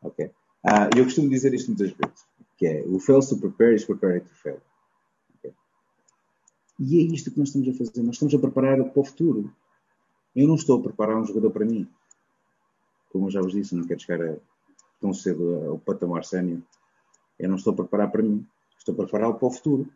Ok? 0.02 0.32
Ah, 0.64 0.90
eu 0.96 1.04
costumo 1.04 1.28
dizer 1.28 1.54
isto 1.54 1.68
muitas 1.68 1.92
vezes. 1.92 2.26
Que 2.56 2.66
é, 2.66 2.84
o 2.88 2.98
fails 2.98 3.28
to 3.28 3.36
prepare 3.36 3.76
is 3.76 3.84
preparing 3.84 4.18
to 4.18 4.34
fail. 4.34 4.60
Okay? 5.38 5.54
E 6.80 6.98
é 6.98 7.02
isto 7.14 7.30
que 7.30 7.38
nós 7.38 7.50
estamos 7.50 7.68
a 7.68 7.72
fazer. 7.72 8.02
Nós 8.02 8.16
estamos 8.16 8.34
a 8.34 8.38
preparar 8.40 8.82
para 8.82 9.00
o 9.00 9.04
futuro. 9.04 9.48
Eu 10.34 10.48
não 10.48 10.56
estou 10.56 10.80
a 10.80 10.82
preparar 10.82 11.16
um 11.16 11.24
jogador 11.24 11.52
para 11.52 11.64
mim. 11.64 11.88
Como 13.12 13.26
eu 13.26 13.30
já 13.30 13.40
vos 13.40 13.52
disse, 13.52 13.76
não 13.76 13.86
quero 13.86 14.00
chegar 14.00 14.20
a, 14.26 14.36
tão 15.00 15.14
cedo 15.14 15.68
ao 15.68 15.78
patamar 15.78 16.24
sénior. 16.24 16.60
Eu 17.38 17.48
não 17.48 17.56
estou 17.56 17.72
a 17.72 17.76
preparar 17.76 18.10
para 18.10 18.22
mim. 18.22 18.46
Estou 18.78 18.94
a 18.94 18.96
prepará-lo 18.96 19.34
para 19.34 19.48
o 19.48 19.50
futuro. 19.50 19.88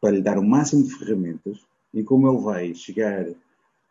Para 0.00 0.10
lhe 0.10 0.22
dar 0.22 0.38
o 0.38 0.44
máximo 0.44 0.84
de 0.84 0.94
ferramentas 0.94 1.66
e 1.94 2.02
como 2.02 2.28
ele 2.28 2.42
vai 2.42 2.74
chegar, 2.74 3.26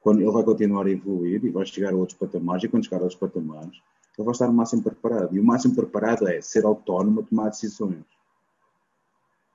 quando 0.01 0.21
ele 0.21 0.31
vai 0.31 0.43
continuar 0.43 0.85
a 0.85 0.91
evoluir 0.91 1.43
e 1.43 1.49
vai 1.49 1.65
chegar 1.65 1.93
a 1.93 1.95
outros 1.95 2.17
patamares, 2.17 2.63
e 2.63 2.67
quando 2.67 2.83
chegar 2.83 2.97
a 2.97 3.03
outros 3.03 3.19
patamares, 3.19 3.81
ele 4.17 4.25
vai 4.25 4.33
estar 4.33 4.49
o 4.49 4.53
máximo 4.53 4.83
preparado. 4.83 5.35
E 5.35 5.39
o 5.39 5.43
máximo 5.43 5.73
preparado 5.73 6.27
é 6.27 6.41
ser 6.41 6.65
autónomo 6.65 7.21
a 7.21 7.23
tomar 7.23 7.49
decisões. 7.49 8.03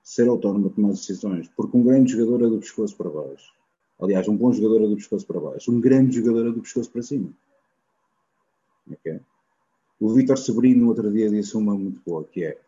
Ser 0.03 0.29
autónomo 0.29 0.69
a 0.69 0.71
tomar 0.71 0.89
decisões. 0.89 1.49
Porque 1.55 1.77
um 1.77 1.85
grande 1.85 2.13
jogador 2.13 2.47
é 2.47 2.49
do 2.49 2.59
pescoço 2.59 2.97
para 2.97 3.11
baixo. 3.11 3.53
Aliás, 4.01 4.27
um 4.27 4.37
bom 4.37 4.51
jogador 4.53 4.85
é 4.85 4.89
do 4.89 4.97
pescoço 4.97 5.27
para 5.27 5.39
baixo. 5.39 5.71
Um 5.71 5.81
grande 5.81 6.17
jogador 6.17 6.49
é 6.49 6.53
do 6.53 6.63
pescoço 6.63 6.91
para 6.91 7.03
cima. 7.03 7.31
Okay? 8.91 9.21
O 10.01 10.09
Vitor 10.15 10.39
Sebrino, 10.39 10.83
no 10.83 10.89
outro 10.89 11.13
dia, 11.13 11.29
disse 11.29 11.57
uma 11.57 11.75
muito 11.75 12.01
boa, 12.07 12.25
que 12.25 12.45
é 12.45 12.59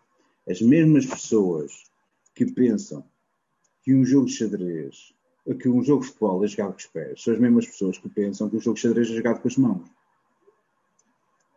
as 0.50 0.60
mesmas 0.60 1.06
pessoas 1.06 1.84
que 2.34 2.46
pensam 2.46 3.04
que 3.82 3.94
um 3.94 4.04
jogo 4.04 4.26
de 4.26 4.32
xadrez 4.32 5.14
que 5.58 5.68
um 5.68 5.82
jogo 5.82 6.02
de 6.02 6.08
futebol 6.08 6.44
é 6.44 6.48
jogado 6.48 6.72
com 6.72 6.78
os 6.78 6.86
pés 6.86 7.22
são 7.22 7.34
as 7.34 7.40
mesmas 7.40 7.66
pessoas 7.66 7.98
que 7.98 8.08
pensam 8.08 8.48
que 8.48 8.56
o 8.56 8.60
jogo 8.60 8.74
de 8.74 8.82
xadrez 8.82 9.10
é 9.10 9.14
jogado 9.14 9.40
com 9.40 9.48
as 9.48 9.56
mãos. 9.56 9.88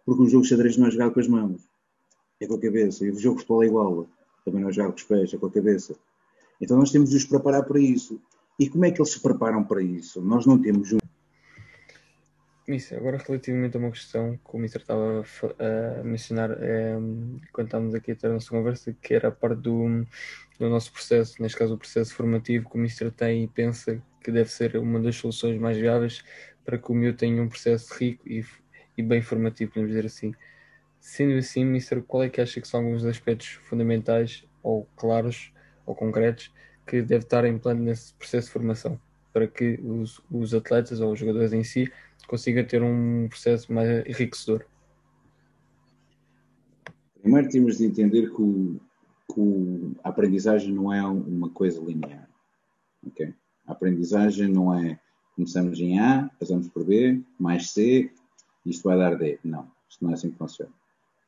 Porque 0.05 0.21
um 0.21 0.29
jogo 0.29 0.43
de 0.43 0.49
xadrez 0.49 0.77
não 0.77 0.87
é 0.87 0.91
jogado 0.91 1.13
com 1.13 1.19
as 1.19 1.27
mãos, 1.27 1.61
é 2.39 2.47
com 2.47 2.55
a 2.55 2.59
cabeça. 2.59 3.05
E 3.05 3.11
o 3.11 3.19
jogo 3.19 3.35
de 3.35 3.41
futebol 3.41 3.63
é 3.63 3.67
igual, 3.67 4.07
também 4.43 4.61
não 4.61 4.69
é 4.69 4.73
jogado 4.73 4.91
com 4.91 4.97
os 4.97 5.03
pés, 5.03 5.33
é 5.33 5.37
com 5.37 5.45
a 5.45 5.51
cabeça. 5.51 5.95
Então 6.59 6.77
nós 6.77 6.91
temos 6.91 7.09
de 7.09 7.17
os 7.17 7.25
preparar 7.25 7.65
para 7.65 7.79
isso. 7.79 8.19
E 8.59 8.69
como 8.69 8.85
é 8.85 8.91
que 8.91 9.01
eles 9.01 9.11
se 9.11 9.19
preparam 9.19 9.63
para 9.63 9.81
isso? 9.81 10.21
Nós 10.21 10.45
não 10.45 10.59
temos 10.59 10.93
um. 10.93 10.97
Isso, 12.65 12.95
agora 12.95 13.17
relativamente 13.17 13.75
a 13.75 13.79
uma 13.79 13.91
questão 13.91 14.37
que 14.37 14.55
o 14.55 14.57
Mr. 14.57 14.77
estava 14.77 15.25
a 15.59 16.03
mencionar 16.03 16.51
é, 16.51 16.93
quando 17.51 17.67
estávamos 17.67 17.93
aqui 17.93 18.13
a 18.13 18.15
ter 18.15 18.27
a 18.27 18.33
nossa 18.33 18.49
conversa, 18.49 18.95
que 19.01 19.13
era 19.13 19.27
a 19.27 19.31
parte 19.31 19.59
do, 19.59 20.05
do 20.57 20.69
nosso 20.69 20.93
processo, 20.93 21.41
neste 21.41 21.57
caso 21.57 21.73
o 21.73 21.77
processo 21.77 22.15
formativo 22.15 22.69
que 22.69 22.77
o 22.77 22.79
Mister 22.79 23.11
tem 23.11 23.43
e 23.43 23.47
pensa 23.49 24.01
que 24.23 24.31
deve 24.31 24.49
ser 24.49 24.77
uma 24.77 24.97
das 25.01 25.17
soluções 25.17 25.59
mais 25.59 25.77
viáveis 25.77 26.23
para 26.63 26.77
que 26.77 26.89
o 26.89 26.95
meu 26.95 27.13
tenha 27.13 27.43
um 27.43 27.49
processo 27.49 27.93
rico 27.95 28.23
e, 28.25 28.45
e 28.97 29.03
bem 29.03 29.21
formativo, 29.21 29.73
podemos 29.73 29.91
dizer 29.91 30.05
assim. 30.05 30.33
Sendo 31.01 31.37
assim, 31.37 31.65
Mister, 31.65 32.01
qual 32.01 32.23
é 32.23 32.29
que 32.29 32.39
acha 32.39 32.61
que 32.61 32.67
são 32.67 32.79
alguns 32.79 33.03
aspectos 33.03 33.59
fundamentais 33.65 34.45
ou 34.63 34.87
claros 34.95 35.51
ou 35.85 35.93
concretos 35.93 36.49
que 36.87 37.01
deve 37.01 37.25
estar 37.25 37.43
em 37.43 37.57
plano 37.57 37.83
nesse 37.83 38.13
processo 38.13 38.47
de 38.47 38.53
formação 38.53 38.97
para 39.33 39.47
que 39.47 39.79
os, 39.83 40.21
os 40.31 40.53
atletas 40.53 41.01
ou 41.01 41.11
os 41.11 41.19
jogadores 41.19 41.51
em 41.51 41.63
si 41.63 41.91
consigam 42.27 42.65
ter 42.65 42.81
um 42.81 43.27
processo 43.29 43.71
mais 43.71 44.05
enriquecedor? 44.07 44.65
Primeiro 47.21 47.49
temos 47.49 47.77
de 47.77 47.85
entender 47.85 48.29
que 48.33 48.41
o, 48.41 48.79
que 49.33 49.97
a 50.03 50.09
aprendizagem 50.09 50.73
não 50.73 50.91
é 50.91 51.01
uma 51.05 51.49
coisa 51.49 51.81
linear. 51.81 52.29
Okay? 53.07 53.33
A 53.65 53.71
aprendizagem 53.71 54.47
não 54.47 54.73
é 54.73 54.99
começamos 55.35 55.79
em 55.79 55.99
A, 55.99 56.29
passamos 56.39 56.67
por 56.69 56.83
B, 56.83 57.21
mais 57.39 57.71
C, 57.71 58.11
isto 58.65 58.83
vai 58.83 58.97
dar 58.97 59.15
D. 59.15 59.39
Não, 59.43 59.71
isto 59.89 60.03
não 60.03 60.11
é 60.11 60.13
assim 60.13 60.31
que 60.31 60.37
funciona. 60.37 60.71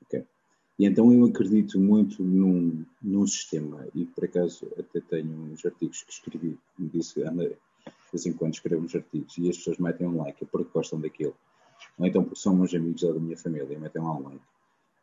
Okay? 0.04 0.26
E 0.78 0.86
então 0.86 1.12
eu 1.12 1.26
acredito 1.26 1.80
muito 1.80 2.24
num, 2.24 2.86
num 3.02 3.26
sistema, 3.26 3.88
e 3.96 4.06
por 4.06 4.26
acaso 4.26 4.72
até 4.78 5.00
tenho 5.02 5.32
uns 5.32 5.66
artigos 5.66 6.04
que 6.04 6.12
escrevi, 6.12 6.58
de 6.78 7.00
vez 8.16 8.26
em 8.26 8.34
quando 8.34 8.54
escrevo 8.54 8.84
uns 8.84 8.96
artigos 8.96 9.38
e 9.38 9.50
as 9.50 9.58
pessoas 9.58 9.78
metem 9.78 10.08
um 10.08 10.18
like 10.18 10.44
é 10.44 10.48
porque 10.48 10.70
gostam 10.74 11.00
daquilo. 11.00 11.36
Ou 11.98 12.06
então 12.06 12.24
porque 12.24 12.40
são 12.40 12.56
meus 12.56 12.74
amigos 12.74 13.02
da 13.02 13.14
minha 13.14 13.38
família 13.38 13.78
metem 13.78 14.02
lá 14.02 14.14
um 14.14 14.24
like. 14.24 14.42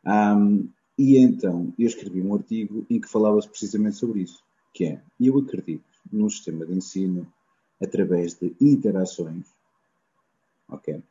Um, 0.05 0.69
e 0.97 1.17
então 1.17 1.73
eu 1.77 1.87
escrevi 1.87 2.21
um 2.21 2.33
artigo 2.33 2.85
em 2.89 2.99
que 2.99 3.07
falava 3.07 3.39
precisamente 3.47 3.95
sobre 3.95 4.21
isso, 4.21 4.43
que 4.73 4.85
é, 4.85 5.01
eu 5.19 5.37
acredito 5.37 5.83
num 6.11 6.29
sistema 6.29 6.65
de 6.65 6.73
ensino 6.73 7.31
através 7.81 8.33
de 8.33 8.55
interações, 8.59 9.47
ok? 10.67 11.01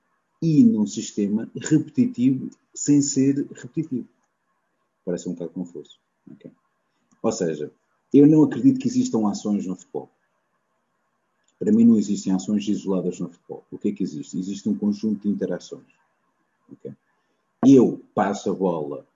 E 0.40 0.64
num 0.64 0.86
sistema 0.86 1.50
repetitivo 1.57 2.50
sem 2.74 3.00
ser 3.00 3.46
repetitivo. 3.55 4.09
Parece 5.05 5.28
um 5.28 5.32
bocado 5.32 5.50
confuso? 5.50 5.98
Ou 7.22 7.32
seja, 7.32 7.72
eu 8.12 8.26
não 8.26 8.44
acredito 8.44 8.78
que 8.78 8.88
existam 8.88 9.28
ações 9.28 9.66
no 9.66 9.76
futebol. 9.76 10.11
Para 11.62 11.70
mim 11.70 11.84
não 11.84 11.96
existem 11.96 12.32
ações 12.32 12.66
isoladas 12.66 13.20
no 13.20 13.28
futebol. 13.28 13.64
O 13.70 13.78
que 13.78 13.90
é 13.90 13.92
que 13.92 14.02
existe? 14.02 14.36
Existe 14.36 14.68
um 14.68 14.76
conjunto 14.76 15.22
de 15.22 15.28
interações. 15.28 15.86
Okay? 16.72 16.92
Eu 17.64 18.02
passo 18.12 18.50
a 18.50 18.52
bola 18.52 19.06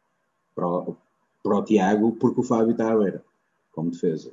para 0.55 0.69
o, 0.69 0.97
para 1.43 1.59
o 1.59 1.65
Tiago 1.65 2.13
porque 2.13 2.39
o 2.39 2.45
Fábio 2.45 2.71
está 2.71 2.93
à 2.93 2.97
beira, 2.97 3.25
como 3.73 3.91
defesa. 3.91 4.31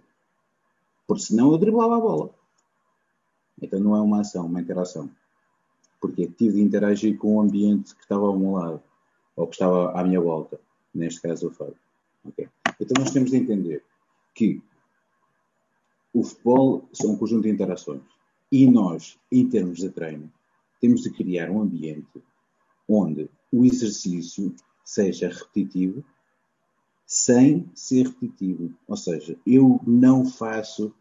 Porque 1.07 1.24
senão 1.24 1.51
eu 1.53 1.57
driblava 1.57 1.97
a 1.97 1.99
bola. 1.99 2.30
Então 3.59 3.80
não 3.80 3.95
é 3.95 4.01
uma 4.01 4.22
ação, 4.22 4.45
uma 4.45 4.61
interação. 4.61 5.09
Porque 5.99 6.28
tive 6.28 6.57
de 6.57 6.61
interagir 6.61 7.18
com 7.18 7.38
o 7.38 7.41
ambiente 7.41 7.95
que 7.95 8.03
estava 8.03 8.28
ao 8.28 8.38
meu 8.38 8.51
lado, 8.51 8.84
ou 9.36 9.47
que 9.47 9.55
estava 9.55 9.91
à 9.99 10.03
minha 10.03 10.22
volta, 10.22 10.59
neste 10.93 11.20
caso 11.20 11.47
o 11.47 11.51
Fábio. 11.51 11.78
Okay? 12.26 12.47
Então 12.80 13.03
nós 13.03 13.11
temos 13.11 13.32
de 13.32 13.38
entender 13.38 13.84
que 14.36 14.61
o 16.14 16.24
futebol 16.24 16.88
são 16.93 17.11
um 17.11 17.18
conjunto 17.18 17.43
de 17.43 17.49
interações. 17.49 18.01
E 18.51 18.70
nós, 18.70 19.18
em 19.32 19.49
termos 19.49 19.80
de 19.80 19.89
treino, 19.89 20.32
temos 20.80 21.01
de 21.01 21.09
criar 21.09 21.49
um 21.49 21.61
ambiente 21.61 22.22
onde 22.88 23.30
o 23.51 23.66
exercício 23.66 24.53
seja 24.84 25.30
repetitivo, 25.30 26.03
sem 27.05 27.70
ser 27.74 28.07
repetitivo. 28.07 28.74
Ou 28.88 28.97
seja, 28.97 29.38
eu 29.45 29.80
não 29.88 30.26
faço 30.26 30.93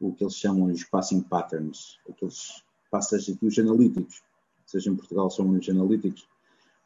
o 0.00 0.12
que 0.12 0.24
eles 0.24 0.36
chamam 0.36 0.72
de 0.72 0.86
passing 0.86 1.20
patterns, 1.20 1.98
aqueles 2.08 2.62
passas 2.90 3.28
aqui 3.28 3.46
os 3.46 3.58
analíticos, 3.58 4.22
seja 4.64 4.90
em 4.90 4.96
Portugal 4.96 5.30
são 5.30 5.48
os 5.50 5.68
analíticos, 5.68 6.28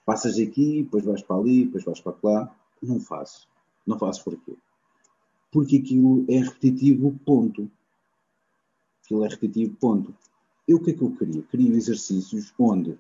passas 0.04 0.38
aqui, 0.38 0.82
depois 0.82 1.04
vais 1.04 1.22
para 1.22 1.36
ali, 1.36 1.64
depois 1.66 1.84
vais 1.84 2.00
para 2.00 2.16
lá. 2.22 2.56
Não 2.82 2.98
faço. 2.98 3.48
Não 3.86 3.98
faço 3.98 4.24
porquê? 4.24 4.56
Porque 5.50 5.78
aquilo 5.78 6.24
é 6.28 6.38
repetitivo, 6.38 7.18
ponto. 7.24 7.70
Aquilo 9.04 9.24
é 9.24 9.28
repetitivo, 9.28 9.74
ponto. 9.76 10.14
Eu 10.66 10.76
o 10.76 10.82
que 10.82 10.92
é 10.92 10.94
que 10.94 11.02
eu 11.02 11.10
queria? 11.10 11.42
Queria 11.42 11.76
exercícios 11.76 12.54
onde 12.58 12.96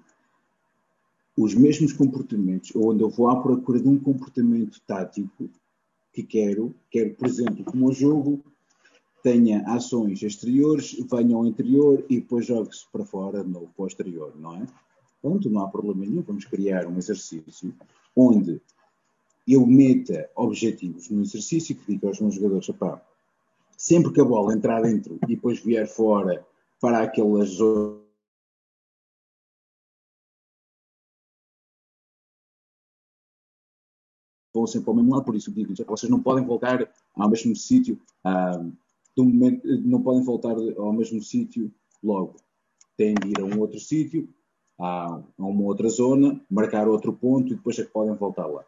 os 1.36 1.54
mesmos 1.54 1.92
comportamentos, 1.92 2.74
ou 2.74 2.90
onde 2.90 3.02
eu 3.02 3.08
vou 3.08 3.30
à 3.30 3.40
procura 3.40 3.80
de 3.80 3.88
um 3.88 3.98
comportamento 3.98 4.80
tático 4.86 5.48
que 6.12 6.22
quero, 6.22 6.74
quero, 6.90 7.14
por 7.14 7.26
exemplo, 7.26 7.64
como 7.64 7.88
o 7.88 7.92
jogo 7.92 8.42
tenha 9.22 9.62
ações 9.66 10.22
exteriores, 10.22 10.96
venha 11.10 11.36
ao 11.36 11.46
interior 11.46 12.04
e 12.08 12.20
depois 12.20 12.46
jogue-se 12.46 12.86
para 12.90 13.04
fora, 13.04 13.42
no 13.42 13.68
para 13.68 13.84
o 13.84 13.86
exterior, 13.86 14.34
não 14.36 14.56
é? 14.56 14.66
Pronto, 15.22 15.48
não 15.50 15.62
há 15.62 15.68
problema 15.68 16.04
nenhum, 16.04 16.22
vamos 16.22 16.44
criar 16.46 16.86
um 16.86 16.96
exercício 16.96 17.74
onde 18.16 18.60
eu 19.46 19.66
meta 19.66 20.30
objetivos 20.34 21.10
no 21.10 21.22
exercício 21.22 21.74
que 21.74 21.92
diga 21.92 22.08
aos 22.08 22.20
meus 22.20 22.34
jogadores, 22.34 22.68
opá, 22.68 23.00
sempre 23.76 24.12
que 24.12 24.20
a 24.20 24.24
bola 24.24 24.54
entrar 24.54 24.82
dentro 24.82 25.18
e 25.22 25.26
depois 25.26 25.60
vier 25.60 25.86
fora 25.86 26.44
para 26.80 27.02
aquela 27.02 27.44
zona 27.44 28.00
vão 34.52 34.66
sempre 34.66 34.90
ao 34.90 34.96
mesmo 34.96 35.12
lado, 35.12 35.24
por 35.24 35.34
isso 35.34 35.50
digo-lhes, 35.50 35.78
vocês 35.86 36.10
não 36.10 36.20
podem 36.20 36.44
voltar 36.44 36.88
ao 37.14 37.30
mesmo 37.30 37.54
sítio, 37.54 38.00
ah, 38.24 38.62
momento, 39.16 39.66
não 39.82 40.02
podem 40.02 40.22
voltar 40.22 40.56
ao 40.76 40.92
mesmo 40.92 41.22
sítio 41.22 41.72
logo. 42.02 42.36
Têm 42.96 43.14
de 43.14 43.28
ir 43.28 43.40
a 43.40 43.44
um 43.44 43.60
outro 43.60 43.78
sítio, 43.78 44.28
a 44.78 45.22
uma 45.38 45.62
outra 45.62 45.88
zona, 45.88 46.40
marcar 46.50 46.88
outro 46.88 47.12
ponto 47.12 47.52
e 47.52 47.56
depois 47.56 47.78
é 47.78 47.84
que 47.84 47.90
podem 47.90 48.14
voltar 48.14 48.46
lá. 48.46 48.64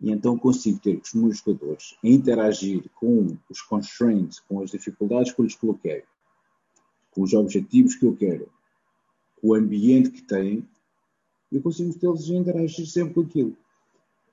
E 0.00 0.10
então 0.10 0.38
consigo 0.38 0.78
ter 0.78 1.00
os 1.02 1.12
meus 1.12 1.38
jogadores 1.38 1.94
a 2.02 2.08
interagir 2.08 2.88
com 2.94 3.36
os 3.50 3.60
constraints, 3.60 4.40
com 4.40 4.62
as 4.62 4.70
dificuldades 4.70 5.32
que 5.32 5.40
eu 5.40 5.44
lhes 5.44 5.54
coloquei, 5.54 6.04
com 7.10 7.22
os 7.22 7.34
objetivos 7.34 7.94
que 7.94 8.06
eu 8.06 8.16
quero, 8.16 8.48
com 9.40 9.48
o 9.48 9.54
ambiente 9.54 10.10
que 10.10 10.22
têm, 10.22 10.66
eu 11.52 11.60
consigo 11.60 11.92
tê-los 11.98 12.30
a 12.30 12.34
interagir 12.34 12.86
sempre 12.86 13.14
com 13.14 13.20
aquilo. 13.22 13.56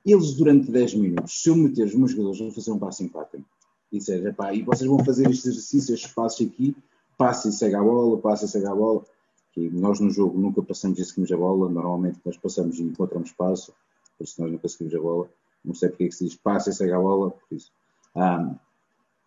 Eles, 0.05 0.33
durante 0.35 0.71
10 0.71 0.93
minutos, 0.93 1.41
se 1.41 1.49
eu 1.49 1.55
meter 1.55 1.85
os 1.85 1.95
meus 1.95 2.11
jogadores 2.11 2.41
a 2.41 2.51
fazer 2.51 2.71
um 2.71 2.79
passo 2.79 3.03
em 3.03 3.09
pattern, 3.09 3.45
e 3.91 3.97
dizer, 3.97 4.35
e 4.53 4.61
vocês 4.61 4.89
vão 4.89 5.03
fazer 5.03 5.29
este 5.29 5.49
exercício, 5.49 5.93
estes 5.93 6.11
passos 6.13 6.47
aqui, 6.47 6.75
passe 7.17 7.49
e 7.49 7.51
segue 7.51 7.75
a 7.75 7.81
bola, 7.81 8.17
passe 8.17 8.45
e 8.45 8.47
segue 8.47 8.67
a 8.67 8.75
bola, 8.75 9.03
que 9.51 9.69
nós 9.69 9.99
no 9.99 10.09
jogo 10.09 10.37
nunca 10.39 10.61
passamos 10.61 10.99
e 10.99 11.05
seguimos 11.05 11.31
a 11.31 11.37
bola, 11.37 11.69
normalmente 11.69 12.19
nós 12.23 12.37
passamos 12.37 12.79
e 12.79 12.83
encontramos 12.83 13.29
espaço, 13.29 13.73
por 14.17 14.23
isso 14.23 14.39
nós 14.41 14.51
nunca 14.51 14.67
seguimos 14.67 14.93
a 14.93 14.99
bola, 14.99 15.29
não 15.63 15.73
sei 15.73 15.89
porque 15.89 16.05
é 16.05 16.07
que 16.07 16.15
se 16.15 16.25
diz 16.25 16.35
passe 16.35 16.69
e 16.69 16.73
segue 16.73 16.93
a 16.93 16.99
bola, 16.99 17.31
por 17.31 17.55
isso. 17.55 17.71
Um, 18.15 18.55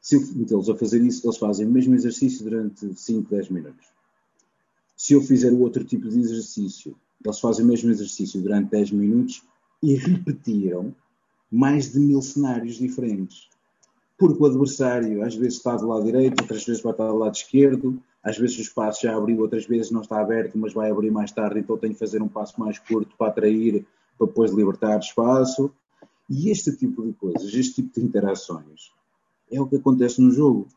se 0.00 0.16
eu 0.16 0.20
metê-los 0.34 0.70
a 0.70 0.76
fazer 0.76 1.02
isso, 1.02 1.26
eles 1.26 1.36
fazem 1.36 1.66
o 1.66 1.70
mesmo 1.70 1.94
exercício 1.94 2.42
durante 2.44 2.94
5, 2.94 3.30
10 3.30 3.50
minutos. 3.50 3.86
Se 4.96 5.12
eu 5.12 5.20
fizer 5.20 5.52
o 5.52 5.60
outro 5.60 5.84
tipo 5.84 6.08
de 6.08 6.18
exercício, 6.18 6.96
eles 7.24 7.38
fazem 7.38 7.64
o 7.64 7.68
mesmo 7.68 7.90
exercício 7.90 8.40
durante 8.40 8.70
10 8.70 8.92
minutos 8.92 9.42
e 9.82 9.94
repetiram 9.94 10.94
mais 11.50 11.92
de 11.92 11.98
mil 11.98 12.22
cenários 12.22 12.76
diferentes. 12.76 13.48
Porque 14.16 14.42
o 14.42 14.46
adversário 14.46 15.22
às 15.24 15.34
vezes 15.34 15.54
está 15.54 15.76
do 15.76 15.88
lado 15.88 16.04
direito, 16.04 16.40
outras 16.40 16.64
vezes 16.64 16.82
vai 16.82 16.92
estar 16.92 17.08
do 17.08 17.16
lado 17.16 17.34
esquerdo, 17.34 18.00
às 18.22 18.36
vezes 18.36 18.58
o 18.58 18.62
espaço 18.62 19.02
já 19.02 19.16
abriu, 19.16 19.40
outras 19.40 19.66
vezes 19.66 19.90
não 19.90 20.02
está 20.02 20.20
aberto, 20.20 20.58
mas 20.58 20.74
vai 20.74 20.90
abrir 20.90 21.10
mais 21.10 21.32
tarde, 21.32 21.60
então 21.60 21.78
tenho 21.78 21.94
que 21.94 21.98
fazer 21.98 22.20
um 22.20 22.28
passo 22.28 22.60
mais 22.60 22.78
curto 22.78 23.16
para 23.16 23.28
atrair, 23.28 23.86
para 24.18 24.26
depois 24.26 24.52
libertar 24.52 24.98
espaço. 24.98 25.72
E 26.30 26.48
este 26.48 26.76
tipo 26.76 27.04
de 27.04 27.12
coisas, 27.12 27.52
este 27.52 27.82
tipo 27.82 27.98
de 27.98 28.06
interações, 28.06 28.92
é 29.50 29.60
o 29.60 29.66
que 29.66 29.76
acontece 29.76 30.22
no 30.22 30.30
jogo. 30.30 30.68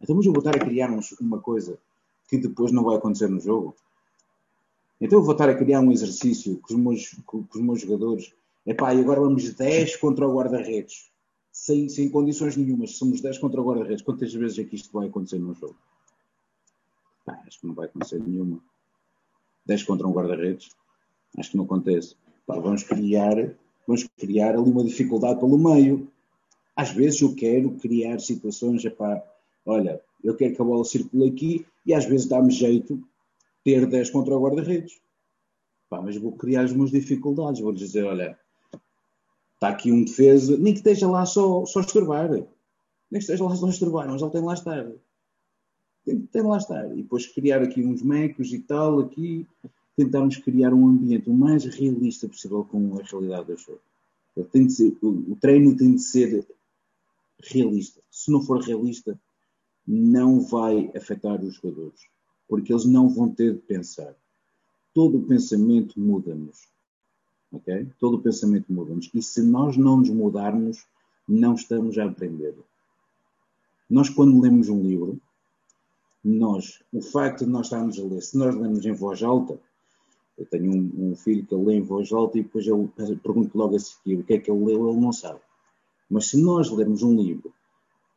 Então, 0.00 0.16
mas 0.16 0.26
eu 0.26 0.32
vou 0.32 0.40
estar 0.40 0.56
a 0.56 0.58
criar 0.58 0.90
uma 1.20 1.40
coisa 1.40 1.78
que 2.28 2.36
depois 2.36 2.72
não 2.72 2.82
vai 2.82 2.96
acontecer 2.96 3.28
no 3.28 3.40
jogo. 3.40 3.76
Então, 5.00 5.20
eu 5.20 5.24
vou 5.24 5.32
estar 5.32 5.48
a 5.48 5.54
criar 5.54 5.80
um 5.80 5.92
exercício 5.92 6.58
com 6.58 6.74
os 6.74 6.80
meus, 6.80 7.20
com 7.24 7.46
os 7.48 7.60
meus 7.60 7.80
jogadores. 7.80 8.34
Epá, 8.66 8.92
e 8.92 9.00
agora 9.00 9.20
vamos 9.20 9.54
10 9.54 9.96
contra 9.96 10.26
o 10.26 10.34
guarda-redes. 10.34 11.10
Sem, 11.52 11.88
sem 11.88 12.10
condições 12.10 12.56
nenhumas. 12.56 12.96
Somos 12.96 13.20
10 13.20 13.38
contra 13.38 13.60
o 13.60 13.64
guarda-redes. 13.64 14.02
Quantas 14.02 14.34
vezes 14.34 14.58
é 14.58 14.64
que 14.64 14.74
isto 14.74 14.92
vai 14.92 15.06
acontecer 15.06 15.38
no 15.38 15.54
jogo? 15.54 15.76
Pá, 17.24 17.40
acho 17.46 17.60
que 17.60 17.66
não 17.66 17.74
vai 17.74 17.86
acontecer 17.86 18.20
nenhuma. 18.20 18.60
10 19.64 19.84
contra 19.84 20.06
um 20.06 20.12
guarda-redes, 20.12 20.70
acho 21.38 21.52
que 21.52 21.56
não 21.56 21.64
acontece. 21.64 22.16
Pá, 22.46 22.58
vamos 22.58 22.82
criar, 22.82 23.54
vamos 23.86 24.04
criar 24.18 24.56
ali 24.56 24.70
uma 24.70 24.84
dificuldade 24.84 25.40
pelo 25.40 25.58
meio. 25.58 26.08
Às 26.76 26.90
vezes 26.90 27.20
eu 27.20 27.34
quero 27.34 27.72
criar 27.72 28.18
situações, 28.20 28.84
epá, 28.84 29.22
olha, 29.64 30.00
eu 30.22 30.36
quero 30.36 30.54
que 30.54 30.62
a 30.62 30.64
bola 30.64 30.84
circule 30.84 31.28
aqui 31.28 31.66
e 31.86 31.94
às 31.94 32.04
vezes 32.04 32.26
dá-me 32.26 32.50
jeito 32.50 33.02
ter 33.62 33.86
10 33.86 34.10
contra 34.10 34.36
o 34.36 34.40
guarda-redes. 34.40 35.00
Mas 35.90 36.16
vou 36.16 36.32
criar 36.32 36.62
as 36.62 36.72
minhas 36.72 36.90
dificuldades, 36.90 37.60
vou 37.60 37.72
dizer, 37.72 38.04
olha, 38.04 38.36
está 39.54 39.68
aqui 39.68 39.92
um 39.92 40.04
defesa, 40.04 40.56
nem 40.56 40.72
que 40.72 40.80
esteja 40.80 41.08
lá 41.08 41.24
só, 41.24 41.64
só 41.64 41.80
estorbar. 41.80 42.30
Nem 42.30 42.44
que 43.10 43.18
esteja 43.18 43.44
lá 43.44 43.54
só 43.54 43.68
estorbar, 43.68 44.08
mas 44.08 44.20
ele 44.20 44.30
tem 44.30 44.42
lá 44.42 44.54
estar 44.54 44.90
tem, 46.04 46.20
tem 46.26 46.42
lá 46.42 46.58
estar. 46.58 46.86
E 46.92 47.02
depois 47.02 47.26
criar 47.26 47.62
aqui 47.62 47.82
uns 47.82 48.02
mecos 48.02 48.52
e 48.52 48.60
tal, 48.60 49.00
aqui, 49.00 49.46
tentarmos 49.96 50.36
criar 50.38 50.72
um 50.74 50.88
ambiente 50.88 51.30
o 51.30 51.34
mais 51.34 51.64
realista 51.64 52.28
possível 52.28 52.64
com 52.64 52.98
a 52.98 53.02
realidade 53.02 53.46
do 53.46 53.56
jogo. 53.56 53.80
Tem 54.50 54.66
de 54.66 54.72
ser, 54.72 54.96
o, 55.00 55.36
treino 55.36 55.76
tem 55.76 55.94
de 55.94 56.02
ser 56.02 56.46
realista. 57.38 58.00
Se 58.10 58.30
não 58.30 58.42
for 58.42 58.60
realista, 58.60 59.18
não 59.86 60.40
vai 60.40 60.90
afetar 60.96 61.42
os 61.42 61.54
jogadores, 61.54 62.00
porque 62.48 62.72
eles 62.72 62.84
não 62.84 63.08
vão 63.08 63.28
ter 63.28 63.54
de 63.54 63.60
pensar. 63.60 64.14
Todo 64.92 65.18
o 65.18 65.22
pensamento 65.22 65.98
muda-nos. 65.98 66.68
ok? 67.52 67.88
Todo 68.00 68.16
o 68.16 68.22
pensamento 68.22 68.72
muda-nos. 68.72 69.10
E 69.14 69.22
se 69.22 69.42
nós 69.42 69.76
não 69.76 69.98
nos 69.98 70.10
mudarmos, 70.10 70.84
não 71.28 71.54
estamos 71.54 71.96
a 71.98 72.04
aprender. 72.04 72.54
Nós, 73.88 74.08
quando 74.08 74.40
lemos 74.40 74.68
um 74.68 74.82
livro, 74.82 75.20
nós, 76.24 76.82
o 76.92 77.02
facto 77.02 77.44
de 77.44 77.50
nós 77.50 77.66
estarmos 77.66 77.98
a 77.98 78.02
ler, 78.02 78.22
se 78.22 78.36
nós 78.36 78.54
lemos 78.54 78.84
em 78.84 78.92
voz 78.92 79.22
alta, 79.22 79.60
eu 80.36 80.46
tenho 80.46 80.72
um, 80.72 81.10
um 81.10 81.16
filho 81.16 81.46
que 81.46 81.54
lê 81.54 81.74
em 81.76 81.82
voz 81.82 82.12
alta 82.12 82.38
e 82.38 82.42
depois 82.42 82.66
eu 82.66 82.90
pergunto 83.22 83.56
logo 83.56 83.76
a 83.76 83.78
seguir 83.78 84.16
o 84.18 84.24
que 84.24 84.34
é 84.34 84.38
que 84.38 84.50
ele 84.50 84.64
leu, 84.64 84.90
ele 84.90 85.00
não 85.00 85.12
sabe. 85.12 85.40
Mas 86.10 86.28
se 86.28 86.42
nós 86.42 86.70
lermos 86.70 87.02
um 87.02 87.16
livro 87.16 87.52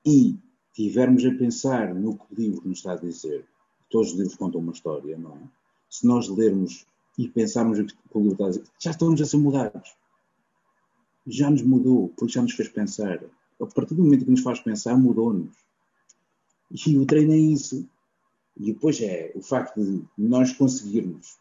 e 0.06 0.35
tivermos 0.73 1.26
a 1.26 1.31
pensar 1.31 1.94
no 1.94 2.18
que 2.18 2.26
o 2.31 2.35
livro 2.35 2.68
nos 2.68 2.80
está 2.80 2.94
a 2.94 2.98
dizer, 2.98 3.45
todos 3.89 4.11
os 4.11 4.18
livros 4.18 4.35
contam 4.35 4.61
uma 4.61 4.72
história, 4.72 5.18
não 5.18 5.35
é? 5.35 5.41
Se 5.89 6.06
nós 6.06 6.27
lermos 6.27 6.85
e 7.18 7.27
pensarmos 7.27 7.80
o 7.80 7.85
que 7.85 7.95
o 8.14 8.19
livro 8.19 8.34
está 8.34 8.45
a 8.45 8.49
dizer, 8.49 8.64
já 8.80 8.91
estamos 8.91 9.22
a 9.22 9.26
ser 9.26 9.38
mudados. 9.38 9.95
Já 11.26 11.49
nos 11.49 11.61
mudou, 11.61 12.10
porque 12.10 12.34
já 12.34 12.41
nos 12.41 12.53
fez 12.53 12.69
pensar. 12.69 13.23
A 13.60 13.65
partir 13.65 13.95
do 13.95 14.03
momento 14.03 14.26
que 14.26 14.31
nos 14.31 14.41
faz 14.41 14.60
pensar, 14.60 14.98
mudou-nos. 14.98 15.56
E 16.72 16.98
o 16.98 17.06
treino 17.06 17.34
é 17.34 17.38
isso. 17.38 17.88
E 18.56 18.73
depois 18.73 19.02
é 19.02 19.31
o 19.35 19.41
facto 19.41 19.84
de 19.84 20.06
nós 20.18 20.53
conseguirmos 20.53 21.38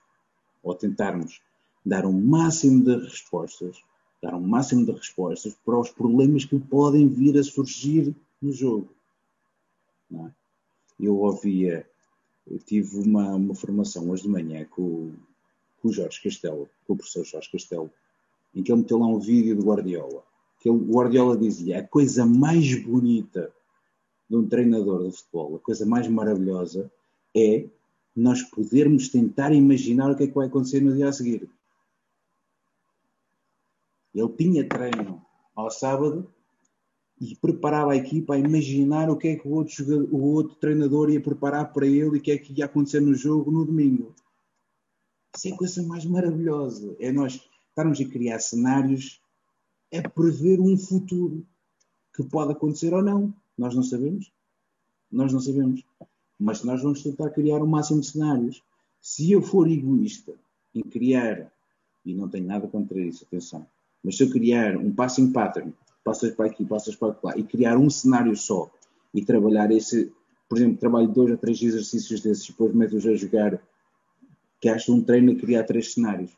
ou 0.67 0.75
tentarmos 0.75 1.41
dar 1.85 2.05
um 2.05 2.13
máximo 2.13 2.83
de 2.83 2.97
respostas, 2.97 3.77
dar 4.21 4.35
um 4.35 4.41
máximo 4.41 4.85
de 4.85 4.91
respostas 4.91 5.57
para 5.65 5.79
os 5.79 5.91
problemas 5.91 6.45
que 6.45 6.59
podem 6.59 7.09
vir 7.09 7.39
a 7.39 7.45
surgir 7.45 8.13
no 8.43 8.53
jogo. 8.53 8.89
É? 10.13 10.31
Eu 10.99 11.19
ouvia, 11.19 11.89
eu 12.47 12.59
tive 12.59 12.99
uma, 12.99 13.37
uma 13.37 13.55
formação 13.55 14.11
hoje 14.11 14.25
de 14.25 14.29
manhã 14.29 14.65
com, 14.65 15.13
com 15.81 15.89
o 15.89 15.93
Jorge 15.93 16.21
Castelo, 16.21 16.69
com 16.85 16.95
o 16.95 16.97
professor 16.97 17.25
Jorge 17.25 17.51
Castelo, 17.51 17.91
em 18.53 18.63
que 18.63 18.73
ele 18.73 18.81
meteu 18.81 18.99
lá 18.99 19.07
um 19.07 19.21
vídeo 19.21 19.55
do 19.55 19.65
Guardiola. 19.65 20.25
Que 20.59 20.69
o 20.69 20.77
Guardiola 20.77 21.37
dizia: 21.37 21.79
a 21.79 21.87
coisa 21.87 22.27
mais 22.27 22.75
bonita 22.83 23.53
de 24.29 24.37
um 24.37 24.49
treinador 24.49 25.07
de 25.07 25.17
futebol, 25.17 25.57
a 25.57 25.59
coisa 25.61 25.87
mais 25.87 26.09
maravilhosa 26.09 26.91
é 27.35 27.69
nós 28.17 28.43
podermos 28.43 29.11
tentar 29.11 29.53
imaginar 29.53 30.11
o 30.11 30.17
que 30.17 30.25
é 30.25 30.27
que 30.27 30.35
vai 30.35 30.47
acontecer 30.47 30.81
no 30.81 30.95
dia 30.95 31.09
a 31.09 31.13
seguir. 31.13 31.51
Ele 34.15 34.33
tinha 34.33 34.67
treino 34.67 35.23
ao 35.55 35.71
sábado 35.71 36.33
e 37.21 37.37
preparava 37.37 37.93
a 37.93 37.97
equipa 37.97 38.35
a 38.35 38.39
imaginar 38.39 39.11
o 39.11 39.17
que 39.17 39.29
é 39.29 39.37
que 39.37 39.47
o 39.47 39.53
outro, 39.53 39.75
jogador, 39.75 40.09
o 40.11 40.23
outro 40.23 40.57
treinador 40.57 41.11
ia 41.11 41.21
preparar 41.21 41.73
para 41.73 41.87
ele 41.87 42.17
e 42.17 42.19
o 42.19 42.23
que 42.23 42.31
é 42.31 42.39
que 42.39 42.55
ia 42.55 42.65
acontecer 42.65 43.01
no 43.01 43.15
jogo 43.15 43.51
no 43.51 43.67
domingo. 43.67 44.15
Isso 45.37 45.49
é 45.49 45.53
a 45.53 45.57
coisa 45.57 45.83
mais 45.83 46.07
maravilhosa. 46.07 46.97
É 46.99 47.13
nós 47.13 47.47
estarmos 47.69 48.01
a 48.01 48.09
criar 48.09 48.39
cenários 48.39 49.21
a 49.95 50.09
prever 50.09 50.61
um 50.61 50.77
futuro 50.77 51.47
que 52.15 52.25
pode 52.25 52.53
acontecer 52.53 52.95
ou 52.95 53.03
não. 53.03 53.35
Nós 53.57 53.75
não 53.75 53.83
sabemos. 53.83 54.33
Nós 55.11 55.33
não 55.33 55.41
sabemos. 55.41 55.85
Mas 56.39 56.63
nós 56.63 56.83
vamos 56.83 57.03
tentar 57.03 57.31
criar 57.31 57.63
o 57.63 57.67
máximo 57.67 58.01
de 58.01 58.07
cenários. 58.07 58.63
Se 59.01 59.31
eu 59.33 59.41
for 59.41 59.71
egoísta 59.71 60.35
em 60.75 60.83
criar, 60.83 61.51
e 62.05 62.15
não 62.15 62.29
tenho 62.29 62.47
nada 62.47 62.67
contra 62.69 63.01
isso, 63.01 63.25
atenção, 63.25 63.67
mas 64.03 64.17
se 64.17 64.23
eu 64.23 64.31
criar 64.31 64.77
um 64.77 64.93
passing 64.93 65.33
pattern 65.33 65.73
passas 66.05 66.33
para 66.35 66.47
aqui, 66.47 66.65
passas 66.65 66.95
para 66.95 67.17
lá, 67.23 67.37
e 67.37 67.43
criar 67.43 67.77
um 67.77 67.91
cenário 67.91 68.37
só 68.37 68.71
e 69.13 69.25
trabalhar 69.25 69.73
esse, 69.73 70.13
por 70.49 70.59
exemplo, 70.59 70.79
trabalho 70.79 71.09
dois 71.09 71.33
ou 71.33 71.37
três 71.37 71.61
exercícios 71.61 72.21
desses, 72.21 72.47
depois 72.47 72.73
meto-os 72.73 73.07
a 73.07 73.15
jogar, 73.17 73.61
gasto 74.63 74.93
um 74.93 75.03
treino 75.03 75.33
a 75.33 75.35
criar 75.35 75.65
três 75.65 75.95
cenários. 75.95 76.31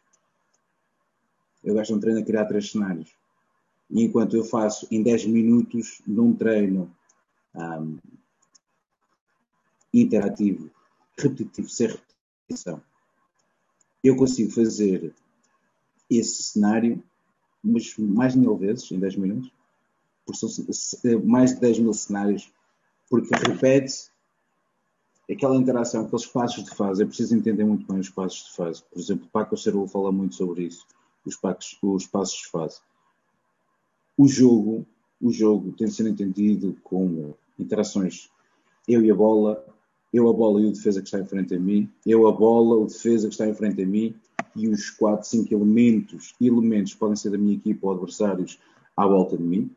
Eu 1.62 1.74
gasto 1.74 1.94
um 1.94 2.00
treino 2.00 2.20
a 2.20 2.24
criar 2.24 2.46
três 2.46 2.70
cenários. 2.70 3.10
E 3.90 4.02
enquanto 4.02 4.36
eu 4.36 4.44
faço 4.44 4.86
em 4.90 5.02
10 5.02 5.26
minutos 5.26 6.00
num 6.06 6.34
treino 6.34 6.90
um, 7.54 7.98
interativo, 9.93 10.70
repetitivo, 11.16 11.69
sem 11.69 11.89
repetição, 11.89 12.82
eu 14.02 14.16
consigo 14.16 14.51
fazer 14.51 15.15
esse 16.10 16.43
cenário 16.43 17.02
mas 17.62 17.97
mais 17.98 18.32
de 18.32 18.39
mil 18.39 18.56
vezes 18.56 18.90
em 18.90 18.98
10 18.98 19.16
minutos, 19.16 19.52
porque 20.24 20.39
são 20.39 21.23
mais 21.24 21.55
de 21.55 21.60
10 21.60 21.78
mil 21.81 21.93
cenários, 21.93 22.51
porque 23.10 23.35
repete 23.35 24.10
aquela 25.31 25.56
interação, 25.56 26.02
aqueles 26.05 26.27
passos 26.27 26.65
de 26.65 26.70
fase. 26.70 27.02
É 27.02 27.06
preciso 27.06 27.35
entender 27.36 27.65
muito 27.65 27.86
bem 27.86 28.01
os 28.01 28.09
passos 28.09 28.48
de 28.48 28.56
fase. 28.56 28.82
Por 28.90 28.98
exemplo, 28.98 29.27
o 29.27 29.31
Paco 29.31 29.56
Cerro 29.56 29.86
fala 29.86 30.12
muito 30.12 30.35
sobre 30.35 30.65
isso, 30.65 30.86
os, 31.24 31.36
pacos, 31.36 31.78
os 31.82 32.06
passos 32.06 32.39
de 32.39 32.47
fase. 32.47 32.81
O 34.16 34.27
jogo, 34.27 34.86
o 35.20 35.31
jogo 35.31 35.73
tem 35.73 35.89
de 35.89 35.94
ser 35.94 36.06
entendido 36.06 36.77
como 36.82 37.36
interações 37.59 38.31
eu 38.86 39.05
e 39.05 39.10
a 39.10 39.15
bola, 39.15 39.65
eu 40.12 40.28
a 40.28 40.32
bola 40.32 40.60
e 40.60 40.66
o 40.66 40.72
defesa 40.72 41.01
que 41.01 41.06
está 41.06 41.20
em 41.20 41.26
frente 41.26 41.55
a 41.55 41.60
mim, 41.60 41.89
eu 42.06 42.26
a 42.26 42.32
bola, 42.32 42.76
o 42.76 42.86
defesa 42.86 43.28
que 43.28 43.35
está 43.35 43.47
em 43.47 43.55
frente 43.55 43.82
a 43.82 43.86
mim 43.86 44.14
e 44.56 44.68
os 44.68 44.90
4, 44.90 45.28
5 45.28 45.55
elementos, 45.55 46.35
elementos 46.40 46.94
podem 46.94 47.16
ser 47.16 47.30
da 47.30 47.39
minha 47.39 47.56
equipa 47.56 47.86
ou 47.86 47.93
adversários 47.93 48.59
à 48.97 49.06
volta 49.06 49.36
de 49.36 49.44
mim, 49.44 49.70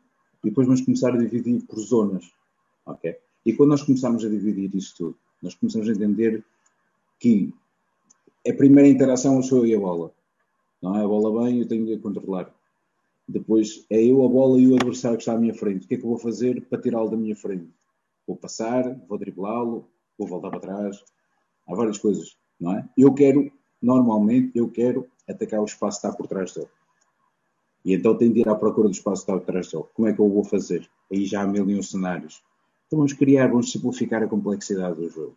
e 0.44 0.50
depois 0.50 0.66
vamos 0.66 0.82
começar 0.82 1.14
a 1.14 1.18
dividir 1.18 1.62
por 1.64 1.80
zonas. 1.80 2.32
ok? 2.86 3.16
E 3.46 3.54
quando 3.54 3.70
nós 3.70 3.84
começamos 3.84 4.26
a 4.26 4.30
dividir 4.30 4.76
isto 4.76 4.98
tudo, 4.98 5.18
nós 5.42 5.54
começamos 5.56 5.88
a 5.90 5.92
entender 5.92 6.44
que 7.20 7.54
a 8.48 8.54
primeira 8.54 8.90
interação 8.90 9.42
sou 9.44 9.60
eu 9.60 9.66
e 9.68 9.76
a 9.76 9.80
bola. 9.80 10.12
Não 10.82 10.96
é? 10.96 11.04
A 11.04 11.08
bola 11.08 11.44
bem, 11.44 11.60
eu 11.60 11.68
tenho 11.68 11.86
de 11.86 11.94
a 11.94 12.00
controlar. 12.00 12.52
Depois 13.28 13.86
é 13.90 14.04
eu, 14.04 14.26
a 14.26 14.28
bola 14.28 14.60
e 14.60 14.68
o 14.68 14.76
adversário 14.76 15.18
que 15.18 15.22
está 15.22 15.34
à 15.34 15.38
minha 15.38 15.54
frente. 15.54 15.86
O 15.86 15.88
que 15.88 15.96
é 15.96 15.98
que 15.98 16.04
eu 16.04 16.10
vou 16.10 16.18
fazer 16.18 16.62
para 16.64 16.82
tirá-lo 16.82 17.10
da 17.10 17.18
minha 17.18 17.36
frente? 17.36 17.70
Vou 18.28 18.36
passar, 18.36 19.00
vou 19.08 19.18
driblá-lo, 19.18 19.88
vou 20.22 20.28
voltar 20.28 20.50
para 20.50 20.60
trás. 20.60 21.04
Há 21.68 21.76
várias 21.76 21.98
coisas, 21.98 22.38
não 22.60 22.78
é? 22.78 22.88
Eu 22.98 23.14
quero, 23.14 23.52
normalmente, 23.82 24.52
eu 24.56 24.70
quero 24.70 25.10
atacar 25.28 25.60
o 25.62 25.66
espaço 25.66 26.00
que 26.00 26.08
está 26.08 26.18
por 26.18 26.28
trás 26.28 26.54
dele. 26.54 26.70
E 27.84 27.94
então 27.94 28.16
tenho 28.16 28.34
de 28.34 28.42
ir 28.42 28.50
à 28.50 28.56
procura 28.56 28.88
do 28.88 28.94
espaço 28.94 29.26
que 29.26 29.32
está 29.32 29.40
por 29.40 29.46
trás 29.46 29.72
dele. 29.72 29.86
Como 29.94 30.08
é 30.08 30.14
que 30.14 30.20
eu 30.20 30.30
vou 30.30 30.44
fazer? 30.44 30.88
Aí 31.12 31.26
já 31.26 31.42
há 31.42 31.48
mil 31.48 31.68
e 31.70 31.76
um 31.76 31.82
cenários. 31.82 32.44
Então 32.88 32.98
vamos 32.98 33.14
criar, 33.14 33.48
vamos 33.48 33.72
simplificar 33.72 34.22
a 34.22 34.28
complexidade 34.28 34.96
do 34.96 35.10
jogo. 35.10 35.36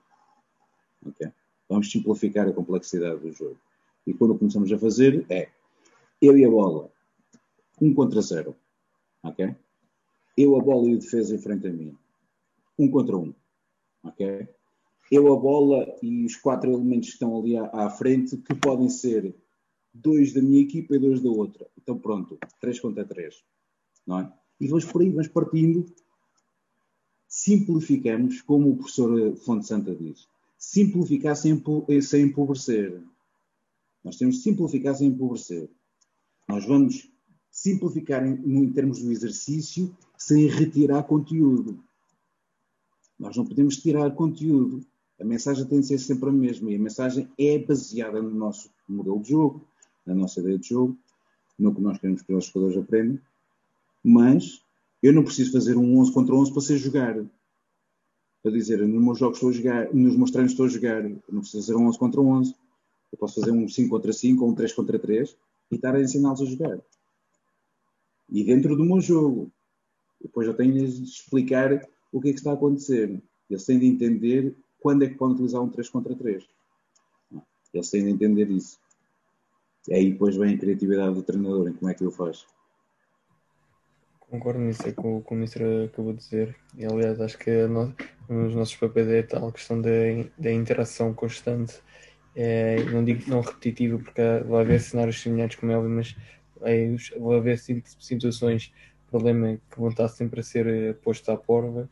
Okay? 1.06 1.32
Vamos 1.68 1.90
simplificar 1.90 2.48
a 2.48 2.52
complexidade 2.52 3.20
do 3.20 3.32
jogo. 3.32 3.56
E 4.06 4.12
quando 4.12 4.38
começamos 4.38 4.70
a 4.70 4.78
fazer 4.78 5.24
é 5.30 5.48
eu 6.20 6.36
e 6.36 6.44
a 6.44 6.50
bola, 6.50 6.90
um 7.80 7.94
contra 7.94 8.20
zero. 8.20 8.54
Ok? 9.22 9.54
Eu, 10.36 10.56
a 10.56 10.60
bola 10.60 10.88
e 10.88 10.94
o 10.94 10.98
defesa 10.98 11.34
em 11.34 11.38
frente 11.38 11.66
a 11.66 11.72
mim. 11.72 11.96
Um 12.78 12.90
contra 12.90 13.16
um. 13.16 13.32
Ok? 14.02 14.48
Eu, 15.10 15.32
a 15.32 15.36
bola 15.36 15.96
e 16.02 16.24
os 16.24 16.36
quatro 16.36 16.72
elementos 16.72 17.08
que 17.08 17.14
estão 17.14 17.38
ali 17.38 17.56
à, 17.56 17.66
à 17.72 17.90
frente, 17.90 18.36
que 18.36 18.54
podem 18.54 18.88
ser 18.88 19.34
dois 19.92 20.32
da 20.32 20.42
minha 20.42 20.62
equipa 20.62 20.96
e 20.96 20.98
dois 20.98 21.20
da 21.20 21.30
outra. 21.30 21.66
Então 21.80 21.98
pronto, 21.98 22.38
três 22.60 22.80
contra 22.80 23.04
três. 23.04 23.42
Não 24.06 24.20
é? 24.20 24.32
E 24.60 24.66
vamos 24.66 24.84
por 24.84 25.02
aí, 25.02 25.10
vamos 25.10 25.28
partindo. 25.28 25.86
Simplificamos, 27.28 28.40
como 28.42 28.70
o 28.70 28.76
professor 28.76 29.36
Fonte 29.36 29.66
Santa 29.66 29.94
diz. 29.94 30.28
Simplificar 30.56 31.36
sem, 31.36 31.62
sem 32.02 32.22
empobrecer. 32.22 33.02
Nós 34.02 34.16
temos 34.16 34.36
de 34.36 34.42
simplificar 34.42 34.94
sem 34.94 35.08
empobrecer. 35.08 35.68
Nós 36.48 36.64
vamos 36.64 37.10
simplificar 37.50 38.26
em, 38.26 38.34
em 38.34 38.72
termos 38.72 39.00
do 39.02 39.10
exercício 39.10 39.96
sem 40.16 40.46
retirar 40.46 41.04
conteúdo. 41.04 41.82
Nós 43.18 43.36
não 43.36 43.44
podemos 43.44 43.76
tirar 43.76 44.14
conteúdo. 44.14 44.84
A 45.20 45.24
mensagem 45.24 45.64
tem 45.66 45.80
de 45.80 45.86
ser 45.86 45.98
sempre 45.98 46.28
a 46.28 46.32
mesma 46.32 46.70
e 46.70 46.76
a 46.76 46.78
mensagem 46.78 47.28
é 47.38 47.58
baseada 47.58 48.20
no 48.20 48.30
nosso 48.30 48.70
modelo 48.88 49.20
de 49.20 49.30
jogo, 49.30 49.66
na 50.04 50.14
nossa 50.14 50.40
ideia 50.40 50.58
de 50.58 50.68
jogo, 50.68 50.96
no 51.58 51.74
que 51.74 51.80
nós 51.80 51.98
queremos 51.98 52.22
que 52.22 52.32
os 52.32 52.46
jogadores 52.46 52.76
aprendam, 52.76 53.20
mas 54.02 54.62
eu 55.02 55.12
não 55.12 55.22
preciso 55.22 55.52
fazer 55.52 55.76
um 55.76 55.98
11 55.98 56.12
contra 56.12 56.34
11 56.34 56.52
para 56.52 56.62
ser 56.62 56.78
jogar. 56.78 57.24
Para 58.42 58.52
dizer, 58.52 58.86
nos 58.86 59.02
meus 59.02 59.18
jogos 59.18 59.36
estou 59.36 59.50
a 59.50 59.52
jogar, 59.52 59.94
nos 59.94 60.16
meus 60.16 60.30
treinos 60.30 60.52
estou 60.52 60.66
a 60.66 60.68
jogar, 60.68 61.04
eu 61.04 61.22
não 61.30 61.40
preciso 61.40 61.66
fazer 61.66 61.78
um 61.78 61.86
11 61.86 61.98
contra 61.98 62.20
11. 62.20 62.54
Eu 63.12 63.18
posso 63.18 63.40
fazer 63.40 63.52
um 63.52 63.68
5 63.68 63.88
contra 63.88 64.12
5 64.12 64.44
ou 64.44 64.50
um 64.50 64.54
3 64.54 64.72
contra 64.72 64.98
3 64.98 65.36
e 65.70 65.76
estar 65.76 65.94
a 65.94 66.00
ensiná-los 66.00 66.42
a 66.42 66.44
jogar. 66.44 66.80
E 68.28 68.42
dentro 68.42 68.76
do 68.76 68.84
meu 68.84 69.00
jogo. 69.00 69.50
Depois 70.20 70.46
eu 70.48 70.54
tenho 70.54 70.72
de 70.72 71.04
explicar 71.04 71.86
o 72.10 72.20
que 72.20 72.30
é 72.30 72.32
que 72.32 72.38
está 72.38 72.50
a 72.50 72.54
acontecer. 72.54 73.22
Eles 73.48 73.64
têm 73.64 73.78
de 73.78 73.86
entender 73.86 74.56
quando 74.84 75.02
é 75.02 75.08
que 75.08 75.14
podem 75.14 75.36
utilizar 75.36 75.62
um 75.62 75.70
3 75.70 75.88
contra 75.88 76.14
3. 76.14 76.46
Eles 77.72 77.90
têm 77.90 78.04
de 78.04 78.10
entender 78.10 78.50
isso. 78.50 78.78
E 79.88 79.94
aí 79.94 80.10
depois 80.12 80.36
vem 80.36 80.54
a 80.54 80.58
criatividade 80.58 81.14
do 81.14 81.22
treinador 81.22 81.68
em 81.68 81.72
como 81.72 81.90
é 81.90 81.94
que 81.94 82.04
ele 82.04 82.12
faz. 82.12 82.46
Concordo 84.20 84.60
nisso, 84.60 84.86
é 84.86 84.92
com 84.92 85.16
o 85.16 85.22
que 85.22 85.32
o 85.32 85.36
Ministro 85.36 85.84
acabou 85.86 86.12
de 86.12 86.18
dizer. 86.18 86.54
E 86.76 86.84
aliás, 86.84 87.18
acho 87.18 87.38
que 87.38 87.50
um 88.28 88.44
dos 88.44 88.54
nossos 88.54 88.76
papéis 88.76 89.08
é 89.08 89.22
tal 89.22 89.50
questão 89.50 89.80
da, 89.80 90.52
interação 90.52 91.14
constante. 91.14 91.80
É, 92.36 92.84
não 92.84 93.02
digo 93.02 93.22
não 93.26 93.40
repetitiva, 93.40 93.98
porque 93.98 94.20
vai 94.46 94.64
haver 94.64 94.82
cenários 94.82 95.18
semelhantes, 95.18 95.56
como 95.56 95.72
é 95.72 95.78
óbvio, 95.78 95.92
mas 95.92 96.14
é, 96.60 96.94
vai 97.18 97.38
haver 97.38 97.58
situações, 97.58 98.70
problema 99.10 99.58
que 99.70 99.80
vão 99.80 99.88
estar 99.88 100.08
sempre 100.08 100.40
a 100.40 100.42
ser 100.42 100.66
eh, 100.66 100.92
postos 100.92 101.30
à 101.30 101.38
prova 101.38 101.88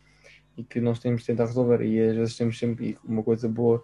e 0.57 0.63
que 0.63 0.81
nós 0.81 0.99
temos 0.99 1.23
de 1.23 1.29
tentar 1.29 1.47
resolver. 1.47 1.83
E 1.83 2.01
às 2.01 2.17
vezes 2.17 2.37
temos 2.37 2.59
sempre 2.59 2.97
uma 3.05 3.23
coisa 3.23 3.49
boa 3.49 3.83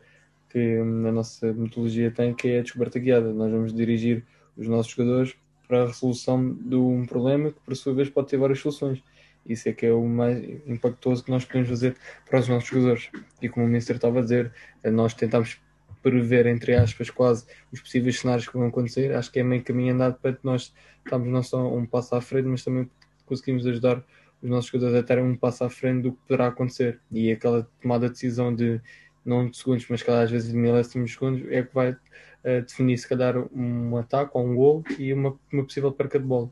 que 0.50 0.80
hum, 0.80 1.06
a 1.06 1.12
nossa 1.12 1.52
metodologia 1.52 2.10
tem, 2.10 2.34
que 2.34 2.48
é 2.48 2.58
a 2.60 2.62
descoberta 2.62 2.98
guiada. 2.98 3.32
Nós 3.32 3.50
vamos 3.50 3.72
dirigir 3.72 4.24
os 4.56 4.66
nossos 4.66 4.92
jogadores 4.92 5.36
para 5.66 5.82
a 5.82 5.86
resolução 5.86 6.54
de 6.54 6.74
um 6.74 7.04
problema 7.04 7.50
que, 7.50 7.60
por 7.60 7.76
sua 7.76 7.94
vez, 7.94 8.08
pode 8.08 8.28
ter 8.28 8.38
várias 8.38 8.60
soluções. 8.60 9.02
Isso 9.46 9.68
é 9.68 9.72
que 9.72 9.86
é 9.86 9.92
o 9.92 10.04
mais 10.06 10.44
impactoso 10.66 11.24
que 11.24 11.30
nós 11.30 11.44
podemos 11.44 11.68
fazer 11.68 11.96
para 12.28 12.40
os 12.40 12.48
nossos 12.48 12.68
jogadores. 12.68 13.10
E 13.40 13.48
como 13.48 13.64
o 13.64 13.68
Ministro 13.68 13.96
estava 13.96 14.18
a 14.18 14.22
dizer, 14.22 14.52
eh, 14.82 14.90
nós 14.90 15.14
tentamos 15.14 15.58
prever, 16.02 16.46
entre 16.46 16.74
aspas, 16.74 17.10
quase 17.10 17.46
os 17.72 17.80
possíveis 17.80 18.20
cenários 18.20 18.46
que 18.46 18.56
vão 18.56 18.66
acontecer. 18.66 19.14
Acho 19.14 19.30
que 19.30 19.40
é 19.40 19.42
meio 19.42 19.62
caminho 19.62 19.94
andado 19.94 20.18
para 20.20 20.32
que 20.32 20.44
nós 20.44 20.74
estamos 21.04 21.28
não 21.28 21.42
só 21.42 21.74
um 21.74 21.86
passo 21.86 22.14
à 22.14 22.20
frente, 22.20 22.46
mas 22.46 22.64
também 22.64 22.90
conseguimos 23.26 23.66
ajudar 23.66 24.02
os 24.42 24.48
nossos 24.48 24.70
jogadores 24.70 24.96
a 24.96 25.02
terem 25.02 25.24
um 25.24 25.36
passo 25.36 25.64
à 25.64 25.70
frente 25.70 26.02
do 26.02 26.12
que 26.12 26.18
poderá 26.26 26.48
acontecer. 26.48 27.00
E 27.10 27.30
aquela 27.30 27.68
tomada 27.80 28.06
de 28.06 28.12
decisão 28.12 28.54
de 28.54 28.80
não 29.24 29.48
de 29.48 29.56
segundos, 29.56 29.86
mas 29.90 30.02
cada 30.02 30.22
às 30.22 30.30
vezes 30.30 30.50
de 30.50 30.56
milésimos 30.56 31.10
de 31.10 31.16
segundos, 31.16 31.42
é 31.50 31.62
que 31.62 31.74
vai 31.74 31.92
uh, 31.92 32.62
definir 32.66 32.96
se 32.96 33.06
calhar 33.06 33.36
um 33.54 33.96
ataque 33.96 34.30
ou 34.34 34.46
um 34.46 34.54
gol 34.54 34.82
e 34.98 35.12
uma, 35.12 35.38
uma 35.52 35.64
possível 35.64 35.92
perca 35.92 36.18
de 36.18 36.24
bola. 36.24 36.50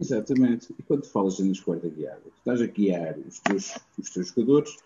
Exatamente. 0.00 0.74
E 0.78 0.82
quando 0.82 1.04
falas 1.04 1.38
escolha 1.38 1.88
guiada, 1.88 2.22
estás 2.38 2.60
a 2.60 2.66
guiar 2.66 3.16
os 3.18 3.38
teus, 3.40 3.78
os 3.98 4.10
teus 4.10 4.28
jogadores 4.28 4.76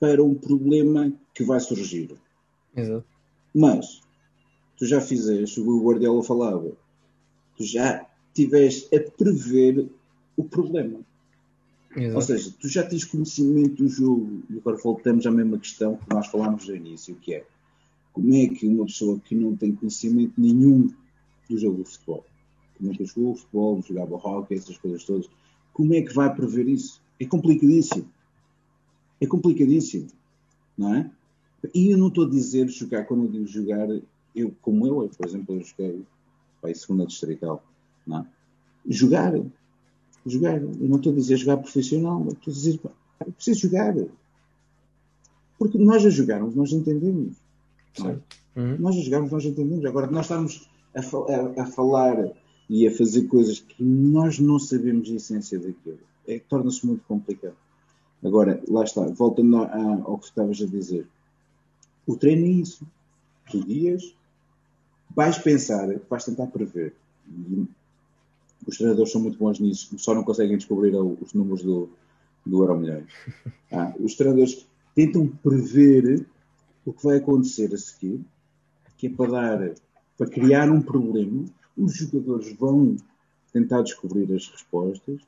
para 0.00 0.22
um 0.22 0.34
problema 0.34 1.12
que 1.32 1.44
vai 1.44 1.60
surgir. 1.60 2.16
Exato. 2.76 3.04
Mas 3.54 4.02
tu 4.76 4.86
já 4.86 5.00
fizeste, 5.00 5.60
o 5.60 5.82
Guardiola 5.82 6.22
falava, 6.22 6.72
tu 7.56 7.64
já 7.64 8.06
tiveste 8.34 8.94
a 8.94 9.00
prever 9.10 9.88
o 10.36 10.44
problema. 10.44 11.00
Exato. 11.98 12.14
Ou 12.14 12.22
seja, 12.22 12.54
tu 12.60 12.68
já 12.68 12.82
tens 12.84 13.04
conhecimento 13.04 13.82
do 13.82 13.88
jogo, 13.88 14.42
e 14.48 14.58
agora 14.58 14.76
voltamos 14.76 15.26
à 15.26 15.30
mesma 15.30 15.58
questão 15.58 15.96
que 15.96 16.14
nós 16.14 16.26
falámos 16.28 16.68
no 16.68 16.76
início, 16.76 17.14
que 17.16 17.34
é 17.34 17.44
como 18.12 18.34
é 18.34 18.46
que 18.48 18.66
uma 18.66 18.86
pessoa 18.86 19.18
que 19.18 19.34
não 19.34 19.56
tem 19.56 19.74
conhecimento 19.74 20.34
nenhum 20.38 20.90
do 21.48 21.58
jogo 21.58 21.82
de 21.82 21.90
futebol, 21.90 22.24
que 22.76 22.84
nunca 22.84 23.04
jogou 23.04 23.34
futebol, 23.34 23.82
jogava 23.86 24.14
hockey, 24.16 24.54
essas 24.54 24.76
coisas 24.78 25.04
todas, 25.04 25.28
como 25.72 25.94
é 25.94 26.02
que 26.02 26.14
vai 26.14 26.34
prever 26.34 26.68
isso? 26.68 27.00
É 27.20 27.26
complicadíssimo. 27.26 28.08
É 29.20 29.26
complicadíssimo. 29.26 30.08
Não 30.76 30.94
é? 30.94 31.10
E 31.74 31.90
eu 31.90 31.98
não 31.98 32.08
estou 32.08 32.24
a 32.24 32.30
dizer 32.30 32.68
jogar, 32.68 33.04
quando 33.04 33.24
eu 33.24 33.30
digo 33.30 33.46
jogar, 33.46 33.88
eu, 34.34 34.54
como 34.62 34.86
eu, 34.86 35.08
por 35.08 35.26
exemplo, 35.26 35.56
eu 35.56 35.62
joguei 35.62 36.02
para 36.60 36.70
a 36.70 36.74
segunda 36.74 37.06
distrital. 37.06 37.64
Não 38.06 38.18
é? 38.20 38.26
Jogar. 38.88 39.34
Jogar. 40.26 40.56
Eu 40.60 40.88
não 40.88 40.96
estou 40.96 41.12
a 41.12 41.16
dizer 41.16 41.36
jogar 41.36 41.56
profissional, 41.58 42.26
estou 42.28 42.50
a 42.50 42.54
dizer, 42.54 42.80
eu 43.26 43.32
preciso 43.32 43.60
jogar. 43.60 43.94
Porque 45.58 45.78
nós 45.78 46.04
a 46.04 46.10
jogarmos, 46.10 46.54
nós 46.54 46.72
entendemos. 46.72 47.36
É? 48.04 48.60
Uhum. 48.60 48.76
Nós 48.78 48.96
a 48.96 49.00
jogarmos, 49.00 49.32
nós 49.32 49.44
entendemos. 49.44 49.84
Agora, 49.84 50.06
nós 50.08 50.26
estamos 50.26 50.68
a, 50.94 51.00
a, 51.00 51.62
a, 51.62 51.66
falar 51.66 52.32
e 52.68 52.86
a 52.86 52.94
fazer 52.94 53.26
coisas 53.26 53.60
que 53.60 53.82
nós 53.82 54.38
não 54.38 54.58
sabemos 54.58 55.10
a 55.10 55.14
essência 55.14 55.58
daquilo, 55.58 55.98
é, 56.26 56.38
torna-se 56.48 56.86
muito 56.86 57.02
complicado. 57.06 57.56
Agora, 58.24 58.62
lá 58.68 58.84
está, 58.84 59.02
voltando 59.02 59.56
ao 59.56 60.18
que 60.18 60.26
estavas 60.26 60.60
a 60.60 60.66
dizer. 60.66 61.06
O 62.06 62.16
treino 62.16 62.46
é 62.46 62.50
isso. 62.50 62.86
Tu 63.50 63.64
dias, 63.64 64.14
vais 65.14 65.38
pensar, 65.38 65.88
vais 66.08 66.24
tentar 66.24 66.46
prever. 66.48 66.94
E 67.28 67.66
os 68.68 68.76
treinadores 68.76 69.10
são 69.10 69.22
muito 69.22 69.38
bons 69.38 69.58
nisso, 69.58 69.98
só 69.98 70.14
não 70.14 70.22
conseguem 70.22 70.58
descobrir 70.58 70.94
os 70.94 71.32
números 71.32 71.62
do, 71.62 71.88
do 72.44 72.62
Euro 72.62 72.78
Milhões. 72.78 73.10
Ah, 73.70 73.94
os 74.00 74.14
treinadores 74.14 74.66
tentam 74.94 75.28
prever 75.28 76.26
o 76.86 76.92
que 76.94 77.04
vai 77.04 77.18
acontecer 77.18 77.70
a 77.74 77.76
seguir, 77.76 78.24
que 78.96 79.08
é 79.08 79.10
para 79.10 79.30
dar, 79.30 79.74
para 80.16 80.26
criar 80.26 80.70
um 80.70 80.80
problema. 80.80 81.44
Os 81.76 81.94
jogadores 81.94 82.50
vão 82.54 82.96
tentar 83.52 83.82
descobrir 83.82 84.32
as 84.34 84.48
respostas. 84.48 85.20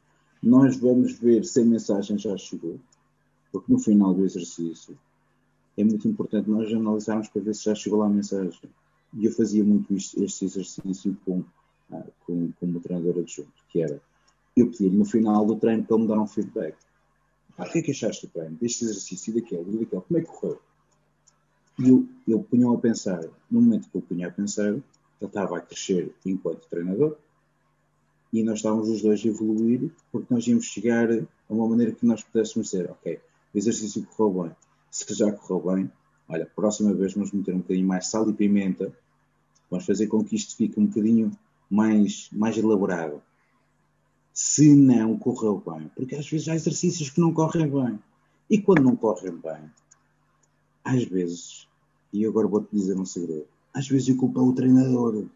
Nós 0.42 0.78
vamos 0.78 1.18
ver 1.18 1.44
se 1.44 1.60
a 1.60 1.64
mensagem 1.66 2.16
já 2.16 2.34
chegou, 2.38 2.80
porque 3.52 3.70
no 3.70 3.78
final 3.78 4.14
do 4.14 4.24
exercício 4.24 4.96
é 5.76 5.84
muito 5.84 6.08
importante 6.08 6.48
nós 6.48 6.72
analisarmos 6.72 7.28
para 7.28 7.42
ver 7.42 7.54
se 7.54 7.64
já 7.64 7.74
chegou 7.74 7.98
lá 7.98 8.06
a 8.06 8.10
mensagem. 8.10 8.70
E 9.12 9.26
eu 9.26 9.32
fazia 9.32 9.62
muito 9.62 9.94
este 9.94 10.46
exercício 10.46 11.14
com, 11.26 11.44
com, 12.26 12.52
o 12.62 12.80
treinador 12.80 13.18
adjunto, 13.18 13.52
que 13.68 13.82
era 13.82 14.00
eu 14.56 14.70
pedir 14.70 14.90
no 14.90 15.04
final 15.04 15.44
do 15.46 15.56
treino 15.56 15.84
para 15.84 15.96
ele 15.96 16.02
me 16.04 16.08
dar 16.08 16.20
um 16.20 16.26
feedback. 16.26 16.76
Ah, 17.56 17.64
o 17.64 17.70
que 17.70 17.78
é 17.78 17.82
que 17.82 17.90
achaste 17.90 18.26
do 18.26 18.32
treino? 18.32 18.56
Deste 18.56 18.84
exercício 18.84 19.30
e 19.30 19.40
daquele, 19.40 19.62
e 19.62 19.78
daquele, 19.78 20.02
como 20.02 20.18
é 20.18 20.20
que 20.20 20.26
correu? 20.26 20.60
E 21.78 21.88
eu, 21.88 22.08
eu 22.28 22.42
punha 22.42 22.70
a 22.70 22.78
pensar, 22.78 23.22
no 23.50 23.60
momento 23.60 23.88
que 23.88 23.96
eu 23.96 24.02
punha 24.02 24.28
a 24.28 24.30
pensar, 24.30 24.68
ele 24.68 24.82
estava 25.22 25.58
a 25.58 25.60
crescer 25.60 26.14
enquanto 26.24 26.68
treinador 26.68 27.16
e 28.32 28.42
nós 28.42 28.58
estávamos 28.58 28.88
os 28.88 29.02
dois 29.02 29.24
a 29.24 29.28
evoluir 29.28 29.90
porque 30.10 30.32
nós 30.32 30.46
íamos 30.46 30.64
chegar 30.66 31.10
a 31.10 31.26
uma 31.48 31.68
maneira 31.68 31.92
que 31.92 32.06
nós 32.06 32.22
pudéssemos 32.22 32.70
dizer, 32.70 32.90
ok, 32.90 33.20
o 33.52 33.58
exercício 33.58 34.06
correu 34.16 34.44
bem, 34.44 34.56
se 34.90 35.14
já 35.14 35.32
correu 35.32 35.74
bem, 35.74 35.92
olha, 36.28 36.46
próxima 36.46 36.94
vez 36.94 37.14
vamos 37.14 37.32
meter 37.32 37.54
um 37.54 37.58
bocadinho 37.58 37.86
mais 37.86 38.06
sal 38.06 38.28
e 38.30 38.32
pimenta, 38.32 38.92
vamos 39.70 39.84
fazer 39.84 40.06
com 40.06 40.24
que 40.24 40.36
isto 40.36 40.56
fique 40.56 40.78
um 40.78 40.86
bocadinho 40.86 41.32
mais, 41.70 42.28
mais 42.32 42.56
elaborado. 42.56 43.22
Se 44.32 44.74
não 44.74 45.16
correu 45.16 45.62
bem, 45.64 45.90
porque 45.94 46.16
às 46.16 46.28
vezes 46.28 46.48
há 46.48 46.54
exercícios 46.54 47.10
que 47.10 47.20
não 47.20 47.32
correm 47.32 47.68
bem. 47.68 47.98
E 48.48 48.60
quando 48.60 48.82
não 48.82 48.96
correm 48.96 49.36
bem, 49.36 49.70
às 50.84 51.04
vezes 51.04 51.68
e 52.12 52.26
agora 52.26 52.48
vou-te 52.48 52.68
dizer 52.72 52.98
um 52.98 53.04
segredo. 53.04 53.46
Às 53.72 53.88
vezes 53.88 54.08
eu 54.08 54.16
culpo 54.16 54.40
o 54.40 54.52
treinador. 54.52 55.26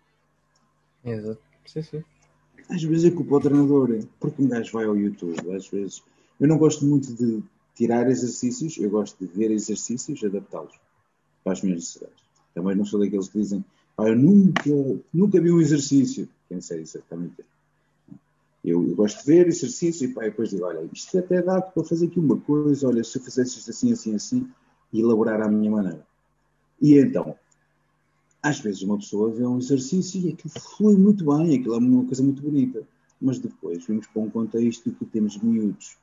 Exato. 1.05 1.41
Sim, 1.65 1.83
sim. 1.83 2.05
Às 2.69 2.83
vezes 2.83 3.05
eu 3.05 3.15
culpo 3.15 3.37
o 3.37 3.41
treinador. 3.41 4.05
Porque 4.19 4.43
um 4.43 4.49
gajo 4.49 4.73
vai 4.73 4.85
ao 4.85 4.97
YouTube. 4.97 5.39
Às 5.55 5.69
vezes. 5.69 6.03
Eu 6.41 6.49
não 6.49 6.59
gosto 6.59 6.85
muito 6.85 7.15
de 7.15 7.43
tirar 7.75 8.09
exercícios. 8.11 8.77
Eu 8.79 8.91
gosto 8.91 9.25
de 9.25 9.33
ver 9.33 9.51
exercícios 9.51 10.21
e 10.21 10.27
adaptá-los 10.27 10.75
para 11.45 11.53
as 11.53 11.63
minhas 11.63 11.81
necessidades. 11.81 12.25
Também 12.55 12.75
não 12.75 12.85
sou 12.85 12.99
daqueles 12.99 13.29
que 13.29 13.39
dizem. 13.39 13.65
Eu 13.99 14.17
nunca, 14.17 14.71
nunca 15.13 15.41
vi 15.41 15.53
um 15.53 15.61
exercício. 15.61 16.29
Quem 16.49 16.61
sei 16.61 16.83
isso 16.83 17.01
também 17.09 17.31
tem. 17.31 17.47
Eu, 18.65 18.89
eu, 18.89 18.97
gosto 18.97 19.21
de 19.21 19.27
ver 19.27 19.47
exercício 19.47 20.09
e 20.09 20.13
pá, 20.13 20.23
depois 20.23 20.51
digo, 20.51 20.65
olha, 20.65 20.89
isto 20.93 21.19
até 21.19 21.43
dá 21.43 21.61
para 21.61 21.85
fazer 21.85 22.07
aqui 22.07 22.19
uma 22.19 22.41
coisa, 22.41 22.89
olha, 22.89 23.05
se 23.05 23.19
eu 23.19 23.23
fizesse 23.23 23.59
isto 23.59 23.71
assim, 23.71 23.93
assim, 23.93 24.15
assim, 24.15 24.51
e 24.91 25.01
elaborar 25.01 25.43
à 25.43 25.49
minha 25.49 25.71
maneira. 25.71 26.07
E 26.81 26.99
então, 26.99 27.37
às 28.43 28.61
vezes 28.61 28.83
uma 28.83 28.97
pessoa 28.97 29.31
vê 29.31 29.47
um 29.47 29.59
exercício 29.59 30.21
e 30.21 30.33
aquilo 30.33 30.53
flui 30.77 30.97
muito 30.97 31.25
bem, 31.25 31.57
aquilo 31.57 31.75
é 31.75 31.79
uma 31.79 32.05
coisa 32.05 32.23
muito 32.23 32.43
bonita. 32.43 32.83
Mas 33.21 33.39
depois 33.39 33.85
vimos 33.87 34.07
para 34.07 34.23
um 34.23 34.31
contexto 34.31 34.91
que 34.93 35.05
temos 35.05 35.37
miúdos 35.39 35.97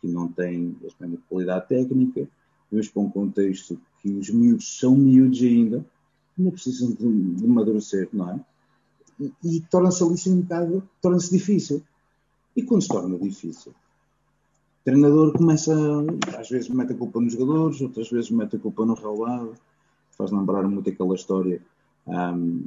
que 0.00 0.08
não 0.08 0.28
têm 0.28 0.76
a 1.00 1.06
qualidade 1.28 1.68
técnica, 1.68 2.28
vimos 2.70 2.88
para 2.88 3.02
um 3.02 3.10
contexto 3.10 3.80
que 4.00 4.10
os 4.10 4.28
miúdos 4.30 4.78
são 4.78 4.96
miúdos 4.96 5.40
ainda, 5.42 5.84
ainda 6.38 6.52
precisam 6.52 6.92
de, 6.92 7.34
de 7.34 7.44
amadurecer, 7.44 8.08
não 8.12 8.30
é? 8.30 8.40
E, 9.20 9.32
e 9.44 9.60
torna-se 9.62 10.02
ali 10.02 10.14
assim 10.14 10.34
um 10.34 10.40
bocado, 10.40 10.88
torna-se 11.02 11.30
difícil. 11.30 11.82
E 12.56 12.62
quando 12.62 12.82
se 12.82 12.88
torna 12.88 13.18
difícil, 13.18 13.72
o 13.72 14.84
treinador 14.84 15.32
começa, 15.36 15.74
às 16.38 16.48
vezes 16.48 16.68
mete 16.68 16.92
a 16.92 16.96
culpa 16.96 17.20
nos 17.20 17.32
jogadores, 17.32 17.80
outras 17.80 18.10
vezes 18.10 18.30
mete 18.30 18.56
a 18.56 18.58
culpa 18.58 18.86
no 18.86 18.94
relevado, 18.94 19.54
faz 20.12 20.30
lembrar 20.30 20.66
muito 20.68 20.88
aquela 20.88 21.14
história 21.14 21.60
um, 22.06 22.64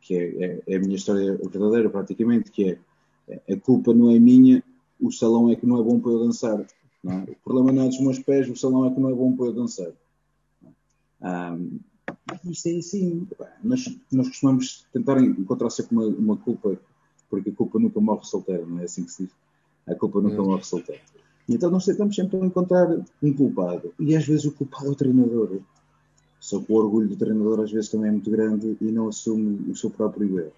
que 0.00 0.14
é, 0.14 0.44
é, 0.44 0.62
é, 0.66 0.76
a 0.76 0.80
minha 0.80 0.96
história 0.96 1.36
verdadeira 1.36 1.90
praticamente, 1.90 2.50
que 2.50 2.78
é 3.28 3.52
a 3.52 3.56
culpa 3.58 3.92
não 3.92 4.10
é 4.10 4.18
minha, 4.18 4.62
o 5.00 5.10
salão 5.10 5.50
é 5.50 5.56
que 5.56 5.66
não 5.66 5.80
é 5.80 5.82
bom 5.82 5.98
para 5.98 6.12
eu 6.12 6.20
dançar. 6.20 6.60
É? 6.60 7.30
O 7.30 7.36
problema 7.44 7.72
não 7.72 7.82
é 7.82 7.88
dos 7.88 8.00
meus 8.00 8.18
pés, 8.20 8.48
o 8.48 8.56
salão 8.56 8.86
é 8.86 8.90
que 8.94 9.00
não 9.00 9.10
é 9.10 9.14
bom 9.14 9.36
para 9.36 9.46
eu 9.46 9.52
dançar. 9.52 9.90
Um, 11.20 11.80
isto 12.44 12.66
é 12.68 12.76
assim. 12.76 13.26
Nós, 13.62 13.96
nós 14.10 14.28
costumamos 14.28 14.86
tentar 14.92 15.20
encontrar 15.22 15.70
sempre 15.70 15.96
uma, 15.96 16.06
uma, 16.06 16.36
culpa, 16.36 16.78
porque 17.30 17.50
a 17.50 17.52
culpa 17.54 17.78
nunca 17.78 18.00
morre 18.00 18.24
solteira, 18.24 18.64
não 18.66 18.80
é 18.80 18.84
assim 18.84 19.04
que 19.04 19.12
se 19.12 19.24
diz? 19.24 19.32
A 19.86 19.94
culpa 19.94 20.20
nunca 20.20 20.42
morre 20.42 20.64
solteira. 20.64 21.02
E 21.48 21.54
então 21.54 21.70
nós 21.70 21.84
tentamos 21.84 22.14
sempre 22.14 22.38
encontrar 22.38 22.88
um 23.22 23.32
culpado. 23.32 23.94
E 24.00 24.16
às 24.16 24.26
vezes 24.26 24.44
o 24.44 24.52
culpado 24.52 24.86
é 24.86 24.90
o 24.90 24.94
treinador. 24.96 25.60
Só 26.40 26.60
que 26.60 26.72
o 26.72 26.76
orgulho 26.76 27.08
do 27.08 27.16
treinador 27.16 27.60
às 27.60 27.70
vezes 27.70 27.88
também 27.88 28.08
é 28.08 28.12
muito 28.12 28.30
grande 28.30 28.76
e 28.80 28.84
não 28.86 29.08
assume 29.08 29.70
o 29.70 29.76
seu 29.76 29.90
próprio 29.90 30.38
erro. 30.38 30.52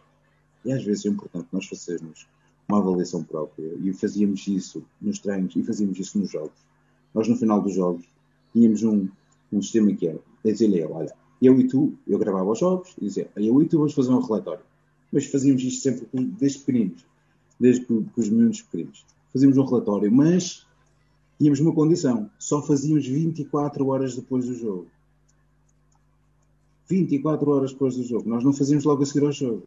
E 0.65 0.73
às 0.73 0.82
vezes 0.82 1.05
é 1.05 1.09
importante 1.09 1.49
nós 1.53 1.66
fazermos 1.66 2.27
uma 2.69 2.78
avaliação 2.78 3.23
própria. 3.23 3.74
E 3.82 3.93
fazíamos 3.93 4.47
isso 4.49 4.82
nos 5.01 5.19
treinos 5.19 5.55
e 5.57 5.62
fazíamos 5.62 5.99
isso 5.99 6.19
nos 6.19 6.31
jogos. 6.31 6.66
Nós, 7.15 7.28
no 7.28 7.36
final 7.36 7.61
dos 7.61 7.74
jogos, 7.74 8.05
tínhamos 8.53 8.82
um, 8.82 9.09
um 9.53 9.62
sistema 9.62 9.93
que 9.95 10.07
era 10.07 10.19
dizer-lhe 10.45 10.82
olha, 10.85 11.15
eu 11.40 11.59
e 11.60 11.66
tu, 11.66 11.94
eu 12.06 12.19
gravava 12.19 12.51
os 12.51 12.59
jogos 12.59 12.94
e 13.01 13.05
dizia, 13.05 13.31
eu 13.36 13.62
e 13.62 13.66
tu 13.66 13.78
vamos 13.78 13.94
fazer 13.94 14.10
um 14.10 14.20
relatório. 14.20 14.62
Mas 15.12 15.27
fazíamos 15.27 15.62
isto 15.62 15.82
sempre 15.82 16.06
desde 16.12 16.59
pequeninos, 16.60 17.05
desde 17.59 17.85
que, 17.85 18.05
os 18.16 18.28
meninos 18.28 18.62
pequeninos. 18.62 19.05
Fazíamos 19.32 19.56
um 19.56 19.65
relatório, 19.65 20.10
mas 20.10 20.66
tínhamos 21.39 21.60
uma 21.60 21.73
condição, 21.73 22.31
só 22.39 22.60
fazíamos 22.60 23.06
24 23.06 23.86
horas 23.86 24.16
depois 24.16 24.47
do 24.47 24.55
jogo. 24.55 24.86
24 26.89 27.51
horas 27.51 27.73
depois 27.73 27.97
do 27.97 28.02
jogo. 28.02 28.28
Nós 28.28 28.43
não 28.43 28.52
fazemos 28.52 28.85
logo 28.85 29.02
a 29.02 29.06
seguir 29.06 29.24
ao 29.24 29.32
jogo. 29.32 29.62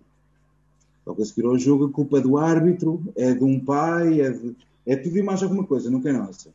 Logo 1.06 1.22
a 1.22 1.26
seguir 1.26 1.46
ao 1.46 1.58
jogo, 1.58 1.86
a 1.86 1.90
culpa 1.90 2.18
é 2.18 2.22
do 2.22 2.38
árbitro, 2.38 3.02
é 3.16 3.34
de 3.34 3.44
um 3.44 3.60
pai, 3.60 4.22
é, 4.22 4.32
de, 4.32 4.56
é 4.86 4.96
tudo 4.96 5.18
e 5.18 5.24
mais 5.24 5.42
alguma 5.42 5.64
coisa, 5.64 5.90
nunca 5.90 6.10
é 6.10 6.14
nossa. 6.14 6.50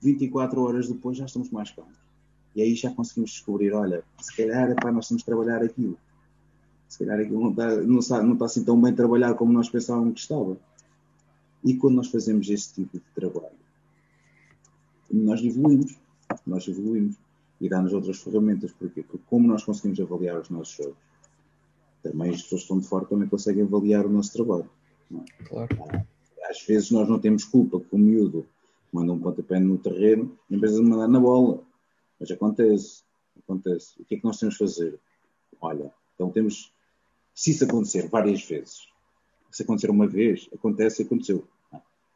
24 0.00 0.60
horas 0.60 0.88
depois 0.88 1.16
já 1.16 1.26
estamos 1.26 1.50
mais 1.50 1.70
calmos. 1.70 2.07
E 2.58 2.62
aí 2.62 2.74
já 2.74 2.90
conseguimos 2.90 3.30
descobrir: 3.30 3.72
olha, 3.72 4.02
se 4.20 4.36
calhar 4.36 4.74
para 4.74 4.90
nós 4.90 5.06
temos 5.06 5.22
trabalhar 5.22 5.62
aquilo. 5.62 5.96
Se 6.88 6.98
calhar 6.98 7.20
aquilo 7.20 7.40
não 7.40 7.50
está, 7.50 7.76
não, 7.76 7.98
está, 8.00 8.22
não 8.22 8.32
está 8.32 8.46
assim 8.46 8.64
tão 8.64 8.80
bem 8.80 8.92
trabalhado 8.92 9.36
como 9.36 9.52
nós 9.52 9.70
pensávamos 9.70 10.14
que 10.14 10.20
estava. 10.20 10.58
E 11.64 11.76
quando 11.76 11.94
nós 11.94 12.08
fazemos 12.08 12.50
este 12.50 12.74
tipo 12.74 12.98
de 12.98 13.04
trabalho, 13.14 13.54
nós 15.08 15.40
evoluímos. 15.40 15.96
Nós 16.44 16.66
evoluímos 16.66 17.14
e 17.60 17.68
dar-nos 17.68 17.92
outras 17.92 18.18
ferramentas. 18.18 18.72
Porquê? 18.72 19.04
Porque 19.04 19.24
como 19.30 19.46
nós 19.46 19.62
conseguimos 19.62 20.00
avaliar 20.00 20.40
os 20.40 20.50
nossos 20.50 20.74
jogos, 20.74 20.98
também 22.02 22.30
as 22.30 22.42
pessoas 22.42 22.62
que 22.62 22.64
estão 22.64 22.80
de 22.80 22.88
fora 22.88 23.04
também 23.04 23.28
conseguem 23.28 23.62
avaliar 23.62 24.04
o 24.04 24.10
nosso 24.10 24.32
trabalho. 24.32 24.68
É? 25.14 25.44
Claro. 25.44 25.68
Às 26.50 26.60
vezes 26.62 26.90
nós 26.90 27.08
não 27.08 27.20
temos 27.20 27.44
culpa 27.44 27.78
que 27.78 27.94
o 27.94 27.98
miúdo 27.98 28.44
manda 28.92 29.12
um 29.12 29.20
pontapé 29.20 29.60
no 29.60 29.78
terreno 29.78 30.36
em 30.50 30.58
vez 30.58 30.74
de 30.74 30.82
mandar 30.82 31.06
na 31.06 31.20
bola. 31.20 31.67
Mas 32.18 32.30
acontece. 32.30 33.02
Acontece. 33.38 34.00
O 34.00 34.04
que 34.04 34.16
é 34.16 34.18
que 34.18 34.24
nós 34.24 34.38
temos 34.38 34.54
de 34.54 34.58
fazer? 34.58 35.00
Olha, 35.60 35.92
então 36.14 36.30
temos. 36.30 36.72
Se 37.34 37.52
isso 37.52 37.64
acontecer 37.64 38.08
várias 38.08 38.44
vezes, 38.44 38.88
se 39.50 39.62
acontecer 39.62 39.90
uma 39.90 40.06
vez, 40.06 40.48
acontece, 40.52 41.02
aconteceu. 41.02 41.46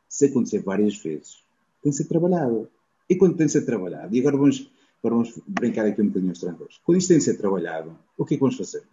Se 0.08 0.26
acontecer 0.26 0.62
várias 0.62 0.96
vezes, 0.96 1.42
tem 1.82 1.90
de 1.90 1.96
ser 1.96 2.04
trabalhado. 2.06 2.68
E 3.08 3.16
quando 3.16 3.36
tem 3.36 3.46
de 3.46 3.52
ser 3.52 3.64
trabalhado? 3.64 4.14
E 4.14 4.20
agora 4.20 4.36
vamos 4.36 4.68
Agora 5.02 5.16
vamos 5.16 5.36
brincar 5.48 5.84
aqui 5.84 6.00
um 6.00 6.06
bocadinho 6.06 6.30
aos 6.30 6.38
treinadores. 6.38 6.80
Quando 6.84 6.98
isto 6.98 7.08
tem 7.08 7.18
de 7.18 7.24
ser 7.24 7.36
trabalhado, 7.36 7.98
o 8.16 8.24
que 8.24 8.34
é 8.34 8.36
que 8.36 8.40
vamos 8.40 8.56
fazer? 8.56 8.84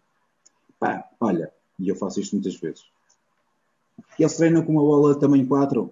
Pá, 0.80 1.08
olha, 1.20 1.54
e 1.78 1.88
eu 1.88 1.96
faço 1.96 2.20
isto 2.20 2.36
muitas 2.36 2.56
vezes. 2.56 2.84
Eles 4.18 4.36
treinam 4.36 4.66
com 4.66 4.72
uma 4.72 4.82
bola 4.82 5.20
tamanho 5.20 5.48
4, 5.48 5.92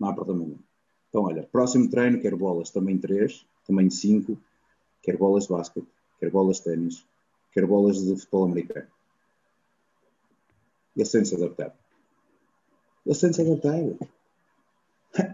não 0.00 0.08
há 0.08 0.14
problema 0.14 0.44
nenhum. 0.44 0.58
Então, 1.10 1.24
olha, 1.24 1.42
próximo 1.52 1.90
treino, 1.90 2.18
quero 2.18 2.38
bolas 2.38 2.70
também 2.70 2.96
3, 2.96 3.44
também 3.66 3.90
5, 3.90 4.38
quero 5.08 5.16
bolas 5.16 5.44
de 5.44 5.54
basquete, 5.54 5.88
quero 6.20 6.32
bolas 6.32 6.58
de 6.58 6.64
ténis, 6.64 7.06
quero 7.50 7.66
bolas 7.66 7.98
de 7.98 8.14
futebol 8.14 8.44
americano. 8.44 8.86
Ele 10.94 11.06
sente-se 11.06 11.34
adaptar. 11.34 11.74
Ele 13.06 13.14
sente-se 13.14 13.40
adaptar. 13.40 13.78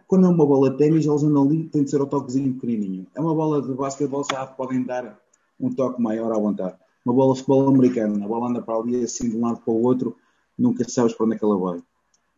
Quando 0.06 0.26
é 0.26 0.30
uma 0.30 0.46
bola 0.46 0.70
de 0.70 0.78
ténis, 0.78 1.04
eles 1.04 1.24
andam 1.24 1.42
ali, 1.42 1.64
tem 1.64 1.82
de 1.82 1.90
ser 1.90 2.00
o 2.00 2.06
toquezinho 2.06 2.54
pequenininho. 2.54 3.04
É 3.16 3.20
uma 3.20 3.34
bola 3.34 3.60
de 3.60 3.74
basquetebol, 3.74 4.24
já 4.30 4.46
podem 4.46 4.84
dar 4.84 5.20
um 5.58 5.74
toque 5.74 6.00
maior 6.00 6.30
à 6.30 6.38
vontade. 6.38 6.76
Uma 7.04 7.12
bola 7.12 7.34
de 7.34 7.40
futebol 7.40 7.68
americano, 7.68 8.24
a 8.24 8.28
bola 8.28 8.50
anda 8.50 8.62
para 8.62 8.76
ali 8.76 9.02
assim 9.02 9.28
de 9.28 9.36
um 9.36 9.40
lado 9.40 9.60
para 9.60 9.74
o 9.74 9.82
outro, 9.82 10.16
nunca 10.56 10.88
sabes 10.88 11.14
para 11.14 11.26
onde 11.26 11.34
é 11.34 11.38
que 11.38 11.44
ela 11.44 11.58
vai. 11.58 11.82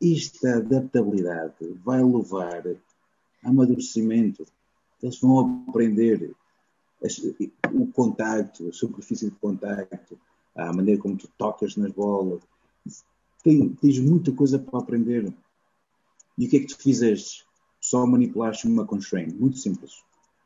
Esta 0.03 0.57
adaptabilidade 0.57 1.55
vai 1.85 2.03
levar 2.03 2.65
amadurecimento. 3.45 4.47
Eles 5.03 5.21
vão 5.21 5.65
aprender 5.69 6.35
o 7.73 7.87
contacto, 7.89 8.69
a 8.69 8.73
superfície 8.73 9.31
de 9.31 9.37
contacto, 9.37 10.19
a 10.55 10.73
maneira 10.73 11.01
como 11.01 11.17
tu 11.17 11.29
tocas 11.37 11.77
nas 11.77 11.93
bolas. 11.93 12.43
Tem, 13.43 13.69
tens 13.75 13.99
muita 13.99 14.33
coisa 14.33 14.59
para 14.59 14.79
aprender. 14.81 15.33
E 16.39 16.47
o 16.47 16.51
que 16.51 16.57
é 16.57 16.61
que 16.61 16.67
tu 16.67 16.79
fizeste? 16.79 17.45
Só 17.81 18.07
manipulaste 18.07 18.67
uma 18.67 18.85
constraint, 18.85 19.35
muito 19.35 19.59
simples, 19.59 20.03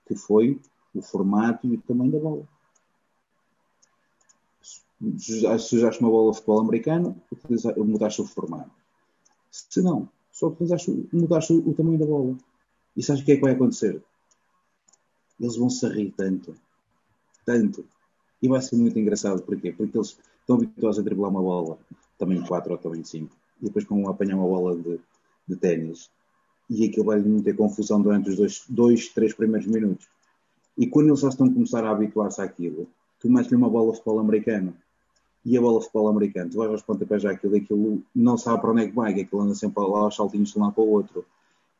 que 0.06 0.14
foi 0.14 0.60
o 0.94 1.01
formato 1.01 1.66
e 1.66 1.74
o 1.74 1.81
tamanho 1.81 2.12
da 2.12 2.18
bola. 2.18 2.48
Se 5.16 5.77
usaste 5.77 6.01
uma 6.01 6.10
bola 6.10 6.31
de 6.31 6.36
futebol 6.36 6.60
americano, 6.60 7.22
mudaste 7.77 8.20
o 8.20 8.27
formato. 8.27 8.70
Se 9.51 9.81
não, 9.81 10.09
só 10.31 10.48
utilizaste, 10.48 11.09
mudaste 11.12 11.55
o 11.55 11.72
tamanho 11.72 11.98
da 11.98 12.06
bola. 12.06 12.36
E 12.97 13.02
sabes 13.02 13.22
o 13.22 13.24
que 13.24 13.32
é 13.32 13.36
que 13.36 13.43
vai 13.43 13.52
acontecer? 13.52 14.02
Eles 15.41 15.57
vão 15.57 15.71
se 15.71 15.89
rir 15.89 16.12
tanto, 16.17 16.55
tanto. 17.45 17.85
E 18.43 18.49
vai 18.49 18.61
ser 18.61 18.77
muito 18.77 18.99
engraçado. 18.99 19.43
Porquê? 19.43 19.73
Porque 19.73 19.97
eles 19.97 20.19
estão 20.41 20.57
habituados 20.57 20.99
a 20.99 21.03
driblar 21.03 21.31
uma 21.31 21.43
bola, 21.43 21.79
também 22.19 22.41
4 22.43 22.73
ou 22.73 22.79
também 22.79 23.03
5. 23.03 23.35
E 23.61 23.65
depois, 23.65 23.85
quando 23.85 24.09
apanhar 24.09 24.37
uma 24.37 24.47
bola 24.47 24.77
de, 24.77 25.01
de 25.49 25.57
ténis, 25.57 26.11
e 26.71 26.85
aquilo 26.87 27.07
vai 27.07 27.21
ter 27.43 27.57
confusão 27.57 28.01
durante 28.01 28.31
os 28.31 28.37
dois, 28.37 28.65
dois, 28.69 29.09
três 29.09 29.35
primeiros 29.35 29.67
minutos. 29.67 30.09
E 30.79 30.87
quando 30.87 31.09
eles 31.09 31.21
já 31.21 31.29
estão 31.29 31.49
a 31.49 31.53
começar 31.53 31.85
a 31.85 31.91
habituar-se 31.91 32.41
àquilo, 32.41 32.87
tu 33.19 33.29
metes-lhe 33.29 33.57
uma 33.57 33.69
bola 33.69 33.91
de 33.91 33.99
futebol 33.99 34.21
americano 34.21 34.75
e 35.45 35.57
a 35.57 35.61
bola 35.61 35.79
de 35.79 35.87
futebol 35.87 36.09
americano, 36.09 36.51
tu 36.51 36.59
vais 36.59 36.71
aos 36.71 36.83
pontapés 36.83 37.25
àquilo 37.25 37.57
e 37.57 37.61
aquilo 37.61 38.03
não 38.15 38.39
sabe 38.39 38.61
para 38.61 38.71
onde 38.71 38.83
é 38.83 38.89
que 38.89 38.95
vai, 38.95 39.12
que 39.12 39.23
aquilo 39.23 39.43
anda 39.43 39.55
sempre 39.55 39.83
lá 39.83 40.01
aos 40.01 40.15
saltinhos 40.15 40.53
de 40.53 40.59
um 40.59 40.62
lado 40.62 40.75
para 40.75 40.85
o 40.85 40.91
outro. 40.91 41.25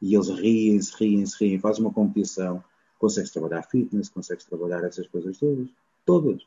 E 0.03 0.15
eles 0.15 0.28
riem-se, 0.28 0.93
riem-se, 0.97 1.37
riem, 1.39 1.59
fazem 1.59 1.85
uma 1.85 1.93
competição. 1.93 2.65
Consegues 3.01 3.31
trabalhar 3.31 3.62
fitness, 3.62 4.10
consegues 4.10 4.44
trabalhar 4.44 4.85
essas 4.85 5.06
coisas 5.09 5.39
todas. 5.39 5.68
Todas. 6.05 6.47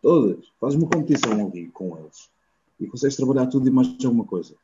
Todas. 0.00 0.48
Fazes 0.58 0.78
uma 0.78 0.88
competição 0.88 1.46
ali 1.46 1.68
com 1.68 1.98
eles. 1.98 2.30
E 2.80 2.86
consegues 2.86 3.16
trabalhar 3.16 3.46
tudo 3.46 3.68
e 3.68 3.70
mais 3.70 3.88
alguma 4.04 4.24
coisa. 4.24 4.56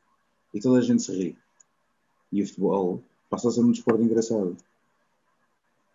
E 0.53 0.59
toda 0.59 0.79
a 0.79 0.81
gente 0.81 1.03
se 1.03 1.15
ri. 1.15 1.37
E 2.31 2.41
o 2.41 2.47
futebol 2.47 3.03
passa 3.29 3.47
a 3.49 3.51
ser 3.51 3.61
um 3.61 3.71
desporto 3.71 4.01
engraçado. 4.01 4.57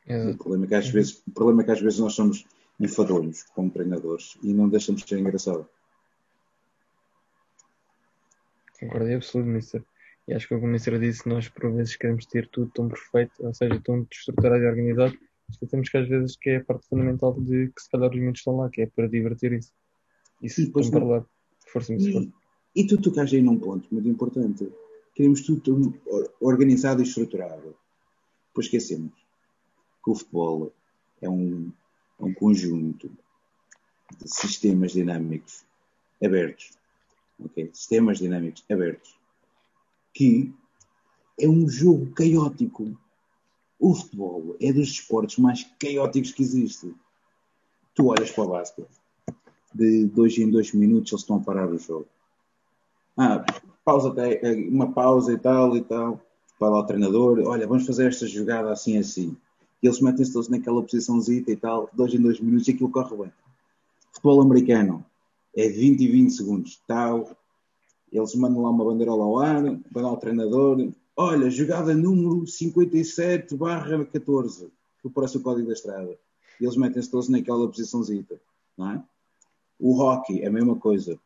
O, 0.06 0.36
problema 0.38 0.64
é 0.64 0.68
que 0.68 0.74
às 0.74 0.88
vezes, 0.88 1.22
o 1.26 1.30
problema 1.32 1.62
é 1.62 1.64
que 1.64 1.72
às 1.72 1.80
vezes 1.80 1.98
nós 1.98 2.14
somos 2.14 2.46
enfadonhos 2.78 3.42
como 3.54 3.70
treinadores 3.70 4.38
e 4.42 4.54
não 4.54 4.68
deixamos 4.68 5.02
de 5.02 5.08
ser 5.08 5.18
engraçado. 5.18 5.68
Concordo 8.78 9.12
absoluto, 9.12 9.48
Mister. 9.48 9.84
E 10.30 10.32
acho 10.32 10.46
que 10.46 10.54
o 10.54 10.64
Mister 10.64 10.96
disse, 11.00 11.28
nós 11.28 11.48
por 11.48 11.72
vezes 11.72 11.96
queremos 11.96 12.24
ter 12.24 12.48
tudo 12.50 12.70
tão 12.72 12.86
perfeito, 12.86 13.32
ou 13.40 13.52
seja, 13.52 13.80
tão 13.80 14.06
estruturado 14.08 14.62
e 14.62 14.68
organizado, 14.68 15.18
esquecemos 15.50 15.88
que 15.88 15.98
às 15.98 16.08
vezes 16.08 16.36
que 16.36 16.50
é 16.50 16.56
a 16.58 16.64
parte 16.64 16.86
fundamental 16.86 17.34
de 17.34 17.66
que 17.66 17.82
se 17.82 17.90
calhar 17.90 18.08
os 18.08 18.16
minutos 18.16 18.38
estão 18.38 18.56
lá, 18.56 18.70
que 18.70 18.82
é 18.82 18.86
para 18.86 19.08
divertir 19.08 19.54
isso. 19.54 19.72
Isso 20.40 20.62
e, 20.62 20.70
para 20.70 21.04
lá. 21.04 21.26
Força 21.66 21.92
e, 21.94 22.32
e 22.76 22.86
tu 22.86 23.00
tocaste 23.02 23.34
aí 23.34 23.42
num 23.42 23.58
ponto 23.58 23.92
muito 23.92 24.08
importante. 24.08 24.72
Queremos 25.16 25.40
tudo 25.40 26.00
organizado 26.40 27.02
e 27.02 27.04
estruturado. 27.04 27.74
Pois 28.54 28.66
esquecemos 28.66 29.12
que 30.04 30.10
o 30.12 30.14
futebol 30.14 30.72
é 31.20 31.28
um, 31.28 31.72
é 32.20 32.24
um 32.24 32.32
conjunto 32.32 33.10
de 34.16 34.32
sistemas 34.32 34.92
dinâmicos 34.92 35.64
abertos. 36.22 36.70
Okay? 37.40 37.68
Sistemas 37.72 38.18
dinâmicos 38.18 38.64
abertos. 38.70 39.19
Que 40.12 40.52
é 41.38 41.48
um 41.48 41.68
jogo 41.68 42.10
caótico. 42.12 42.96
O 43.78 43.94
futebol 43.94 44.56
é 44.60 44.72
dos 44.72 44.88
esportes 44.88 45.38
mais 45.38 45.64
caóticos 45.78 46.32
que 46.32 46.42
existe. 46.42 46.94
Tu 47.94 48.06
olhas 48.06 48.30
para 48.30 48.44
o 48.44 48.48
basquete, 48.48 48.90
de 49.74 50.04
dois 50.06 50.36
em 50.38 50.50
dois 50.50 50.72
minutos 50.72 51.12
eles 51.12 51.22
estão 51.22 51.36
a 51.36 51.40
parar 51.40 51.68
o 51.68 51.78
jogo. 51.78 52.06
Ah, 53.16 53.44
pausa, 53.84 54.14
uma 54.70 54.92
pausa 54.92 55.32
e 55.32 55.38
tal 55.38 55.76
e 55.76 55.80
tal. 55.82 56.20
Vai 56.58 56.70
lá 56.70 56.80
o 56.80 56.86
treinador, 56.86 57.40
olha, 57.46 57.66
vamos 57.66 57.86
fazer 57.86 58.08
esta 58.08 58.26
jogada 58.26 58.70
assim 58.70 58.98
assim. 58.98 59.36
E 59.82 59.86
eles 59.86 60.00
metem-se 60.00 60.32
todos 60.32 60.48
naquela 60.48 60.82
posiçãozinha 60.82 61.44
e 61.46 61.56
tal, 61.56 61.88
dois 61.94 62.12
em 62.12 62.20
dois 62.20 62.38
minutos 62.38 62.68
e 62.68 62.72
aquilo 62.72 62.90
corre 62.90 63.16
bem. 63.16 63.32
Futebol 64.12 64.42
americano 64.42 65.04
é 65.56 65.68
20 65.68 66.00
e 66.00 66.08
20 66.08 66.30
segundos, 66.30 66.82
tal. 66.86 67.34
Eles 68.12 68.34
mandam 68.34 68.62
lá 68.62 68.70
uma 68.70 68.84
bandeirola 68.84 69.24
ao 69.24 69.38
ar, 69.38 69.62
vai 69.90 70.02
lá 70.02 70.12
o 70.12 70.16
treinador, 70.16 70.90
olha, 71.16 71.50
jogada 71.50 71.94
número 71.94 72.46
57 72.46 73.54
barra 73.54 74.04
14, 74.04 74.68
que 75.00 75.08
parece 75.10 75.36
o 75.36 75.40
código 75.40 75.68
da 75.68 75.74
estrada. 75.74 76.18
E 76.60 76.64
eles 76.64 76.76
metem-se 76.76 77.10
todos 77.10 77.28
naquela 77.28 77.68
posiçãozinha, 77.68 78.26
não 78.76 78.90
é? 78.90 79.04
O 79.78 79.98
hockey 79.98 80.42
é 80.42 80.48
a 80.48 80.50
mesma 80.50 80.76
coisa. 80.76 81.18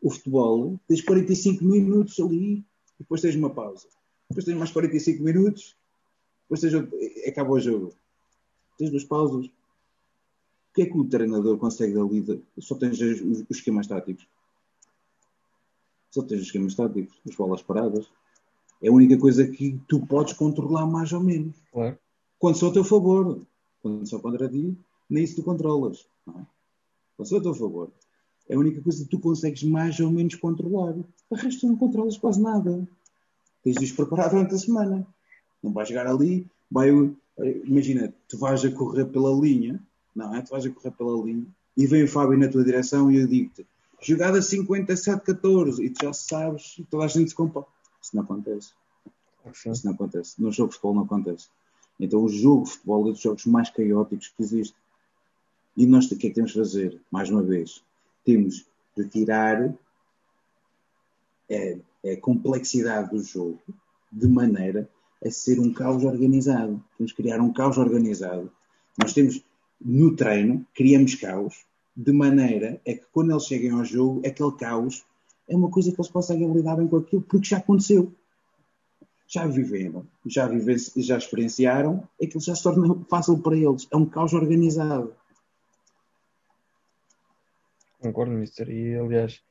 O 0.00 0.10
futebol, 0.10 0.78
tens 0.86 1.00
45 1.00 1.64
minutos 1.64 2.20
ali, 2.20 2.64
depois 2.98 3.20
tens 3.20 3.34
uma 3.34 3.50
pausa. 3.50 3.88
Depois 4.28 4.44
tens 4.44 4.56
mais 4.56 4.70
45 4.70 5.22
minutos, 5.22 5.76
depois 6.42 6.60
tens, 6.60 6.74
acaba 7.26 7.50
o 7.50 7.60
jogo. 7.60 7.92
Tens 8.78 8.90
duas 8.90 9.04
pausas. 9.04 9.46
O 9.46 9.50
que 10.74 10.82
é 10.82 10.86
que 10.86 10.96
o 10.96 11.08
treinador 11.08 11.56
consegue 11.58 11.94
dali? 11.94 12.42
Só 12.58 12.74
tens 12.74 13.00
os, 13.00 13.20
os 13.20 13.56
esquemas 13.56 13.86
táticos. 13.86 14.28
Só 16.16 16.22
tens 16.22 16.40
os 16.40 16.46
esquemas 16.46 16.74
táticos, 16.74 17.14
as 17.28 17.36
bolas 17.36 17.60
paradas. 17.60 18.06
É 18.82 18.88
a 18.88 18.92
única 18.92 19.18
coisa 19.18 19.46
que 19.46 19.78
tu 19.86 20.00
podes 20.06 20.32
controlar 20.32 20.86
mais 20.86 21.12
ou 21.12 21.20
menos. 21.20 21.54
Claro. 21.70 21.98
Quando 22.38 22.56
sou 22.56 22.70
a 22.70 22.72
teu 22.72 22.84
favor. 22.84 23.42
Quando 23.82 24.08
sou 24.08 24.18
contra 24.18 24.48
ti, 24.48 24.74
nem 25.10 25.24
isso 25.24 25.36
tu 25.36 25.42
controlas. 25.42 26.06
Não 26.26 26.40
é? 26.40 26.46
Quando 27.18 27.28
sou 27.28 27.38
a 27.38 27.42
teu 27.42 27.54
favor. 27.54 27.90
É 28.48 28.54
a 28.54 28.58
única 28.58 28.80
coisa 28.80 29.04
que 29.04 29.10
tu 29.10 29.20
consegues 29.20 29.62
mais 29.62 30.00
ou 30.00 30.10
menos 30.10 30.36
controlar. 30.36 30.94
O 31.28 31.34
resto 31.34 31.60
tu 31.60 31.66
não 31.66 31.76
controlas 31.76 32.16
quase 32.16 32.40
nada. 32.40 32.88
Tens 33.62 33.76
de 33.76 33.84
os 33.84 33.92
preparar 33.92 34.30
durante 34.30 34.54
a 34.54 34.58
semana. 34.58 35.06
Não 35.62 35.70
vais 35.70 35.86
chegar 35.86 36.06
ali, 36.06 36.46
vai, 36.70 36.88
imagina, 37.66 38.14
tu 38.26 38.38
vais 38.38 38.64
a 38.64 38.70
correr 38.70 39.04
pela 39.04 39.38
linha, 39.38 39.78
não 40.14 40.34
é? 40.34 40.40
Tu 40.40 40.48
vais 40.48 40.64
a 40.64 40.70
correr 40.70 40.92
pela 40.92 41.22
linha 41.22 41.46
e 41.76 41.86
vem 41.86 42.04
o 42.04 42.08
Fábio 42.08 42.38
na 42.38 42.48
tua 42.48 42.64
direção 42.64 43.10
e 43.10 43.18
eu 43.18 43.26
digo-te, 43.26 43.66
jogada 44.00 44.38
57-14 44.38 45.80
e 45.80 45.90
tu 45.90 46.04
já 46.04 46.12
sabes, 46.12 46.76
e 46.78 46.84
toda 46.84 47.04
a 47.04 47.08
gente 47.08 47.30
se 47.30 47.34
compara. 47.34 47.66
Isso 48.00 48.14
não 48.14 48.22
acontece. 48.22 48.72
Sim. 49.52 49.70
Isso 49.70 49.86
não 49.86 49.94
acontece. 49.94 50.40
No 50.40 50.52
jogo 50.52 50.68
de 50.68 50.74
futebol 50.74 50.94
não 50.94 51.02
acontece. 51.02 51.48
Então 51.98 52.22
o 52.22 52.28
jogo 52.28 52.64
de 52.64 52.70
futebol 52.70 53.08
é 53.08 53.12
dos 53.12 53.20
jogos 53.20 53.46
mais 53.46 53.70
caóticos 53.70 54.28
que 54.28 54.42
existe. 54.42 54.76
E 55.76 55.86
nós 55.86 56.10
o 56.10 56.16
que 56.16 56.26
é 56.26 56.30
que 56.30 56.34
temos 56.34 56.52
de 56.52 56.58
fazer? 56.58 57.00
Mais 57.10 57.30
uma 57.30 57.42
vez, 57.42 57.82
temos 58.24 58.66
de 58.96 59.08
tirar 59.08 59.62
a, 59.62 59.74
é, 61.48 61.78
a 62.04 62.08
é 62.08 62.16
complexidade 62.16 63.10
do 63.10 63.22
jogo 63.22 63.60
de 64.10 64.26
maneira 64.26 64.88
a 65.24 65.30
ser 65.30 65.58
um 65.60 65.72
caos 65.72 66.04
organizado. 66.04 66.82
Temos 66.96 67.12
que 67.12 67.22
criar 67.22 67.40
um 67.40 67.52
caos 67.52 67.76
organizado. 67.76 68.50
Nós 68.98 69.12
temos, 69.12 69.42
no 69.80 70.14
treino, 70.16 70.66
criamos 70.74 71.14
caos, 71.14 71.66
de 71.96 72.12
maneira 72.12 72.80
a 72.86 72.92
que 72.92 73.06
quando 73.12 73.30
eles 73.30 73.46
cheguem 73.46 73.70
ao 73.70 73.84
jogo, 73.84 74.20
aquele 74.26 74.52
caos 74.52 75.04
é 75.48 75.56
uma 75.56 75.70
coisa 75.70 75.90
que 75.92 76.00
eles 76.00 76.10
conseguem 76.10 76.52
lidar 76.52 76.76
bem 76.76 76.88
com 76.88 76.96
aquilo, 76.96 77.22
porque 77.22 77.48
já 77.48 77.58
aconteceu. 77.58 78.12
Já 79.28 79.46
viveram, 79.46 80.06
já, 80.24 80.46
vive, 80.46 80.76
já 80.96 81.16
experienciaram, 81.16 82.06
aquilo 82.22 82.40
já 82.40 82.54
se 82.54 82.62
torna 82.62 82.94
fácil 83.10 83.38
para 83.38 83.56
eles. 83.56 83.88
É 83.90 83.96
um 83.96 84.06
caos 84.06 84.32
organizado. 84.32 85.14
Concordo, 88.00 88.32
Mister. 88.32 88.68
E, 88.70 88.96
aliás, 88.96 89.42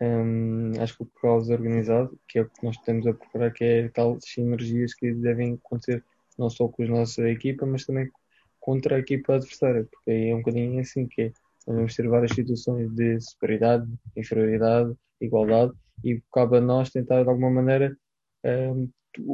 um, 0.00 0.72
acho 0.80 0.96
que 0.96 1.02
o 1.02 1.06
caos 1.20 1.50
organizado, 1.50 2.18
que 2.26 2.38
é 2.38 2.42
o 2.42 2.48
que 2.48 2.64
nós 2.64 2.76
temos 2.78 3.06
a 3.06 3.12
procurar, 3.12 3.50
que 3.50 3.64
é 3.64 3.88
tal 3.88 4.18
sinergias 4.20 4.94
que 4.94 5.12
devem 5.12 5.54
acontecer 5.54 6.02
não 6.38 6.48
só 6.48 6.66
com 6.68 6.82
a 6.82 6.86
nossa 6.86 7.28
equipa, 7.28 7.66
mas 7.66 7.84
também 7.84 8.10
contra 8.58 8.96
a 8.96 8.98
equipa 8.98 9.34
adversária, 9.34 9.86
porque 9.90 10.10
aí 10.10 10.30
é 10.30 10.34
um 10.34 10.38
bocadinho 10.38 10.80
assim 10.80 11.06
que 11.06 11.22
é. 11.22 11.32
Vamos 11.72 11.94
ter 11.94 12.08
várias 12.08 12.32
situações 12.32 12.90
de 12.94 13.20
superioridade, 13.20 13.86
inferioridade, 14.16 14.92
igualdade, 15.20 15.72
e 16.02 16.20
cabe 16.32 16.56
a 16.56 16.60
nós 16.60 16.90
tentar 16.90 17.22
de 17.22 17.28
alguma 17.28 17.50
maneira 17.50 17.96
um, 18.44 18.90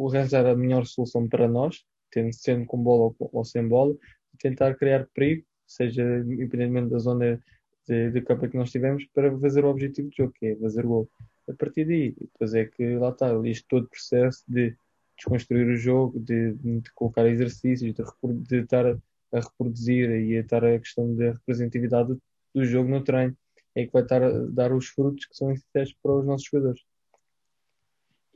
arranjar 0.07 0.45
a 0.45 0.55
melhor 0.55 0.85
solução 0.85 1.27
para 1.27 1.49
nós, 1.49 1.83
tendo, 2.11 2.31
sendo 2.35 2.67
com 2.67 2.83
bola 2.83 3.15
ou, 3.19 3.31
ou 3.33 3.45
sem 3.45 3.67
bola, 3.67 3.97
tentar 4.39 4.75
criar 4.75 5.07
perigo, 5.15 5.47
seja 5.67 6.03
independentemente 6.19 6.91
da 6.91 6.99
zona 6.99 7.41
de, 7.89 8.11
de 8.11 8.21
campo 8.21 8.49
que 8.49 8.57
nós 8.57 8.71
tivemos, 8.71 9.07
para 9.15 9.35
fazer 9.39 9.65
o 9.65 9.69
objetivo 9.69 10.11
do 10.11 10.15
jogo, 10.15 10.33
que 10.35 10.47
é 10.47 10.57
fazer 10.57 10.85
gol. 10.85 11.09
A 11.49 11.55
partir 11.55 11.87
daí, 11.87 12.15
depois 12.21 12.53
é 12.53 12.67
que 12.67 12.97
lá 12.97 13.11
está, 13.11 13.33
isto 13.49 13.67
todo 13.67 13.85
o 13.85 13.89
processo 13.89 14.45
de 14.47 14.77
desconstruir 15.17 15.67
o 15.69 15.77
jogo, 15.77 16.21
de, 16.21 16.53
de 16.53 16.93
colocar 16.95 17.27
exercícios, 17.27 17.95
de, 17.95 18.05
de 18.43 18.57
estar 18.61 18.99
a, 19.33 19.41
reproduzir 19.41 20.11
e 20.11 20.37
a 20.37 20.41
estar 20.41 20.65
a 20.65 20.79
questão 20.79 21.15
da 21.15 21.33
representatividade 21.33 22.09
do, 22.09 22.23
do 22.55 22.65
jogo 22.65 22.89
no 22.89 23.03
treino, 23.03 23.37
é 23.75 23.87
que 23.87 23.93
vai 23.93 24.03
estar 24.03 24.23
a 24.23 24.31
dar 24.47 24.73
os 24.73 24.87
frutos 24.89 25.27
que 25.27 25.37
são 25.37 25.53
essenciais 25.53 25.93
para 26.03 26.19
os 26.19 26.25
nossos 26.25 26.49
jogadores. 26.51 26.81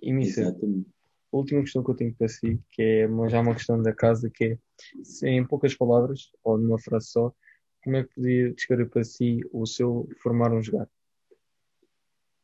E, 0.02 0.12
Missa, 0.12 0.56
a 1.32 1.36
última 1.36 1.60
questão 1.60 1.84
que 1.84 1.90
eu 1.90 1.94
tenho 1.94 2.14
para 2.14 2.28
si, 2.28 2.60
que 2.70 2.82
é 2.82 3.28
já 3.28 3.40
uma 3.40 3.54
questão 3.54 3.80
da 3.82 3.94
casa, 3.94 4.30
que 4.30 4.58
é, 5.22 5.28
em 5.28 5.46
poucas 5.46 5.74
palavras, 5.74 6.30
ou 6.42 6.58
numa 6.58 6.78
frase 6.78 7.08
só, 7.08 7.32
como 7.82 7.96
é 7.96 8.04
que 8.04 8.14
podia 8.14 8.52
descrever 8.52 8.90
para 8.90 9.04
si 9.04 9.40
o 9.52 9.66
seu 9.66 10.08
formar 10.22 10.52
um 10.52 10.62
jogar? 10.62 10.88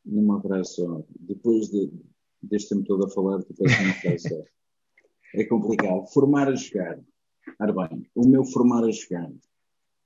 Numa 0.04 0.40
frase 0.40 0.74
só. 0.74 1.04
Depois 1.20 1.68
de, 1.68 1.92
deste 2.42 2.74
tempo 2.74 2.86
todo 2.86 3.04
a 3.04 3.10
falar, 3.10 3.38
depois 3.38 3.70
de 3.76 3.84
uma 3.84 3.94
frase 3.94 4.28
só. 4.28 4.42
É 5.34 5.44
complicado. 5.44 6.06
Formar 6.14 6.48
a 6.48 6.54
jogar. 6.54 6.98
Ora 7.58 7.88
bem, 7.88 8.10
o 8.14 8.26
meu 8.26 8.44
formar 8.44 8.84
a 8.84 8.90
jogar, 8.90 9.32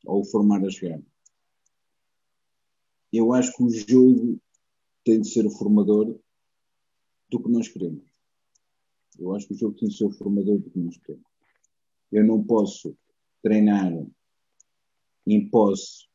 ou 0.04 0.24
formar 0.24 0.64
a 0.64 0.68
jogar, 0.68 1.00
eu 3.12 3.32
acho 3.32 3.56
que 3.56 3.62
o 3.62 3.70
jogo 3.70 4.40
tem 5.04 5.20
de 5.20 5.28
ser 5.28 5.44
o 5.46 5.50
formador 5.50 6.16
do 7.28 7.42
que 7.42 7.50
nós 7.50 7.68
queremos. 7.68 8.04
Eu 9.18 9.34
acho 9.34 9.48
que 9.48 9.54
o 9.54 9.56
jogo 9.56 9.76
tem 9.76 9.88
de 9.88 9.96
ser 9.96 10.04
o 10.04 10.12
formador 10.12 10.58
do 10.58 10.70
que 10.70 10.78
nós 10.78 10.96
queremos. 10.98 11.26
Eu 12.12 12.24
não 12.24 12.42
posso 12.42 12.96
treinar 13.42 13.92
em 15.26 15.48
posse, 15.48 16.06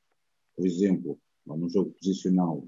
por 0.55 0.65
exemplo, 0.65 1.19
num 1.45 1.69
jogo 1.69 1.91
posicional 1.91 2.67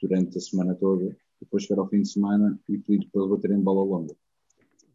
durante 0.00 0.38
a 0.38 0.40
semana 0.40 0.74
toda, 0.74 1.16
depois 1.40 1.64
chegar 1.64 1.80
ao 1.80 1.88
fim 1.88 2.02
de 2.02 2.08
semana 2.08 2.58
e 2.68 2.78
pedir 2.78 3.08
para 3.10 3.22
eles 3.22 3.34
baterem 3.34 3.60
bola 3.60 3.84
longa. 3.84 4.14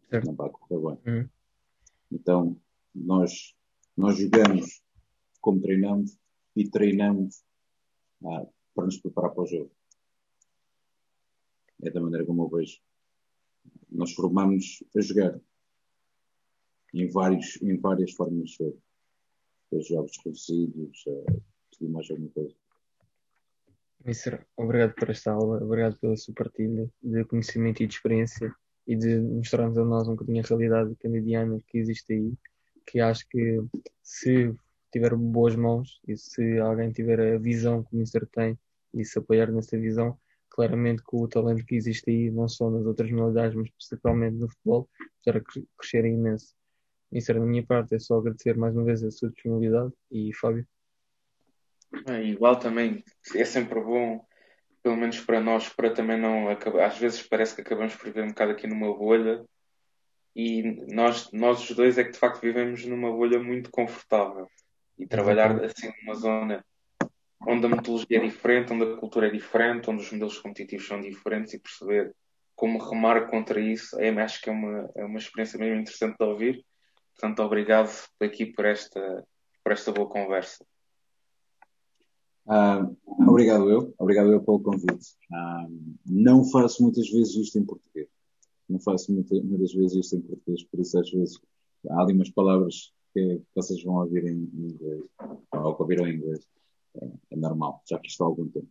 Certo. 0.10 0.26
Não 0.26 0.36
vai 0.36 0.50
correr 0.50 0.80
bem. 0.80 1.14
Uhum. 1.14 1.30
Então, 2.12 2.58
nós, 2.96 3.54
nós 3.96 4.18
jogamos 4.18 4.82
como 5.42 5.62
treinamos 5.62 6.18
e 6.56 6.70
treinamos 6.70 7.44
ah, 8.26 8.48
para 8.74 8.86
nos 8.86 8.98
preparar 8.98 9.32
para 9.32 9.44
o 9.44 9.48
jogo. 9.48 9.72
É 11.84 11.92
da 11.92 12.02
maneira 12.02 12.26
como 12.26 12.44
eu 12.44 12.50
vejo. 12.50 12.80
Nós 13.92 14.14
formamos 14.14 14.84
a 14.96 15.02
jogar 15.02 15.40
em, 16.94 17.08
vários, 17.08 17.62
em 17.62 17.78
várias 17.78 18.12
formas 18.14 18.50
de 18.50 18.56
jogo. 18.56 18.82
Desde 19.72 19.94
jogos 19.94 20.18
reduzidos, 20.24 21.04
uh, 21.08 21.44
tudo 21.72 21.92
mais 21.92 22.10
alguma 22.10 22.30
coisa. 22.30 22.56
Mister, 24.06 24.46
obrigado 24.56 24.94
por 24.94 25.10
esta 25.10 25.32
aula, 25.32 25.64
obrigado 25.64 25.98
pela 26.00 26.16
sua 26.16 26.34
partilha 26.34 26.90
de 27.02 27.26
conhecimento 27.26 27.82
e 27.82 27.88
de 27.88 27.96
experiência 27.96 28.56
e 28.88 28.96
de 28.96 29.20
mostrar-nos 29.20 29.78
a 29.78 29.84
nós 29.84 30.08
um 30.08 30.12
bocadinho 30.12 30.44
a 30.44 30.48
realidade 30.48 30.96
canadiana 30.98 31.60
que 31.68 31.80
existe 31.80 32.14
aí, 32.14 32.34
que 32.86 33.00
acho 33.00 33.28
que 33.28 33.62
se 34.02 34.54
tiver 34.92 35.16
boas 35.16 35.56
mãos 35.56 36.00
e 36.08 36.16
se 36.16 36.60
alguém 36.60 36.92
tiver 36.92 37.20
a 37.20 37.38
visão 37.38 37.84
que 37.84 37.96
o 37.96 38.00
Mister 38.00 38.26
tem 38.28 38.58
e 38.94 39.04
se 39.04 39.20
apoiar 39.20 39.52
nessa 39.52 39.78
visão, 39.78 40.18
claramente 40.50 41.04
que 41.04 41.16
o 41.16 41.28
talento 41.28 41.66
que 41.66 41.76
existe 41.76 42.10
aí, 42.10 42.32
não 42.32 42.48
só 42.48 42.70
nas 42.70 42.86
outras 42.86 43.12
modalidades, 43.12 43.56
mas 43.56 43.70
principalmente 43.72 44.38
no 44.38 44.48
futebol, 44.48 44.90
para 45.26 45.42
crescer 45.78 46.06
imenso. 46.06 46.56
Era 47.12 47.40
da 47.40 47.46
minha 47.46 47.66
parte, 47.66 47.96
é 47.96 48.00
só 48.00 48.18
agradecer 48.18 48.58
mais 48.58 48.76
uma 48.76 48.86
vez 48.86 49.04
a 49.04 49.12
sua 49.12 49.30
disponibilidade 49.30 49.92
e 50.12 50.34
Fábio. 50.34 50.66
É, 52.08 52.24
igual 52.24 52.58
também, 52.58 53.04
é 53.36 53.46
sempre 53.46 53.80
bom, 53.82 54.26
pelo 54.82 54.98
menos 54.98 55.20
para 55.22 55.40
nós, 55.40 55.70
para 55.70 55.94
também 55.94 56.20
não 56.20 56.50
acabar. 56.50 56.86
Às 56.86 56.98
vezes 56.98 57.22
parece 57.24 57.56
que 57.56 57.62
acabamos 57.62 57.96
por 57.96 58.06
viver 58.06 58.24
um 58.24 58.30
bocado 58.30 58.52
aqui 58.52 58.68
numa 58.68 58.94
bolha 58.94 59.46
e 60.36 60.64
nós, 60.94 61.32
nós 61.32 61.70
os 61.70 61.76
dois 61.76 61.98
é 61.98 62.04
que 62.04 62.12
de 62.12 62.20
facto 62.20 62.42
vivemos 62.42 62.86
numa 62.86 63.10
bolha 63.10 63.42
muito 63.42 63.72
confortável 63.72 64.48
e 64.98 65.08
trabalhar 65.08 65.64
assim 65.64 65.92
numa 66.02 66.16
zona 66.16 66.66
onde 67.48 67.66
a 67.66 67.70
metodologia 67.70 68.18
é 68.18 68.20
diferente, 68.20 68.74
onde 68.74 68.84
a 68.84 68.98
cultura 68.98 69.28
é 69.28 69.32
diferente, 69.32 69.90
onde 69.90 70.02
os 70.02 70.12
modelos 70.12 70.40
competitivos 70.40 70.88
são 70.88 71.00
diferentes 71.00 71.54
e 71.54 71.60
perceber 71.60 72.14
como 72.56 72.80
remar 72.80 73.30
contra 73.30 73.60
isso, 73.60 74.00
é, 74.00 74.10
acho 74.22 74.42
que 74.42 74.50
é 74.50 74.54
uma, 74.54 74.90
é 74.96 75.06
uma 75.06 75.20
experiência 75.20 75.60
mesmo 75.60 75.82
interessante 75.82 76.18
de 76.18 76.26
ouvir. 76.26 76.66
Portanto, 77.14 77.42
obrigado 77.42 77.92
aqui 78.20 78.46
por 78.46 78.66
esta, 78.66 79.26
por 79.64 79.72
esta 79.74 79.92
boa 79.92 80.08
conversa. 80.08 80.66
Uh, 82.46 82.96
obrigado 83.06 83.70
eu, 83.70 83.94
obrigado 83.98 84.32
eu 84.32 84.42
pelo 84.42 84.62
convite. 84.62 85.16
Uh, 85.32 85.96
não 86.06 86.46
faço 86.46 86.84
muitas 86.84 87.10
vezes 87.10 87.36
isto 87.36 87.60
em 87.60 87.66
português. 87.66 88.08
Não 88.68 88.80
faço 88.80 89.14
muitas, 89.14 89.74
vezes 89.74 89.96
isto 89.96 90.16
em 90.16 90.22
português, 90.22 90.64
por 90.64 90.80
isso 90.80 91.00
às 91.00 91.10
vezes 91.12 91.40
há 91.90 92.02
ali 92.02 92.14
umas 92.14 92.30
palavras 92.30 92.94
que 93.14 93.42
vocês 93.54 93.82
vão 93.84 93.96
ouvir 93.96 94.26
em 94.26 94.50
inglês, 94.54 95.06
ou 95.52 95.76
que 95.76 95.82
ouviram 95.82 96.08
em 96.08 96.16
inglês. 96.16 96.48
É, 96.96 97.08
é 97.32 97.36
normal, 97.36 97.82
já 97.90 98.00
que 98.00 98.08
isto 98.08 98.24
há 98.24 98.28
algum 98.28 98.48
tempo. 98.48 98.68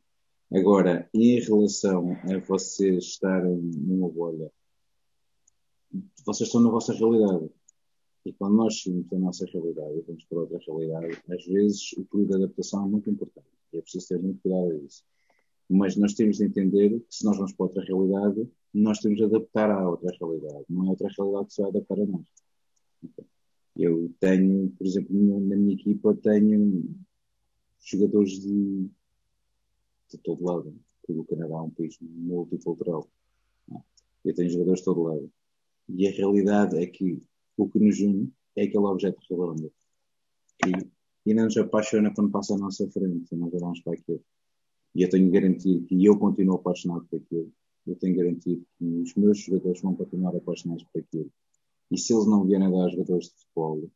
Agora, 0.53 1.09
em 1.15 1.41
relação 1.41 2.13
a 2.13 2.39
vocês 2.39 3.05
estarem 3.05 3.57
numa 3.57 4.09
bolha, 4.09 4.51
vocês 6.25 6.49
estão 6.49 6.61
na 6.61 6.71
vossa 6.71 6.93
realidade. 6.93 7.51
E 8.25 8.33
quando 8.33 8.57
nós 8.57 8.83
saímos 8.83 9.07
da 9.09 9.19
nossa 9.19 9.45
realidade 9.47 9.99
e 9.99 10.03
vamos 10.03 10.25
para 10.25 10.39
outra 10.39 10.59
realidade, 10.67 11.23
às 11.29 11.45
vezes 11.45 11.93
o 11.95 12.05
período 12.05 12.29
de 12.29 12.45
adaptação 12.45 12.85
é 12.85 12.89
muito 12.89 13.11
importante. 13.11 13.47
É 13.73 13.81
preciso 13.81 14.09
ter 14.09 14.19
muito 14.19 14.41
cuidado 14.41 14.71
a 14.71 14.77
isso. 14.77 15.05
Mas 15.69 15.97
nós 15.97 16.15
temos 16.15 16.37
de 16.37 16.45
entender 16.45 17.01
que 17.01 17.07
se 17.15 17.25
nós 17.25 17.37
vamos 17.37 17.53
para 17.53 17.67
outra 17.67 17.83
realidade, 17.85 18.49
nós 18.75 18.99
temos 18.99 19.19
de 19.19 19.25
adaptar 19.25 19.71
à 19.71 19.89
outra 19.89 20.15
realidade. 20.19 20.65
Não 20.69 20.87
é 20.87 20.91
outra 20.91 21.09
realidade 21.17 21.47
que 21.47 21.55
se 21.55 21.63
vai 21.63 21.71
adaptar 21.71 22.01
a 22.01 22.07
nós. 22.07 22.25
Eu 23.77 24.13
tenho, 24.21 24.71
por 24.71 24.87
exemplo, 24.87 25.41
na 25.41 25.57
minha 25.57 25.75
equipa, 25.75 26.15
tenho 26.15 26.95
jogadores 27.81 28.41
de, 28.41 28.89
de 30.11 30.19
todo 30.19 30.45
lado. 30.45 30.75
Porque 31.03 31.21
o 31.21 31.25
Canadá 31.25 31.55
é 31.55 31.61
um 31.61 31.71
país 31.71 31.99
multicultural. 32.01 33.09
Eu 34.25 34.35
tenho 34.35 34.51
jogadores 34.51 34.81
de 34.81 34.85
todo 34.85 35.03
lado. 35.03 35.31
E 35.89 36.09
a 36.09 36.11
realidade 36.11 36.77
é 36.77 36.87
que 36.87 37.23
o 37.57 37.69
que 37.69 37.79
nos 37.79 38.01
une 38.01 38.33
é 38.57 38.63
aquele 38.63 38.85
objeto 38.85 39.21
redondo. 39.29 39.73
Que 40.59 40.73
e 41.27 41.33
não 41.33 41.45
nos 41.45 41.57
apaixona 41.57 42.13
quando 42.15 42.31
passa 42.31 42.55
à 42.55 42.59
nossa 42.59 42.89
frente, 42.91 43.35
nós 43.35 43.53
olhamos 43.55 43.81
para 43.81 43.95
aquilo. 43.95 44.23
E 44.95 45.03
eu 45.03 45.09
tenho 45.09 45.31
garantido 45.31 45.87
que 45.87 46.05
eu 46.05 46.19
continuo 46.19 46.57
apaixonado 46.57 47.07
por 47.07 47.17
aquilo. 47.17 47.51
Eu 47.87 47.97
tenho 47.97 48.17
garantido 48.17 48.65
que 48.79 48.85
os 48.85 49.15
meus 49.15 49.39
jogadores 49.39 49.81
vão 49.83 49.95
continuar 49.95 50.35
apaixonados 50.37 50.85
por 50.85 51.01
aquilo. 51.01 51.31
E 51.91 51.99
se 51.99 52.15
eles 52.15 52.27
não 52.27 52.45
vierem 52.45 52.71
dar 52.71 52.89
jogadores 52.89 53.29
de 53.29 53.35
futebol, 53.35 53.91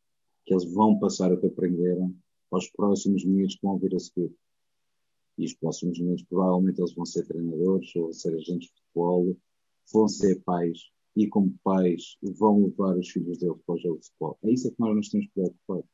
que 0.44 0.54
eles 0.54 0.64
vão 0.72 0.98
passar 0.98 1.32
o 1.32 1.40
que 1.40 1.46
aprenderam 1.46 2.14
aos 2.50 2.70
próximos 2.70 3.24
miúdos 3.24 3.54
que 3.56 3.66
vão 3.66 3.78
vir 3.78 3.94
a 3.94 3.98
seguir. 3.98 4.34
E 5.38 5.44
os 5.44 5.54
próximos 5.54 5.98
miúdos, 5.98 6.24
provavelmente, 6.24 6.80
eles 6.80 6.94
vão 6.94 7.06
ser 7.06 7.26
treinadores, 7.26 7.94
ou 7.96 8.12
ser 8.12 8.34
agentes 8.34 8.68
de 8.68 8.74
futebol, 8.80 9.36
vão 9.92 10.08
ser 10.08 10.40
pais, 10.42 10.90
e 11.16 11.28
como 11.28 11.54
pais 11.62 12.16
vão 12.22 12.64
levar 12.64 12.96
os 12.96 13.08
filhos 13.08 13.38
deles 13.38 13.58
para 13.64 13.74
o 13.74 13.78
jogo 13.78 13.98
de 13.98 14.06
futebol. 14.06 14.38
É 14.42 14.50
isso 14.50 14.70
que 14.70 14.80
nós 14.80 14.94
nos 14.94 15.08
temos 15.08 15.26
preocupado. 15.28 15.84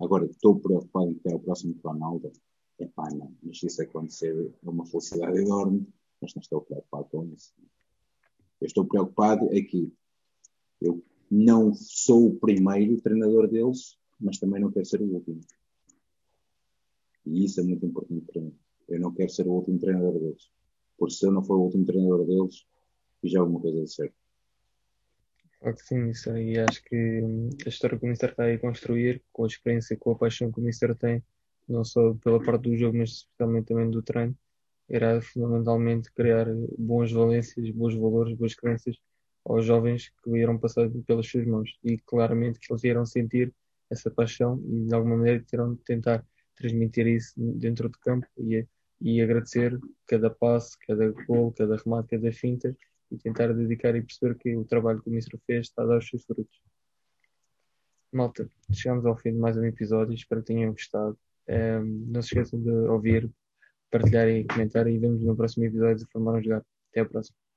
Agora, 0.00 0.26
estou 0.26 0.60
preocupado 0.60 1.10
em 1.10 1.14
ter 1.14 1.34
o 1.34 1.40
próximo 1.40 1.74
Ronaldo. 1.82 2.30
É 2.78 2.86
pá, 2.86 3.08
não. 3.10 3.34
Mas 3.42 3.58
se 3.58 3.66
isso 3.66 3.82
acontecer, 3.82 4.54
é 4.64 4.68
uma 4.68 4.86
felicidade 4.86 5.38
enorme, 5.38 5.86
mas 6.20 6.34
não 6.34 6.40
estou 6.40 6.60
preocupado 6.60 7.04
com 7.10 7.24
isso. 7.26 7.54
Eu 8.60 8.66
estou 8.66 8.84
preocupado 8.84 9.48
é 9.52 9.60
que 9.62 9.92
eu 10.80 11.02
não 11.30 11.74
sou 11.74 12.28
o 12.28 12.36
primeiro 12.38 13.00
treinador 13.00 13.48
deles, 13.48 13.98
mas 14.20 14.38
também 14.38 14.60
não 14.60 14.72
quero 14.72 14.86
ser 14.86 15.00
o 15.00 15.14
último. 15.14 15.40
E 17.26 17.44
isso 17.44 17.60
é 17.60 17.62
muito 17.62 17.84
importante 17.84 18.24
para 18.32 18.42
mim. 18.42 18.56
Eu 18.88 19.00
não 19.00 19.12
quero 19.12 19.30
ser 19.30 19.46
o 19.46 19.52
último 19.52 19.78
treinador 19.78 20.18
deles. 20.18 20.50
Porque 20.96 21.14
se 21.14 21.26
eu 21.26 21.32
não 21.32 21.44
for 21.44 21.56
o 21.56 21.64
último 21.64 21.84
treinador 21.84 22.26
deles, 22.26 22.66
fiz 23.20 23.34
alguma 23.34 23.60
coisa 23.60 23.84
de 23.84 23.92
certo. 23.92 24.14
Sim, 25.76 26.10
isso 26.10 26.30
aí 26.30 26.56
acho 26.58 26.82
que 26.84 27.20
hum, 27.20 27.50
a 27.66 27.68
história 27.68 27.98
que 27.98 28.06
o 28.06 28.08
Mister 28.08 28.30
está 28.30 28.44
aí 28.44 28.54
a 28.54 28.58
construir, 28.60 29.22
com 29.32 29.44
a 29.44 29.46
experiência, 29.46 29.96
com 29.96 30.12
a 30.12 30.14
paixão 30.14 30.52
que 30.52 30.60
o 30.60 30.62
Mister 30.62 30.94
tem, 30.94 31.22
não 31.68 31.84
só 31.84 32.14
pela 32.14 32.42
parte 32.42 32.62
do 32.62 32.76
jogo, 32.76 32.96
mas 32.96 33.10
especialmente 33.10 33.66
também 33.66 33.90
do 33.90 34.00
treino, 34.00 34.36
era 34.88 35.20
fundamentalmente 35.20 36.10
criar 36.12 36.46
boas 36.78 37.12
valências, 37.12 37.70
bons 37.70 37.94
valores, 37.94 38.36
boas 38.36 38.54
crenças 38.54 38.96
aos 39.44 39.64
jovens 39.64 40.10
que 40.22 40.30
vieram 40.30 40.58
passar 40.58 40.88
pelas 41.06 41.26
suas 41.26 41.46
mãos. 41.46 41.78
E 41.84 41.98
claramente 41.98 42.58
que 42.58 42.72
eles 42.72 42.82
vieram 42.82 43.04
sentir 43.04 43.52
essa 43.90 44.10
paixão 44.10 44.62
e 44.66 44.86
de 44.86 44.94
alguma 44.94 45.16
maneira 45.16 45.44
terão 45.48 45.74
de 45.74 45.80
tentar 45.82 46.24
transmitir 46.56 47.06
isso 47.06 47.32
dentro 47.36 47.88
de 47.88 47.98
campo 47.98 48.26
e, 48.38 48.66
e 49.00 49.20
agradecer 49.20 49.78
cada 50.06 50.30
passo, 50.30 50.76
cada 50.86 51.10
gol, 51.26 51.52
cada 51.52 51.76
remate, 51.76 52.08
cada 52.10 52.32
finta 52.32 52.76
e 53.10 53.16
tentar 53.16 53.52
dedicar 53.52 53.94
e 53.94 54.02
perceber 54.02 54.36
que 54.36 54.56
o 54.56 54.64
trabalho 54.64 55.00
que 55.00 55.08
o 55.08 55.10
Ministro 55.10 55.40
fez 55.46 55.66
está 55.66 55.82
a 55.82 55.86
dar 55.86 55.98
os 55.98 56.08
seus 56.08 56.24
frutos. 56.24 56.60
Malta, 58.12 58.50
chegamos 58.72 59.04
ao 59.06 59.16
fim 59.16 59.32
de 59.32 59.38
mais 59.38 59.56
um 59.56 59.64
episódio, 59.64 60.14
espero 60.14 60.42
que 60.42 60.48
tenham 60.48 60.72
gostado. 60.72 61.18
Um, 61.48 62.06
não 62.08 62.20
se 62.20 62.28
esqueçam 62.28 62.60
de 62.60 62.70
ouvir 62.70 63.30
partilhar 63.90 64.28
e 64.28 64.44
comentar 64.44 64.86
e 64.86 64.98
vemos 64.98 65.22
no 65.22 65.36
próximo 65.36 65.64
episódio 65.64 65.98
de 65.98 66.10
Formar 66.12 66.34
um 66.34 66.42
Jogar. 66.42 66.62
Até 66.90 67.00
a 67.00 67.04
próxima. 67.04 67.47